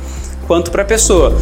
quanto 0.47 0.71
para 0.71 0.83
a 0.83 0.85
pessoa. 0.85 1.33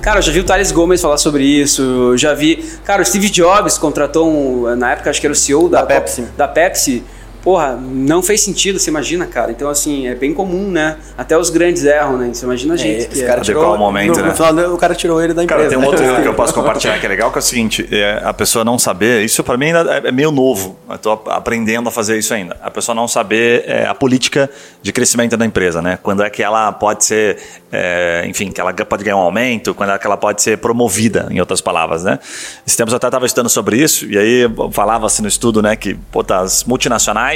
Cara, 0.00 0.18
eu 0.18 0.22
já 0.22 0.32
vi 0.32 0.40
o 0.40 0.44
Thales 0.44 0.72
Gomes 0.72 1.00
falar 1.00 1.16
sobre 1.16 1.44
isso, 1.44 2.16
já 2.18 2.34
vi. 2.34 2.56
Cara, 2.84 3.02
o 3.02 3.04
Steve 3.04 3.30
Jobs 3.30 3.78
contratou 3.78 4.28
um, 4.28 4.74
na 4.74 4.92
época, 4.92 5.08
acho 5.08 5.20
que 5.20 5.26
era 5.26 5.32
o 5.32 5.36
CEO 5.36 5.68
da, 5.68 5.80
da 5.80 5.86
Pepsi. 5.86 6.22
Da 6.36 6.48
Pepsi 6.48 7.04
porra, 7.42 7.76
não 7.76 8.22
fez 8.22 8.40
sentido, 8.40 8.78
você 8.78 8.90
imagina, 8.90 9.26
cara. 9.26 9.50
Então, 9.50 9.68
assim, 9.68 10.06
é 10.06 10.14
bem 10.14 10.32
comum, 10.32 10.70
né? 10.70 10.96
Até 11.18 11.36
os 11.36 11.50
grandes 11.50 11.84
erram, 11.84 12.16
né? 12.16 12.32
Você 12.32 12.44
imagina 12.44 12.74
a 12.74 12.76
é, 12.76 12.78
gente. 12.78 13.04
É, 13.04 13.12
esse 13.12 13.24
cara 13.24 13.40
é. 13.40 13.44
tirou, 13.44 13.74
o 13.74 13.78
momento, 13.78 14.16
no, 14.16 14.22
né? 14.22 14.28
No 14.28 14.34
final, 14.34 14.74
o 14.74 14.78
cara 14.78 14.94
tirou 14.94 15.22
ele 15.22 15.34
da 15.34 15.42
empresa. 15.42 15.62
Cara, 15.62 15.70
tem 15.70 15.78
um 15.78 15.84
outro 15.84 16.22
que 16.22 16.28
eu 16.28 16.34
posso 16.34 16.54
compartilhar 16.54 16.98
que 16.98 17.06
é 17.06 17.08
legal, 17.08 17.30
que 17.30 17.38
é 17.38 17.40
o 17.40 17.42
seguinte, 17.42 17.88
é, 17.90 18.22
a 18.24 18.32
pessoa 18.32 18.64
não 18.64 18.78
saber, 18.78 19.24
isso 19.24 19.42
para 19.42 19.56
mim 19.56 19.66
ainda 19.66 20.08
é 20.08 20.12
meio 20.12 20.30
novo, 20.30 20.78
eu 20.88 20.98
tô 20.98 21.12
aprendendo 21.26 21.88
a 21.88 21.92
fazer 21.92 22.18
isso 22.18 22.32
ainda. 22.32 22.56
A 22.62 22.70
pessoa 22.70 22.94
não 22.94 23.08
saber 23.08 23.64
é, 23.66 23.86
a 23.86 23.94
política 23.94 24.48
de 24.80 24.92
crescimento 24.92 25.36
da 25.36 25.44
empresa, 25.44 25.82
né? 25.82 25.98
Quando 26.02 26.22
é 26.22 26.30
que 26.30 26.42
ela 26.42 26.70
pode 26.72 27.04
ser, 27.04 27.38
é, 27.72 28.24
enfim, 28.26 28.50
que 28.50 28.60
ela 28.60 28.72
pode 28.72 29.02
ganhar 29.02 29.16
um 29.16 29.20
aumento, 29.20 29.74
quando 29.74 29.90
é 29.90 29.98
que 29.98 30.06
ela 30.06 30.16
pode 30.16 30.42
ser 30.42 30.58
promovida, 30.58 31.26
em 31.30 31.40
outras 31.40 31.60
palavras, 31.60 32.04
né? 32.04 32.18
Esse 32.66 32.76
tempo 32.76 32.90
eu 32.90 32.96
até 32.96 33.08
estava 33.08 33.26
estudando 33.26 33.48
sobre 33.48 33.76
isso, 33.76 34.06
e 34.06 34.16
aí 34.16 34.42
falava-se 34.70 35.22
no 35.22 35.28
estudo, 35.28 35.62
né, 35.62 35.74
que 35.76 35.94
pô, 36.10 36.22
tá, 36.22 36.40
as 36.40 36.64
multinacionais, 36.64 37.31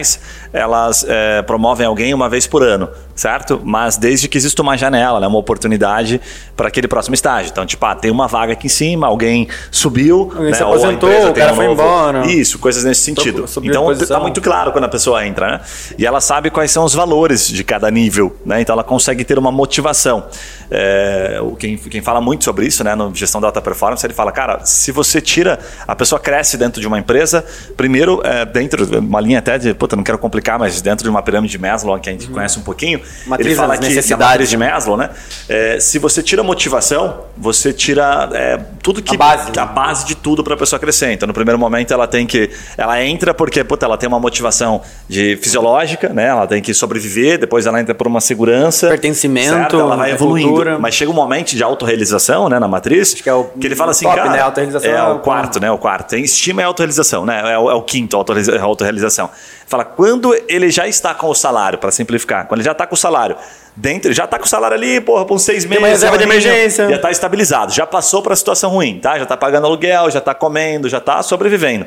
ela 0.52 0.76
elas 0.86 1.04
é, 1.08 1.42
promovem 1.42 1.86
alguém 1.86 2.12
uma 2.12 2.28
vez 2.28 2.46
por 2.46 2.62
ano, 2.62 2.88
certo? 3.14 3.60
Mas 3.64 3.96
desde 3.96 4.28
que 4.28 4.36
exista 4.36 4.62
uma 4.62 4.76
janela, 4.76 5.18
né, 5.18 5.26
uma 5.26 5.38
oportunidade 5.38 6.20
para 6.56 6.68
aquele 6.68 6.86
próximo 6.86 7.14
estágio. 7.14 7.50
Então, 7.50 7.64
tipo, 7.66 7.84
ah, 7.84 7.94
tem 7.94 8.10
uma 8.10 8.28
vaga 8.28 8.52
aqui 8.52 8.66
em 8.66 8.70
cima, 8.70 9.06
alguém 9.06 9.48
subiu, 9.70 10.30
alguém 10.34 10.50
né, 10.50 10.54
se 10.54 10.62
aposentou, 10.62 11.30
o 11.30 11.34
cara 11.34 11.52
um 11.52 11.56
foi 11.56 11.66
novo... 11.66 11.82
embora. 11.82 12.26
Isso, 12.26 12.58
coisas 12.58 12.84
nesse 12.84 13.02
sentido. 13.02 13.44
Então, 13.62 13.90
está 13.90 14.20
muito 14.20 14.40
claro 14.40 14.70
quando 14.72 14.84
a 14.84 14.88
pessoa 14.88 15.26
entra, 15.26 15.48
né? 15.48 15.60
E 15.98 16.06
ela 16.06 16.20
sabe 16.20 16.50
quais 16.50 16.70
são 16.70 16.84
os 16.84 16.94
valores 16.94 17.48
de 17.48 17.64
cada 17.64 17.90
nível, 17.90 18.36
né? 18.44 18.60
Então, 18.60 18.74
ela 18.74 18.84
consegue 18.84 19.24
ter 19.24 19.38
uma 19.38 19.50
motivação. 19.50 20.24
É, 20.70 21.40
quem, 21.58 21.76
quem 21.76 22.02
fala 22.02 22.20
muito 22.20 22.44
sobre 22.44 22.66
isso, 22.66 22.82
né, 22.82 22.94
no 22.94 23.14
gestão 23.14 23.40
da 23.40 23.46
alta 23.46 23.60
performance, 23.62 24.04
ele 24.04 24.14
fala, 24.14 24.32
cara, 24.32 24.64
se 24.64 24.90
você 24.90 25.20
tira, 25.20 25.58
a 25.86 25.94
pessoa 25.94 26.18
cresce 26.18 26.56
dentro 26.56 26.80
de 26.80 26.86
uma 26.86 26.98
empresa, 26.98 27.44
primeiro, 27.76 28.20
é, 28.24 28.44
dentro 28.44 28.84
de 28.84 28.98
uma 28.98 29.20
linha 29.20 29.38
até 29.38 29.58
de, 29.58 29.74
puta, 29.86 29.94
não 29.94 30.02
quero 30.02 30.18
complicar, 30.18 30.58
mas 30.58 30.82
dentro 30.82 31.04
de 31.04 31.10
uma 31.10 31.22
pirâmide 31.22 31.52
de 31.52 31.58
Maslow, 31.58 31.98
que 32.00 32.08
a 32.08 32.12
gente 32.12 32.26
uhum. 32.26 32.34
conhece 32.34 32.58
um 32.58 32.62
pouquinho, 32.62 33.00
Matriz 33.26 33.46
ele 33.46 33.56
fala 33.56 33.78
que 33.78 33.84
necessidades 33.84 34.50
de 34.50 34.56
Maslow, 34.56 34.96
né? 34.96 35.10
É, 35.48 35.78
se 35.78 35.98
você 35.98 36.22
tira 36.22 36.42
motivação, 36.42 37.20
você 37.36 37.72
tira 37.72 38.28
é, 38.32 38.58
tudo 38.82 39.00
que 39.00 39.14
a 39.14 39.18
base, 39.18 39.58
a 39.58 39.64
base 39.64 40.04
de 40.04 40.16
tudo 40.16 40.42
para 40.42 40.54
a 40.54 40.56
pessoa 40.56 40.80
crescer. 40.80 41.12
Então, 41.12 41.26
no 41.26 41.32
primeiro 41.32 41.58
momento, 41.58 41.94
ela 41.94 42.08
tem 42.08 42.26
que, 42.26 42.50
ela 42.76 43.02
entra 43.02 43.32
porque, 43.32 43.62
puta, 43.62 43.86
ela 43.86 43.96
tem 43.96 44.08
uma 44.08 44.18
motivação 44.18 44.82
de 45.08 45.36
fisiológica, 45.36 46.08
né? 46.08 46.26
Ela 46.26 46.46
tem 46.46 46.60
que 46.60 46.74
sobreviver, 46.74 47.38
depois 47.38 47.66
ela 47.66 47.80
entra 47.80 47.94
por 47.94 48.06
uma 48.06 48.20
segurança, 48.20 48.88
pertencimento, 48.88 49.50
certo? 49.50 49.78
ela 49.78 49.96
vai 49.96 50.12
evoluindo. 50.12 50.48
Cultura. 50.48 50.78
Mas 50.78 50.94
chega 50.94 51.10
um 51.10 51.14
momento 51.14 51.54
de 51.54 51.62
autorrealização, 51.62 52.48
né, 52.48 52.58
na 52.58 52.66
matriz, 52.66 53.14
que, 53.14 53.28
é 53.28 53.34
o, 53.34 53.44
que 53.44 53.66
ele 53.66 53.76
fala 53.76 53.92
assim, 53.92 54.04
top, 54.04 54.16
cara, 54.16 54.30
né? 54.30 54.78
é, 54.82 54.90
é 54.90 55.02
o 55.04 55.20
quarto, 55.20 55.60
né? 55.60 55.70
O 55.70 55.78
quarto. 55.78 56.10
Tem 56.10 56.24
estima 56.24 56.62
e 56.62 56.64
autorrealização, 56.64 57.24
né? 57.24 57.54
É 57.54 57.58
o, 57.58 57.70
é 57.70 57.74
o 57.74 57.82
quinto, 57.82 58.16
autorrealização. 58.16 59.30
Fala, 59.66 59.84
quando 59.84 60.32
ele 60.48 60.70
já 60.70 60.86
está 60.86 61.12
com 61.12 61.28
o 61.28 61.34
salário, 61.34 61.78
para 61.78 61.90
simplificar, 61.90 62.46
quando 62.46 62.60
ele 62.60 62.66
já 62.66 62.72
está 62.72 62.86
com 62.86 62.94
o 62.94 62.98
salário, 62.98 63.36
dentro, 63.74 64.12
já 64.12 64.24
está 64.24 64.38
com 64.38 64.44
o 64.44 64.48
salário 64.48 64.76
ali, 64.76 65.00
porra, 65.00 65.24
por 65.24 65.34
uns 65.34 65.42
seis 65.42 65.64
meses. 65.64 65.82
Uma 65.82 65.88
reserva 65.88 66.16
de 66.16 66.22
emergência. 66.22 66.88
Já 66.88 66.96
está 66.96 67.10
estabilizado, 67.10 67.72
já 67.72 67.84
passou 67.84 68.22
para 68.22 68.32
a 68.32 68.36
situação 68.36 68.70
ruim, 68.70 69.00
tá? 69.00 69.16
Já 69.16 69.24
está 69.24 69.36
pagando 69.36 69.66
aluguel, 69.66 70.08
já 70.08 70.20
está 70.20 70.32
comendo, 70.34 70.88
já 70.88 70.98
está 70.98 71.20
sobrevivendo. 71.22 71.86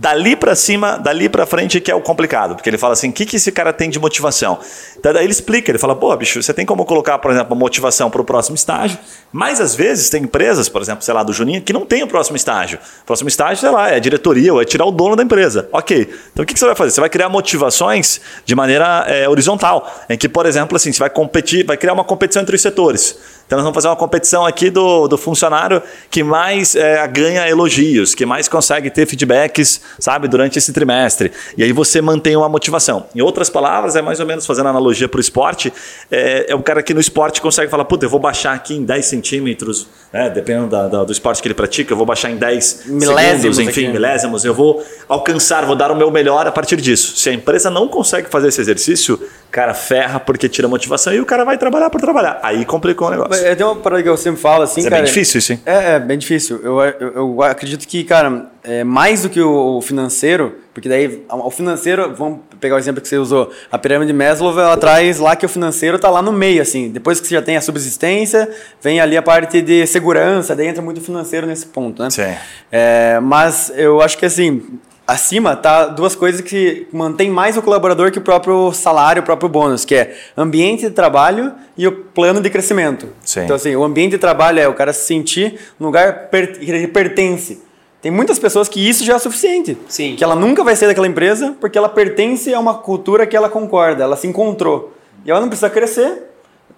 Dali 0.00 0.36
para 0.36 0.54
cima, 0.54 0.96
dali 0.96 1.28
para 1.28 1.44
frente 1.44 1.80
que 1.80 1.90
é 1.90 1.94
o 1.94 2.00
complicado, 2.00 2.54
porque 2.54 2.70
ele 2.70 2.78
fala 2.78 2.92
assim, 2.92 3.08
o 3.08 3.12
que, 3.12 3.26
que 3.26 3.34
esse 3.34 3.50
cara 3.50 3.72
tem 3.72 3.90
de 3.90 3.98
motivação? 3.98 4.56
Então, 4.96 5.12
daí 5.12 5.24
ele 5.24 5.32
explica, 5.32 5.72
ele 5.72 5.78
fala, 5.78 5.96
pô, 5.96 6.16
bicho, 6.16 6.40
você 6.40 6.54
tem 6.54 6.64
como 6.64 6.84
colocar, 6.84 7.18
por 7.18 7.32
exemplo, 7.32 7.56
motivação 7.56 8.08
para 8.08 8.22
o 8.22 8.24
próximo 8.24 8.54
estágio, 8.54 8.96
mas 9.32 9.60
às 9.60 9.74
vezes 9.74 10.08
tem 10.08 10.22
empresas, 10.22 10.68
por 10.68 10.80
exemplo, 10.80 11.02
sei 11.02 11.12
lá, 11.12 11.24
do 11.24 11.32
Juninho, 11.32 11.60
que 11.62 11.72
não 11.72 11.84
tem 11.84 12.04
o 12.04 12.06
próximo 12.06 12.36
estágio. 12.36 12.78
O 13.02 13.06
próximo 13.06 13.28
estágio, 13.28 13.56
sei 13.56 13.70
lá, 13.70 13.90
é 13.90 13.96
a 13.96 13.98
diretoria 13.98 14.54
ou 14.54 14.62
é 14.62 14.64
tirar 14.64 14.84
o 14.84 14.92
dono 14.92 15.16
da 15.16 15.24
empresa. 15.24 15.68
Ok, 15.72 16.08
então 16.32 16.44
o 16.44 16.46
que, 16.46 16.54
que 16.54 16.60
você 16.60 16.66
vai 16.66 16.76
fazer? 16.76 16.92
Você 16.92 17.00
vai 17.00 17.10
criar 17.10 17.28
motivações 17.28 18.20
de 18.44 18.54
maneira 18.54 19.04
é, 19.08 19.28
horizontal, 19.28 19.92
em 20.08 20.16
que, 20.16 20.28
por 20.28 20.46
exemplo, 20.46 20.76
assim, 20.76 20.92
você 20.92 21.00
vai 21.00 21.10
competir, 21.10 21.66
vai 21.66 21.76
criar 21.76 21.92
uma 21.92 22.04
competição 22.04 22.42
entre 22.42 22.54
os 22.54 22.62
setores. 22.62 23.18
Então 23.48 23.56
nós 23.56 23.64
vamos 23.64 23.74
fazer 23.74 23.88
uma 23.88 23.96
competição 23.96 24.44
aqui 24.44 24.68
do, 24.68 25.08
do 25.08 25.16
funcionário 25.16 25.82
que 26.10 26.22
mais 26.22 26.76
é, 26.76 27.08
ganha 27.08 27.48
elogios, 27.48 28.14
que 28.14 28.26
mais 28.26 28.46
consegue 28.46 28.90
ter 28.90 29.06
feedbacks, 29.06 29.80
sabe, 29.98 30.28
durante 30.28 30.58
esse 30.58 30.70
trimestre. 30.70 31.32
E 31.56 31.64
aí 31.64 31.72
você 31.72 32.02
mantém 32.02 32.36
uma 32.36 32.48
motivação. 32.48 33.06
Em 33.14 33.22
outras 33.22 33.48
palavras, 33.48 33.96
é 33.96 34.02
mais 34.02 34.20
ou 34.20 34.26
menos 34.26 34.44
fazendo 34.44 34.68
analogia 34.68 35.08
para 35.08 35.16
o 35.16 35.20
esporte, 35.20 35.72
é, 36.10 36.52
é 36.52 36.54
o 36.54 36.62
cara 36.62 36.82
que 36.82 36.92
no 36.92 37.00
esporte 37.00 37.40
consegue 37.40 37.70
falar, 37.70 37.86
puta, 37.86 38.04
eu 38.04 38.10
vou 38.10 38.20
baixar 38.20 38.52
aqui 38.52 38.76
em 38.76 38.84
10 38.84 39.06
centímetros, 39.06 39.88
né, 40.12 40.28
dependendo 40.28 40.66
da, 40.66 40.86
da, 40.86 41.04
do 41.04 41.10
esporte 41.10 41.40
que 41.40 41.48
ele 41.48 41.54
pratica, 41.54 41.90
eu 41.90 41.96
vou 41.96 42.04
baixar 42.04 42.30
em 42.30 42.36
10 42.36 42.82
milésimos, 42.84 43.56
segundos, 43.56 43.58
enfim, 43.60 43.84
aqui. 43.84 43.92
milésimos, 43.92 44.44
eu 44.44 44.52
vou 44.52 44.84
alcançar, 45.08 45.64
vou 45.64 45.74
dar 45.74 45.90
o 45.90 45.96
meu 45.96 46.10
melhor 46.10 46.46
a 46.46 46.52
partir 46.52 46.76
disso. 46.76 47.16
Se 47.16 47.30
a 47.30 47.32
empresa 47.32 47.70
não 47.70 47.88
consegue 47.88 48.28
fazer 48.28 48.48
esse 48.48 48.60
exercício, 48.60 49.18
cara 49.50 49.72
ferra 49.72 50.20
porque 50.20 50.48
tira 50.48 50.68
motivação 50.68 51.12
e 51.14 51.20
o 51.20 51.26
cara 51.26 51.44
vai 51.44 51.56
trabalhar 51.56 51.88
por 51.88 52.00
trabalhar. 52.00 52.38
Aí 52.42 52.64
complicou 52.64 53.08
o 53.08 53.10
negócio. 53.10 53.37
É, 53.44 53.54
tem 53.54 53.64
uma 53.64 53.76
parada 53.76 54.02
que 54.02 54.08
eu 54.08 54.16
sempre 54.16 54.40
falo 54.40 54.62
assim, 54.62 54.80
Isso 54.80 54.88
cara. 54.88 55.00
É 55.00 55.04
bem 55.04 55.12
difícil 55.12 55.38
isso, 55.38 55.52
hein? 55.52 55.60
É, 55.64 55.94
é 55.94 55.98
bem 55.98 56.18
difícil. 56.18 56.60
Eu, 56.62 56.80
eu, 56.80 57.12
eu, 57.14 57.42
acredito 57.42 57.86
que, 57.86 58.04
cara, 58.04 58.46
é 58.62 58.84
mais 58.84 59.22
do 59.22 59.28
que 59.28 59.40
o 59.40 59.80
financeiro, 59.80 60.56
porque 60.74 60.88
daí 60.88 61.24
o 61.28 61.50
financeiro, 61.50 62.14
vamos 62.14 62.40
pegar 62.60 62.76
o 62.76 62.78
exemplo 62.78 63.00
que 63.00 63.08
você 63.08 63.16
usou, 63.16 63.50
a 63.70 63.78
pirâmide 63.78 64.12
de 64.12 64.18
Maslow, 64.18 64.58
ela 64.58 64.76
traz 64.76 65.18
lá 65.18 65.34
que 65.36 65.46
o 65.46 65.48
financeiro 65.48 65.96
está 65.96 66.10
lá 66.10 66.20
no 66.20 66.32
meio, 66.32 66.60
assim. 66.60 66.88
Depois 66.88 67.20
que 67.20 67.26
você 67.26 67.34
já 67.34 67.42
tem 67.42 67.56
a 67.56 67.60
subsistência, 67.60 68.48
vem 68.82 69.00
ali 69.00 69.16
a 69.16 69.22
parte 69.22 69.62
de 69.62 69.86
segurança, 69.86 70.54
daí 70.54 70.66
entra 70.66 70.82
muito 70.82 71.00
financeiro 71.00 71.46
nesse 71.46 71.66
ponto, 71.66 72.02
né? 72.02 72.10
Sim. 72.10 72.34
É, 72.70 73.18
mas 73.20 73.72
eu 73.76 74.00
acho 74.00 74.18
que, 74.18 74.26
assim, 74.26 74.62
acima 75.08 75.56
tá 75.56 75.86
duas 75.86 76.14
coisas 76.14 76.42
que 76.42 76.86
mantém 76.92 77.30
mais 77.30 77.56
o 77.56 77.62
colaborador 77.62 78.12
que 78.12 78.18
o 78.18 78.20
próprio 78.20 78.70
salário, 78.74 79.22
o 79.22 79.24
próprio 79.24 79.48
bônus, 79.48 79.82
que 79.86 79.94
é 79.94 80.14
ambiente 80.36 80.82
de 80.82 80.90
trabalho 80.90 81.54
e 81.78 81.86
o 81.86 81.92
plano 81.92 82.42
de 82.42 82.50
crescimento. 82.50 83.08
Sim. 83.24 83.40
Então 83.40 83.56
assim, 83.56 83.74
o 83.74 83.82
ambiente 83.82 84.10
de 84.10 84.18
trabalho 84.18 84.60
é 84.60 84.68
o 84.68 84.74
cara 84.74 84.92
se 84.92 85.06
sentir 85.06 85.58
no 85.80 85.86
lugar 85.86 86.28
que 86.28 86.70
ele 86.70 86.86
pertence. 86.88 87.62
Tem 88.02 88.12
muitas 88.12 88.38
pessoas 88.38 88.68
que 88.68 88.86
isso 88.86 89.02
já 89.02 89.14
é 89.14 89.18
suficiente. 89.18 89.78
Sim. 89.88 90.14
Que 90.14 90.22
ela 90.22 90.36
nunca 90.36 90.62
vai 90.62 90.76
sair 90.76 90.88
daquela 90.88 91.08
empresa 91.08 91.56
porque 91.58 91.78
ela 91.78 91.88
pertence 91.88 92.52
a 92.52 92.60
uma 92.60 92.74
cultura 92.74 93.26
que 93.26 93.34
ela 93.34 93.48
concorda, 93.48 94.04
ela 94.04 94.14
se 94.14 94.26
encontrou. 94.26 94.92
E 95.24 95.30
ela 95.30 95.40
não 95.40 95.48
precisa 95.48 95.70
crescer. 95.70 96.24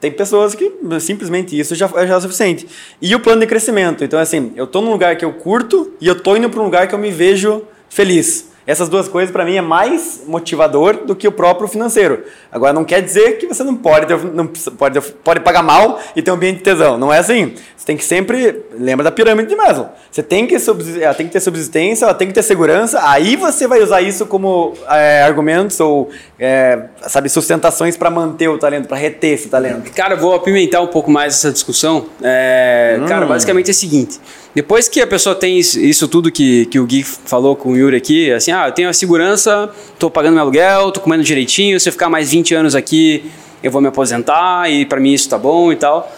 Tem 0.00 0.10
pessoas 0.10 0.54
que 0.54 0.72
simplesmente 1.00 1.58
isso 1.58 1.74
já, 1.74 1.86
já 1.88 2.16
é 2.16 2.20
suficiente. 2.20 2.66
E 3.02 3.14
o 3.14 3.20
plano 3.20 3.40
de 3.40 3.46
crescimento. 3.46 4.02
Então, 4.02 4.18
assim, 4.18 4.52
eu 4.56 4.66
tô 4.66 4.80
num 4.80 4.92
lugar 4.92 5.16
que 5.16 5.24
eu 5.24 5.32
curto 5.32 5.92
e 6.00 6.06
eu 6.06 6.18
tô 6.18 6.36
indo 6.36 6.48
para 6.48 6.60
um 6.60 6.64
lugar 6.64 6.88
que 6.88 6.94
eu 6.94 6.98
me 6.98 7.10
vejo 7.10 7.62
feliz. 7.90 8.49
Essas 8.66 8.88
duas 8.88 9.08
coisas, 9.08 9.32
para 9.32 9.44
mim, 9.44 9.56
é 9.56 9.62
mais 9.62 10.22
motivador 10.26 11.04
do 11.04 11.16
que 11.16 11.26
o 11.26 11.32
próprio 11.32 11.66
financeiro. 11.66 12.24
Agora, 12.52 12.72
não 12.72 12.84
quer 12.84 13.02
dizer 13.02 13.38
que 13.38 13.46
você 13.46 13.64
não 13.64 13.74
pode, 13.74 14.06
ter, 14.06 14.18
não 14.32 14.46
pode, 14.46 15.00
pode 15.00 15.40
pagar 15.40 15.62
mal 15.62 16.00
e 16.14 16.22
ter 16.22 16.30
um 16.30 16.34
ambiente 16.34 16.58
de 16.58 16.62
tesão. 16.64 16.98
Não 16.98 17.12
é 17.12 17.18
assim. 17.18 17.54
Você 17.76 17.86
tem 17.86 17.96
que 17.96 18.04
sempre. 18.04 18.62
Lembra 18.78 19.04
da 19.04 19.10
pirâmide 19.10 19.48
de 19.48 19.56
Maslow. 19.56 19.88
Você 20.10 20.22
tem 20.22 20.46
que, 20.46 20.54
ela 21.00 21.14
tem 21.14 21.26
que 21.26 21.32
ter 21.32 21.40
subsistência, 21.40 22.04
ela 22.04 22.12
tem 22.12 22.28
que 22.28 22.34
ter 22.34 22.42
segurança, 22.42 23.00
aí 23.02 23.36
você 23.36 23.66
vai 23.66 23.82
usar 23.82 24.02
isso 24.02 24.26
como 24.26 24.74
é, 24.88 25.22
argumentos 25.22 25.80
ou, 25.80 26.10
é, 26.38 26.78
sabe, 27.08 27.28
sustentações 27.28 27.96
para 27.96 28.10
manter 28.10 28.48
o 28.48 28.58
talento, 28.58 28.86
para 28.86 28.96
reter 28.96 29.34
esse 29.34 29.48
talento. 29.48 29.90
Cara, 29.92 30.14
vou 30.16 30.34
apimentar 30.34 30.82
um 30.82 30.88
pouco 30.88 31.10
mais 31.10 31.34
essa 31.34 31.50
discussão. 31.50 32.06
É, 32.22 32.98
hum. 33.00 33.06
Cara, 33.06 33.24
basicamente 33.24 33.68
é 33.68 33.70
o 33.70 33.74
seguinte. 33.74 34.20
Depois 34.54 34.88
que 34.88 35.00
a 35.00 35.06
pessoa 35.06 35.34
tem 35.34 35.58
isso, 35.58 35.78
isso, 35.78 36.08
tudo 36.08 36.30
que, 36.30 36.66
que 36.66 36.80
o 36.80 36.84
Gui 36.84 37.04
falou 37.04 37.54
com 37.54 37.70
o 37.70 37.76
Yuri 37.76 37.96
aqui, 37.96 38.32
assim, 38.32 38.49
ah, 38.52 38.68
eu 38.68 38.72
tenho 38.72 38.88
a 38.88 38.92
segurança, 38.92 39.70
tô 39.98 40.10
pagando 40.10 40.34
meu 40.34 40.42
aluguel, 40.42 40.90
tô 40.90 41.00
comendo 41.00 41.22
direitinho, 41.22 41.78
se 41.78 41.88
eu 41.88 41.92
ficar 41.92 42.08
mais 42.08 42.30
20 42.30 42.54
anos 42.54 42.74
aqui, 42.74 43.30
eu 43.62 43.70
vou 43.70 43.80
me 43.80 43.88
aposentar 43.88 44.70
e 44.70 44.84
para 44.84 45.00
mim 45.00 45.12
isso 45.12 45.28
tá 45.28 45.38
bom 45.38 45.72
e 45.72 45.76
tal. 45.76 46.10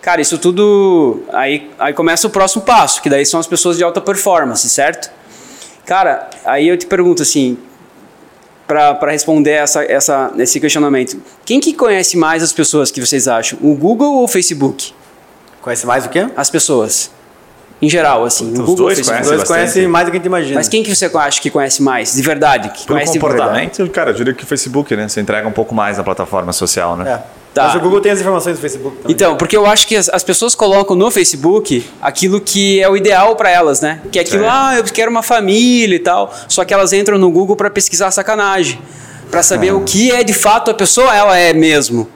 Cara, 0.00 0.20
isso 0.20 0.38
tudo. 0.38 1.22
Aí, 1.32 1.68
aí 1.78 1.92
começa 1.92 2.26
o 2.26 2.30
próximo 2.30 2.62
passo, 2.62 3.02
que 3.02 3.10
daí 3.10 3.26
são 3.26 3.40
as 3.40 3.46
pessoas 3.46 3.76
de 3.76 3.82
alta 3.82 4.00
performance, 4.00 4.68
certo? 4.68 5.10
Cara, 5.84 6.30
aí 6.44 6.68
eu 6.68 6.76
te 6.76 6.86
pergunto 6.86 7.22
assim, 7.22 7.58
para 8.66 9.10
responder 9.10 9.52
essa, 9.52 9.84
essa, 9.84 10.32
esse 10.38 10.60
questionamento, 10.60 11.20
quem 11.44 11.60
que 11.60 11.72
conhece 11.72 12.16
mais 12.16 12.42
as 12.42 12.52
pessoas 12.52 12.90
que 12.90 13.00
vocês 13.00 13.28
acham? 13.28 13.58
O 13.62 13.74
Google 13.74 14.14
ou 14.14 14.24
o 14.24 14.28
Facebook? 14.28 14.92
Conhece 15.60 15.86
mais 15.86 16.06
o 16.06 16.08
quê? 16.08 16.28
As 16.36 16.50
pessoas. 16.50 17.10
Em 17.80 17.90
geral, 17.90 18.24
assim. 18.24 18.52
Os 18.52 18.58
Google, 18.60 18.76
dois 18.76 19.06
conhecem, 19.06 19.30
dois 19.30 19.44
conhecem 19.44 19.88
mais 19.88 20.06
do 20.06 20.10
que 20.10 20.16
a 20.16 20.18
gente 20.18 20.26
imagina. 20.26 20.54
Mas 20.54 20.68
quem 20.68 20.82
que 20.82 20.94
você 20.94 21.10
acha 21.14 21.40
que 21.40 21.50
conhece 21.50 21.82
mais, 21.82 22.14
de 22.14 22.22
verdade? 22.22 22.70
Que 22.70 22.86
Pelo 22.86 22.98
conhece 22.98 23.12
comportamento, 23.12 23.86
cara, 23.90 24.10
eu 24.10 24.14
diria 24.14 24.32
que 24.32 24.44
o 24.44 24.46
Facebook, 24.46 24.96
né? 24.96 25.08
Você 25.08 25.20
entrega 25.20 25.46
um 25.46 25.52
pouco 25.52 25.74
mais 25.74 25.98
na 25.98 26.04
plataforma 26.04 26.52
social, 26.52 26.96
né? 26.96 27.10
É. 27.12 27.46
Tá. 27.52 27.68
Mas 27.68 27.74
o 27.76 27.80
Google 27.80 28.02
tem 28.02 28.12
as 28.12 28.20
informações 28.20 28.56
do 28.56 28.60
Facebook 28.60 28.96
também. 28.98 29.12
Então, 29.12 29.34
porque 29.36 29.56
eu 29.56 29.64
acho 29.64 29.86
que 29.86 29.96
as, 29.96 30.10
as 30.10 30.22
pessoas 30.22 30.54
colocam 30.54 30.94
no 30.94 31.10
Facebook 31.10 31.88
aquilo 32.02 32.38
que 32.38 32.82
é 32.82 32.88
o 32.88 32.94
ideal 32.94 33.34
para 33.34 33.50
elas, 33.50 33.80
né? 33.80 34.02
Que 34.12 34.18
é 34.18 34.22
aquilo, 34.22 34.44
é. 34.44 34.48
ah, 34.48 34.74
eu 34.76 34.84
quero 34.84 35.10
uma 35.10 35.22
família 35.22 35.96
e 35.96 35.98
tal. 35.98 36.34
Só 36.48 36.66
que 36.66 36.74
elas 36.74 36.92
entram 36.92 37.16
no 37.16 37.30
Google 37.30 37.56
para 37.56 37.70
pesquisar 37.70 38.10
sacanagem. 38.10 38.78
para 39.30 39.42
saber 39.42 39.72
o 39.72 39.80
que 39.80 40.12
é 40.12 40.22
de 40.22 40.34
fato 40.34 40.70
a 40.70 40.74
pessoa 40.74 41.14
ela 41.14 41.36
é 41.36 41.54
mesmo 41.54 42.06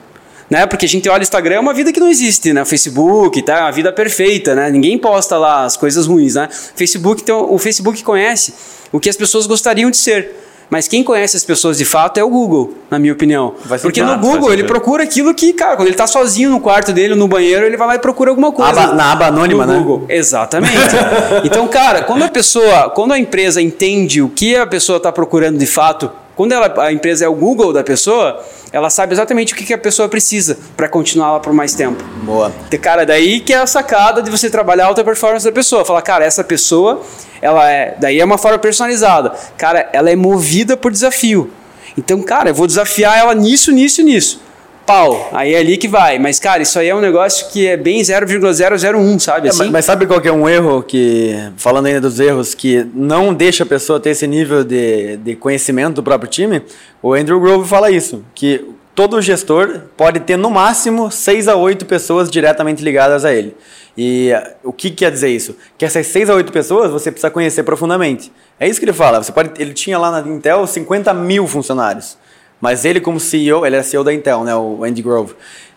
né? 0.51 0.65
Porque 0.65 0.85
a 0.85 0.89
gente 0.89 1.07
olha 1.07 1.21
o 1.21 1.23
Instagram 1.23 1.55
é 1.55 1.59
uma 1.61 1.73
vida 1.73 1.93
que 1.93 1.99
não 1.99 2.09
existe, 2.09 2.51
né? 2.51 2.61
O 2.61 2.65
Facebook, 2.65 3.41
tá? 3.41 3.61
Uma 3.61 3.71
vida 3.71 3.93
perfeita, 3.93 4.53
né? 4.53 4.69
Ninguém 4.69 4.97
posta 4.97 5.37
lá 5.37 5.63
as 5.63 5.77
coisas 5.77 6.05
ruins, 6.05 6.35
né? 6.35 6.49
Facebook, 6.75 7.21
então, 7.21 7.51
o 7.51 7.57
Facebook 7.57 8.03
conhece 8.03 8.53
o 8.91 8.99
que 8.99 9.09
as 9.09 9.15
pessoas 9.15 9.47
gostariam 9.47 9.89
de 9.89 9.95
ser. 9.95 10.35
Mas 10.69 10.87
quem 10.87 11.03
conhece 11.03 11.35
as 11.37 11.43
pessoas 11.43 11.77
de 11.77 11.85
fato 11.85 12.17
é 12.17 12.23
o 12.23 12.29
Google, 12.29 12.73
na 12.89 12.99
minha 12.99 13.11
opinião. 13.11 13.53
Porque 13.81 14.01
no 14.01 14.17
Google 14.17 14.51
ele 14.51 14.63
procura 14.63 15.03
aquilo 15.03 15.33
que, 15.33 15.53
cara, 15.53 15.75
quando 15.75 15.87
ele 15.87 15.95
está 15.95 16.07
sozinho 16.07 16.49
no 16.49 16.59
quarto 16.59 16.93
dele, 16.93 17.15
no 17.15 17.27
banheiro, 17.27 17.65
ele 17.65 17.75
vai 17.75 17.87
lá 17.87 17.95
e 17.95 17.99
procura 17.99 18.29
alguma 18.29 18.51
coisa. 18.51 18.71
Aba, 18.83 18.93
na 18.93 19.11
aba 19.11 19.27
anônima, 19.27 19.65
no 19.65 19.73
né? 19.73 19.79
Google. 19.79 20.05
Exatamente. 20.07 20.73
então, 21.43 21.67
cara, 21.67 22.03
quando 22.03 22.23
a 22.23 22.29
pessoa, 22.29 22.89
quando 22.89 23.13
a 23.13 23.19
empresa 23.19 23.61
entende 23.61 24.21
o 24.21 24.29
que 24.29 24.55
a 24.55 24.65
pessoa 24.65 24.97
está 24.97 25.11
procurando 25.11 25.57
de 25.57 25.65
fato, 25.65 26.09
quando 26.35 26.53
ela, 26.53 26.73
a 26.83 26.91
empresa 26.91 27.25
é 27.25 27.27
o 27.27 27.33
Google 27.33 27.73
da 27.73 27.83
pessoa, 27.83 28.43
ela 28.71 28.89
sabe 28.89 29.13
exatamente 29.13 29.53
o 29.53 29.55
que, 29.55 29.65
que 29.65 29.73
a 29.73 29.77
pessoa 29.77 30.07
precisa 30.07 30.57
para 30.77 30.87
continuar 30.87 31.33
lá 31.33 31.39
por 31.39 31.53
mais 31.53 31.73
tempo. 31.73 32.03
Boa. 32.23 32.51
Cara, 32.81 33.05
daí 33.05 33.39
que 33.39 33.53
é 33.53 33.57
a 33.57 33.67
sacada 33.67 34.21
de 34.21 34.29
você 34.29 34.49
trabalhar 34.49 34.85
a 34.85 34.87
alta 34.87 35.03
performance 35.03 35.45
da 35.45 35.51
pessoa. 35.51 35.83
Falar, 35.83 36.01
cara, 36.01 36.25
essa 36.25 36.43
pessoa, 36.43 37.01
ela 37.41 37.69
é. 37.69 37.95
Daí 37.99 38.19
é 38.19 38.25
uma 38.25 38.37
forma 38.37 38.57
personalizada. 38.59 39.33
Cara, 39.57 39.89
ela 39.93 40.09
é 40.09 40.15
movida 40.15 40.77
por 40.77 40.91
desafio. 40.91 41.51
Então, 41.97 42.21
cara, 42.21 42.49
eu 42.49 42.55
vou 42.55 42.67
desafiar 42.67 43.17
ela 43.17 43.35
nisso, 43.35 43.71
nisso, 43.71 44.01
nisso 44.01 44.50
pau. 44.91 45.29
Aí 45.31 45.53
é 45.53 45.59
ali 45.59 45.77
que 45.77 45.87
vai. 45.87 46.19
Mas, 46.19 46.39
cara, 46.39 46.61
isso 46.61 46.77
aí 46.77 46.89
é 46.89 46.95
um 46.95 46.99
negócio 46.99 47.47
que 47.49 47.67
é 47.67 47.77
bem 47.77 48.03
0,001, 48.03 49.19
sabe? 49.19 49.49
Assim? 49.49 49.61
É, 49.61 49.63
mas, 49.65 49.71
mas, 49.71 49.85
sabe 49.85 50.05
qual 50.05 50.19
que 50.19 50.27
é 50.27 50.33
um 50.33 50.47
erro 50.47 50.83
que, 50.83 51.35
falando 51.55 51.85
ainda 51.85 52.01
dos 52.01 52.19
erros, 52.19 52.53
que 52.53 52.85
não 52.93 53.33
deixa 53.33 53.63
a 53.63 53.65
pessoa 53.65 53.99
ter 53.99 54.09
esse 54.09 54.27
nível 54.27 54.63
de, 54.63 55.17
de 55.17 55.35
conhecimento 55.35 55.95
do 55.95 56.03
próprio 56.03 56.29
time? 56.29 56.61
O 57.01 57.13
Andrew 57.13 57.39
Grove 57.39 57.67
fala 57.67 57.89
isso, 57.89 58.23
que 58.35 58.65
todo 58.93 59.21
gestor 59.21 59.81
pode 59.95 60.19
ter 60.19 60.37
no 60.37 60.51
máximo 60.51 61.09
6 61.09 61.47
a 61.47 61.55
8 61.55 61.85
pessoas 61.85 62.29
diretamente 62.29 62.83
ligadas 62.83 63.23
a 63.23 63.33
ele. 63.33 63.55
E 63.97 64.31
o 64.63 64.71
que 64.71 64.89
quer 64.89 65.11
dizer 65.11 65.29
isso? 65.29 65.55
Que 65.77 65.85
essas 65.85 66.07
6 66.07 66.29
a 66.29 66.35
8 66.35 66.51
pessoas 66.51 66.91
você 66.91 67.11
precisa 67.11 67.29
conhecer 67.29 67.63
profundamente. 67.63 68.31
É 68.59 68.67
isso 68.67 68.79
que 68.79 68.85
ele 68.85 68.93
fala. 68.93 69.21
Você 69.21 69.31
pode, 69.31 69.61
ele 69.61 69.73
tinha 69.73 69.97
lá 69.97 70.11
na 70.11 70.29
Intel 70.29 70.65
50 70.65 71.13
mil 71.13 71.45
funcionários. 71.47 72.17
Mas 72.61 72.85
ele 72.85 73.01
como 73.01 73.19
CEO, 73.19 73.65
ele 73.65 73.75
era 73.75 73.83
CEO 73.83 74.03
da 74.03 74.13
Intel, 74.13 74.43
né, 74.43 74.55
o 74.55 74.83
Andy 74.83 75.01
Grove. 75.01 75.33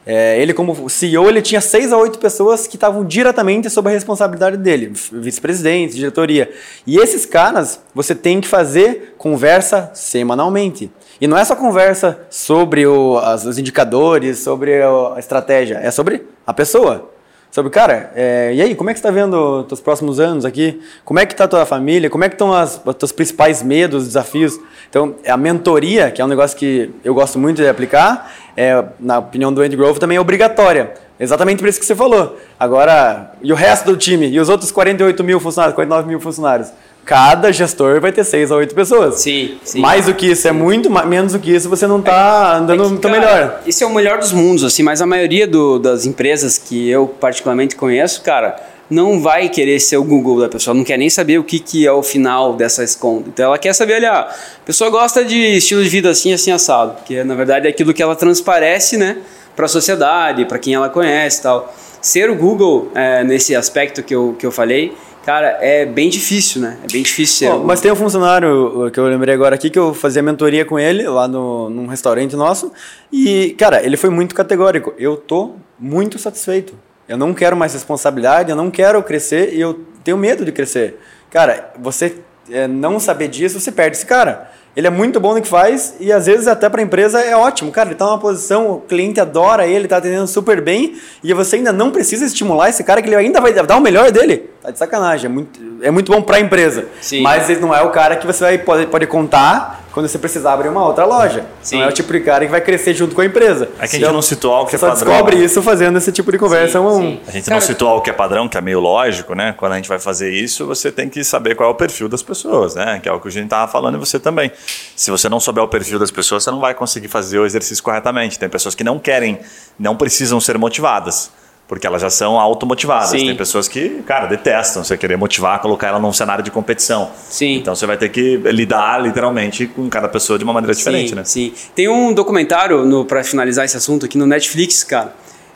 É, 0.07 0.39
ele 0.39 0.53
como 0.53 0.91
CEO, 0.91 1.31
ele 1.31 1.41
tinha 1.41 1.63
seis 1.63 1.91
a 1.91 1.97
oito 1.97 2.19
pessoas 2.19 2.67
que 2.67 2.77
estavam 2.77 3.05
diretamente 3.07 3.71
sob 3.71 3.89
a 3.89 3.93
responsabilidade 3.93 4.59
dele, 4.59 4.93
vice-presidente, 5.11 5.95
diretoria. 5.95 6.53
E 6.87 6.99
esses 6.99 7.25
caras, 7.25 7.81
você 7.95 8.15
tem 8.15 8.39
que 8.39 8.47
fazer 8.47 9.15
conversa 9.17 9.91
semanalmente. 9.95 10.91
E 11.19 11.27
não 11.27 11.39
é 11.39 11.45
só 11.45 11.57
conversa 11.57 12.21
sobre 12.29 12.87
o, 12.87 13.17
as, 13.17 13.47
os 13.47 13.59
indicadores, 13.59 14.41
sobre 14.41 14.83
a 14.83 15.19
estratégia, 15.19 15.79
é 15.79 15.91
sobre 15.91 16.27
a 16.47 16.53
pessoa 16.53 17.14
sobre, 17.55 17.71
cara, 17.71 18.11
é, 18.17 18.53
e 18.53 18.61
aí, 18.61 18.75
como 18.75 18.91
é 18.91 18.93
que 18.93 18.99
você 18.99 19.07
está 19.07 19.13
vendo 19.13 19.61
os 19.61 19.67
teus 19.69 19.81
próximos 19.81 20.19
anos 20.19 20.45
aqui? 20.45 20.83
Como 21.05 21.21
é 21.21 21.25
que 21.25 21.35
está 21.35 21.45
a 21.45 21.47
tua 21.47 21.65
família? 21.65 22.11
Como 22.11 22.25
é 22.25 22.29
que 22.29 22.35
estão 22.35 22.51
os 22.51 22.95
teus 22.97 23.13
principais 23.13 23.63
medos, 23.63 24.07
desafios? 24.07 24.59
Então, 24.91 25.15
a 25.25 25.37
mentoria, 25.37 26.11
que 26.11 26.21
é 26.21 26.25
um 26.25 26.27
negócio 26.27 26.59
que 26.59 26.91
eu 27.05 27.15
gosto 27.15 27.39
muito 27.39 27.63
de 27.63 27.69
aplicar, 27.69 28.29
é, 28.57 28.85
na 28.99 29.21
opinião 29.21 29.53
do 29.53 29.63
Andy 29.63 29.77
Grove, 29.77 30.01
também 30.01 30.17
é 30.17 30.21
obrigatória. 30.21 30.95
Exatamente 31.21 31.61
por 31.61 31.69
isso 31.69 31.79
que 31.79 31.87
você 31.87 31.95
falou. 31.95 32.37
Agora, 32.59 33.31
e 33.41 33.53
o 33.53 33.55
resto 33.55 33.87
do 33.87 33.97
time? 33.97 34.29
E 34.29 34.41
os 34.41 34.49
outros 34.49 34.73
48 34.73 35.23
mil 35.23 35.39
funcionários, 35.39 35.77
49 35.77 36.09
mil 36.09 36.19
funcionários? 36.19 36.73
Cada 37.05 37.53
gestor 37.53 38.01
vai 38.01 38.13
ter 38.13 38.25
seis 38.25 38.51
a 38.51 38.57
oito 38.57 38.75
pessoas. 38.75 39.17
Sim, 39.17 39.59
sim. 39.63 39.81
Mais 39.81 40.07
do 40.07 40.15
que 40.15 40.27
isso 40.27 40.49
é 40.49 40.53
muito, 40.53 40.91
menos 41.07 41.33
do 41.33 41.39
que 41.39 41.55
isso 41.55 41.69
você 41.69 41.87
não 41.87 42.01
está 42.01 42.57
andando 42.57 42.89
muito 42.89 43.09
melhor. 43.09 43.61
Isso 43.67 43.85
é 43.85 43.87
o 43.87 43.95
melhor 43.95 44.19
dos 44.19 44.33
mundos, 44.33 44.65
assim, 44.65 44.83
mas 44.83 45.03
a 45.03 45.07
maioria 45.07 45.47
do, 45.47 45.79
das 45.79 46.07
empresas 46.07 46.57
que 46.57 46.89
eu 46.89 47.07
particularmente 47.07 47.77
conheço, 47.77 48.23
cara, 48.23 48.57
não 48.89 49.21
vai 49.21 49.49
querer 49.49 49.81
ser 49.81 49.97
o 49.97 50.05
Google 50.05 50.41
da 50.41 50.49
pessoa, 50.49 50.75
não 50.75 50.85
quer 50.85 50.99
nem 50.99 51.11
saber 51.11 51.39
o 51.39 51.45
que, 51.45 51.59
que 51.59 51.87
é 51.87 51.93
o 51.93 52.03
final 52.03 52.55
dessa 52.55 52.83
esconda. 52.83 53.25
Então 53.29 53.47
ela 53.47 53.59
quer 53.59 53.75
saber, 53.75 53.95
olha, 53.95 54.13
a 54.13 54.35
pessoa 54.65 54.91
gosta 54.91 55.25
de 55.25 55.57
estilo 55.57 55.83
de 55.83 55.89
vida 55.89 56.11
assim, 56.11 56.33
assim, 56.33 56.51
assado, 56.51 56.97
que 57.05 57.23
na 57.25 57.35
verdade 57.35 57.67
é 57.67 57.71
aquilo 57.71 57.93
que 57.93 58.03
ela 58.03 58.17
transparece, 58.17 58.97
né, 58.97 59.19
para 59.57 59.67
a 59.67 59.69
sociedade, 59.69 60.45
para 60.45 60.59
quem 60.59 60.75
ela 60.75 60.89
conhece 60.89 61.43
tal. 61.43 61.75
Ser 62.01 62.29
o 62.29 62.35
Google 62.35 62.91
é, 62.95 63.25
nesse 63.25 63.57
aspecto 63.57 64.03
que 64.03 64.15
eu, 64.15 64.37
que 64.39 64.45
eu 64.45 64.51
falei, 64.51 64.95
Cara, 65.25 65.59
é 65.61 65.87
bem 65.87 66.11
difícil, 66.11 66.61
né? 66.61 66.79
É 66.85 66.93
bem 66.93 67.03
difícil 67.03 67.49
ser. 67.49 67.59
mas 67.65 67.81
tem 67.81 67.91
um 67.91 67.97
funcionário 67.97 68.91
que 68.93 69.01
eu 69.01 69.07
lembrei 69.07 69.35
agora 69.35 69.55
aqui 69.55 69.71
que 69.71 69.79
eu 69.79 69.95
fazia 69.95 70.23
mentoria 70.23 70.65
com 70.65 70.79
ele 70.79 71.03
lá 71.09 71.27
no, 71.27 71.71
num 71.71 71.87
restaurante 71.87 72.37
nosso. 72.37 72.71
E, 73.11 73.55
cara, 73.59 73.83
ele 73.83 73.97
foi 73.97 74.11
muito 74.11 74.35
categórico. 74.35 74.93
Eu 74.99 75.17
tô 75.17 75.53
muito 75.79 76.19
satisfeito. 76.19 76.75
Eu 77.09 77.17
não 77.17 77.33
quero 77.33 77.57
mais 77.57 77.73
responsabilidade, 77.73 78.51
eu 78.51 78.57
não 78.57 78.71
quero 78.71 79.03
crescer 79.03 79.55
e 79.55 79.61
eu 79.61 79.81
tenho 80.03 80.17
medo 80.17 80.45
de 80.45 80.53
crescer. 80.53 80.99
Cara, 81.31 81.73
você 81.79 82.17
é, 82.51 82.69
não 82.69 83.01
saber 83.01 83.29
disso, 83.29 83.59
você 83.59 83.73
perde 83.73 83.97
esse 83.97 84.07
cara. 84.07 84.51
Ele 84.77 84.87
é 84.87 84.91
muito 84.91 85.21
bom 85.21 85.35
no 85.35 85.41
que 85.41 85.49
faz 85.49 85.95
e 86.01 86.13
às 86.13 86.27
vezes 86.27 86.49
até 86.49 86.69
para 86.69 86.81
a 86.81 86.85
empresa 86.85 87.21
é 87.21 87.37
ótimo. 87.37 87.71
Cara, 87.71 87.89
ele 87.89 87.95
está 87.95 88.07
numa 88.07 88.19
posição, 88.19 88.73
o 88.73 88.81
cliente 88.81 89.21
adora 89.21 89.67
ele, 89.67 89.85
está 89.85 89.99
atendendo 89.99 90.27
super 90.27 90.61
bem 90.61 90.97
e 91.23 91.33
você 91.33 91.57
ainda 91.57 91.73
não 91.73 91.91
precisa 91.91 92.25
estimular 92.25 92.69
esse 92.69 92.83
cara 92.83 93.01
que 93.01 93.09
ele 93.09 93.15
ainda 93.15 93.41
vai 93.41 93.53
dar 93.53 93.77
o 93.77 93.81
melhor 93.81 94.11
dele. 94.11 94.51
Tá 94.61 94.71
de 94.71 94.79
sacanagem. 94.79 95.27
É 95.27 95.29
muito, 95.33 95.61
é 95.83 95.91
muito 95.91 96.11
bom 96.11 96.21
para 96.23 96.39
a 96.39 96.41
empresa. 96.41 96.87
Sim. 97.01 97.23
Mas 97.23 97.49
ele 97.49 97.61
não 97.61 97.75
é 97.75 97.83
o 97.83 97.91
cara 97.91 98.17
que 98.17 98.27
você 98.27 98.43
vai, 98.43 98.87
pode 98.87 99.07
contar 99.07 99.84
quando 99.95 100.09
você 100.09 100.19
precisar 100.19 100.55
abrir 100.55 100.69
uma 100.69 100.85
outra 100.85 101.05
loja. 101.05 101.47
Sim. 101.63 101.77
Não 101.77 101.85
é 101.85 101.89
o 101.89 101.93
tipo 101.93 102.13
de 102.13 102.19
cara 102.19 102.45
que 102.45 102.51
vai 102.51 102.61
crescer 102.61 102.95
junto 102.95 103.15
com 103.15 103.21
a 103.21 103.25
empresa. 103.25 103.71
É 103.79 103.87
que 103.87 103.95
a 103.95 104.01
gente 104.01 104.13
não 104.13 104.21
citou 104.21 104.53
algo 104.53 104.69
que 104.69 104.75
é 104.75 104.79
padrão. 104.79 104.97
Você 104.97 105.05
só 105.05 105.11
descobre 105.11 105.37
isso 105.37 105.63
fazendo 105.63 105.97
esse 105.97 106.11
tipo 106.11 106.33
de 106.33 106.39
conversa 106.39 106.81
sim, 106.81 106.85
um 106.85 106.89
a 106.89 106.93
um. 106.95 107.21
A 107.29 107.31
gente 107.31 107.45
cara, 107.45 107.61
não 107.61 107.61
citou 107.61 107.89
algo 107.89 108.03
que 108.03 108.11
é 108.11 108.13
padrão, 108.13 108.49
que 108.49 108.59
é 108.59 108.61
meio 108.61 108.81
lógico, 108.81 109.37
né? 109.37 109.55
Quando 109.57 109.73
a 109.73 109.77
gente 109.77 109.89
vai 109.89 110.01
fazer 110.01 110.33
isso, 110.33 110.67
você 110.67 110.91
tem 110.91 111.09
que 111.09 111.23
saber 111.23 111.55
qual 111.55 111.71
é 111.71 111.73
o 111.73 111.77
perfil 111.77 112.09
das 112.09 112.25
pessoas, 112.25 112.75
né? 112.75 112.99
Que 113.01 113.09
é 113.09 113.13
o 113.13 113.21
que 113.21 113.29
a 113.29 113.31
gente 113.31 113.45
estava 113.45 113.71
falando 113.71 113.95
e 113.95 113.99
você 113.99 114.19
também. 114.19 114.51
Se 114.97 115.13
você 115.13 115.29
não 115.29 115.39
souber 115.39 115.63
o 115.63 115.69
perfil 115.69 116.01
das 116.01 116.11
pessoas, 116.11 116.43
você 116.43 116.51
não 116.51 116.59
vai 116.59 116.75
conseguir 116.75 117.07
fazer 117.07 117.39
o 117.39 117.47
exercício 117.47 117.83
corretamente. 117.85 118.37
Tem 118.37 118.49
pessoas 118.49 118.75
que 118.75 118.83
não 118.83 118.99
querem, 118.99 119.39
não 119.79 119.95
precisam 119.95 120.41
ser 120.41 120.59
motivadas. 120.59 121.31
Porque 121.67 121.87
elas 121.87 122.03
já 122.03 122.11
são 122.11 122.39
automotivadas. 122.39 123.09
Sim. 123.11 123.27
Tem 123.27 123.37
pessoas 123.37 123.67
que, 123.67 124.03
cara, 124.07 124.27
detestam 124.27 124.85
você 124.85 124.99
querer 124.99 125.17
motivar, 125.17 125.59
colocar 125.61 125.89
ela 125.89 125.99
num 125.99 126.13
cenário 126.13 126.45
de 126.45 126.51
competição. 126.51 127.11
Sim. 127.29 127.55
Então 127.57 127.75
você 127.75 127.87
vai 127.87 127.97
ter 127.97 128.11
que 128.11 128.37
lidar 128.37 129.01
literalmente 129.03 129.67
com 129.67 129.89
cada 129.89 130.07
pessoa 130.09 130.39
de 130.39 130.45
uma 130.45 130.53
maneira 130.53 130.75
diferente, 130.75 131.09
sim, 131.11 131.15
né? 131.15 131.25
Sim. 131.25 131.53
Tem 131.75 131.89
um 131.89 132.13
documentário, 132.13 132.85
no, 132.85 133.05
pra 133.07 133.25
finalizar 133.25 133.65
esse 133.65 133.77
assunto 133.79 134.05
aqui, 134.05 134.19
no 134.19 134.27
Netflix, 134.27 134.85
cara, 134.85 135.15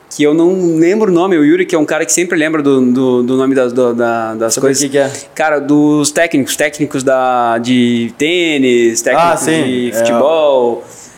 que 0.09 0.23
eu 0.23 0.33
não 0.33 0.75
lembro 0.77 1.11
o 1.11 1.13
nome, 1.13 1.37
o 1.37 1.45
Yuri, 1.45 1.67
que 1.67 1.75
é 1.75 1.77
um 1.79 1.85
cara 1.85 2.03
que 2.03 2.11
sempre 2.11 2.35
lembra 2.39 2.63
do, 2.63 2.81
do, 2.91 3.21
do 3.21 3.37
nome 3.37 3.53
das, 3.53 3.71
do- 3.71 3.93
da- 3.93 4.33
das 4.33 4.57
coisas. 4.57 4.81
que 4.81 4.89
que 4.89 4.97
é? 4.97 5.11
Cara, 5.35 5.59
dos 5.59 6.09
técnicos, 6.09 6.55
técnicos 6.55 7.03
da, 7.03 7.59
de 7.59 8.11
tênis, 8.17 9.03
técnicos 9.03 9.31
Ah, 9.33 9.37
sim, 9.37 9.63
de 9.63 9.91
é. 9.91 9.93
futebol. 9.93 10.83
É, 11.05 11.08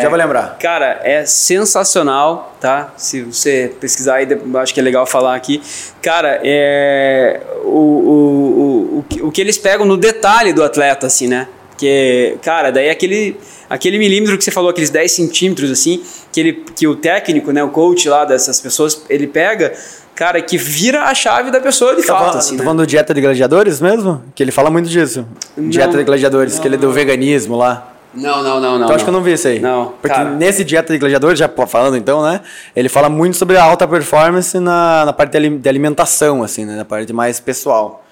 Já 0.00 0.08
vou 0.08 0.16
lembrar. 0.16 0.56
Cara, 0.60 1.00
é 1.02 1.24
sensacional, 1.26 2.56
tá? 2.60 2.92
Se 2.96 3.22
você 3.22 3.72
pesquisar 3.80 4.16
aí, 4.16 4.28
eu 4.30 4.58
acho 4.58 4.72
que 4.72 4.78
é 4.80 4.82
legal 4.82 5.04
falar 5.06 5.34
aqui. 5.34 5.60
Cara, 6.00 6.40
é 6.44 7.40
o, 7.64 7.68
o, 7.68 9.04
o, 9.20 9.26
o, 9.28 9.30
que- 9.32 9.40
eles 9.40 9.58
pegam 9.58 9.84
no 9.84 9.96
detalhe 9.96 10.52
do 10.52 10.62
atleta, 10.62 11.06
assim, 11.06 11.26
né? 11.26 11.48
Que, 11.76 12.36
cara, 12.40 12.70
daí 12.70 12.88
aquele, 12.88 13.36
aquele 13.68 13.98
milímetro 13.98 14.38
que 14.38 14.44
você 14.44 14.52
falou, 14.52 14.70
aqueles 14.70 14.90
10 14.90 15.10
centímetros, 15.10 15.70
assim, 15.72 16.02
que, 16.30 16.38
ele, 16.40 16.52
que 16.76 16.86
o 16.86 16.94
técnico, 16.94 17.50
né, 17.50 17.64
o 17.64 17.68
coach 17.70 18.08
lá 18.08 18.24
dessas 18.24 18.60
pessoas, 18.60 19.02
ele 19.10 19.26
pega, 19.26 19.72
cara, 20.14 20.40
que 20.40 20.56
vira 20.56 21.02
a 21.02 21.14
chave 21.14 21.50
da 21.50 21.58
pessoa 21.60 21.96
de 21.96 22.02
Tá 22.02 22.12
fato, 22.12 22.18
falando, 22.20 22.38
assim, 22.38 22.50
tá 22.52 22.58
né? 22.58 22.64
falando 22.64 22.78
do 22.78 22.86
Dieta 22.86 23.12
de 23.12 23.20
Gladiadores 23.20 23.80
mesmo? 23.80 24.22
Que 24.36 24.42
ele 24.44 24.52
fala 24.52 24.70
muito 24.70 24.88
disso. 24.88 25.26
Dieta 25.58 25.96
de 25.98 26.04
Gladiadores, 26.04 26.60
que 26.60 26.68
ele 26.68 26.76
é 26.76 26.78
do 26.78 26.92
veganismo 26.92 27.56
lá. 27.56 27.90
Não, 28.14 28.42
não, 28.42 28.60
não, 28.60 28.78
não. 28.78 28.84
Então 28.84 28.94
acho 28.94 29.04
que 29.04 29.10
eu 29.10 29.12
não 29.14 29.22
vi 29.22 29.32
isso 29.32 29.48
aí. 29.48 29.58
Não, 29.58 29.86
Porque 30.00 30.08
cara. 30.08 30.30
nesse 30.30 30.64
Dieta 30.64 30.92
de 30.92 30.98
Gladiadores, 30.98 31.38
já 31.38 31.48
falando 31.66 31.96
então, 31.96 32.22
né? 32.22 32.40
Ele 32.74 32.88
fala 32.88 33.08
muito 33.08 33.36
sobre 33.36 33.56
a 33.56 33.64
alta 33.64 33.86
performance 33.88 34.58
na, 34.58 35.04
na 35.06 35.12
parte 35.12 35.32
de 35.32 35.36
ali- 35.36 35.58
de 35.58 35.68
alimentação, 35.68 36.42
assim, 36.42 36.64
né? 36.64 36.76
Na 36.76 36.84
parte 36.84 37.12
mais 37.12 37.40
pessoal. 37.40 38.04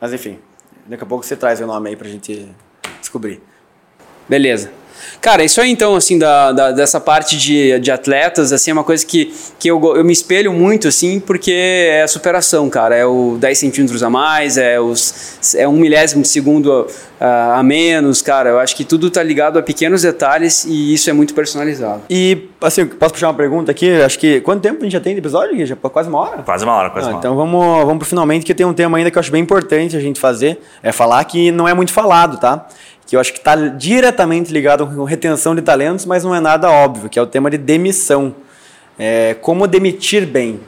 Mas 0.00 0.12
enfim, 0.12 0.38
daqui 0.86 1.02
a 1.02 1.06
pouco 1.06 1.24
você 1.24 1.34
traz 1.36 1.60
o 1.60 1.66
nome 1.66 1.88
aí 1.90 1.96
pra 1.96 2.08
gente 2.08 2.48
descobrir. 3.00 3.42
Beleza. 4.28 4.70
Cara, 5.20 5.44
isso 5.44 5.60
aí 5.60 5.70
então, 5.70 5.94
assim, 5.96 6.18
da, 6.18 6.52
da- 6.52 6.70
dessa 6.72 7.00
parte 7.00 7.36
de, 7.36 7.78
de 7.78 7.90
atletas, 7.90 8.52
assim, 8.52 8.70
é 8.70 8.74
uma 8.74 8.84
coisa 8.84 9.04
que, 9.04 9.32
que 9.58 9.68
eu, 9.70 9.80
eu 9.96 10.04
me 10.04 10.12
espelho 10.12 10.52
muito, 10.52 10.88
assim, 10.88 11.20
porque 11.20 11.52
é 11.52 12.02
a 12.02 12.08
superação, 12.08 12.68
cara. 12.70 12.94
É 12.94 13.04
o 13.04 13.36
10 13.38 13.58
centímetros 13.58 14.02
a 14.02 14.10
mais, 14.10 14.56
é, 14.56 14.80
os, 14.80 15.54
é 15.54 15.66
um 15.66 15.72
milésimo 15.72 16.22
de 16.22 16.28
segundo 16.28 16.86
a, 17.20 17.58
a 17.58 17.62
menos, 17.62 18.22
cara. 18.22 18.50
Eu 18.50 18.58
acho 18.58 18.74
que 18.76 18.84
tudo 18.84 19.10
tá 19.10 19.22
ligado 19.22 19.58
a 19.58 19.62
pequenos 19.62 20.02
detalhes 20.02 20.64
e 20.64 20.94
isso 20.94 21.10
é 21.10 21.12
muito 21.12 21.34
personalizado. 21.34 22.02
E, 22.08 22.48
assim, 22.60 22.86
posso 22.86 23.12
puxar 23.14 23.28
uma 23.28 23.34
pergunta 23.34 23.70
aqui? 23.70 23.90
Acho 24.02 24.18
que. 24.18 24.40
Quanto 24.40 24.60
tempo 24.62 24.80
a 24.80 24.84
gente 24.84 24.92
já 24.92 25.00
tem 25.00 25.14
de 25.14 25.18
episódio? 25.20 25.64
Já 25.66 25.76
quase 25.76 26.08
uma 26.08 26.18
hora? 26.20 26.42
Quase 26.42 26.64
uma 26.64 26.74
hora, 26.74 26.90
quase 26.90 27.06
Ah, 27.06 27.10
uma 27.10 27.18
hora. 27.18 27.26
então 27.26 27.36
vamos, 27.36 27.84
vamos 27.84 27.98
pro 27.98 28.06
finalmente, 28.08 28.44
que 28.46 28.54
tem 28.54 28.64
um 28.66 28.72
tema 28.74 28.98
ainda 28.98 29.10
que 29.10 29.18
eu 29.18 29.20
acho 29.20 29.32
bem 29.32 29.42
importante 29.42 29.96
a 29.96 30.00
gente 30.00 30.18
fazer, 30.20 30.58
é 30.82 30.92
falar 30.92 31.22
que 31.24 31.50
não 31.50 31.66
é 31.68 31.74
muito 31.74 31.92
falado, 31.92 32.38
tá? 32.38 32.66
Que 33.08 33.16
eu 33.16 33.20
acho 33.20 33.32
que 33.32 33.38
está 33.38 33.56
diretamente 33.56 34.52
ligado 34.52 34.86
com 34.86 35.02
retenção 35.02 35.54
de 35.54 35.62
talentos, 35.62 36.04
mas 36.04 36.24
não 36.24 36.34
é 36.34 36.40
nada 36.40 36.70
óbvio, 36.70 37.08
que 37.08 37.18
é 37.18 37.22
o 37.22 37.26
tema 37.26 37.50
de 37.50 37.56
demissão. 37.56 38.34
É, 38.98 39.34
como 39.40 39.66
demitir 39.66 40.26
bem. 40.26 40.60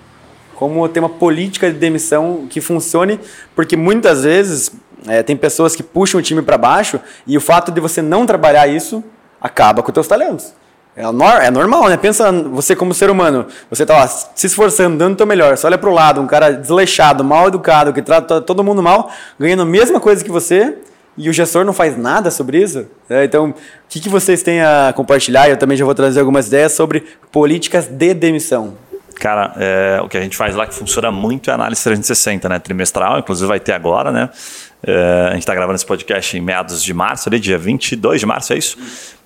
Como 0.55 0.89
ter 0.89 1.01
uma 1.01 1.09
política 1.11 1.71
de 1.71 1.79
demissão 1.79 2.47
que 2.49 2.63
funcione, 2.63 3.21
porque 3.55 3.77
muitas 3.77 4.25
vezes 4.25 4.73
é, 5.07 5.23
tem 5.23 5.37
pessoas 5.37 5.77
que 5.77 5.83
puxam 5.83 6.19
o 6.19 6.23
time 6.23 6.41
para 6.41 6.57
baixo 6.57 6.99
e 7.27 7.37
o 7.37 7.43
fato 7.43 7.71
de 7.71 7.79
você 7.79 8.01
não 8.01 8.25
trabalhar 8.25 8.67
isso 8.67 9.05
acaba 9.39 9.83
com 9.83 9.91
os 9.91 9.95
teus 9.95 10.09
talentos. 10.09 10.55
É, 10.97 11.03
é 11.03 11.51
normal, 11.51 11.91
né? 11.91 11.99
Pensa 11.99 12.33
você 12.33 12.75
como 12.75 12.95
ser 12.95 13.11
humano, 13.11 13.49
você 13.69 13.85
tá 13.85 13.99
lá 13.99 14.09
se 14.09 14.47
esforçando, 14.47 14.97
dando 14.97 15.13
o 15.13 15.17
teu 15.17 15.27
melhor, 15.27 15.59
você 15.59 15.67
olha 15.67 15.77
pro 15.77 15.93
lado, 15.93 16.23
um 16.23 16.27
cara 16.27 16.53
desleixado, 16.53 17.23
mal 17.23 17.49
educado, 17.49 17.93
que 17.93 18.01
trata 18.01 18.41
todo 18.41 18.65
mundo 18.65 18.83
mal, 18.83 19.11
ganhando 19.39 19.63
a 19.63 19.67
mesma 19.67 20.01
coisa 20.01 20.25
que 20.25 20.31
você, 20.31 20.79
e 21.21 21.29
o 21.29 21.33
gestor 21.33 21.65
não 21.65 21.73
faz 21.73 21.97
nada 21.99 22.31
sobre 22.31 22.63
isso. 22.63 22.87
É, 23.09 23.25
então, 23.25 23.51
o 23.51 23.55
que, 23.89 24.01
que 24.01 24.09
vocês 24.09 24.43
têm 24.43 24.63
a 24.63 24.93
compartilhar? 24.97 25.49
Eu 25.51 25.57
também 25.57 25.77
já 25.77 25.85
vou 25.85 25.95
trazer 25.95 26.21
algumas 26.21 26.47
ideias 26.47 26.73
sobre 26.73 27.05
políticas 27.31 27.87
de 27.87 28.15
demissão. 28.15 28.75
Cara, 29.17 29.53
é, 29.59 30.01
o 30.03 30.09
que 30.09 30.17
a 30.17 30.21
gente 30.23 30.35
faz 30.35 30.55
lá 30.55 30.67
que 30.67 30.75
funciona 30.75 31.13
muito 31.13 31.51
é 31.51 31.53
a 31.53 31.57
análise 31.57 31.83
360, 31.85 32.49
né? 32.49 32.59
Trimestral, 32.59 33.19
inclusive 33.19 33.47
vai 33.47 33.61
ter 33.61 33.73
agora, 33.73 34.11
né? 34.11 34.31
É, 34.83 35.27
a 35.29 35.33
gente 35.33 35.41
está 35.41 35.55
gravando 35.55 35.77
esse 35.77 35.85
podcast 35.85 36.35
em 36.39 36.41
meados 36.41 36.83
de 36.83 36.95
março, 36.95 37.29
ali, 37.29 37.39
dia 37.39 37.59
22 37.59 38.21
de 38.21 38.27
março, 38.27 38.55
é 38.55 38.57
isso? 38.57 38.79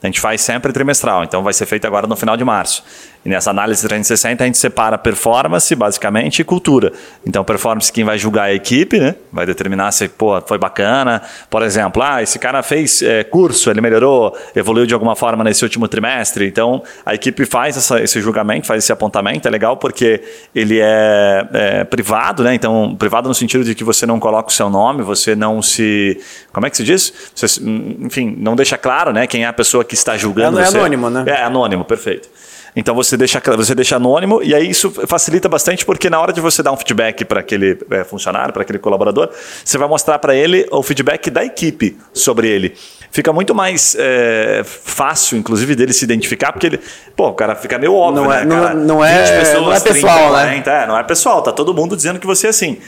A 0.05 0.07
gente 0.07 0.21
faz 0.21 0.43
sempre 0.43 0.71
trimestral, 0.71 1.25
então 1.25 1.43
vai 1.43 1.55
ser 1.55 1.65
feito 1.65 1.87
agora 1.87 2.07
no 2.07 2.15
final 2.15 2.37
de 2.37 2.45
março. 2.45 2.85
E 3.25 3.29
nessa 3.31 3.49
análise 3.51 3.81
360 3.81 4.45
a 4.45 4.47
gente 4.47 4.59
separa 4.59 4.99
performance, 4.99 5.75
basicamente, 5.75 6.41
e 6.41 6.45
cultura. 6.45 6.93
Então, 7.27 7.43
performance, 7.43 7.91
quem 7.91 8.05
vai 8.05 8.19
julgar 8.19 8.49
é 8.51 8.53
a 8.53 8.55
equipe, 8.55 9.01
né? 9.01 9.15
Vai 9.33 9.47
determinar 9.47 9.91
se, 9.93 10.07
pô, 10.09 10.39
foi 10.47 10.59
bacana. 10.59 11.23
Por 11.49 11.63
exemplo, 11.63 12.03
ah, 12.03 12.23
esse 12.23 12.39
cara 12.39 12.63
fez 12.63 13.01
é, 13.01 13.25
curso, 13.25 13.71
ele 13.71 13.81
melhorou, 13.81 14.37
evoluiu 14.55 14.85
de 14.85 14.93
alguma 14.93 15.17
forma 15.17 15.43
nesse 15.43 15.65
último 15.65 15.89
trimestre. 15.89 16.47
Então, 16.47 16.83
a 17.07 17.15
equipe 17.15 17.47
faz 17.47 17.79
essa- 17.79 17.99
esse 18.03 18.21
julgamento, 18.21 18.67
faz 18.67 18.85
esse 18.85 18.93
apontamento. 18.93 19.49
É 19.49 19.51
legal 19.51 19.79
porque 19.79 20.23
ele 20.55 20.79
é, 20.83 21.49
é 21.55 21.85
privado, 21.85 22.45
né? 22.45 22.55
Então, 22.55 22.95
privado 22.95 23.27
no 23.27 23.35
sentido 23.35 23.65
de 23.65 23.75
que 23.75 23.83
você 23.83 24.05
não 24.05 24.21
coloca 24.21 24.51
o 24.51 24.53
seu 24.53 24.69
nome, 24.69 25.03
você 25.03 25.35
não 25.35 25.63
se. 25.63 26.21
Como 26.53 26.67
é 26.67 26.69
que 26.71 26.77
se 26.77 26.85
diz? 26.85 27.11
Você, 27.35 27.59
enfim, 28.01 28.37
não 28.39 28.55
deixa 28.55 28.77
claro, 28.77 29.15
né? 29.15 29.27
Quem 29.27 29.45
é 29.45 29.47
a 29.47 29.53
pessoa 29.53 29.83
que 29.83 29.94
está 29.95 30.17
julgando 30.17 30.59
É- 30.59 30.65
é 30.65 30.67
anônimo, 30.67 31.09
né? 31.11 31.25
É 31.27 31.43
anônimo, 31.43 31.85
perfeito. 31.85 32.29
Então 32.77 32.93
você 32.93 33.17
deixa, 33.17 33.41
você 33.57 33.73
deixa 33.73 33.95
anônimo 33.97 34.43
e 34.43 34.53
aí 34.53 34.69
isso 34.69 34.91
facilita 35.07 35.49
bastante 35.49 35.87
porque 35.87 36.11
na 36.11 36.21
hora 36.21 36.33
de 36.33 36.41
você 36.41 36.61
dar 36.61 36.73
um 36.73 36.77
feedback 36.77 37.25
para 37.25 37.39
aquele 37.39 37.79
é, 37.89 38.03
funcionário, 38.03 38.53
para 38.53 38.63
aquele 38.63 38.81
colaborador, 38.81 39.31
você 39.65 39.79
vai 39.79 39.87
mostrar 39.89 40.19
para 40.19 40.35
ele 40.35 40.67
o 40.73 40.83
feedback 40.83 41.31
da 41.31 41.45
equipe 41.45 41.97
sobre 42.13 42.49
ele. 42.49 42.75
Fica 43.13 43.33
muito 43.33 43.55
mais 43.55 43.95
é, 43.97 44.63
fácil, 44.65 45.39
inclusive, 45.39 45.77
dele 45.77 45.93
se 45.93 46.05
identificar, 46.05 46.51
porque 46.51 46.67
ele. 46.67 46.81
Pô, 47.15 47.29
o 47.29 47.33
cara 47.35 47.55
fica 47.55 47.79
meio 47.79 47.95
óbvio, 47.95 48.25
Não 48.25 48.31
né? 48.31 48.43
é- 48.43 48.45
não- 48.45 48.61
cara? 48.61 48.75
não 48.75 49.05
é- 49.05 49.23
20 49.23 49.39
pessoas, 49.39 49.63
não 49.63 49.73
é 49.73 49.79
30, 49.81 49.95
pessoal, 49.95 50.19
né? 50.33 50.41
40, 50.43 50.71
é, 50.73 50.87
não 50.89 50.99
é 50.99 51.03
pessoal, 51.05 51.43
tá 51.43 51.53
todo 51.53 51.73
mundo 51.73 51.95
dizendo 51.95 52.19
que 52.19 52.27
você 52.27 52.49
é 52.49 52.51
assim. 52.51 52.79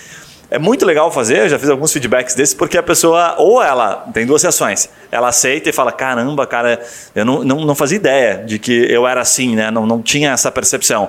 É 0.49 0.59
muito 0.59 0.87
legal 0.87 1.11
fazer, 1.11 1.39
eu 1.39 1.49
já 1.49 1.59
fiz 1.59 1.69
alguns 1.69 1.93
feedbacks 1.93 2.35
desses, 2.35 2.55
porque 2.55 2.79
a 2.79 2.83
pessoa, 2.83 3.35
ou 3.37 3.61
ela, 3.61 4.07
tem 4.15 4.25
duas 4.25 4.43
reações, 4.43 4.89
ela 5.11 5.29
aceita 5.29 5.69
e 5.69 5.73
fala, 5.73 5.91
caramba, 5.91 6.47
cara, 6.47 6.81
eu 7.17 7.25
não, 7.25 7.43
não, 7.43 7.65
não 7.65 7.75
fazia 7.75 7.97
ideia 7.97 8.45
de 8.47 8.57
que 8.59 8.73
eu 8.89 9.09
era 9.09 9.21
assim, 9.21 9.57
né? 9.57 9.73
Não, 9.73 9.85
não 9.85 10.01
tinha 10.01 10.31
essa 10.31 10.51
percepção. 10.53 11.09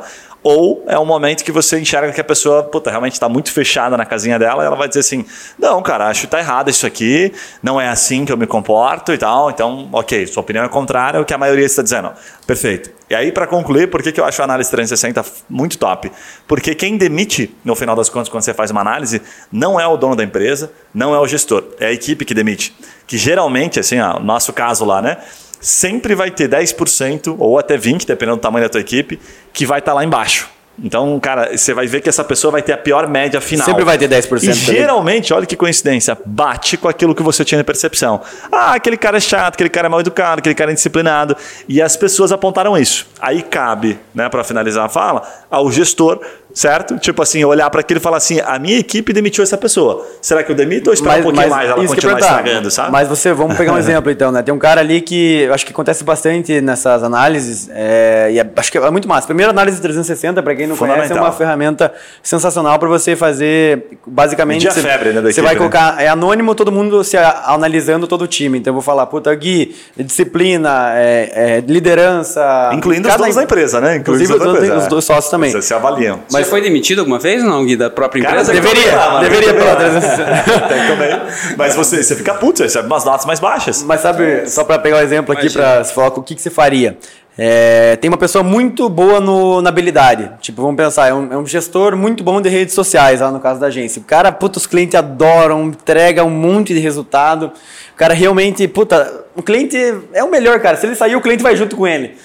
Ou 0.50 0.82
é 0.88 0.98
um 0.98 1.04
momento 1.04 1.43
que 1.43 1.52
você 1.52 1.78
enxerga 1.78 2.14
que 2.14 2.22
a 2.22 2.24
pessoa, 2.24 2.64
puta, 2.64 2.89
realmente 2.89 3.12
está 3.12 3.28
muito 3.28 3.52
fechada 3.52 3.98
na 3.98 4.06
casinha 4.06 4.39
dela, 4.39 4.64
e 4.64 4.66
ela 4.66 4.78
vai 4.78 4.88
dizer 4.88 5.02
assim, 5.02 5.26
não, 5.60 5.84
cara, 5.84 6.08
acho 6.08 6.22
que 6.22 6.28
tá 6.28 6.39
errado 6.39 6.70
isso 6.70 6.88
aqui, 6.88 7.34
não 7.62 7.82
é 7.82 7.89
assim 7.89 8.24
que 8.24 8.32
eu 8.32 8.38
me 8.38 8.48
comporto 8.48 9.12
e 9.12 9.18
tal, 9.18 9.52
então, 9.52 9.89
ok, 9.91 10.26
sua 10.26 10.39
opinião 10.39 10.64
é 10.64 10.70
contrária 10.70 11.20
ao 11.20 11.26
que 11.26 11.34
a 11.34 11.38
maioria 11.38 11.66
está 11.66 11.82
dizendo. 11.82 12.14
Perfeito. 12.45 12.89
E 13.10 13.16
aí, 13.16 13.30
para 13.30 13.45
concluir, 13.45 13.89
por 13.89 14.02
que, 14.02 14.10
que 14.10 14.22
eu 14.22 14.24
acho 14.24 14.41
a 14.41 14.45
análise 14.45 14.72
360 14.72 15.26
muito 15.50 15.78
top? 15.78 16.10
Porque 16.48 16.74
quem 16.74 16.95
demite, 16.95 17.54
no 17.66 17.76
final 17.76 17.93
das 17.93 18.08
contas, 18.08 18.30
quando 18.30 18.43
você 18.43 18.54
faz 18.54 18.72
uma 18.72 18.80
análise, 18.80 19.22
não 19.52 19.78
é 19.78 19.86
o 19.86 19.98
dono 19.98 20.16
da 20.16 20.24
empresa, 20.24 20.72
não 20.93 21.14
é 21.14 21.20
o 21.20 21.28
gestor, 21.28 21.62
é 21.78 21.88
a 21.88 21.91
equipe 21.91 22.24
que 22.24 22.34
demite. 22.34 22.74
Que 23.06 23.18
geralmente, 23.18 23.82
assim, 23.82 24.00
o 24.00 24.22
nosso 24.22 24.54
caso 24.54 24.86
lá, 24.86 25.02
né? 25.02 25.18
Sempre 25.60 26.16
vai 26.16 26.32
ter 26.32 26.49
10% 26.49 27.36
ou 27.38 27.58
até 27.58 27.78
20%, 27.78 28.05
dependendo 28.05 28.38
do 28.38 28.41
tamanho 28.41 28.66
da 28.66 28.70
tua 28.70 28.82
equipe, 28.82 29.20
que 29.53 29.66
vai 29.66 29.80
estar 29.80 29.93
lá 29.93 30.03
embaixo. 30.03 30.49
Então, 30.82 31.20
cara, 31.20 31.58
você 31.58 31.74
vai 31.74 31.88
ver 31.88 32.01
que 32.01 32.10
essa 32.10 32.24
pessoa 32.24 32.51
vai 32.51 32.62
ter 32.62 32.72
a 32.72 32.78
pior 32.78 33.08
média 33.08 33.41
final. 33.41 33.66
Sempre 33.66 33.84
vai 33.84 33.97
ter 33.97 34.08
10% 34.08 34.43
E 34.43 34.53
geralmente, 34.53 35.34
olha 35.34 35.45
que 35.45 35.55
coincidência, 35.55 36.16
bate 36.24 36.78
com 36.78 36.88
aquilo 36.88 37.16
que 37.16 37.24
você 37.24 37.43
tinha 37.43 37.58
de 37.58 37.64
percepção. 37.64 38.22
Ah, 38.51 38.74
aquele 38.76 38.95
cara 38.95 39.18
é 39.18 39.20
chato, 39.20 39.55
aquele 39.55 39.70
cara 39.70 39.88
é 39.88 39.89
mal 39.89 39.99
educado, 39.99 40.39
aquele 40.39 40.53
cara 40.53 40.70
é 40.70 40.74
indisciplinado. 40.74 41.36
E 41.68 41.82
as 41.82 41.95
pessoas 41.97 42.32
apontaram 42.32 42.78
isso. 42.78 43.08
Aí 43.20 43.41
cabe, 43.41 43.97
né, 44.14 44.30
para 44.30 44.43
finalizar 44.43 44.86
a 44.86 44.89
fala, 44.89 45.28
ao 45.49 45.72
gestor, 45.72 46.22
certo? 46.58 46.97
Tipo 46.97 47.22
assim, 47.22 47.43
olhar 47.45 47.70
para 47.70 47.82
aquilo 47.82 47.99
e 47.99 48.01
falar 48.01 48.18
assim: 48.18 48.39
a 48.43 48.58
minha 48.58 48.80
equipe 48.80 49.14
demitiu 49.14 49.43
essa 49.43 49.58
pessoa. 49.58 50.05
Será 50.22 50.43
que 50.43 50.51
eu 50.51 50.55
demito 50.55 50.89
ou 50.89 50.93
esperar 50.93 51.20
um 51.20 51.24
pouquinho 51.24 51.49
mais 51.49 51.70
ela 51.70 51.86
continuar 51.86 52.20
estragando, 52.20 52.72
sabe? 52.72 52.91
Mas 52.91 53.08
você, 53.08 53.32
vamos 53.32 53.55
pegar 53.55 53.74
um 53.74 53.78
exemplo 53.80 54.12
então, 54.12 54.32
né? 54.32 54.41
Tem 54.41 54.53
um 54.53 54.58
cara 54.58 54.82
ali 54.82 55.01
que 55.01 55.41
eu 55.43 55.53
acho 55.53 55.66
que 55.66 55.72
acontece 55.72 56.03
bastante 56.03 56.60
nessas 56.60 57.03
análises, 57.03 57.70
é, 57.72 58.30
e 58.32 58.39
é- 58.39 58.49
acho 58.55 58.72
que 58.72 58.78
é 58.78 58.89
muito 58.91 59.08
massa. 59.08 59.28
Primeiro, 59.28 59.51
análise 59.51 59.80
360, 59.80 60.41
para 60.41 60.55
quem 60.55 60.66
não 60.66 60.76
conhece, 60.76 61.14
é 61.14 61.16
uma 61.16 61.32
ferramenta 61.32 61.93
sensacional 62.24 62.80
para 62.80 62.89
você 62.89 63.16
fazer, 63.16 63.99
basicamente... 64.05 64.66
Medir 64.66 64.70
a 64.70 64.74
você, 64.74 64.82
febre, 64.82 65.10
né, 65.10 65.16
da 65.16 65.22
Você 65.22 65.39
equipe, 65.39 65.41
vai 65.41 65.53
né? 65.53 65.58
colocar, 65.60 66.01
é 66.01 66.08
anônimo 66.08 66.55
todo 66.55 66.72
mundo 66.72 67.03
se 67.03 67.18
analisando 67.18 68.08
todo 68.08 68.24
o 68.24 68.28
time. 68.28 68.58
Então 68.58 68.72
eu 68.72 68.76
vou 68.76 68.82
falar, 68.82 69.05
puta, 69.05 69.34
Gui, 69.36 69.76
disciplina, 69.95 70.93
é, 70.95 71.58
é, 71.58 71.64
liderança... 71.68 72.72
Incluindo 72.74 73.08
os 73.08 73.12
cada- 73.12 73.24
donos 73.24 73.36
da 73.36 73.43
empresa, 73.43 73.80
né? 73.80 73.97
Incluindo 73.97 74.24
Inclusive 74.24 74.34
os 74.34 74.39
donos 74.39 74.53
da 74.53 74.60
os, 74.60 74.66
empresa, 74.66 74.80
os 74.80 74.86
é. 74.86 74.89
dois 74.89 75.05
sócios 75.05 75.30
também. 75.30 75.51
Vocês 75.51 75.66
se 75.66 75.74
avaliam. 75.74 76.20
Mas 76.32 76.47
foi 76.50 76.62
demitido 76.62 77.00
alguma 77.00 77.20
vez 77.20 77.43
ou 77.43 77.50
não, 77.50 77.66
Gui, 77.66 77.76
da 77.76 77.89
própria 77.89 78.24
Cara, 78.24 78.41
empresa? 78.41 78.54
Deveria, 78.54 78.91
tomar, 78.91 79.12
mano, 79.12 79.20
deveria 79.22 79.54
pela 79.54 79.76
tomar. 79.76 79.89
360. 79.89 80.68
Tem 80.68 80.88
também. 80.88 81.22
Mas 81.58 81.76
você, 81.76 82.04
você 82.04 82.16
fica 82.16 82.34
puto, 82.34 82.58
você 82.58 82.64
recebe 82.64 82.88
umas 82.88 83.06
notas 83.06 83.26
mais 83.26 83.39
baixas. 83.39 83.84
Mas 83.84 84.02
sabe, 84.02 84.48
só 84.50 84.64
para 84.64 84.80
pegar 84.80 84.98
o 84.98 85.00
exemplo 85.02 85.34
aqui 85.34 85.50
para 85.50 85.84
você 85.84 85.93
falar 85.93 86.08
o 86.08 86.24
que, 86.24 86.36
que 86.36 86.41
você 86.41 86.50
faria. 86.50 86.98
É, 87.39 87.95
tem 87.98 88.10
uma 88.10 88.18
pessoa 88.18 88.43
muito 88.43 88.89
boa 88.89 89.20
no, 89.20 89.62
na 89.62 89.70
habilidade. 89.70 90.32
Tipo, 90.41 90.64
vamos 90.64 90.76
pensar, 90.76 91.08
é 91.08 91.14
um, 91.14 91.34
é 91.34 91.38
um, 91.38 91.45
gestor 91.45 91.95
muito 91.95 92.24
bom 92.24 92.41
de 92.41 92.50
redes 92.50 92.74
sociais, 92.74 93.22
lá 93.22 93.32
no 93.32 93.39
caso 93.39 93.60
da 93.60 93.68
agência. 93.68 94.02
O 94.02 94.06
cara, 94.06 94.32
puta, 94.32 94.58
os 94.58 94.66
clientes 94.66 94.95
adoram, 94.95 95.68
entrega 95.68 96.24
um 96.24 96.32
monte 96.32 96.74
de 96.74 96.80
resultado. 96.80 97.52
O 97.93 97.95
cara 97.95 98.16
realmente, 98.16 98.68
puta, 98.68 99.26
o 99.36 99.43
cliente 99.43 99.78
é 100.14 100.24
o 100.24 100.32
melhor, 100.32 100.60
cara. 100.60 100.78
Se 100.78 100.88
ele 100.88 100.95
sair, 100.95 101.16
o 101.16 101.22
cliente 101.22 101.43
vai 101.43 101.56
junto 101.56 101.76
com 101.76 101.88
ele. 101.88 102.18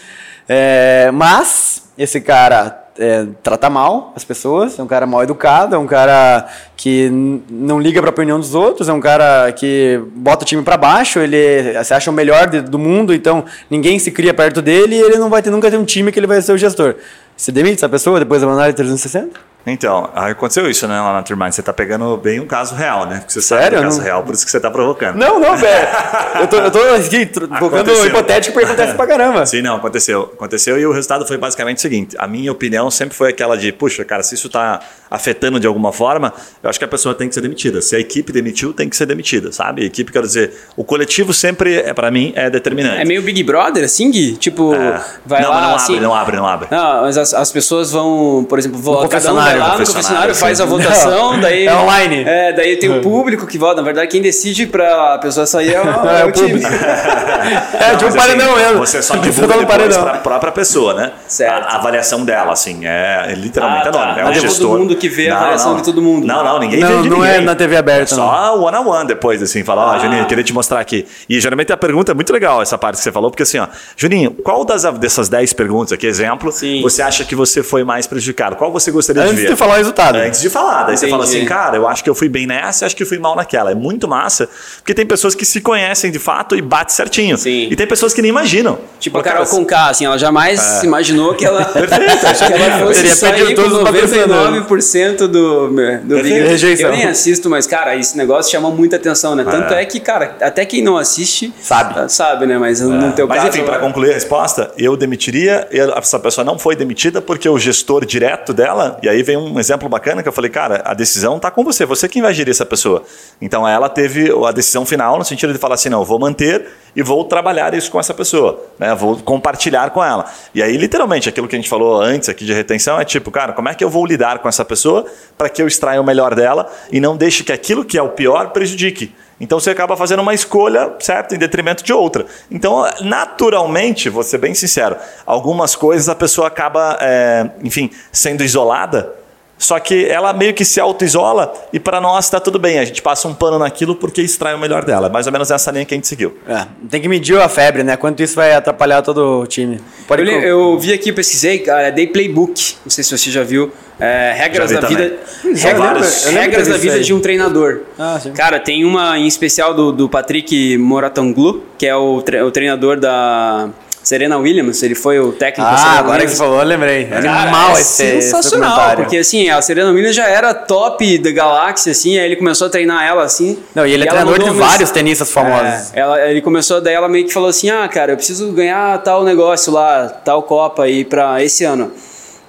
É, 0.49 1.11
mas, 1.12 1.91
esse 1.99 2.18
cara 2.20 2.82
é, 2.99 3.26
trata 3.43 3.70
mal 3.70 4.12
as 4.14 4.24
pessoas, 4.24 4.78
é 4.78 4.82
um 4.82 4.86
cara 4.86 5.07
mal 5.07 5.22
educado, 5.22 5.74
é 5.74 5.78
um 5.78 5.86
cara 5.86 6.49
que 6.76 7.09
não 7.49 7.80
liga 7.80 8.01
para 8.01 8.11
a 8.11 8.12
opinião 8.12 8.38
dos 8.38 8.55
outros, 8.55 8.88
é 8.88 8.93
um 8.93 9.01
cara 9.01 9.51
que 9.53 10.01
bota 10.14 10.45
o 10.45 10.47
time 10.47 10.62
para 10.62 10.76
baixo, 10.76 11.18
ele 11.18 11.82
se 11.84 11.95
acha 11.95 12.11
o 12.11 12.14
melhor 12.14 12.49
de, 12.49 12.61
do 12.61 12.78
mundo, 12.78 13.14
então 13.14 13.45
ninguém 13.70 13.99
se 13.99 14.11
cria 14.11 14.34
perto 14.34 14.61
dele 14.61 14.97
e 14.97 15.01
ele 15.01 15.16
não 15.16 15.30
vai 15.30 15.43
ter, 15.43 15.51
nunca 15.51 15.70
ter 15.70 15.76
um 15.76 15.84
time 15.84 16.12
que 16.12 16.18
ele 16.18 16.26
vai 16.26 16.40
ser 16.43 16.53
o 16.53 16.59
gestor. 16.59 16.97
Você 17.36 17.51
demite 17.51 17.76
essa 17.76 17.88
pessoa 17.88 18.18
depois 18.18 18.40
da 18.40 18.47
mandada 18.47 18.70
de 18.70 18.76
360? 18.76 19.51
Então, 19.67 20.11
aconteceu 20.15 20.69
isso, 20.69 20.89
né, 20.89 21.01
lá 21.01 21.13
na 21.13 21.23
Turmine. 21.23 21.53
Você 21.53 21.63
tá 21.63 21.73
pegando 21.73 22.17
bem 22.17 22.41
um 22.41 22.47
caso 22.47 22.75
real, 22.75 23.07
né? 23.07 23.19
Porque 23.19 23.33
você 23.33 23.43
Sério? 23.43 23.65
sabe 23.65 23.77
do 23.77 23.83
caso 23.83 23.99
não... 23.99 24.05
real, 24.05 24.23
por 24.23 24.35
isso 24.35 24.45
que 24.45 24.51
você 24.51 24.59
tá 24.59 24.71
provocando. 24.71 25.17
Não, 25.17 25.39
não, 25.39 25.57
velho. 25.57 25.89
eu 26.41 26.49
tô, 26.49 26.57
eu 26.57 26.71
tô 26.71 26.79
aqui 26.95 27.27
provocando 27.27 28.07
hipotético 28.07 28.55
porque 28.55 28.67
acontece 28.67 28.95
pra 28.95 29.07
caramba. 29.07 29.47
Sim, 29.47 29.63
não, 29.63 29.77
aconteceu. 29.77 30.33
Aconteceu 30.35 30.79
e 30.79 30.87
o 30.87 30.93
resultado 30.93 31.27
foi 31.27 31.39
basicamente 31.39 31.79
o 31.79 31.81
seguinte. 31.81 32.17
A 32.19 32.27
minha 32.27 32.51
opinião 32.51 32.91
sempre 32.91 33.17
foi 33.17 33.31
aquela 33.31 33.57
de, 33.57 33.71
puxa, 33.73 34.05
cara, 34.05 34.23
se 34.23 34.35
isso 34.35 34.49
tá 34.49 34.81
afetando 35.11 35.61
de 35.61 35.67
alguma 35.67 35.93
forma, 35.93 36.33
eu 36.63 36.69
acho 36.69 36.79
que 36.79 36.85
a 36.85 36.89
pessoa 36.89 37.15
tem 37.15 37.29
que 37.29 37.35
ser 37.35 37.43
demitida. 37.43 37.81
Se 37.83 37.95
a 37.95 37.99
equipe 38.01 38.33
demitiu, 38.33 38.73
tem 38.73 38.89
que 38.89 38.97
ser 38.97 39.07
demitida, 39.07 39.53
sabe? 39.53 39.83
A 39.83 39.85
equipe, 39.85 40.11
quero 40.11 40.27
dizer, 40.27 40.53
o 40.77 40.83
coletivo 40.83 41.33
sempre, 41.33 41.77
é 41.77 41.93
para 41.93 42.11
mim, 42.11 42.33
é 42.35 42.51
determinante. 42.51 43.01
É 43.01 43.05
meio 43.05 43.23
Big 43.23 43.43
Brother, 43.43 43.85
assim, 43.85 44.11
Gui? 44.11 44.37
Tipo, 44.37 44.75
é. 44.75 45.05
vai 45.25 45.43
não, 45.43 45.51
lá... 45.51 45.61
Não, 45.61 45.69
não 45.69 45.77
assim... 45.77 45.93
abre, 45.93 46.05
não 46.05 46.15
abre, 46.15 46.37
não 46.37 46.47
abre. 46.47 46.69
Não, 46.71 47.03
mas 47.03 47.19
as, 47.19 47.35
as 47.35 47.53
pessoas 47.53 47.93
vão, 47.93 48.45
por 48.49 48.59
exemplo, 48.59 48.79
vão, 48.79 49.07
cada 49.07 49.33
um 49.33 49.51
vai 49.59 49.68
lá 49.68 49.78
no 49.78 49.86
confessionário, 49.86 50.34
faz 50.34 50.61
a 50.61 50.64
votação, 50.64 51.38
daí... 51.40 51.66
É 51.66 51.74
online. 51.74 52.24
É, 52.26 52.53
daí 52.53 52.76
tem 52.76 52.90
o 52.90 53.00
público 53.00 53.46
que 53.46 53.59
vota. 53.59 53.76
Na 53.76 53.82
verdade, 53.82 54.09
quem 54.09 54.20
decide 54.20 54.66
pra 54.66 55.18
pessoa 55.18 55.46
sair 55.46 55.74
é 55.74 55.80
o, 55.80 55.84
é, 56.09 56.20
é 56.20 56.24
o 56.24 56.32
time. 56.32 56.61
é, 56.64 57.94
de 57.96 58.05
um 58.05 58.12
paredão 58.12 58.55
assim, 58.55 58.64
mesmo. 58.64 58.78
Você 58.78 59.03
só 59.03 59.16
divulga 59.16 59.59
depois 59.59 59.96
pra 59.96 60.14
própria 60.18 60.53
pessoa, 60.53 60.94
né? 60.94 61.12
Certo. 61.26 61.66
A, 61.66 61.72
a 61.72 61.76
avaliação 61.76 62.24
dela, 62.24 62.53
assim, 62.53 62.84
é 62.84 63.34
literalmente 63.36 63.88
ah, 63.88 63.92
tá. 63.92 64.03
anônimo. 64.03 64.20
É 64.20 64.30
um 64.30 64.34
gestor. 64.34 64.68
todo 64.68 64.78
mundo 64.80 64.96
que 64.96 65.09
vê 65.09 65.28
a 65.28 65.36
avaliação 65.36 65.76
de 65.76 65.82
todo 65.82 66.00
mundo. 66.00 66.26
Não, 66.26 66.44
não, 66.44 66.59
ninguém 66.59 66.80
não, 66.80 67.05
não 67.05 67.24
é 67.24 67.28
ninguém. 67.28 67.30
é 67.30 67.40
na 67.40 67.55
TV 67.55 67.76
aberta. 67.76 68.14
É 68.14 68.16
só 68.16 68.59
one 68.59 68.76
on 68.76 68.88
one 68.88 69.07
depois, 69.07 69.42
assim, 69.42 69.64
falar, 69.64 69.86
ó, 69.86 69.92
ah. 69.92 69.96
oh, 69.96 70.00
Juninho, 70.00 70.26
queria 70.26 70.44
te 70.44 70.53
mostrar 70.53 70.80
aqui. 70.80 71.07
E 71.28 71.40
geralmente 71.40 71.72
a 71.72 71.76
pergunta 71.76 72.12
é 72.12 72.14
muito 72.14 72.32
legal, 72.32 72.62
essa 72.62 72.78
parte 72.78 72.96
que 72.96 73.03
você 73.03 73.12
falou, 73.12 73.30
porque 73.30 73.42
assim, 73.42 73.59
ó, 73.59 73.68
Juninho, 73.96 74.32
qual 74.32 74.64
das, 74.64 74.84
dessas 74.98 75.28
10 75.28 75.53
perguntas 75.53 75.92
aqui, 75.92 76.07
exemplo, 76.07 76.53
Sim. 76.53 76.82
você 76.82 77.03
acha 77.03 77.24
que 77.24 77.34
você 77.34 77.62
foi 77.62 77.84
mais 77.84 78.07
prejudicado? 78.07 78.57
Qual 78.57 78.72
você 78.72 78.90
gostaria 78.90 79.22
Antes 79.22 79.36
de 79.36 79.41
ver? 79.41 79.41
Antes 79.43 79.53
de 79.53 79.57
falar 79.57 79.74
o 79.74 79.76
resultado. 79.76 80.16
Antes 80.16 80.40
de 80.40 80.51
falar. 80.51 80.84
Daí 80.84 80.95
Entendi. 80.95 80.99
você 80.99 81.09
fala 81.09 81.24
assim, 81.24 81.45
cara, 81.45 81.76
eu 81.76 81.88
acho 81.88 82.03
que 82.03 82.11
eu 82.11 82.14
fui 82.14 82.28
bem 82.28 82.47
nessa, 82.47 82.86
acho 82.86 82.97
que 82.97 83.03
eu 83.03 83.07
fui 83.07 83.18
mal 83.18 83.34
naquela. 83.34 83.70
É 83.70 83.74
muito 83.74 84.07
massa, 84.09 84.49
porque 84.76 84.95
tem 84.95 85.07
pessoas 85.07 85.34
que 85.34 85.45
se 85.45 85.61
conhecem 85.61 86.11
de 86.11 86.18
fato 86.18 86.57
e 86.57 86.62
bate 86.62 86.93
certinho. 86.93 87.36
Sim. 87.36 87.68
E 87.70 87.76
tem 87.76 87.86
pessoas 87.86 88.12
que 88.12 88.22
nem 88.22 88.28
imaginam. 88.28 88.78
Tipo 88.99 89.18
a 89.18 89.22
Carol 89.22 89.47
com 89.47 89.64
K, 89.64 89.88
assim, 89.88 90.05
ela 90.05 90.18
jamais 90.18 90.82
é. 90.82 90.86
imaginou 90.86 91.34
que 91.34 91.45
ela, 91.45 91.64
Perfeito, 91.72 92.18
que 92.20 92.53
ela 92.53 92.86
fosse 92.86 93.09
sair 93.09 93.55
com 93.55 93.62
99% 93.62 95.26
do, 95.26 95.68
do 96.03 96.16
Rejeição. 96.16 96.90
Eu 96.90 96.97
nem 96.97 97.07
assisto, 97.07 97.49
mas, 97.49 97.66
cara, 97.66 97.97
esse 97.97 98.16
negócio 98.16 98.51
chama 98.51 98.70
muita 98.70 98.97
atenção, 98.97 99.34
né? 99.34 99.45
Tanto 99.45 99.74
é. 99.74 99.82
é 99.82 99.84
que, 99.84 100.01
cara, 100.01 100.36
até 100.40 100.64
quem 100.64 100.82
não 100.82 100.97
assiste 100.97 101.53
sabe, 101.61 102.11
sabe 102.11 102.47
né? 102.47 102.59
Mas 102.59 102.80
é. 102.80 102.84
no 102.84 103.12
teu 103.12 103.26
mas, 103.26 103.38
caso. 103.38 103.49
Mas 103.49 103.57
enfim, 103.57 103.66
para 103.66 103.78
concluir 103.78 104.11
a 104.11 104.14
resposta, 104.14 104.70
eu 104.76 104.97
demitiria, 104.97 105.68
essa 105.70 106.18
pessoa 106.18 106.45
não 106.45 106.59
foi 106.59 106.76
demitida 106.76 107.20
porque 107.20 107.49
o 107.49 107.59
gestor 107.59 108.05
direto 108.05 108.53
dela, 108.53 108.99
e 109.03 109.09
aí 109.09 109.22
vem 109.22 109.32
um 109.37 109.59
exemplo 109.59 109.89
bacana 109.89 110.22
que 110.22 110.28
eu 110.28 110.33
falei, 110.33 110.51
cara, 110.51 110.83
a 110.85 110.95
decisão 110.95 111.39
tá 111.39 111.51
com 111.51 111.64
você, 111.64 111.85
você 111.85 112.09
quem 112.09 112.22
vai 112.22 112.33
gerir 112.35 112.51
essa 112.51 112.66
pessoa. 112.66 113.03
Então 113.41 113.66
ela 113.66 113.89
teve 113.89 114.30
a 114.47 114.53
decisão 114.53 114.85
final 114.85 115.18
no 115.18 115.24
sentido 115.24 115.53
de 115.53 115.59
falar 115.59 115.74
assim, 115.74 115.89
não, 115.89 116.05
vou 116.05 116.18
manter 116.18 116.66
e 116.95 117.03
vou 117.03 117.24
trabalhar 117.24 117.72
isso 117.74 117.91
com 117.91 117.99
essa 117.99 118.12
pessoa, 118.12 118.62
né? 118.78 118.95
Vou 118.95 119.16
compartilhar 119.16 119.91
com 119.91 120.05
ela. 120.05 120.26
E 120.55 120.62
aí, 120.62 120.76
literalmente, 120.76 121.28
aquilo 121.28 121.49
que 121.49 121.57
a 121.57 121.59
gente 121.59 121.68
falou 121.68 122.01
antes 122.01 122.28
aqui 122.28 122.45
de 122.45 122.53
retenção 122.53 123.01
é 123.01 123.05
tipo, 123.05 123.30
cara, 123.30 123.53
como 123.53 123.68
é 123.68 123.74
que 123.74 123.83
eu 123.83 123.89
vou 123.89 124.05
lidar 124.05 124.41
com 124.41 124.49
essa 124.49 124.64
pessoa 124.64 125.07
para 125.37 125.49
que 125.49 125.62
eu 125.62 125.66
extraia 125.66 126.01
o 126.01 126.05
melhor 126.05 126.35
dela 126.35 126.70
e 126.91 127.01
não 127.01 127.16
deixe 127.16 127.43
que 127.43 127.53
aquilo 127.53 127.85
que 127.85 127.97
é 127.97 128.03
o 128.03 128.11
pior 128.11 128.51
prejudique. 128.51 129.14
Então 129.41 129.59
você 129.59 129.70
acaba 129.70 129.97
fazendo 129.97 130.20
uma 130.20 130.33
escolha, 130.33 130.95
certo, 131.01 131.35
em 131.35 131.39
detrimento 131.39 131.83
de 131.83 131.93
outra. 131.93 132.26
Então, 132.49 132.89
naturalmente, 133.01 134.09
vou 134.09 134.22
ser 134.22 134.39
bem 134.39 134.55
sincero, 134.55 134.97
algumas 135.26 135.74
coisas 135.74 136.09
a 136.09 136.14
pessoa 136.14 136.47
acaba, 136.47 136.97
é, 137.01 137.51
enfim, 137.61 137.91
sendo 138.12 138.45
isolada 138.45 139.22
só 139.63 139.79
que 139.79 140.07
ela 140.07 140.33
meio 140.33 140.53
que 140.53 140.65
se 140.65 140.81
auto-isola 140.81 141.53
e 141.73 141.79
para 141.79 142.01
nós 142.01 142.25
está 142.25 142.41
tudo 142.41 142.59
bem. 142.59 142.81
A 142.81 142.85
gente 142.85 143.01
passa 143.01 143.29
um 143.29 143.35
pano 143.35 143.61
naquilo 143.61 143.95
porque 143.95 144.21
extrai 144.21 144.55
o 144.55 144.59
melhor 144.59 144.85
dela. 144.85 145.09
Mais 145.09 145.25
ou 145.27 145.33
menos 145.33 145.53
essa 145.53 145.71
linha 145.71 145.85
que 145.85 145.95
a 145.95 145.97
gente 145.97 146.09
seguiu. 146.09 146.37
É, 146.49 146.67
tem 146.91 147.01
que 147.01 147.09
medir 147.09 147.39
a 147.41 147.49
febre, 147.49 147.85
né? 147.85 147.97
Quanto 147.97 148.21
isso 148.21 148.35
vai 148.35 148.53
atrapalhar 148.55 149.03
todo 149.03 149.43
o 149.43 149.47
time. 149.47 149.81
Pode 150.09 150.23
eu, 150.23 150.41
eu 150.41 150.79
vi 150.81 150.93
aqui, 150.93 151.13
pesquisei, 151.13 151.61
cara, 151.61 151.93
Day 151.93 152.09
Playbook. 152.09 152.75
Não 152.85 152.91
sei 152.91 153.05
se 153.05 153.17
você 153.17 153.31
já 153.31 153.45
viu. 153.45 153.71
É, 154.01 154.35
regras 154.37 154.73
da 154.73 154.81
também. 154.81 154.97
vida. 154.97 155.17
Regras, 155.55 156.25
regras 156.25 156.67
da 156.67 156.77
vida 156.77 156.99
de 156.99 157.15
um 157.15 157.21
treinador. 157.21 157.83
Ah, 157.97 158.21
cara, 158.35 158.59
tem 158.59 158.85
uma 158.85 159.17
em 159.17 159.29
especial 159.29 159.75
do, 159.75 159.93
do 159.93 160.09
Patrick 160.09 160.77
Moratanglu, 160.77 161.63
que 161.79 161.87
é 161.87 161.95
o, 161.95 162.21
tre 162.21 162.43
o 162.43 162.51
treinador 162.51 162.99
da 162.99 163.71
Serena 164.03 164.36
Williams, 164.36 164.82
ele 164.82 164.94
foi 164.94 165.20
o 165.20 165.32
técnico 165.32 165.70
ah, 165.70 165.98
agora 165.98 166.14
Williams. 166.14 166.32
que 166.32 166.38
falou, 166.38 166.59
eu 166.59 166.66
lembrei. 166.66 167.09
É 167.11 167.16
Animal 167.16 167.76
é 167.76 167.80
esse 167.80 168.20
Sensacional, 168.22 168.96
porque 168.96 169.16
assim, 169.16 169.48
a 169.48 169.62
Serena 169.62 169.90
Williams 169.90 170.16
já 170.16 170.28
era 170.28 170.53
top 170.53 171.18
da 171.18 171.30
galáxia, 171.30 171.92
assim, 171.92 172.18
aí 172.18 172.26
ele 172.26 172.36
começou 172.36 172.66
a 172.66 172.70
treinar 172.70 173.05
ela, 173.05 173.22
assim. 173.22 173.59
Não, 173.74 173.86
e 173.86 173.92
ele 173.92 174.05
é 174.05 174.07
treinador 174.07 174.42
de 174.42 174.50
vários 174.50 174.90
tenistas 174.90 175.30
famosos. 175.30 175.92
É, 175.94 176.00
ela, 176.00 176.20
ele 176.28 176.40
começou, 176.40 176.80
daí 176.80 176.94
ela 176.94 177.09
meio 177.09 177.26
que 177.26 177.32
falou 177.32 177.48
assim, 177.48 177.70
ah, 177.70 177.86
cara, 177.88 178.12
eu 178.12 178.16
preciso 178.16 178.50
ganhar 178.53 178.98
tal 179.03 179.22
negócio 179.24 179.72
lá, 179.72 180.09
tal 180.09 180.42
Copa 180.42 180.84
aí 180.84 181.05
pra 181.05 181.42
esse 181.42 181.64
ano. 181.64 181.92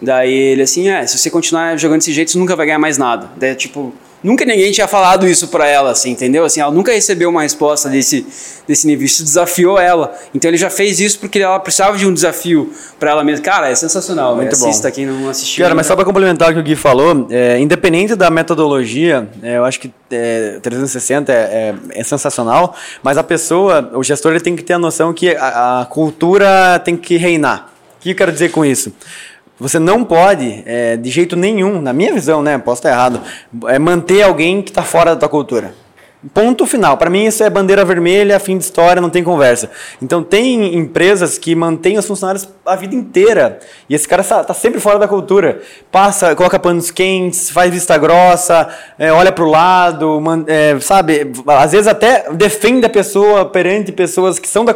Daí 0.02 0.34
ele 0.34 0.64
assim, 0.64 0.90
é, 0.90 1.06
se 1.06 1.18
você 1.18 1.30
continuar 1.30 1.78
jogando 1.78 2.00
desse 2.00 2.12
jeito, 2.12 2.32
você 2.32 2.38
nunca 2.38 2.56
vai 2.56 2.66
ganhar 2.66 2.80
mais 2.80 2.98
nada. 2.98 3.30
Daí, 3.38 3.56
tipo, 3.56 3.94
Nunca 4.24 4.46
ninguém 4.46 4.72
tinha 4.72 4.88
falado 4.88 5.28
isso 5.28 5.50
para 5.50 5.68
ela, 5.68 5.92
assim, 5.92 6.12
entendeu? 6.12 6.46
Assim, 6.46 6.62
ela 6.62 6.72
nunca 6.72 6.94
recebeu 6.94 7.30
uma 7.30 7.42
resposta 7.42 7.90
desse, 7.90 8.26
desse 8.66 8.88
nível. 8.88 9.06
Isso 9.06 9.22
desafiou 9.22 9.78
ela. 9.78 10.16
Então 10.34 10.50
ele 10.50 10.58
já 10.58 10.70
fez 10.70 11.02
isso 11.02 11.20
porque 11.20 11.40
ela 11.40 11.60
precisava 11.60 11.98
de 11.98 12.08
um 12.08 12.14
desafio 12.14 12.72
para 12.98 13.12
ela 13.12 13.24
mesma. 13.24 13.44
Cara, 13.44 13.70
é 13.70 13.76
sensacional. 13.76 14.36
Muito 14.38 14.58
bom. 14.58 14.70
Assista 14.70 14.90
quem 14.90 15.06
não 15.06 15.30
assistiu. 15.30 15.64
Cara, 15.64 15.76
mas 15.76 15.86
só 15.88 15.96
para 15.96 16.06
complementar 16.06 16.52
o 16.52 16.54
que 16.54 16.60
o 16.60 16.64
Gui 16.64 16.76
falou, 16.78 17.28
é, 17.30 17.60
independente 17.60 18.16
da 18.16 18.30
metodologia, 18.30 19.28
é, 19.42 19.58
eu 19.58 19.66
acho 19.66 19.80
que 19.82 19.92
é, 20.10 20.60
360 20.62 21.32
é, 21.32 21.36
é, 21.36 21.76
é, 22.00 22.04
sensacional, 22.04 22.76
mas 23.02 23.18
a 23.18 23.24
pessoa, 23.24 23.92
o 23.94 24.04
gestor, 24.04 24.32
ele 24.32 24.40
tem 24.40 24.56
que 24.56 24.64
ter 24.64 24.74
a 24.74 24.80
noção 24.80 25.14
que 25.14 25.36
a, 25.36 25.82
a 25.82 25.86
cultura 25.86 26.80
tem 26.80 26.96
que 26.96 27.18
reinar. 27.18 27.74
O 28.00 28.04
que 28.04 28.12
eu 28.12 28.16
quero 28.16 28.32
dizer 28.32 28.52
com 28.52 28.64
isso? 28.64 28.94
Você 29.60 29.78
não 29.80 30.04
pode, 30.04 30.64
é, 30.66 30.98
de 30.98 31.10
jeito 31.10 31.36
nenhum, 31.36 31.82
na 31.82 31.94
minha 31.94 32.14
visão, 32.14 32.42
né? 32.42 32.58
Posso 32.58 32.80
estar 32.80 32.90
errado, 32.90 33.22
é 33.68 33.78
manter 33.78 34.24
alguém 34.24 34.62
que 34.62 34.72
está 34.72 34.82
fora 34.82 35.14
da 35.14 35.20
tua 35.20 35.30
cultura. 35.30 35.74
Ponto 36.32 36.66
final. 36.66 36.96
Para 36.96 37.10
mim 37.10 37.26
isso 37.26 37.44
é 37.44 37.50
bandeira 37.50 37.84
vermelha, 37.84 38.40
fim 38.40 38.58
de 38.58 38.64
história, 38.64 39.02
não 39.02 39.10
tem 39.10 39.24
conversa. 39.24 39.70
Então 40.02 40.24
tem 40.24 40.76
empresas 40.78 41.38
que 41.38 41.54
mantêm 41.54 41.98
os 41.98 42.06
funcionários 42.06 42.48
a 42.66 42.78
vida 42.78 42.96
inteira 42.96 43.60
e 43.90 43.96
esse 43.96 44.08
cara 44.08 44.22
está 44.22 44.42
tá 44.42 44.54
sempre 44.54 44.80
fora 44.80 44.98
da 44.98 45.08
cultura. 45.08 45.62
Passa, 45.92 46.34
coloca 46.34 46.58
panos 46.58 46.90
quentes, 46.92 47.50
faz 47.50 47.70
vista 47.72 47.98
grossa, 47.98 48.70
é, 48.98 49.12
olha 49.12 49.34
para 49.34 49.44
o 49.44 49.50
lado, 49.50 50.22
é, 50.48 50.80
sabe? 50.80 51.30
Às 51.46 51.74
vezes 51.74 51.88
até 51.88 52.32
defende 52.32 52.86
a 52.86 52.90
pessoa 52.90 53.44
perante 53.46 53.92
pessoas 53.92 54.40
que 54.40 54.48
são 54.48 54.64
da, 54.64 54.74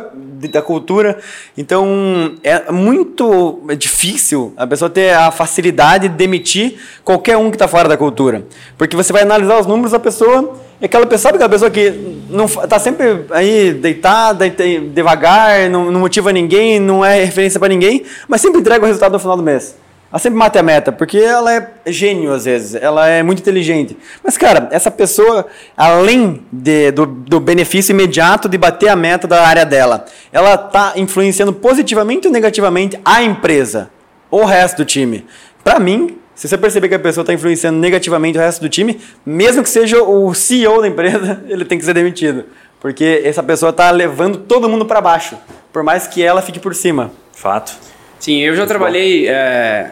da 0.51 0.61
cultura. 0.61 1.17
Então 1.57 2.35
é 2.43 2.69
muito 2.73 3.61
difícil 3.77 4.53
a 4.57 4.67
pessoa 4.67 4.89
ter 4.89 5.13
a 5.13 5.31
facilidade 5.31 6.09
de 6.09 6.15
demitir 6.15 6.77
qualquer 7.05 7.37
um 7.37 7.49
que 7.49 7.55
está 7.55 7.69
fora 7.69 7.87
da 7.87 7.95
cultura, 7.95 8.43
porque 8.77 8.97
você 8.97 9.13
vai 9.13 9.21
analisar 9.21 9.61
os 9.61 9.65
números 9.65 9.93
da 9.93 9.99
pessoa 9.99 10.66
é 10.79 10.85
aquela 10.85 11.05
pessoa, 11.05 11.17
sabe 11.31 11.35
aquela 11.35 11.49
pessoa 11.49 11.71
que 11.71 11.89
não 12.29 12.45
está 12.45 12.77
sempre 12.77 13.25
aí 13.31 13.73
deitada, 13.73 14.47
devagar, 14.93 15.69
não, 15.69 15.91
não, 15.91 15.99
motiva 15.99 16.31
ninguém, 16.31 16.79
não 16.79 17.03
é 17.03 17.23
referência 17.23 17.59
para 17.59 17.69
ninguém, 17.69 18.03
mas 18.27 18.41
sempre 18.41 18.59
entrega 18.59 18.83
o 18.83 18.87
resultado 18.87 19.13
no 19.13 19.19
final 19.19 19.35
do 19.35 19.41
mês. 19.41 19.75
Ela 20.09 20.19
sempre 20.19 20.37
mata 20.37 20.59
a 20.59 20.63
meta, 20.63 20.91
porque 20.91 21.17
ela 21.17 21.53
é 21.53 21.69
gênio 21.87 22.31
às 22.31 22.45
vezes, 22.45 22.75
ela 22.75 23.07
é 23.07 23.23
muito 23.23 23.39
inteligente. 23.39 23.97
Mas, 24.23 24.37
cara, 24.37 24.69
essa 24.71 24.89
pessoa, 24.89 25.47
além 25.75 26.45
de, 26.51 26.91
do, 26.91 27.05
do 27.05 27.39
benefício 27.39 27.91
imediato 27.91 28.47
de 28.47 28.57
bater 28.57 28.87
a 28.87 28.95
meta 28.95 29.27
da 29.27 29.45
área 29.45 29.65
dela, 29.65 30.05
ela 30.31 30.53
está 30.53 30.93
influenciando 30.95 31.51
positivamente 31.51 32.27
ou 32.27 32.33
negativamente 32.33 32.99
a 33.03 33.21
empresa, 33.21 33.89
o 34.29 34.45
resto 34.45 34.77
do 34.77 34.85
time. 34.85 35.25
Para 35.63 35.79
mim, 35.79 36.17
se 36.37 36.47
você 36.47 36.55
perceber 36.55 36.87
que 36.87 36.93
a 36.93 36.99
pessoa 36.99 37.23
está 37.23 37.33
influenciando 37.33 37.79
negativamente 37.79 38.37
o 38.37 38.41
resto 38.41 38.61
do 38.61 38.69
time, 38.69 39.01
mesmo 39.25 39.63
que 39.63 39.69
seja 39.69 40.03
o 40.03 40.31
CEO 40.35 40.81
da 40.81 40.87
empresa, 40.87 41.43
ele 41.49 41.65
tem 41.65 41.79
que 41.79 41.83
ser 41.83 41.95
demitido. 41.95 42.45
Porque 42.79 43.23
essa 43.25 43.41
pessoa 43.41 43.71
está 43.71 43.89
levando 43.89 44.37
todo 44.37 44.69
mundo 44.69 44.85
para 44.85 45.01
baixo, 45.01 45.35
por 45.73 45.81
mais 45.81 46.05
que 46.05 46.21
ela 46.21 46.39
fique 46.43 46.59
por 46.59 46.75
cima. 46.75 47.11
Fato. 47.33 47.75
Sim, 48.19 48.37
eu 48.41 48.55
já 48.55 48.67
trabalhei 48.67 49.27
é, 49.27 49.89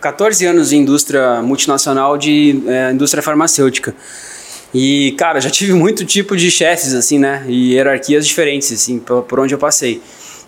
14 0.00 0.44
anos 0.44 0.72
em 0.72 0.78
indústria 0.78 1.40
multinacional 1.40 2.18
de 2.18 2.60
é, 2.66 2.90
indústria 2.90 3.22
farmacêutica. 3.22 3.94
E, 4.74 5.12
cara, 5.16 5.40
já 5.40 5.50
tive 5.50 5.72
muito 5.72 6.04
tipo 6.04 6.36
de 6.36 6.50
chefes, 6.50 6.94
assim, 6.94 7.20
né? 7.20 7.44
E 7.46 7.74
hierarquias 7.74 8.26
diferentes, 8.26 8.72
assim, 8.72 8.98
por, 8.98 9.22
por 9.22 9.38
onde 9.38 9.54
eu 9.54 9.58
passei. 9.58 10.02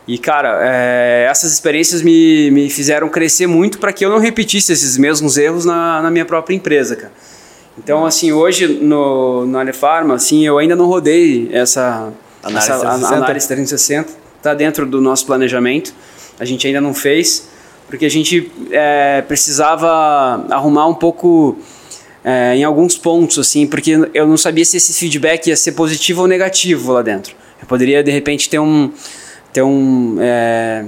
E, 0.09 0.17
cara, 0.19 0.59
é, 0.63 1.27
essas 1.31 1.53
experiências 1.53 2.01
me, 2.03 2.51
me 2.51 2.71
fizeram 2.71 3.09
crescer 3.11 3.47
muito 3.47 3.79
para 3.79 3.93
que 3.93 4.05
eu 4.05 4.11
não 4.11 4.19
repetisse 4.19 4.73
esses 4.73 4.97
mesmos 4.97 5.37
erros 5.37 5.67
na, 5.67 6.01
na 6.01 6.11
minha 6.11 6.25
própria 6.25 6.57
empresa, 6.57 6.97
cara. 6.97 7.13
Então, 7.77 8.05
assim, 8.05 8.33
hoje 8.33 8.67
no, 8.67 9.47
no 9.47 9.59
Alefarma, 9.59 10.15
assim, 10.15 10.45
eu 10.45 10.59
ainda 10.59 10.75
não 10.75 10.87
rodei 10.87 11.49
essa 11.53 12.13
Análise 12.43 12.71
essa, 12.71 12.81
360. 12.81 13.17
análise 13.17 13.49
360. 13.49 14.13
Está 14.37 14.55
dentro 14.55 14.87
do 14.87 15.01
nosso 15.01 15.27
planejamento. 15.27 15.93
A 16.39 16.45
gente 16.45 16.67
ainda 16.67 16.81
não 16.81 16.95
fez, 16.95 17.49
porque 17.89 18.07
a 18.07 18.11
gente 18.11 18.51
é, 18.71 19.23
precisava 19.23 20.47
arrumar 20.51 20.87
um 20.87 20.95
pouco 20.95 21.59
é, 22.25 22.57
em 22.57 22.65
alguns 22.65 22.97
pontos, 22.97 23.39
assim, 23.39 23.67
porque 23.67 24.09
eu 24.15 24.27
não 24.27 24.37
sabia 24.37 24.65
se 24.65 24.77
esse 24.77 24.93
feedback 24.93 25.49
ia 25.49 25.57
ser 25.57 25.73
positivo 25.73 26.23
ou 26.23 26.27
negativo 26.29 26.93
lá 26.93 27.03
dentro. 27.03 27.35
Eu 27.61 27.67
poderia, 27.67 28.03
de 28.03 28.11
repente, 28.11 28.49
ter 28.49 28.59
um... 28.59 28.93
Ter 29.59 29.63
um 29.63 30.19
é, 30.21 30.85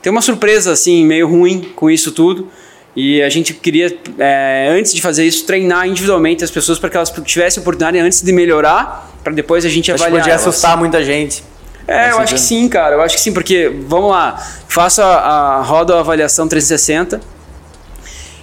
ter 0.00 0.08
uma 0.08 0.22
surpresa, 0.22 0.72
assim, 0.72 1.04
meio 1.04 1.28
ruim 1.28 1.70
com 1.76 1.90
isso 1.90 2.12
tudo. 2.12 2.48
E 2.96 3.20
a 3.20 3.28
gente 3.28 3.52
queria, 3.52 3.94
é, 4.18 4.68
antes 4.70 4.94
de 4.94 5.02
fazer 5.02 5.26
isso, 5.26 5.44
treinar 5.44 5.86
individualmente 5.86 6.42
as 6.42 6.50
pessoas 6.50 6.78
para 6.78 6.88
que 6.88 6.96
elas 6.96 7.12
tivessem 7.26 7.60
oportunidade 7.60 7.98
antes 7.98 8.22
de 8.22 8.32
melhorar, 8.32 9.12
para 9.22 9.34
depois 9.34 9.66
a 9.66 9.68
gente 9.68 9.92
Acho 9.92 10.02
que 10.02 10.08
avaliar. 10.08 10.22
podia 10.22 10.32
elas. 10.32 10.46
assustar 10.48 10.78
muita 10.78 11.04
gente. 11.04 11.44
É, 11.86 12.12
eu 12.12 12.18
acho 12.20 12.32
que 12.32 12.40
sim, 12.40 12.68
cara. 12.70 12.96
Eu 12.96 13.02
acho 13.02 13.16
que 13.16 13.20
sim, 13.20 13.34
porque, 13.34 13.70
vamos 13.86 14.10
lá, 14.10 14.42
faça 14.66 15.04
a, 15.04 15.58
a 15.58 15.62
roda 15.62 15.96
a 15.96 16.00
avaliação 16.00 16.48
360. 16.48 17.20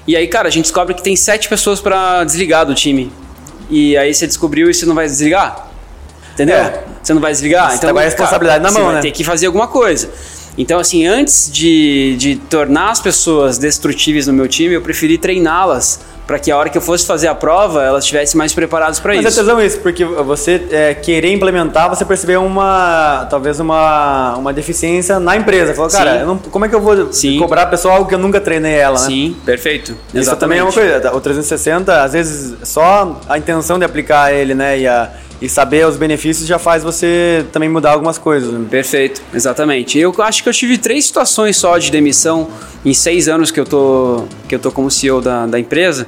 E 0.06 0.16
aí, 0.16 0.28
cara, 0.28 0.50
a 0.50 0.52
gente 0.52 0.66
descobre 0.66 0.94
que 0.94 1.02
tem 1.02 1.16
sete 1.16 1.50
pessoas 1.50 1.82
para 1.82 2.24
desligar 2.24 2.64
do 2.64 2.76
time. 2.76 3.12
E 3.72 3.98
aí 3.98 4.14
você 4.14 4.28
descobriu 4.28 4.70
e 4.70 4.74
você 4.74 4.86
não 4.86 4.94
vai 4.94 5.08
desligar? 5.08 5.68
Entendeu? 6.38 6.56
É. 6.58 6.84
Você 7.02 7.14
não 7.16 7.22
vai 7.22 7.32
desligar? 7.32 7.72
Você 7.72 7.80
tá 7.84 7.92
com 7.92 7.98
a 7.98 8.02
responsabilidade 8.04 8.64
na 8.64 8.70
você 8.70 8.78
mão, 8.78 8.86
vai 8.88 8.96
né? 8.96 9.02
ter 9.02 9.12
que 9.12 9.24
fazer 9.24 9.48
alguma 9.48 9.68
coisa. 9.68 10.08
Então, 10.56 10.80
assim, 10.80 11.06
antes 11.08 11.50
de, 11.52 12.16
de 12.18 12.36
tornar 12.36 12.92
as 12.92 13.00
pessoas 13.00 13.58
destrutíveis 13.58 14.28
no 14.28 14.34
meu 14.34 14.48
time, 14.48 14.74
eu 14.76 14.82
preferi 14.82 15.18
treiná-las 15.18 16.00
para 16.28 16.38
que 16.38 16.52
a 16.52 16.58
hora 16.58 16.68
que 16.70 16.78
eu 16.78 16.82
fosse 16.82 17.06
fazer 17.08 17.28
a 17.28 17.34
prova, 17.36 17.82
elas 17.84 18.04
estivessem 18.04 18.38
mais 18.38 18.54
preparadas 18.54 19.00
para 19.00 19.16
Mas 19.16 19.24
é 19.26 19.30
isso. 19.30 19.40
tesão 19.40 19.62
isso, 19.62 19.80
porque 19.80 20.04
você 20.04 20.62
é, 20.72 20.94
querer 20.94 21.32
implementar, 21.32 21.88
você 21.90 22.04
percebeu 22.04 22.44
uma, 22.44 23.26
talvez 23.30 23.60
uma, 23.62 24.36
uma 24.36 24.52
deficiência 24.52 25.20
na 25.22 25.38
empresa. 25.38 25.74
Falou, 25.74 25.90
cara, 25.90 26.26
não- 26.26 26.38
como 26.38 26.66
é 26.66 26.68
que 26.70 26.76
eu 26.76 26.82
vou 26.82 27.14
Sim. 27.14 27.38
cobrar 27.40 27.62
a 27.62 27.68
pessoa 27.68 27.94
algo 27.94 28.10
que 28.10 28.14
eu 28.16 28.20
nunca 28.20 28.42
treinei 28.42 28.74
ela, 28.76 29.00
né? 29.00 29.06
Sim, 29.06 29.38
perfeito. 29.46 29.96
Isso 30.14 30.36
também 30.36 30.60
é 30.60 30.64
uma 30.64 30.70
Exatamente. 30.70 31.02
coisa. 31.02 31.16
O 31.16 31.22
360, 31.22 32.04
às 32.04 32.12
vezes, 32.14 32.56
só 32.64 33.22
a 33.30 33.38
intenção 33.38 33.80
de 33.80 33.86
aplicar 33.86 34.34
ele, 34.34 34.54
né, 34.54 34.80
e, 34.80 34.86
a- 34.88 35.10
e 35.42 35.48
saber 35.48 35.86
os 35.86 35.98
benefícios 35.98 36.48
já 36.48 36.58
faz 36.58 36.84
você 36.84 37.46
também 37.52 37.70
mudar 37.70 37.92
algumas 37.92 38.18
coisas. 38.18 38.52
né? 38.52 38.66
Perfeito, 38.70 39.22
exatamente. 39.34 40.00
Eu 40.00 40.14
acho 40.20 40.42
que 40.42 40.50
eu 40.50 40.54
tive 40.54 40.78
três 40.78 41.06
situações 41.06 41.58
só 41.58 41.78
de 41.78 41.92
demissão 41.92 42.48
em 42.84 42.94
seis 42.94 43.28
anos 43.28 43.52
que 43.52 43.60
eu 43.60 43.66
tô, 43.66 44.26
que 44.48 44.56
eu 44.56 44.60
tô 44.60 44.72
como 44.72 44.90
CEO 44.90 45.22
da, 45.22 45.46
da 45.46 45.60
empresa. 45.60 46.08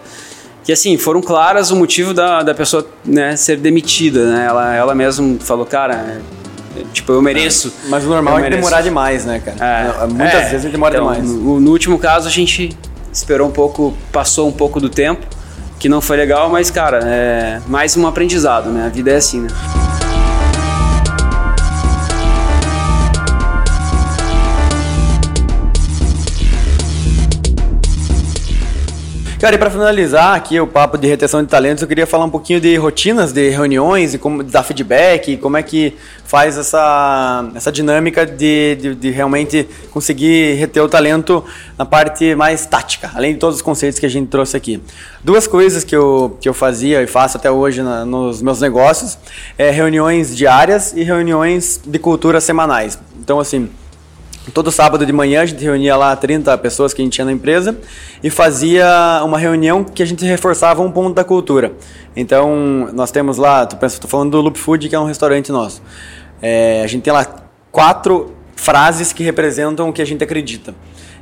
Que 0.63 0.73
assim, 0.73 0.97
foram 0.97 1.21
claras 1.21 1.71
o 1.71 1.75
motivo 1.75 2.13
da, 2.13 2.43
da 2.43 2.53
pessoa 2.53 2.85
né, 3.05 3.35
ser 3.35 3.57
demitida. 3.57 4.25
Né? 4.31 4.45
Ela, 4.47 4.75
ela 4.75 4.95
mesma 4.95 5.37
falou, 5.39 5.65
cara, 5.65 6.21
é, 6.75 6.83
tipo, 6.91 7.11
eu 7.11 7.21
mereço. 7.21 7.71
Mas 7.87 8.03
o 8.03 8.07
normal 8.09 8.39
é 8.39 8.49
demorar 8.49 8.81
demais, 8.81 9.25
né, 9.25 9.41
cara? 9.43 10.03
É, 10.03 10.07
Muitas 10.07 10.45
é. 10.45 10.49
vezes 10.49 10.71
demora 10.71 10.95
Então, 10.95 11.11
demais. 11.13 11.29
No, 11.31 11.59
no 11.59 11.71
último 11.71 11.97
caso, 11.97 12.27
a 12.27 12.31
gente 12.31 12.75
esperou 13.11 13.47
um 13.47 13.51
pouco, 13.51 13.95
passou 14.11 14.47
um 14.47 14.51
pouco 14.51 14.79
do 14.79 14.89
tempo, 14.89 15.25
que 15.79 15.87
não 15.87 16.01
foi 16.01 16.17
legal, 16.17 16.49
mas, 16.49 16.69
cara, 16.69 16.99
é 17.05 17.61
mais 17.65 17.95
um 17.95 18.05
aprendizado, 18.05 18.69
né? 18.69 18.85
A 18.85 18.89
vida 18.89 19.11
é 19.11 19.15
assim, 19.15 19.41
né? 19.41 19.49
Cara, 29.39 29.55
e 29.55 29.57
para 29.57 29.69
finalizar 29.71 30.35
aqui 30.35 30.59
o 30.59 30.67
papo 30.67 30.97
de 30.97 31.07
retenção 31.07 31.41
de 31.41 31.47
talentos, 31.47 31.81
eu 31.81 31.87
queria 31.87 32.05
falar 32.05 32.25
um 32.25 32.29
pouquinho 32.29 32.59
de 32.59 32.75
rotinas 32.75 33.31
de 33.31 33.49
reuniões 33.49 34.13
e 34.13 34.17
como 34.17 34.43
dar 34.43 34.63
feedback, 34.63 35.37
como 35.37 35.55
é 35.55 35.63
que 35.63 35.95
faz 36.25 36.57
essa, 36.57 37.49
essa 37.55 37.71
dinâmica 37.71 38.25
de, 38.25 38.75
de, 38.75 38.95
de 38.95 39.09
realmente 39.11 39.65
conseguir 39.91 40.55
reter 40.55 40.83
o 40.83 40.89
talento 40.89 41.41
na 41.77 41.85
parte 41.85 42.35
mais 42.35 42.65
tática, 42.65 43.11
além 43.15 43.31
de 43.31 43.39
todos 43.39 43.55
os 43.55 43.61
conceitos 43.61 43.97
que 43.97 44.05
a 44.05 44.09
gente 44.09 44.27
trouxe 44.27 44.57
aqui. 44.57 44.83
Duas 45.23 45.47
coisas 45.47 45.85
que 45.85 45.95
eu, 45.95 46.37
que 46.41 46.49
eu 46.49 46.53
fazia 46.53 47.01
e 47.01 47.07
faço 47.07 47.37
até 47.37 47.49
hoje 47.49 47.81
na- 47.81 48.03
nos 48.03 48.41
meus 48.41 48.59
negócios 48.59 49.17
é 49.57 49.71
reuniões 49.71 50.35
diárias 50.35 50.91
e 50.91 51.01
reuniões 51.01 51.79
de 51.85 51.97
cultura 51.97 52.41
semanais. 52.41 52.99
Então, 53.17 53.39
assim, 53.39 53.69
Todo 54.53 54.71
sábado 54.71 55.05
de 55.05 55.13
manhã 55.13 55.41
a 55.41 55.45
gente 55.45 55.63
reunia 55.63 55.95
lá 55.95 56.15
30 56.15 56.57
pessoas 56.57 56.93
que 56.93 57.01
a 57.01 57.05
gente 57.05 57.13
tinha 57.13 57.25
na 57.25 57.31
empresa 57.31 57.77
e 58.23 58.29
fazia 58.29 59.21
uma 59.23 59.37
reunião 59.37 59.83
que 59.83 60.01
a 60.01 60.05
gente 60.05 60.25
reforçava 60.25 60.81
um 60.81 60.91
ponto 60.91 61.13
da 61.13 61.23
cultura. 61.23 61.73
Então, 62.15 62.89
nós 62.93 63.11
temos 63.11 63.37
lá, 63.37 63.63
estou 63.63 64.09
falando 64.09 64.31
do 64.31 64.41
Loop 64.41 64.57
Food, 64.57 64.89
que 64.89 64.95
é 64.95 64.99
um 64.99 65.05
restaurante 65.05 65.51
nosso. 65.51 65.81
É, 66.41 66.81
a 66.83 66.87
gente 66.87 67.03
tem 67.03 67.13
lá 67.13 67.27
quatro 67.71 68.33
frases 68.55 69.13
que 69.13 69.23
representam 69.23 69.89
o 69.89 69.93
que 69.93 70.01
a 70.01 70.05
gente 70.05 70.23
acredita. 70.23 70.73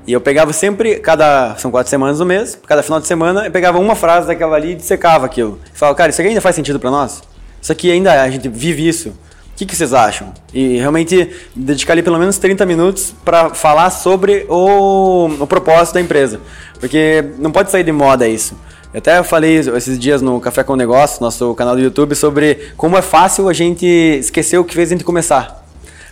E 0.06 0.14
eu 0.14 0.22
pegava 0.22 0.54
sempre, 0.54 0.96
cada. 1.00 1.56
São 1.58 1.70
quatro 1.70 1.90
semanas 1.90 2.20
no 2.20 2.26
mês, 2.26 2.58
cada 2.66 2.82
final 2.82 3.00
de 3.00 3.08
semana, 3.08 3.46
eu 3.46 3.52
pegava 3.52 3.78
uma 3.78 3.94
frase 3.94 4.26
daquela 4.26 4.56
ali 4.56 4.72
e 4.72 4.76
dissecava 4.76 5.26
aquilo. 5.26 5.60
E 5.74 5.78
falava, 5.78 5.98
cara, 5.98 6.10
isso 6.10 6.22
aqui 6.22 6.30
ainda 6.30 6.40
faz 6.40 6.56
sentido 6.56 6.80
para 6.80 6.90
nós? 6.90 7.22
Isso 7.62 7.72
aqui 7.74 7.92
ainda 7.92 8.22
a 8.22 8.30
gente 8.30 8.48
vive 8.48 8.88
isso? 8.88 9.14
O 9.58 9.60
que, 9.60 9.66
que 9.66 9.76
vocês 9.76 9.92
acham? 9.92 10.32
E 10.54 10.78
realmente 10.78 11.32
dedicar 11.56 11.94
ali 11.94 12.04
pelo 12.04 12.20
menos 12.20 12.38
30 12.38 12.64
minutos 12.64 13.12
para 13.26 13.56
falar 13.56 13.90
sobre 13.90 14.46
o, 14.48 15.26
o 15.40 15.48
propósito 15.48 15.96
da 15.96 16.02
empresa. 16.02 16.40
Porque 16.80 17.26
não 17.40 17.52
pode 17.52 17.72
sair 17.72 17.84
de 17.84 17.92
moda 17.92 18.28
isso. 18.28 18.56
Eu 18.94 19.00
até 19.00 19.24
falei 19.24 19.58
esses 19.58 19.98
dias 19.98 20.22
no 20.22 20.40
Café 20.40 20.64
com 20.64 20.76
Negócio, 20.76 21.24
nosso 21.24 21.56
canal 21.56 21.76
do 21.76 21.82
YouTube, 21.82 22.14
sobre 22.14 22.72
como 22.78 22.96
é 23.00 23.02
fácil 23.02 23.50
a 23.50 23.54
gente 23.54 23.84
esquecer 24.20 24.60
o 24.60 24.64
que 24.64 24.76
fez 24.76 24.90
a 24.90 24.92
gente 24.94 25.04
começar. 25.04 25.66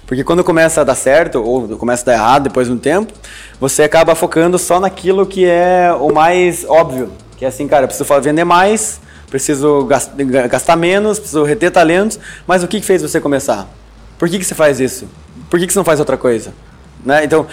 Porque 0.07 0.23
quando 0.23 0.43
começa 0.43 0.81
a 0.81 0.83
dar 0.83 0.95
certo, 0.95 1.39
ou 1.39 1.77
começa 1.77 2.01
a 2.01 2.05
dar 2.07 2.13
errado 2.13 2.43
depois 2.45 2.65
de 2.65 2.73
um 2.73 2.79
tempo, 2.79 3.13
você 3.59 3.83
acaba 3.83 4.15
focando 4.15 4.57
só 4.57 4.79
naquilo 4.79 5.23
que 5.23 5.45
é 5.45 5.95
o 5.99 6.11
mais 6.11 6.65
óbvio. 6.67 7.11
Que 7.37 7.45
é 7.45 7.47
assim, 7.47 7.67
cara, 7.67 7.83
eu 7.83 7.87
preciso 7.87 8.21
vender 8.21 8.43
mais, 8.43 8.99
preciso 9.29 9.83
gas- 9.85 10.11
ga- 10.15 10.47
gastar 10.47 10.75
menos, 10.75 11.19
preciso 11.19 11.43
reter 11.43 11.71
talentos, 11.71 12.19
mas 12.47 12.63
o 12.63 12.67
que, 12.67 12.79
que 12.79 12.85
fez 12.85 13.01
você 13.01 13.19
começar? 13.19 13.67
Por 14.17 14.29
que, 14.29 14.39
que 14.39 14.45
você 14.45 14.55
faz 14.55 14.79
isso? 14.79 15.07
Por 15.49 15.59
que, 15.59 15.67
que 15.67 15.73
você 15.73 15.79
não 15.79 15.85
faz 15.85 15.99
outra 15.99 16.17
coisa? 16.17 16.53
Né? 17.03 17.23
Então, 17.23 17.45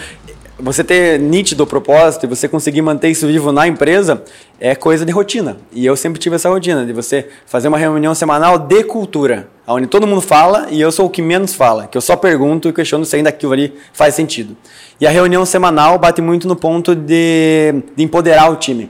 você 0.59 0.83
ter 0.83 1.19
nítido 1.19 1.63
o 1.63 1.67
propósito 1.67 2.25
e 2.25 2.29
você 2.29 2.47
conseguir 2.47 2.81
manter 2.81 3.09
isso 3.09 3.27
vivo 3.27 3.51
na 3.51 3.67
empresa 3.67 4.23
é 4.59 4.75
coisa 4.75 5.05
de 5.05 5.11
rotina. 5.11 5.57
E 5.71 5.85
eu 5.85 5.95
sempre 5.95 6.19
tive 6.19 6.35
essa 6.35 6.47
rotina 6.47 6.85
de 6.85 6.93
você 6.93 7.27
fazer 7.45 7.67
uma 7.67 7.77
reunião 7.77 8.15
semanal 8.15 8.57
de 8.57 8.83
cultura, 8.83 9.49
onde 9.67 9.87
todo 9.87 10.07
mundo 10.07 10.21
fala 10.21 10.67
e 10.69 10.79
eu 10.79 10.91
sou 10.91 11.07
o 11.07 11.09
que 11.09 11.21
menos 11.21 11.53
fala, 11.53 11.87
que 11.87 11.97
eu 11.97 12.01
só 12.01 12.15
pergunto 12.15 12.69
e 12.69 12.73
questiono 12.73 13.03
se 13.03 13.15
ainda 13.15 13.29
aquilo 13.29 13.51
ali 13.51 13.73
faz 13.93 14.13
sentido. 14.15 14.55
E 15.01 15.07
a 15.07 15.09
reunião 15.09 15.45
semanal 15.45 15.97
bate 15.99 16.21
muito 16.21 16.47
no 16.47 16.55
ponto 16.55 16.95
de, 16.95 17.73
de 17.95 18.03
empoderar 18.03 18.49
o 18.51 18.55
time. 18.55 18.89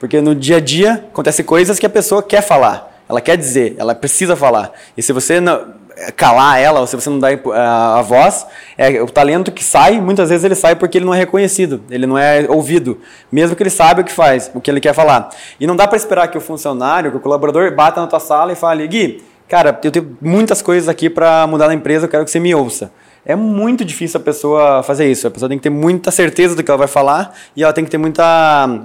Porque 0.00 0.20
no 0.22 0.34
dia 0.34 0.56
a 0.56 0.60
dia 0.60 0.94
acontecem 1.12 1.44
coisas 1.44 1.78
que 1.78 1.84
a 1.84 1.90
pessoa 1.90 2.22
quer 2.22 2.40
falar, 2.40 3.00
ela 3.06 3.20
quer 3.20 3.36
dizer, 3.36 3.76
ela 3.78 3.94
precisa 3.94 4.34
falar. 4.34 4.72
E 4.96 5.02
se 5.02 5.12
você 5.12 5.38
não 5.40 5.78
calar 6.16 6.58
ela, 6.58 6.80
ou 6.80 6.86
se 6.86 6.96
você 6.96 7.10
não 7.10 7.18
dá 7.18 7.28
a, 7.52 7.98
a 7.98 8.02
voz, 8.02 8.46
é 8.78 9.02
o 9.02 9.06
talento 9.06 9.52
que 9.52 9.62
sai, 9.62 10.00
muitas 10.00 10.30
vezes 10.30 10.42
ele 10.42 10.54
sai 10.54 10.74
porque 10.74 10.96
ele 10.96 11.04
não 11.04 11.12
é 11.12 11.18
reconhecido, 11.18 11.82
ele 11.90 12.06
não 12.06 12.16
é 12.16 12.46
ouvido, 12.48 12.98
mesmo 13.30 13.54
que 13.54 13.62
ele 13.62 13.68
saiba 13.68 14.00
o 14.00 14.04
que 14.04 14.12
faz, 14.12 14.50
o 14.54 14.60
que 14.60 14.70
ele 14.70 14.80
quer 14.80 14.94
falar. 14.94 15.28
E 15.58 15.66
não 15.66 15.76
dá 15.76 15.86
para 15.86 15.98
esperar 15.98 16.28
que 16.28 16.38
o 16.38 16.40
funcionário, 16.40 17.10
que 17.10 17.18
o 17.18 17.20
colaborador 17.20 17.70
bata 17.74 18.00
na 18.00 18.06
tua 18.06 18.20
sala 18.20 18.52
e 18.52 18.56
fale: 18.56 18.86
"Gui, 18.88 19.22
cara, 19.46 19.78
eu 19.84 19.90
tenho 19.90 20.16
muitas 20.20 20.62
coisas 20.62 20.88
aqui 20.88 21.10
para 21.10 21.46
mudar 21.46 21.66
na 21.68 21.74
empresa, 21.74 22.06
eu 22.06 22.08
quero 22.08 22.24
que 22.24 22.30
você 22.30 22.40
me 22.40 22.54
ouça". 22.54 22.90
É 23.24 23.36
muito 23.36 23.84
difícil 23.84 24.18
a 24.18 24.22
pessoa 24.22 24.82
fazer 24.82 25.10
isso. 25.10 25.26
A 25.26 25.30
pessoa 25.30 25.48
tem 25.48 25.58
que 25.58 25.62
ter 25.62 25.70
muita 25.70 26.10
certeza 26.10 26.56
do 26.56 26.62
que 26.62 26.70
ela 26.70 26.78
vai 26.78 26.88
falar 26.88 27.36
e 27.54 27.62
ela 27.62 27.72
tem 27.72 27.84
que 27.84 27.90
ter 27.90 27.98
muita 27.98 28.24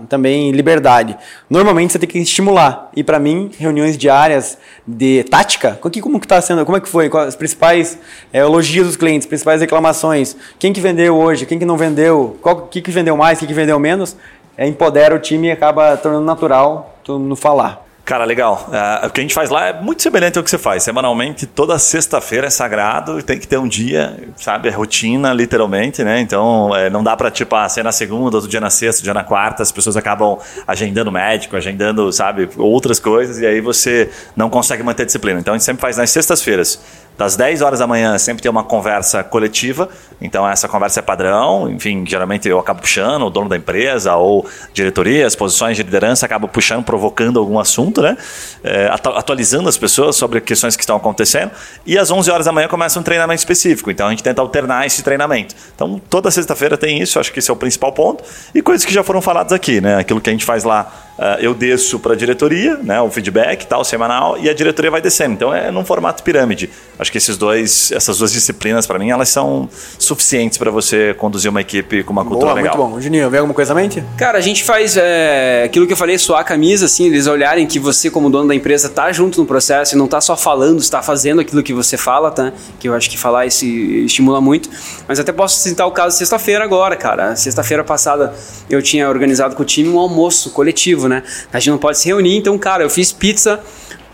também 0.10 0.51
liberdade. 0.51 1.18
Normalmente 1.49 1.93
você 1.93 1.99
tem 1.99 2.10
que 2.10 2.19
estimular. 2.19 2.89
E 2.95 3.03
para 3.03 3.18
mim, 3.18 3.49
reuniões 3.57 3.97
diárias 3.97 4.57
de 4.85 5.23
tática, 5.23 5.80
como 6.01 6.19
que 6.19 6.27
tá 6.27 6.41
sendo, 6.41 6.65
como 6.65 6.77
é 6.77 6.81
que 6.81 6.89
foi, 6.89 7.10
os 7.10 7.35
principais 7.35 7.97
é, 8.34 8.39
elogios 8.39 8.88
dos 8.88 8.97
clientes, 8.97 9.26
principais 9.26 9.61
reclamações, 9.61 10.35
quem 10.60 10.73
que 10.73 10.81
vendeu 10.81 11.15
hoje, 11.15 11.45
quem 11.45 11.57
que 11.57 11.65
não 11.65 11.77
vendeu, 11.77 12.38
qual 12.41 12.64
que 12.64 12.81
que 12.81 12.91
vendeu 12.91 13.15
mais, 13.15 13.39
quem 13.39 13.47
que 13.47 13.53
vendeu 13.53 13.80
menos, 13.80 14.18
é, 14.57 14.68
empodera 14.68 15.15
o 15.15 15.19
time 15.19 15.47
e 15.47 15.51
acaba 15.51 15.95
tornando 15.95 16.26
natural 16.26 16.99
todo 17.03 17.19
mundo 17.19 17.38
falar. 17.38 17.85
Cara, 18.06 18.23
legal. 18.23 18.69
Uh, 18.69 19.07
o 19.07 19.10
que 19.10 19.19
a 19.19 19.23
gente 19.23 19.34
faz 19.34 19.49
lá 19.49 19.69
é 19.69 19.73
muito 19.73 20.03
semelhante 20.03 20.38
ao 20.38 20.44
que 20.44 20.49
você 20.52 20.60
faz. 20.60 20.84
Semanalmente, 20.84 21.48
toda 21.48 21.80
sexta-feira 21.80 22.45
é 22.45 22.49
sagrado, 22.52 23.22
tem 23.23 23.40
que 23.40 23.48
ter 23.48 23.57
um 23.57 23.68
dia, 23.68 24.15
sabe? 24.36 24.69
É 24.69 24.72
rotina, 24.72 25.34
literalmente, 25.34 26.03
né? 26.03 26.19
Então, 26.19 26.73
é, 26.76 26.88
não 26.88 27.03
dá 27.03 27.18
pra, 27.18 27.32
tipo, 27.32 27.56
ah, 27.56 27.68
ser 27.68 27.84
na 27.84 27.91
segunda, 27.91 28.38
outro 28.38 28.48
dia 28.48 28.61
na 28.61 28.69
sexta, 28.69 29.02
dia 29.02 29.14
na 29.14 29.23
quarta, 29.23 29.64
as 29.64 29.72
pessoas 29.72 29.98
acabam 29.98 30.38
agendando 30.68 31.11
médico, 31.11 31.57
agendando, 31.57 32.14
sabe, 32.14 32.48
outras 32.57 32.99
coisas, 32.99 33.40
e 33.40 33.45
aí 33.48 33.60
você 33.60 34.11
não 34.36 34.52
consegue 34.52 34.84
manter 34.84 35.07
disciplina. 35.07 35.40
Então, 35.40 35.56
a 35.56 35.57
gente 35.57 35.65
sempre 35.65 35.82
faz 35.82 35.98
nas 35.98 36.11
sextas-feiras 36.11 36.80
das 37.17 37.35
10 37.35 37.61
horas 37.61 37.79
da 37.79 37.87
manhã 37.87 38.17
sempre 38.17 38.41
tem 38.41 38.51
uma 38.51 38.63
conversa 38.63 39.23
coletiva, 39.23 39.89
então 40.21 40.47
essa 40.47 40.67
conversa 40.67 40.99
é 40.99 41.03
padrão, 41.03 41.69
enfim, 41.69 42.05
geralmente 42.05 42.47
eu 42.47 42.59
acabo 42.59 42.81
puxando, 42.81 43.23
o 43.23 43.29
dono 43.29 43.47
da 43.47 43.55
empresa 43.55 44.15
ou 44.15 44.45
diretoria, 44.73 45.25
as 45.25 45.35
posições 45.35 45.77
de 45.77 45.83
liderança 45.83 46.25
acabam 46.25 46.49
puxando, 46.49 46.83
provocando 46.83 47.39
algum 47.39 47.57
assunto, 47.57 48.01
né? 48.01 48.17
É, 48.63 48.89
atualizando 48.91 49.69
as 49.69 49.77
pessoas 49.77 50.15
sobre 50.15 50.41
questões 50.41 50.75
que 50.75 50.83
estão 50.83 50.97
acontecendo, 50.97 51.51
e 51.85 51.97
às 51.97 52.11
11 52.11 52.29
horas 52.31 52.45
da 52.45 52.51
manhã 52.51 52.67
começa 52.67 52.99
um 52.99 53.03
treinamento 53.03 53.39
específico, 53.39 53.89
então 53.89 54.07
a 54.07 54.09
gente 54.09 54.23
tenta 54.23 54.41
alternar 54.41 54.85
esse 54.85 55.01
treinamento. 55.01 55.55
Então 55.73 56.01
toda 56.09 56.29
sexta-feira 56.29 56.77
tem 56.77 57.01
isso, 57.01 57.19
acho 57.19 57.31
que 57.31 57.39
esse 57.39 57.49
é 57.49 57.53
o 57.53 57.57
principal 57.57 57.93
ponto, 57.93 58.23
e 58.53 58.61
coisas 58.61 58.85
que 58.85 58.93
já 58.93 59.03
foram 59.03 59.21
faladas 59.21 59.53
aqui, 59.53 59.79
né? 59.79 59.99
Aquilo 59.99 60.19
que 60.19 60.29
a 60.29 60.33
gente 60.33 60.45
faz 60.45 60.63
lá 60.63 60.91
Uh, 61.15 61.39
eu 61.39 61.53
desço 61.53 61.97
para 61.97 62.11
a 62.11 62.15
diretoria, 62.15 62.75
né, 62.75 62.99
o 62.99 63.09
feedback 63.09 63.65
tal, 63.65 63.85
semanal, 63.85 64.37
e 64.37 64.49
a 64.49 64.53
diretoria 64.53 64.91
vai 64.91 65.01
descendo. 65.01 65.33
Então 65.33 65.55
é 65.55 65.71
num 65.71 65.85
formato 65.85 66.21
pirâmide. 66.21 66.69
Acho 67.06 67.11
que 67.11 67.19
esses 67.19 67.38
dois, 67.38 67.91
essas 67.91 68.18
duas 68.18 68.32
disciplinas, 68.32 68.88
para 68.88 68.98
mim, 68.98 69.11
elas 69.11 69.30
são 69.30 69.69
suficientes 69.99 70.57
para 70.57 70.72
você 70.72 71.14
conduzir 71.14 71.52
uma 71.52 71.61
equipe 71.61 72.03
com 72.03 72.11
uma 72.11 72.26
cultura 72.26 72.48
Boa, 72.48 72.56
legal. 72.56 72.76
Muito 72.76 72.95
bom. 72.95 72.99
Juninho, 72.99 73.30
vem 73.30 73.40
alguma 73.40 73.53
coisa 73.53 73.73
à 73.73 73.76
mente? 73.76 74.03
Cara, 74.18 74.40
a 74.40 74.41
gente 74.41 74.64
faz 74.64 74.98
é, 74.98 75.64
aquilo 75.65 75.86
que 75.86 75.94
eu 75.94 75.98
falei, 75.98 76.18
suar 76.18 76.41
a 76.41 76.44
camisa, 76.44 76.88
assim, 76.88 77.06
eles 77.06 77.27
olharem 77.27 77.68
que 77.68 77.77
você, 77.77 78.10
como 78.10 78.27
dono 78.27 78.48
da 78.48 78.56
empresa, 78.56 78.90
tá 78.90 79.11
junto 79.11 79.40
no 79.40 79.45
processo 79.45 79.94
e 79.94 79.98
não 79.98 80.07
tá 80.07 80.19
só 80.19 80.36
falando, 80.36 80.80
está 80.80 81.03
fazendo 81.03 81.41
aquilo 81.41 81.61
que 81.61 81.73
você 81.73 81.95
fala, 81.95 82.32
tá? 82.32 82.52
Que 82.80 82.90
eu 82.90 82.95
acho 82.95 83.07
que 83.07 83.19
falar 83.19 83.45
isso 83.45 83.64
estimula 83.65 84.41
muito. 84.41 84.68
Mas 85.07 85.19
até 85.19 85.32
posso 85.32 85.60
citar 85.60 85.86
o 85.86 85.91
caso 85.91 86.18
sexta-feira 86.18 86.64
agora, 86.64 86.95
cara. 86.95 87.36
Sexta-feira 87.36 87.84
passada 87.84 88.34
eu 88.68 88.82
tinha 88.82 89.07
organizado 89.07 89.56
com 89.56 89.61
o 89.61 89.65
time 89.65 89.88
um 89.90 89.99
almoço 89.99 90.49
coletivo 90.49 91.06
né? 91.07 91.23
A 91.53 91.60
gente 91.60 91.69
não 91.69 91.77
pode 91.77 91.98
se 91.98 92.07
reunir, 92.07 92.38
então, 92.38 92.57
cara, 92.57 92.84
eu 92.84 92.90
fiz 92.90 93.11
pizza 93.11 93.60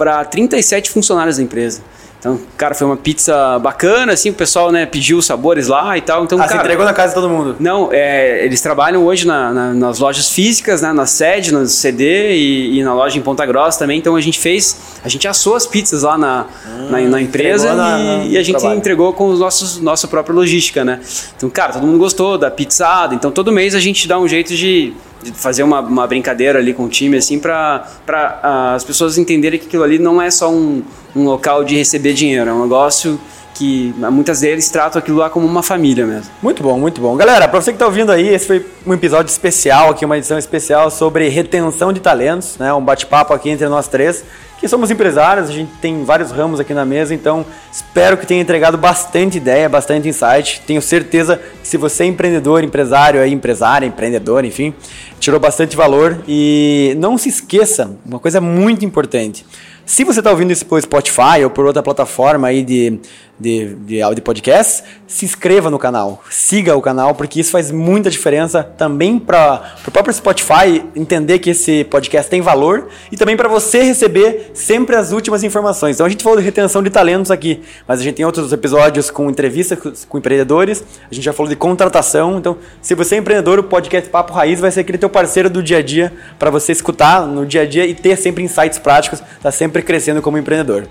para 0.01 0.25
37 0.25 0.89
funcionários 0.89 1.37
da 1.37 1.43
empresa. 1.43 1.83
Então, 2.19 2.39
cara, 2.57 2.73
foi 2.73 2.87
uma 2.87 2.97
pizza 2.97 3.59
bacana, 3.59 4.13
assim, 4.13 4.31
o 4.31 4.33
pessoal, 4.33 4.71
né, 4.71 4.85
pediu 4.85 5.19
os 5.19 5.27
sabores 5.27 5.67
lá 5.67 5.95
e 5.95 6.01
tal. 6.01 6.23
Então, 6.23 6.39
ah, 6.39 6.41
cara, 6.41 6.53
você 6.53 6.63
entregou 6.63 6.85
na 6.85 6.93
casa 6.93 7.09
de 7.09 7.15
todo 7.15 7.29
mundo? 7.29 7.55
Não, 7.59 7.89
é, 7.91 8.43
eles 8.43 8.61
trabalham 8.61 9.05
hoje 9.05 9.27
na, 9.27 9.51
na, 9.51 9.73
nas 9.73 9.99
lojas 9.99 10.29
físicas, 10.29 10.81
né, 10.81 10.91
na 10.91 11.05
sede, 11.05 11.51
no 11.51 11.67
CD 11.67 12.33
e, 12.33 12.79
e, 12.79 12.83
na 12.83 12.95
loja 12.95 13.17
em 13.17 13.21
Ponta 13.21 13.45
Grossa 13.45 13.77
também. 13.77 13.99
Então, 13.99 14.15
a 14.15 14.21
gente 14.21 14.39
fez, 14.39 14.99
a 15.03 15.09
gente 15.09 15.27
assou 15.27 15.55
as 15.55 15.67
pizzas 15.67 16.01
lá 16.01 16.17
na, 16.17 16.45
hum, 16.67 16.89
na, 16.89 16.99
na, 17.01 17.21
empresa 17.21 17.73
na, 17.75 17.99
e, 17.99 18.31
e, 18.31 18.37
a 18.37 18.43
gente 18.43 18.57
trabalho. 18.57 18.79
entregou 18.79 19.13
com 19.13 19.29
os 19.29 19.39
nossos, 19.39 19.79
nossa 19.79 20.07
própria 20.07 20.33
logística, 20.33 20.83
né. 20.83 20.99
Então, 21.37 21.47
cara, 21.47 21.73
todo 21.73 21.85
mundo 21.85 21.99
gostou 21.99 22.39
da 22.39 22.49
pizzada. 22.49 23.13
Então, 23.13 23.31
todo 23.31 23.51
mês 23.51 23.75
a 23.75 23.79
gente 23.79 24.07
dá 24.07 24.19
um 24.19 24.27
jeito 24.27 24.55
de 24.55 24.61
de 24.61 24.93
fazer 25.33 25.63
uma, 25.63 25.79
uma 25.81 26.07
brincadeira 26.07 26.59
ali 26.59 26.73
com 26.73 26.85
o 26.85 26.89
time, 26.89 27.17
assim, 27.17 27.39
para 27.39 27.87
uh, 28.07 28.75
as 28.75 28.83
pessoas 28.83 29.17
entenderem 29.17 29.59
que 29.59 29.67
aquilo 29.67 29.83
ali 29.83 29.99
não 29.99 30.21
é 30.21 30.29
só 30.31 30.51
um, 30.51 30.83
um 31.15 31.23
local 31.25 31.63
de 31.63 31.75
receber 31.75 32.13
dinheiro, 32.13 32.49
é 32.49 32.53
um 32.53 32.63
negócio 32.63 33.19
que 33.61 33.93
muitas 34.11 34.39
deles 34.39 34.67
tratam 34.69 34.97
aquilo 34.97 35.17
lá 35.17 35.29
como 35.29 35.45
uma 35.45 35.61
família 35.61 36.03
mesmo. 36.03 36.31
Muito 36.41 36.63
bom, 36.63 36.79
muito 36.79 36.99
bom. 36.99 37.15
Galera, 37.15 37.47
para 37.47 37.61
você 37.61 37.71
que 37.71 37.75
está 37.75 37.85
ouvindo 37.85 38.11
aí, 38.11 38.27
esse 38.27 38.47
foi 38.47 38.65
um 38.87 38.91
episódio 38.91 39.29
especial 39.29 39.91
aqui, 39.91 40.03
uma 40.03 40.17
edição 40.17 40.39
especial 40.39 40.89
sobre 40.89 41.29
retenção 41.29 41.93
de 41.93 41.99
talentos, 41.99 42.57
né? 42.57 42.73
Um 42.73 42.83
bate-papo 42.83 43.31
aqui 43.35 43.51
entre 43.51 43.67
nós 43.67 43.87
três 43.87 44.23
que 44.61 44.67
somos 44.67 44.91
empresários, 44.91 45.49
a 45.49 45.51
gente 45.51 45.71
tem 45.81 46.03
vários 46.03 46.29
ramos 46.29 46.59
aqui 46.59 46.71
na 46.71 46.85
mesa, 46.85 47.15
então 47.15 47.43
espero 47.71 48.15
que 48.15 48.27
tenha 48.27 48.39
entregado 48.39 48.77
bastante 48.77 49.37
ideia, 49.37 49.67
bastante 49.67 50.07
insight. 50.07 50.61
Tenho 50.67 50.79
certeza 50.79 51.41
que 51.63 51.67
se 51.67 51.77
você 51.77 52.03
é 52.03 52.05
empreendedor, 52.05 52.63
empresário, 52.63 53.19
aí, 53.19 53.33
empresária, 53.33 53.87
empreendedor, 53.87 54.45
enfim, 54.45 54.71
tirou 55.19 55.39
bastante 55.39 55.75
valor. 55.75 56.21
E 56.27 56.95
não 56.99 57.17
se 57.17 57.27
esqueça, 57.27 57.89
uma 58.05 58.19
coisa 58.19 58.39
muito 58.39 58.85
importante. 58.85 59.43
Se 59.85 60.03
você 60.03 60.19
está 60.19 60.29
ouvindo 60.31 60.51
isso 60.51 60.65
por 60.65 60.81
Spotify 60.81 61.43
ou 61.43 61.49
por 61.49 61.65
outra 61.65 61.81
plataforma 61.81 62.47
aí 62.47 62.63
de, 62.63 62.99
de, 63.39 63.75
de 63.75 64.01
áudio 64.01 64.23
podcast, 64.23 64.83
se 65.07 65.25
inscreva 65.25 65.69
no 65.69 65.79
canal, 65.79 66.23
siga 66.29 66.75
o 66.75 66.81
canal, 66.81 67.15
porque 67.15 67.39
isso 67.39 67.51
faz 67.51 67.71
muita 67.71 68.09
diferença 68.09 68.63
também 68.63 69.19
para 69.19 69.75
o 69.85 69.91
próprio 69.91 70.13
Spotify 70.13 70.83
entender 70.95 71.39
que 71.39 71.49
esse 71.49 71.83
podcast 71.85 72.29
tem 72.29 72.41
valor 72.41 72.87
e 73.11 73.17
também 73.17 73.35
para 73.35 73.49
você 73.49 73.83
receber 73.83 74.51
sempre 74.53 74.95
as 74.95 75.11
últimas 75.11 75.43
informações. 75.43 75.95
Então 75.95 76.05
a 76.05 76.09
gente 76.09 76.23
falou 76.23 76.37
de 76.37 76.45
retenção 76.45 76.83
de 76.83 76.89
talentos 76.89 77.31
aqui, 77.31 77.61
mas 77.87 77.99
a 77.99 78.03
gente 78.03 78.15
tem 78.15 78.25
outros 78.25 78.53
episódios 78.53 79.09
com 79.09 79.29
entrevistas 79.29 80.05
com 80.07 80.17
empreendedores, 80.17 80.83
a 81.09 81.13
gente 81.13 81.23
já 81.23 81.33
falou 81.33 81.49
de 81.49 81.55
contratação. 81.55 82.37
Então, 82.37 82.57
se 82.81 82.93
você 82.95 83.15
é 83.15 83.17
empreendedor, 83.17 83.59
o 83.59 83.63
podcast 83.63 84.09
Papo 84.09 84.33
Raiz 84.33 84.59
vai 84.59 84.71
ser 84.71 84.81
aquele 84.81 84.97
teu 84.97 85.09
parceiro 85.09 85.49
do 85.49 85.61
dia 85.61 85.79
a 85.79 85.81
dia 85.81 86.13
para 86.37 86.49
você 86.49 86.71
escutar 86.71 87.25
no 87.25 87.45
dia 87.45 87.61
a 87.61 87.65
dia 87.65 87.85
e 87.85 87.93
ter 87.95 88.15
sempre 88.15 88.43
insights 88.43 88.77
práticos, 88.77 89.21
tá 89.41 89.51
sempre 89.51 89.70
crescendo 89.81 90.21
como 90.21 90.37
empreendedor. 90.37 90.87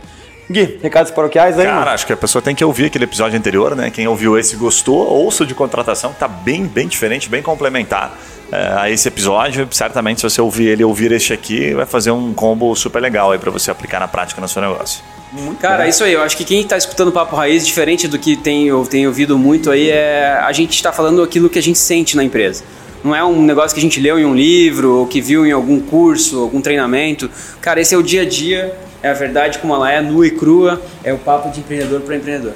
Gui, 0.51 0.81
recados 0.83 1.13
paroquiais 1.13 1.57
aí? 1.59 1.65
Cara, 1.65 1.79
mano? 1.79 1.91
acho 1.93 2.05
que 2.05 2.13
a 2.13 2.17
pessoa 2.17 2.43
tem 2.43 2.57
que 2.57 2.65
ouvir 2.65 2.87
aquele 2.87 3.05
episódio 3.05 3.39
anterior, 3.39 3.77
né? 3.77 3.89
Quem 3.89 4.09
ouviu 4.09 4.37
esse 4.37 4.57
gostou, 4.57 5.09
ouça 5.09 5.47
de 5.47 5.55
contratação, 5.55 6.13
que 6.13 6.19
tá 6.19 6.27
bem, 6.27 6.67
bem 6.67 6.89
diferente, 6.89 7.29
bem 7.29 7.41
complementar 7.41 8.19
é, 8.51 8.75
a 8.77 8.91
esse 8.91 9.07
episódio. 9.07 9.69
Certamente, 9.71 10.21
se 10.21 10.29
você 10.29 10.41
ouvir 10.41 10.67
ele 10.67 10.83
ouvir 10.83 11.13
este 11.13 11.33
aqui, 11.33 11.73
vai 11.73 11.87
fazer 11.87 12.11
um 12.11 12.35
combo 12.35 12.75
super 12.75 13.01
legal 13.01 13.31
aí 13.31 13.39
para 13.39 13.51
você 13.51 13.71
aplicar 13.71 14.01
na 14.01 14.09
prática 14.09 14.41
no 14.41 14.49
seu 14.49 14.61
negócio. 14.61 15.05
Muito 15.33 15.61
Cara, 15.61 15.85
bom. 15.85 15.89
isso 15.89 16.03
aí. 16.03 16.15
Eu 16.15 16.23
acho 16.23 16.37
que 16.37 16.45
quem 16.45 16.63
está 16.63 16.77
escutando 16.77 17.13
Papo 17.13 17.37
Raiz, 17.37 17.65
diferente 17.65 18.09
do 18.09 18.19
que 18.19 18.37
tem, 18.37 18.67
eu 18.67 18.85
tenho 18.85 19.09
ouvido 19.09 19.39
muito 19.39 19.71
aí, 19.71 19.89
é 19.89 20.41
a 20.43 20.51
gente 20.51 20.75
está 20.75 20.93
falando 20.93 21.23
aquilo 21.23 21.49
que 21.49 21.61
a 21.61 21.63
gente 21.63 21.79
sente 21.79 22.17
na 22.17 22.25
empresa. 22.25 22.65
Não 23.03 23.15
é 23.15 23.25
um 23.25 23.43
negócio 23.43 23.75
que 23.75 23.81
a 23.81 23.83
gente 23.83 23.99
leu 24.01 24.19
em 24.19 24.25
um 24.25 24.35
livro 24.35 24.99
ou 24.99 25.07
que 25.07 25.21
viu 25.21 25.47
em 25.47 25.53
algum 25.53 25.81
curso, 25.81 26.41
algum 26.41 26.61
treinamento. 26.61 27.31
Cara, 27.61 27.81
esse 27.81 27.95
é 27.95 27.99
o 27.99 28.03
dia 28.03 28.23
a 28.23 28.25
dia 28.25 28.77
é 29.03 29.11
a 29.11 29.15
verdade 29.15 29.59
como 29.59 29.75
ela 29.75 29.91
é, 29.91 30.01
nua 30.01 30.27
e 30.27 30.31
crua, 30.31 30.81
é 31.03 31.13
o 31.13 31.19
papo 31.19 31.51
de 31.51 31.61
empreendedor 31.61 32.01
para 32.01 32.17
empreendedor. 32.17 32.53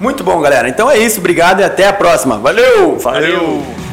Muito 0.00 0.24
bom, 0.24 0.40
galera. 0.40 0.68
Então 0.68 0.90
é 0.90 0.98
isso, 0.98 1.20
obrigado 1.20 1.60
e 1.60 1.64
até 1.64 1.86
a 1.86 1.92
próxima. 1.92 2.38
Valeu! 2.38 2.98
Valeu. 2.98 3.30
Valeu. 3.30 3.83